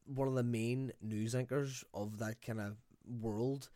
one 0.07 0.29
of 0.29 0.35
the 0.35 0.43
main 0.43 0.93
news 1.03 1.35
anchors 1.35 1.85
of 1.95 2.19
that 2.19 2.43
kind 2.43 2.61
of 2.61 2.77
world 3.07 3.71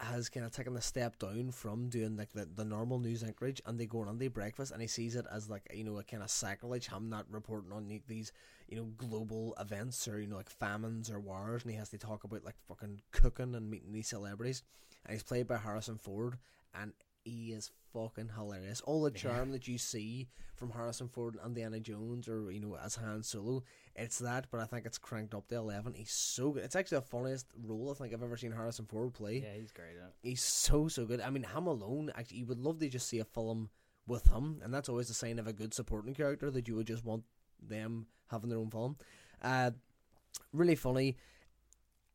has 0.00 0.28
kind 0.28 0.44
of 0.44 0.50
taken 0.50 0.76
a 0.76 0.80
step 0.80 1.18
down 1.18 1.52
from 1.52 1.88
doing 1.88 2.16
like 2.16 2.32
the, 2.32 2.44
the 2.56 2.64
normal 2.64 2.98
news 2.98 3.22
anchorage 3.22 3.62
and 3.66 3.78
they 3.78 3.86
go 3.86 4.00
on 4.00 4.18
the 4.18 4.26
breakfast 4.26 4.72
and 4.72 4.82
he 4.82 4.88
sees 4.88 5.14
it 5.14 5.24
as 5.32 5.48
like 5.48 5.62
you 5.72 5.84
know 5.84 5.98
a 5.98 6.02
kind 6.02 6.22
of 6.22 6.30
sacrilege 6.30 6.88
I'm 6.92 7.08
not 7.08 7.26
reporting 7.30 7.72
on 7.72 8.00
these 8.08 8.32
you 8.72 8.78
know 8.78 8.88
global 8.96 9.54
events 9.60 10.08
or 10.08 10.18
you 10.18 10.26
know 10.26 10.36
like 10.36 10.48
famines 10.48 11.10
or 11.10 11.20
wars 11.20 11.62
and 11.62 11.70
he 11.70 11.76
has 11.76 11.90
to 11.90 11.98
talk 11.98 12.24
about 12.24 12.42
like 12.42 12.54
fucking 12.66 13.02
cooking 13.10 13.54
and 13.54 13.70
meeting 13.70 13.92
these 13.92 14.08
celebrities 14.08 14.62
and 15.04 15.12
he's 15.12 15.22
played 15.22 15.46
by 15.46 15.58
Harrison 15.58 15.98
Ford 15.98 16.38
and 16.74 16.94
he 17.22 17.52
is 17.52 17.70
fucking 17.92 18.30
hilarious 18.34 18.80
all 18.80 19.02
the 19.02 19.10
charm 19.10 19.52
that 19.52 19.68
you 19.68 19.76
see 19.76 20.26
from 20.56 20.70
Harrison 20.70 21.08
Ford 21.08 21.36
and 21.36 21.48
Indiana 21.48 21.80
Jones 21.80 22.28
or 22.28 22.50
you 22.50 22.60
know 22.60 22.78
as 22.82 22.94
Han 22.94 23.22
Solo 23.22 23.62
it's 23.94 24.18
that 24.20 24.46
but 24.50 24.60
I 24.60 24.64
think 24.64 24.86
it's 24.86 24.96
cranked 24.96 25.34
up 25.34 25.48
to 25.48 25.56
11 25.56 25.92
he's 25.92 26.10
so 26.10 26.52
good 26.52 26.64
it's 26.64 26.74
actually 26.74 26.98
the 26.98 27.02
funniest 27.02 27.48
role 27.62 27.90
I 27.90 27.94
think 27.94 28.14
I've 28.14 28.22
ever 28.22 28.38
seen 28.38 28.52
Harrison 28.52 28.86
Ford 28.86 29.12
play 29.12 29.42
Yeah, 29.44 29.60
he's 29.60 29.70
great 29.70 29.98
at 30.02 30.08
it. 30.08 30.14
He's 30.22 30.42
so 30.42 30.88
so 30.88 31.04
good. 31.04 31.20
I 31.20 31.28
mean, 31.28 31.44
him 31.44 31.66
alone. 31.66 32.10
Actually, 32.16 32.38
you 32.38 32.46
would 32.46 32.58
love 32.60 32.78
to 32.78 32.88
just 32.88 33.06
see 33.06 33.18
a 33.18 33.24
film 33.26 33.68
with 34.06 34.26
him, 34.32 34.60
and 34.64 34.74
that's 34.74 34.88
always 34.88 35.10
a 35.10 35.14
sign 35.14 35.38
of 35.38 35.46
a 35.46 35.52
good 35.52 35.72
supporting 35.74 36.14
character 36.14 36.50
that 36.50 36.66
you 36.66 36.74
would 36.74 36.86
just 36.86 37.04
want 37.04 37.24
them 37.68 38.06
having 38.30 38.50
their 38.50 38.58
own 38.58 38.70
film. 38.70 38.96
Uh, 39.42 39.70
really 40.52 40.74
funny. 40.74 41.16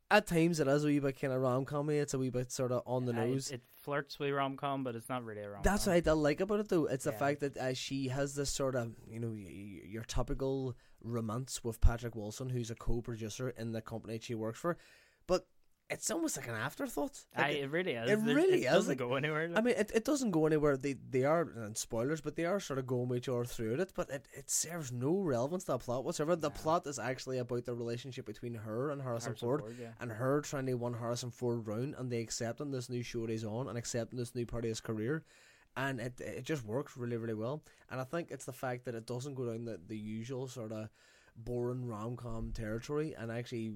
At 0.10 0.26
times, 0.26 0.62
it 0.62 0.68
is 0.70 0.86
a 0.86 0.88
wee 0.88 1.00
bit 1.00 1.20
kind 1.20 1.34
of 1.34 1.42
rom 1.42 1.66
com. 1.66 1.90
It's 1.90 2.14
a 2.14 2.18
wee 2.18 2.30
bit 2.30 2.50
sort 2.52 2.72
of 2.72 2.82
on 2.86 3.06
the 3.06 3.12
it- 3.12 3.16
nose. 3.16 3.52
It, 3.52 3.62
flirts 3.84 4.20
with 4.20 4.32
rom 4.34 4.56
com, 4.58 4.84
but 4.84 4.96
it's 4.96 5.10
not 5.10 5.24
really 5.26 5.42
a 5.42 5.50
rom 5.50 5.56
com. 5.56 5.64
That's 5.64 5.86
what 5.88 6.08
I 6.08 6.12
like 6.14 6.40
about 6.42 6.60
it, 6.62 6.70
though. 6.70 6.86
It's 6.86 7.04
the 7.06 7.12
fact 7.12 7.42
that 7.42 7.58
uh, 7.58 7.74
she 7.74 8.08
has 8.10 8.34
this 8.36 8.50
sort 8.50 8.76
of, 8.76 8.94
you 9.10 9.20
know, 9.20 9.30
y- 9.30 9.44
y- 9.48 9.82
your 9.86 10.04
typical 10.04 10.76
romance 11.04 11.64
with 11.64 11.82
Patrick 11.82 12.16
Wilson, 12.16 12.50
who's 12.50 12.72
a 12.72 12.76
co-producer 12.76 13.50
in 13.50 13.72
the 13.74 13.82
company 13.82 14.20
she 14.22 14.34
works 14.36 14.60
for, 14.60 14.78
but 15.26 15.46
it's 15.90 16.12
almost 16.12 16.36
like 16.36 16.48
an 16.50 16.56
afterthought. 16.56 17.18
Like, 17.36 17.46
Aye, 17.46 17.50
it 17.64 17.72
really 17.72 17.94
is. 17.94 18.10
it 18.10 18.20
really 18.20 18.64
it 18.64 18.66
is, 18.66 18.72
doesn't 18.74 18.90
like- 18.90 18.98
go 18.98 19.16
anywhere. 19.16 19.50
I 19.56 19.62
mean, 19.62 19.76
it, 19.78 19.92
it 19.94 20.04
doesn't 20.04 20.32
go 20.32 20.46
anywhere. 20.46 20.76
They 20.76 20.94
they 20.94 21.24
are 21.24 21.42
and 21.42 21.78
spoilers, 21.78 22.20
but 22.20 22.36
they 22.36 22.46
are 22.46 22.60
sort 22.60 22.80
of 22.80 22.88
going 22.88 23.08
with 23.08 23.20
each 23.20 23.30
other 23.30 23.46
through 23.46 23.76
it. 23.76 23.94
But 23.96 24.10
it, 24.10 24.28
it 24.34 24.50
serves 24.50 24.92
no 24.92 25.18
relevance 25.20 25.64
to 25.66 25.74
the 25.74 25.78
plot 25.78 26.04
whatsoever. 26.04 26.36
The 26.36 26.50
plot 26.50 26.86
is 26.88 27.00
actually 27.00 27.38
about 27.38 27.66
the 27.66 27.74
relationship 27.74 28.26
between 28.26 28.54
her 28.56 28.92
and 28.92 29.02
Harrison, 29.02 29.30
Harrison 29.32 29.48
Ford, 29.48 29.62
Ford, 29.62 29.78
yeah. 29.80 29.92
and 30.02 30.12
her 30.12 30.42
trying 30.42 30.66
to 30.66 30.74
win 30.74 30.94
Harrison 30.94 31.32
Ford 31.32 31.66
round, 31.66 31.96
and 31.98 32.12
they 32.12 32.20
accepting 32.20 32.72
this 32.72 32.90
new 32.90 33.04
show 33.04 33.26
he's 33.26 33.46
on, 33.46 33.70
and 33.70 33.78
accepting 33.78 34.20
this 34.20 34.36
new 34.36 34.46
part 34.46 34.66
of 34.66 34.70
his 34.70 34.82
career. 34.82 35.24
And 35.78 36.00
it 36.02 36.20
it 36.20 36.44
just 36.44 36.66
works 36.66 36.98
really 36.98 37.18
really 37.18 37.36
well. 37.36 37.64
And 37.90 38.02
I 38.02 38.04
think 38.04 38.30
it's 38.32 38.46
the 38.46 38.52
fact 38.54 38.84
that 38.86 38.96
it 38.96 39.06
doesn't 39.06 39.36
go 39.36 39.46
down 39.46 39.64
the, 39.66 39.80
the 39.88 39.98
usual 39.98 40.48
sort 40.48 40.72
of 40.72 40.90
boring 41.38 41.86
rom 41.86 42.18
com 42.18 42.52
territory, 42.52 43.16
and 43.18 43.32
actually 43.32 43.74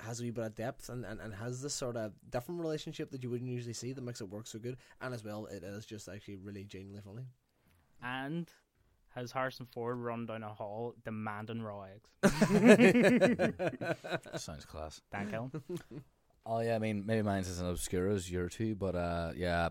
has 0.00 0.20
a 0.20 0.24
wee 0.24 0.30
bit 0.30 0.44
of 0.44 0.54
depth 0.54 0.88
and, 0.88 1.04
and, 1.04 1.20
and 1.20 1.34
has 1.34 1.62
this 1.62 1.74
sort 1.74 1.96
of 1.96 2.12
different 2.30 2.60
relationship 2.60 3.10
that 3.10 3.22
you 3.22 3.30
wouldn't 3.30 3.50
usually 3.50 3.72
see 3.72 3.92
that 3.92 4.02
makes 4.02 4.20
it 4.20 4.28
work 4.28 4.46
so 4.46 4.58
good. 4.58 4.76
And 5.00 5.14
as 5.14 5.24
well, 5.24 5.46
it 5.46 5.62
is 5.64 5.86
just 5.86 6.08
actually 6.08 6.36
really 6.36 6.64
genuinely 6.64 7.02
funny. 7.04 7.26
and 8.02 8.48
has 9.14 9.32
Harrison 9.32 9.66
Ford 9.72 9.96
run 9.98 10.26
down 10.26 10.42
a 10.44 10.52
hall 10.52 10.94
demanding 11.04 11.62
raw 11.62 11.82
eggs. 11.84 12.10
Sounds 14.36 14.64
class. 14.64 15.00
Thank 15.10 15.32
you. 15.32 15.50
Oh 16.50 16.60
yeah, 16.60 16.76
I 16.76 16.78
mean 16.78 17.04
maybe 17.04 17.20
mine's 17.20 17.46
as 17.46 17.60
an 17.60 17.68
obscure 17.68 18.08
as 18.08 18.30
your 18.30 18.48
two, 18.48 18.74
but 18.74 18.94
uh 18.94 19.32
yeah, 19.36 19.68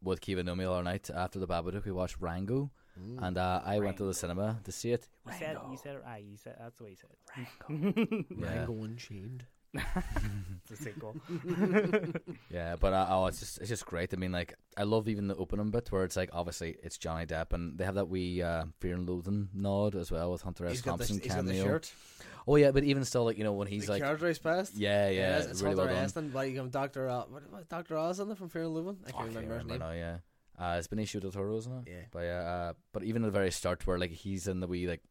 with 0.00 0.20
Kiva 0.20 0.44
Nomi 0.44 0.70
all 0.70 0.80
night 0.80 1.10
after 1.12 1.40
the 1.40 1.48
Babadook 1.48 1.84
we 1.84 1.90
watched 1.90 2.18
Rango, 2.20 2.70
and 3.18 3.38
uh, 3.38 3.60
I 3.64 3.78
went 3.80 3.96
to 3.98 4.04
the 4.04 4.14
cinema 4.14 4.58
to 4.64 4.72
see 4.72 4.92
it. 4.92 5.08
You 5.26 5.32
said, 5.38 5.56
you 5.70 5.76
said, 5.76 5.96
aye, 6.06 6.24
you 6.28 6.36
said, 6.36 6.56
that's 6.58 6.76
the 6.76 6.84
way 6.84 6.90
you 6.90 6.96
said 6.96 7.10
it. 7.10 8.26
Yeah. 8.38 8.46
Rango 8.58 8.84
Unchained. 8.84 9.44
it's 9.74 10.70
a 10.70 10.76
sequel. 10.76 11.14
Yeah, 12.50 12.76
but 12.80 12.92
uh, 12.94 13.06
oh, 13.10 13.26
it's 13.26 13.40
just 13.40 13.58
it's 13.58 13.68
just 13.68 13.84
great. 13.84 14.14
I 14.14 14.16
mean, 14.16 14.32
like 14.32 14.54
I 14.76 14.84
love 14.84 15.08
even 15.08 15.26
the 15.28 15.36
opening 15.36 15.70
bit 15.70 15.90
where 15.92 16.04
it's 16.04 16.16
like 16.16 16.30
obviously 16.32 16.76
it's 16.82 16.96
Johnny 16.96 17.26
Depp 17.26 17.52
and 17.52 17.76
they 17.76 17.84
have 17.84 17.96
that 17.96 18.08
wee 18.08 18.40
uh, 18.42 18.64
Fear 18.80 18.94
and 18.94 19.08
Loathing 19.08 19.48
nod 19.52 19.94
as 19.94 20.10
well 20.10 20.32
with 20.32 20.42
Hunter 20.42 20.64
S. 20.66 20.72
He's 20.72 20.80
got, 20.82 20.98
the, 20.98 21.04
Thompson 21.04 21.20
he's 21.20 21.34
got 21.34 21.44
the 21.44 21.52
cameo. 21.52 21.64
shirt. 21.64 21.92
Oh 22.48 22.56
yeah, 22.56 22.70
but 22.70 22.84
even 22.84 23.04
still, 23.04 23.24
like 23.24 23.36
you 23.36 23.44
know 23.44 23.52
when 23.52 23.66
he's 23.68 23.86
the 23.86 23.92
like, 23.92 24.02
carriage 24.02 24.22
race 24.22 24.38
past. 24.38 24.74
yeah, 24.76 25.10
yeah, 25.10 25.38
it's, 25.38 25.46
it's 25.48 25.62
really 25.62 25.74
well 25.74 25.86
Hunter 25.86 25.96
done. 25.96 26.04
Aston. 26.04 26.32
Why 26.32 26.44
you 26.44 26.56
got 26.62 26.70
Doctor 26.70 27.08
uh, 27.10 27.24
what, 27.28 27.42
what, 27.50 27.68
Doctor 27.68 27.98
Oz 27.98 28.20
in 28.20 28.28
there 28.28 28.36
from 28.36 28.48
Fear 28.48 28.62
and 28.62 28.74
Loathing? 28.74 28.96
I 29.06 29.10
Oh, 29.10 29.18
can't 29.18 29.28
remember 29.34 29.58
his 29.58 29.66
name. 29.66 29.78
now, 29.80 29.90
yeah. 29.92 30.16
Uh, 30.58 30.76
it's 30.78 30.88
Benicio 30.88 31.20
del 31.20 31.30
Toro, 31.30 31.56
isn't 31.58 31.86
it? 31.86 31.90
Yeah. 31.90 32.04
But 32.10 32.24
uh, 32.26 32.72
but 32.92 33.02
even 33.04 33.22
at 33.22 33.26
the 33.26 33.38
very 33.38 33.50
start, 33.50 33.86
where 33.86 33.98
like 33.98 34.10
he's 34.10 34.48
in 34.48 34.60
the 34.60 34.66
wee 34.66 34.86
like 34.86 35.02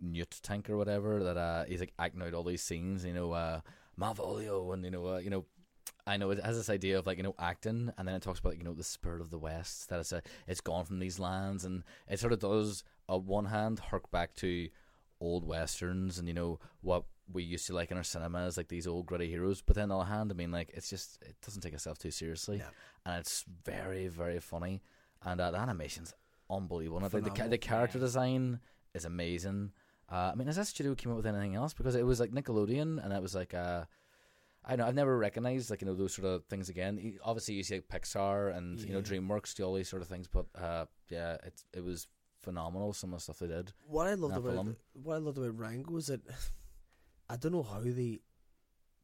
newt 0.00 0.38
tank 0.42 0.70
or 0.70 0.76
whatever, 0.76 1.22
that 1.24 1.36
uh, 1.36 1.64
he's 1.64 1.80
like 1.80 1.92
acting 1.98 2.22
out 2.22 2.34
all 2.34 2.44
these 2.44 2.62
scenes, 2.62 3.04
you 3.04 3.12
know, 3.12 3.32
uh, 3.32 3.60
Malvolio, 3.98 4.72
and 4.72 4.84
you 4.84 4.90
know, 4.90 5.06
uh, 5.06 5.18
you 5.18 5.30
know, 5.30 5.44
I 6.06 6.16
know 6.16 6.30
it 6.30 6.44
has 6.44 6.56
this 6.56 6.70
idea 6.70 6.98
of 6.98 7.06
like 7.06 7.16
you 7.16 7.24
know 7.24 7.34
acting, 7.38 7.92
and 7.98 8.06
then 8.06 8.14
it 8.14 8.22
talks 8.22 8.40
about 8.40 8.56
you 8.58 8.64
know 8.64 8.74
the 8.74 8.84
spirit 8.84 9.20
of 9.20 9.30
the 9.30 9.38
West 9.38 9.88
that 9.88 10.00
it's 10.00 10.12
a, 10.12 10.22
it's 10.46 10.60
gone 10.60 10.84
from 10.84 11.00
these 11.00 11.18
lands, 11.18 11.64
and 11.64 11.82
it 12.08 12.20
sort 12.20 12.32
of 12.32 12.38
does 12.38 12.84
on 13.08 13.26
one 13.26 13.46
hand 13.46 13.78
hark 13.78 14.10
back 14.10 14.34
to 14.34 14.68
old 15.20 15.46
westerns 15.46 16.18
and 16.18 16.26
you 16.26 16.34
know 16.34 16.58
what 16.80 17.04
we 17.30 17.42
used 17.42 17.66
to 17.68 17.74
like 17.74 17.90
in 17.90 17.96
our 17.96 18.02
cinemas, 18.02 18.56
like 18.56 18.68
these 18.68 18.86
old 18.86 19.06
gritty 19.06 19.28
heroes. 19.28 19.60
But 19.62 19.76
then 19.76 19.90
on 19.90 20.00
the 20.00 20.04
hand, 20.12 20.30
I 20.30 20.34
mean, 20.34 20.50
like 20.50 20.70
it's 20.74 20.90
just 20.90 21.18
it 21.22 21.36
doesn't 21.44 21.62
take 21.62 21.74
itself 21.74 21.98
too 21.98 22.10
seriously, 22.10 22.58
No. 22.58 22.64
and 23.06 23.20
it's 23.20 23.44
very 23.64 24.08
very 24.08 24.40
funny, 24.40 24.82
and 25.24 25.40
uh, 25.40 25.50
the 25.50 25.58
animation's 25.58 26.14
unbelievable. 26.50 26.98
And 26.98 27.06
I 27.06 27.08
think 27.08 27.24
the, 27.36 27.48
the 27.48 27.58
character 27.58 27.98
design 27.98 28.60
is 28.94 29.04
amazing. 29.04 29.72
Uh, 30.10 30.30
I 30.32 30.34
mean, 30.34 30.46
has 30.46 30.56
that 30.56 30.66
studio 30.66 30.94
came 30.94 31.10
up 31.10 31.16
with 31.16 31.26
anything 31.26 31.54
else? 31.54 31.72
Because 31.72 31.94
it 31.94 32.04
was 32.04 32.20
like 32.20 32.30
Nickelodeon, 32.32 33.02
and 33.02 33.12
it 33.12 33.22
was 33.22 33.34
like 33.34 33.54
uh, 33.54 33.84
I 34.64 34.70
don't 34.70 34.78
know 34.80 34.86
I've 34.86 34.94
never 34.94 35.16
recognized 35.16 35.70
like 35.70 35.80
you 35.80 35.86
know 35.86 35.94
those 35.94 36.14
sort 36.14 36.26
of 36.26 36.44
things 36.46 36.68
again. 36.68 37.18
Obviously, 37.24 37.54
you 37.54 37.62
see 37.62 37.76
like 37.76 37.88
Pixar 37.88 38.54
and 38.56 38.78
you 38.80 38.92
know 38.92 39.00
DreamWorks 39.00 39.54
do 39.54 39.64
all 39.64 39.74
these 39.74 39.88
sort 39.88 40.02
of 40.02 40.08
things, 40.08 40.26
but 40.28 40.46
uh, 40.60 40.84
yeah, 41.08 41.36
it's 41.44 41.64
it 41.72 41.82
was 41.82 42.06
phenomenal. 42.42 42.92
Some 42.92 43.12
of 43.12 43.20
the 43.20 43.22
stuff 43.22 43.38
they 43.38 43.46
did. 43.46 43.72
What 43.86 44.08
I 44.08 44.14
loved 44.14 44.36
about 44.36 44.52
film. 44.52 44.76
what 45.02 45.14
I 45.14 45.18
loved 45.18 45.38
about 45.38 45.58
Rango 45.58 45.96
is 45.96 46.08
that 46.08 46.20
I 47.32 47.36
don't 47.36 47.52
know 47.52 47.62
how 47.62 47.80
the 47.80 48.20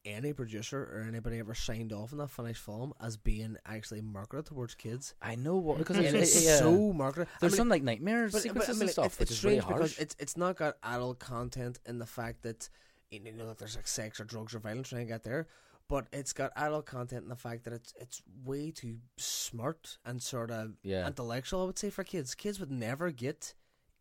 any 0.04 0.32
producer 0.32 0.82
or 0.82 1.04
anybody 1.08 1.38
ever 1.38 1.54
signed 1.54 1.92
off 1.92 2.12
on 2.12 2.18
that 2.18 2.28
finished 2.30 2.62
film 2.62 2.92
as 3.00 3.16
being 3.16 3.56
actually 3.66 4.02
marketed 4.02 4.46
towards 4.46 4.74
kids. 4.74 5.14
I 5.22 5.34
know 5.34 5.56
what 5.56 5.78
because 5.78 5.96
it's, 5.98 6.12
it's 6.36 6.44
yeah. 6.44 6.58
so 6.58 6.92
marketed. 6.92 7.26
I 7.28 7.36
There's 7.40 7.52
mean, 7.52 7.56
some 7.58 7.68
like 7.70 7.82
nightmares 7.82 8.32
but, 8.32 8.42
but, 8.42 8.44
I 8.44 8.48
sequences 8.48 8.76
mean, 8.76 8.82
and 8.82 8.90
stuff, 8.90 9.06
it's, 9.06 9.18
which 9.18 9.30
it's 9.30 9.44
really 9.44 9.60
strange 9.60 9.64
harsh. 9.78 9.78
because 9.94 9.98
it's 9.98 10.16
it's 10.18 10.36
not 10.36 10.56
got 10.56 10.76
adult 10.82 11.18
content 11.18 11.78
in 11.86 11.98
the 11.98 12.06
fact 12.06 12.42
that 12.42 12.68
you 13.10 13.20
know 13.32 13.46
that 13.46 13.58
there's 13.58 13.76
like 13.76 13.88
sex 13.88 14.20
or 14.20 14.24
drugs 14.24 14.54
or 14.54 14.58
violence 14.58 14.90
trying 14.90 15.06
to 15.06 15.12
get 15.12 15.24
there, 15.24 15.46
but 15.88 16.06
it's 16.12 16.34
got 16.34 16.52
adult 16.56 16.84
content 16.84 17.22
in 17.22 17.28
the 17.30 17.36
fact 17.36 17.64
that 17.64 17.72
it's 17.72 17.94
it's 17.98 18.22
way 18.44 18.70
too 18.70 18.98
smart 19.16 19.96
and 20.04 20.22
sort 20.22 20.50
of 20.50 20.72
Yeah. 20.82 21.06
intellectual. 21.06 21.62
I 21.62 21.64
would 21.64 21.78
say 21.78 21.88
for 21.90 22.04
kids, 22.04 22.34
kids 22.34 22.60
would 22.60 22.70
never 22.70 23.10
get 23.10 23.54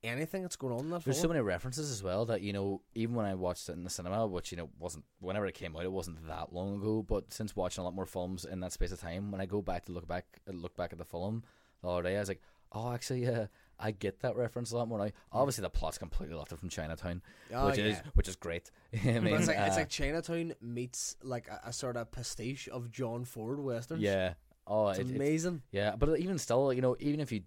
anything 0.07 0.41
that's 0.41 0.55
going 0.55 0.73
on 0.73 0.79
in 0.81 0.89
that 0.91 1.03
There's 1.03 1.19
so 1.19 1.27
many 1.27 1.39
references 1.41 1.91
as 1.91 2.01
well 2.03 2.25
that 2.25 2.41
you 2.41 2.53
know, 2.53 2.81
even 2.95 3.15
when 3.15 3.25
I 3.25 3.35
watched 3.35 3.69
it 3.69 3.73
in 3.73 3.83
the 3.83 3.89
cinema, 3.89 4.25
which 4.27 4.51
you 4.51 4.57
know 4.57 4.69
wasn't 4.79 5.05
whenever 5.19 5.45
it 5.47 5.53
came 5.55 5.75
out, 5.75 5.83
it 5.83 5.91
wasn't 5.91 6.27
that 6.27 6.53
long 6.53 6.75
ago. 6.77 7.03
But 7.03 7.31
since 7.33 7.55
watching 7.55 7.81
a 7.81 7.85
lot 7.85 7.95
more 7.95 8.05
films 8.05 8.45
in 8.45 8.59
that 8.61 8.73
space 8.73 8.91
of 8.91 8.99
time, 8.99 9.31
when 9.31 9.41
I 9.41 9.45
go 9.45 9.61
back 9.61 9.85
to 9.85 9.91
look 9.91 10.07
back, 10.07 10.25
uh, 10.47 10.53
look 10.53 10.75
back 10.75 10.91
at 10.91 10.97
the 10.97 11.05
film 11.05 11.43
the 11.81 11.89
other 11.89 12.03
day, 12.03 12.15
I 12.15 12.19
was 12.19 12.27
like, 12.29 12.41
oh, 12.71 12.91
actually, 12.91 13.23
yeah, 13.23 13.47
I 13.79 13.91
get 13.91 14.21
that 14.21 14.35
reference 14.35 14.71
a 14.71 14.77
lot 14.77 14.87
more 14.87 14.97
now. 14.97 15.11
Obviously, 15.31 15.61
the 15.61 15.69
plot's 15.69 15.97
completely 15.99 16.35
lifted 16.35 16.57
from 16.57 16.69
Chinatown, 16.69 17.21
Oh, 17.53 17.67
which 17.67 17.77
is 17.77 17.97
yeah. 17.97 18.01
which 18.15 18.27
is 18.27 18.35
great. 18.35 18.71
I 19.05 19.19
mean, 19.19 19.27
it's 19.35 19.47
like 19.47 19.57
it's 19.57 19.75
uh, 19.75 19.79
like 19.81 19.89
Chinatown 19.89 20.53
meets 20.61 21.15
like 21.23 21.47
a, 21.47 21.61
a 21.69 21.73
sort 21.73 21.97
of 21.97 22.11
pastiche 22.11 22.67
of 22.69 22.89
John 22.91 23.25
Ford 23.25 23.59
westerns. 23.59 24.01
yeah, 24.01 24.33
oh, 24.65 24.89
it's 24.89 24.99
it- 24.99 25.01
it's- 25.03 25.15
amazing. 25.15 25.61
Yeah, 25.71 25.95
but 25.95 26.19
even 26.19 26.37
still, 26.39 26.73
you 26.73 26.81
know, 26.81 26.95
even 26.99 27.19
if 27.19 27.31
you 27.31 27.41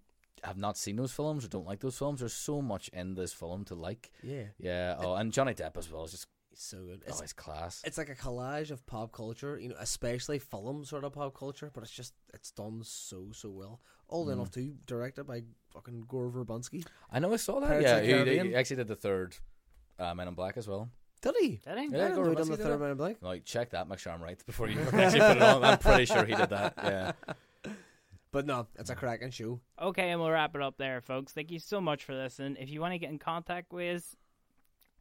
have 0.44 0.56
not 0.56 0.76
seen 0.78 0.96
those 0.96 1.12
films 1.12 1.44
or 1.44 1.48
don't 1.48 1.66
like 1.66 1.80
those 1.80 1.98
films, 1.98 2.20
there's 2.20 2.32
so 2.32 2.60
much 2.62 2.88
in 2.88 3.14
this 3.14 3.32
film 3.32 3.64
to 3.66 3.74
like. 3.74 4.10
yeah. 4.22 4.44
Yeah. 4.58 4.96
Oh, 4.98 5.14
and 5.14 5.32
Johnny 5.32 5.54
Depp 5.54 5.76
as 5.76 5.90
well 5.90 6.04
is 6.04 6.12
just 6.12 6.26
He's 6.50 6.62
so 6.62 6.78
good. 6.78 7.04
It's, 7.06 7.20
Oh, 7.20 7.22
it's 7.22 7.32
class. 7.32 7.80
it's 7.84 7.96
like 7.96 8.08
a 8.08 8.14
collage 8.16 8.72
of 8.72 8.84
pop 8.84 9.12
culture, 9.12 9.56
you 9.56 9.68
know, 9.68 9.76
especially 9.78 10.40
film 10.40 10.84
sort 10.84 11.04
of 11.04 11.12
pop 11.12 11.32
culture, 11.32 11.70
but 11.72 11.84
it's 11.84 11.92
just 11.92 12.12
it's 12.34 12.50
done 12.50 12.80
so 12.82 13.28
so 13.32 13.50
well. 13.50 13.80
Old 14.08 14.26
Mm. 14.28 14.32
enough 14.32 14.50
too, 14.50 14.74
directed 14.84 15.24
by 15.28 15.44
fucking 15.72 16.06
Gore 16.08 16.28
Verbinski. 16.28 16.84
I 17.12 17.20
know 17.20 17.32
I 17.32 17.36
saw 17.36 17.60
that. 17.60 17.68
Pirates 17.68 17.86
yeah, 17.86 17.96
of 18.16 18.26
he, 18.26 18.48
he 18.48 18.54
actually 18.56 18.76
did 18.76 18.88
the 18.88 18.96
third 18.96 19.36
uh, 20.00 20.12
Men 20.14 20.26
in 20.26 20.34
Black 20.34 20.56
as 20.56 20.66
well. 20.66 20.90
Did 21.22 21.34
he? 21.38 21.48
Did 21.48 21.60
he? 21.64 21.70
I 21.70 21.82
Yeah, 21.82 21.88
didn't 21.90 22.14
Gore 22.16 22.24
know 22.24 22.34
done 22.34 22.48
the 22.48 22.56
third 22.56 22.74
it. 22.74 22.78
Man 22.80 22.90
in 22.90 22.96
Black. 22.96 23.16
Like, 23.22 23.44
check 23.44 23.70
that, 23.70 23.86
make 23.88 24.00
sure 24.00 24.12
I'm 24.12 24.20
right 24.22 24.44
before 24.44 24.68
you 24.68 24.80
actually 24.92 25.20
put 25.20 25.36
it 25.36 25.42
on. 25.42 25.62
I'm 25.64 25.78
pretty 25.78 26.06
sure 26.06 26.24
he 26.24 26.34
did 26.34 26.50
that. 26.50 26.74
Yeah. 26.78 27.12
But 28.32 28.46
no, 28.46 28.68
it's 28.78 28.90
a 28.90 28.94
cracking 28.94 29.30
show. 29.30 29.60
Okay, 29.80 30.10
and 30.10 30.20
we'll 30.20 30.30
wrap 30.30 30.54
it 30.54 30.62
up 30.62 30.76
there, 30.78 31.00
folks. 31.00 31.32
Thank 31.32 31.50
you 31.50 31.58
so 31.58 31.80
much 31.80 32.04
for 32.04 32.14
listening. 32.14 32.56
If 32.60 32.70
you 32.70 32.80
want 32.80 32.92
to 32.94 32.98
get 32.98 33.10
in 33.10 33.18
contact 33.18 33.72
with 33.72 33.96
us, 33.96 34.16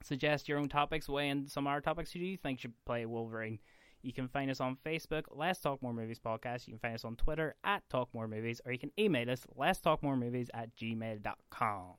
suggest 0.03 0.49
your 0.49 0.57
own 0.57 0.69
topics, 0.69 1.07
weigh 1.07 1.29
in 1.29 1.47
some 1.47 1.67
of 1.67 1.71
our 1.71 1.81
topics 1.81 2.11
who 2.11 2.19
do 2.19 2.25
you 2.25 2.37
think 2.37 2.59
should 2.59 2.73
play 2.85 3.05
Wolverine. 3.05 3.59
You 4.01 4.13
can 4.13 4.29
find 4.29 4.49
us 4.49 4.61
on 4.61 4.77
Facebook, 4.85 5.25
Let's 5.29 5.59
Talk 5.59 5.83
More 5.83 5.93
Movies 5.93 6.19
Podcast. 6.19 6.67
You 6.67 6.73
can 6.73 6.79
find 6.79 6.95
us 6.95 7.05
on 7.05 7.17
Twitter 7.17 7.55
at 7.63 7.87
Talk 7.89 8.09
More 8.13 8.27
Movies, 8.27 8.61
or 8.65 8.71
you 8.71 8.79
can 8.79 8.91
email 8.97 9.29
us, 9.29 9.45
Let's 9.55 9.79
Talk 9.79 10.01
More 10.01 10.15
Movies 10.15 10.49
at 10.53 10.75
gmail.com. 10.75 11.95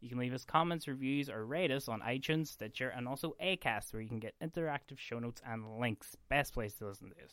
You 0.00 0.08
can 0.08 0.18
leave 0.18 0.34
us 0.34 0.44
comments, 0.44 0.88
reviews, 0.88 1.30
or 1.30 1.44
rate 1.44 1.70
us 1.70 1.88
on 1.88 2.00
iTunes, 2.00 2.48
Stitcher, 2.48 2.88
and 2.88 3.06
also 3.06 3.36
Acast, 3.42 3.92
where 3.92 4.02
you 4.02 4.08
can 4.08 4.18
get 4.18 4.34
interactive 4.42 4.98
show 4.98 5.18
notes 5.18 5.40
and 5.46 5.78
links. 5.78 6.16
Best 6.28 6.52
place 6.52 6.74
to 6.74 6.86
listen 6.86 7.10
to 7.10 7.24
us. 7.24 7.32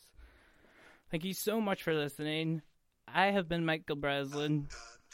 Thank 1.10 1.24
you 1.24 1.34
so 1.34 1.60
much 1.60 1.82
for 1.82 1.94
listening. 1.94 2.62
I 3.14 3.26
have 3.26 3.48
been 3.48 3.64
Michael 3.64 3.96
Breslin. 3.96 4.68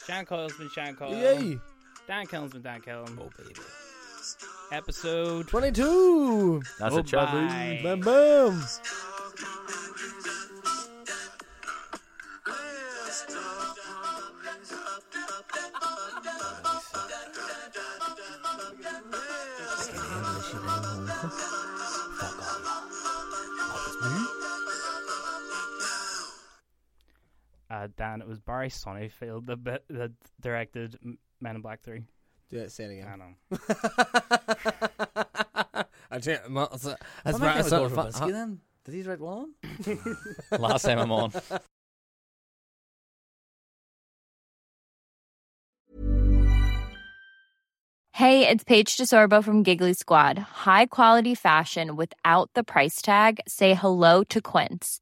Sean 0.05 0.25
Coyle's 0.25 0.53
been 0.57 0.69
Sean 0.69 0.95
Coyle. 0.95 1.13
Yay! 1.13 1.57
Dan 2.07 2.25
Killen's 2.27 2.53
been 2.53 2.61
Dan 2.61 2.81
Killen. 2.81 3.17
Oh, 3.19 3.29
baby. 3.37 3.55
Episode 4.71 5.47
22! 5.47 6.61
That's 6.79 6.95
Oh, 6.95 6.99
a 6.99 7.03
chubby. 7.03 7.31
bye. 7.47 7.79
Bam 7.83 7.99
bam! 8.01 8.63
Dan. 28.15 28.21
It 28.21 28.27
was 28.27 28.39
Barry 28.39 28.69
Sonnenfeld 28.69 29.45
that, 29.47 29.63
bit- 29.63 29.85
that 29.89 30.11
directed 30.41 30.97
Men 31.41 31.55
in 31.55 31.61
Black 31.61 31.81
Three. 31.81 32.03
Do 32.49 32.57
it, 32.59 32.71
say 32.71 32.85
it 32.85 32.89
I 32.89 32.91
again. 33.13 33.19
know. 33.19 33.57
I 36.11 36.19
tell 36.19 36.33
you, 36.35 36.39
well, 36.53 36.69
that's- 36.71 36.97
that's 37.23 37.41
I 37.41 37.45
right, 37.45 37.53
doing 37.57 37.69
so- 37.69 37.83
with 37.83 37.95
Gore 38.19 38.31
then? 38.31 38.59
Did 38.85 38.93
he 38.93 39.01
write 39.01 39.19
one? 39.19 39.53
Last 40.51 40.83
time 40.83 40.99
I'm 40.99 41.11
on. 41.11 41.31
Hey, 48.11 48.47
it's 48.47 48.63
Paige 48.63 48.95
DeSorbo 48.95 49.43
from 49.43 49.61
Giggly 49.63 49.93
Squad. 49.93 50.39
High 50.39 50.85
quality 50.85 51.35
fashion 51.35 51.95
without 51.97 52.49
the 52.53 52.63
price 52.63 53.01
tag. 53.01 53.41
Say 53.47 53.73
hello 53.73 54.23
to 54.25 54.41
Quince. 54.41 55.01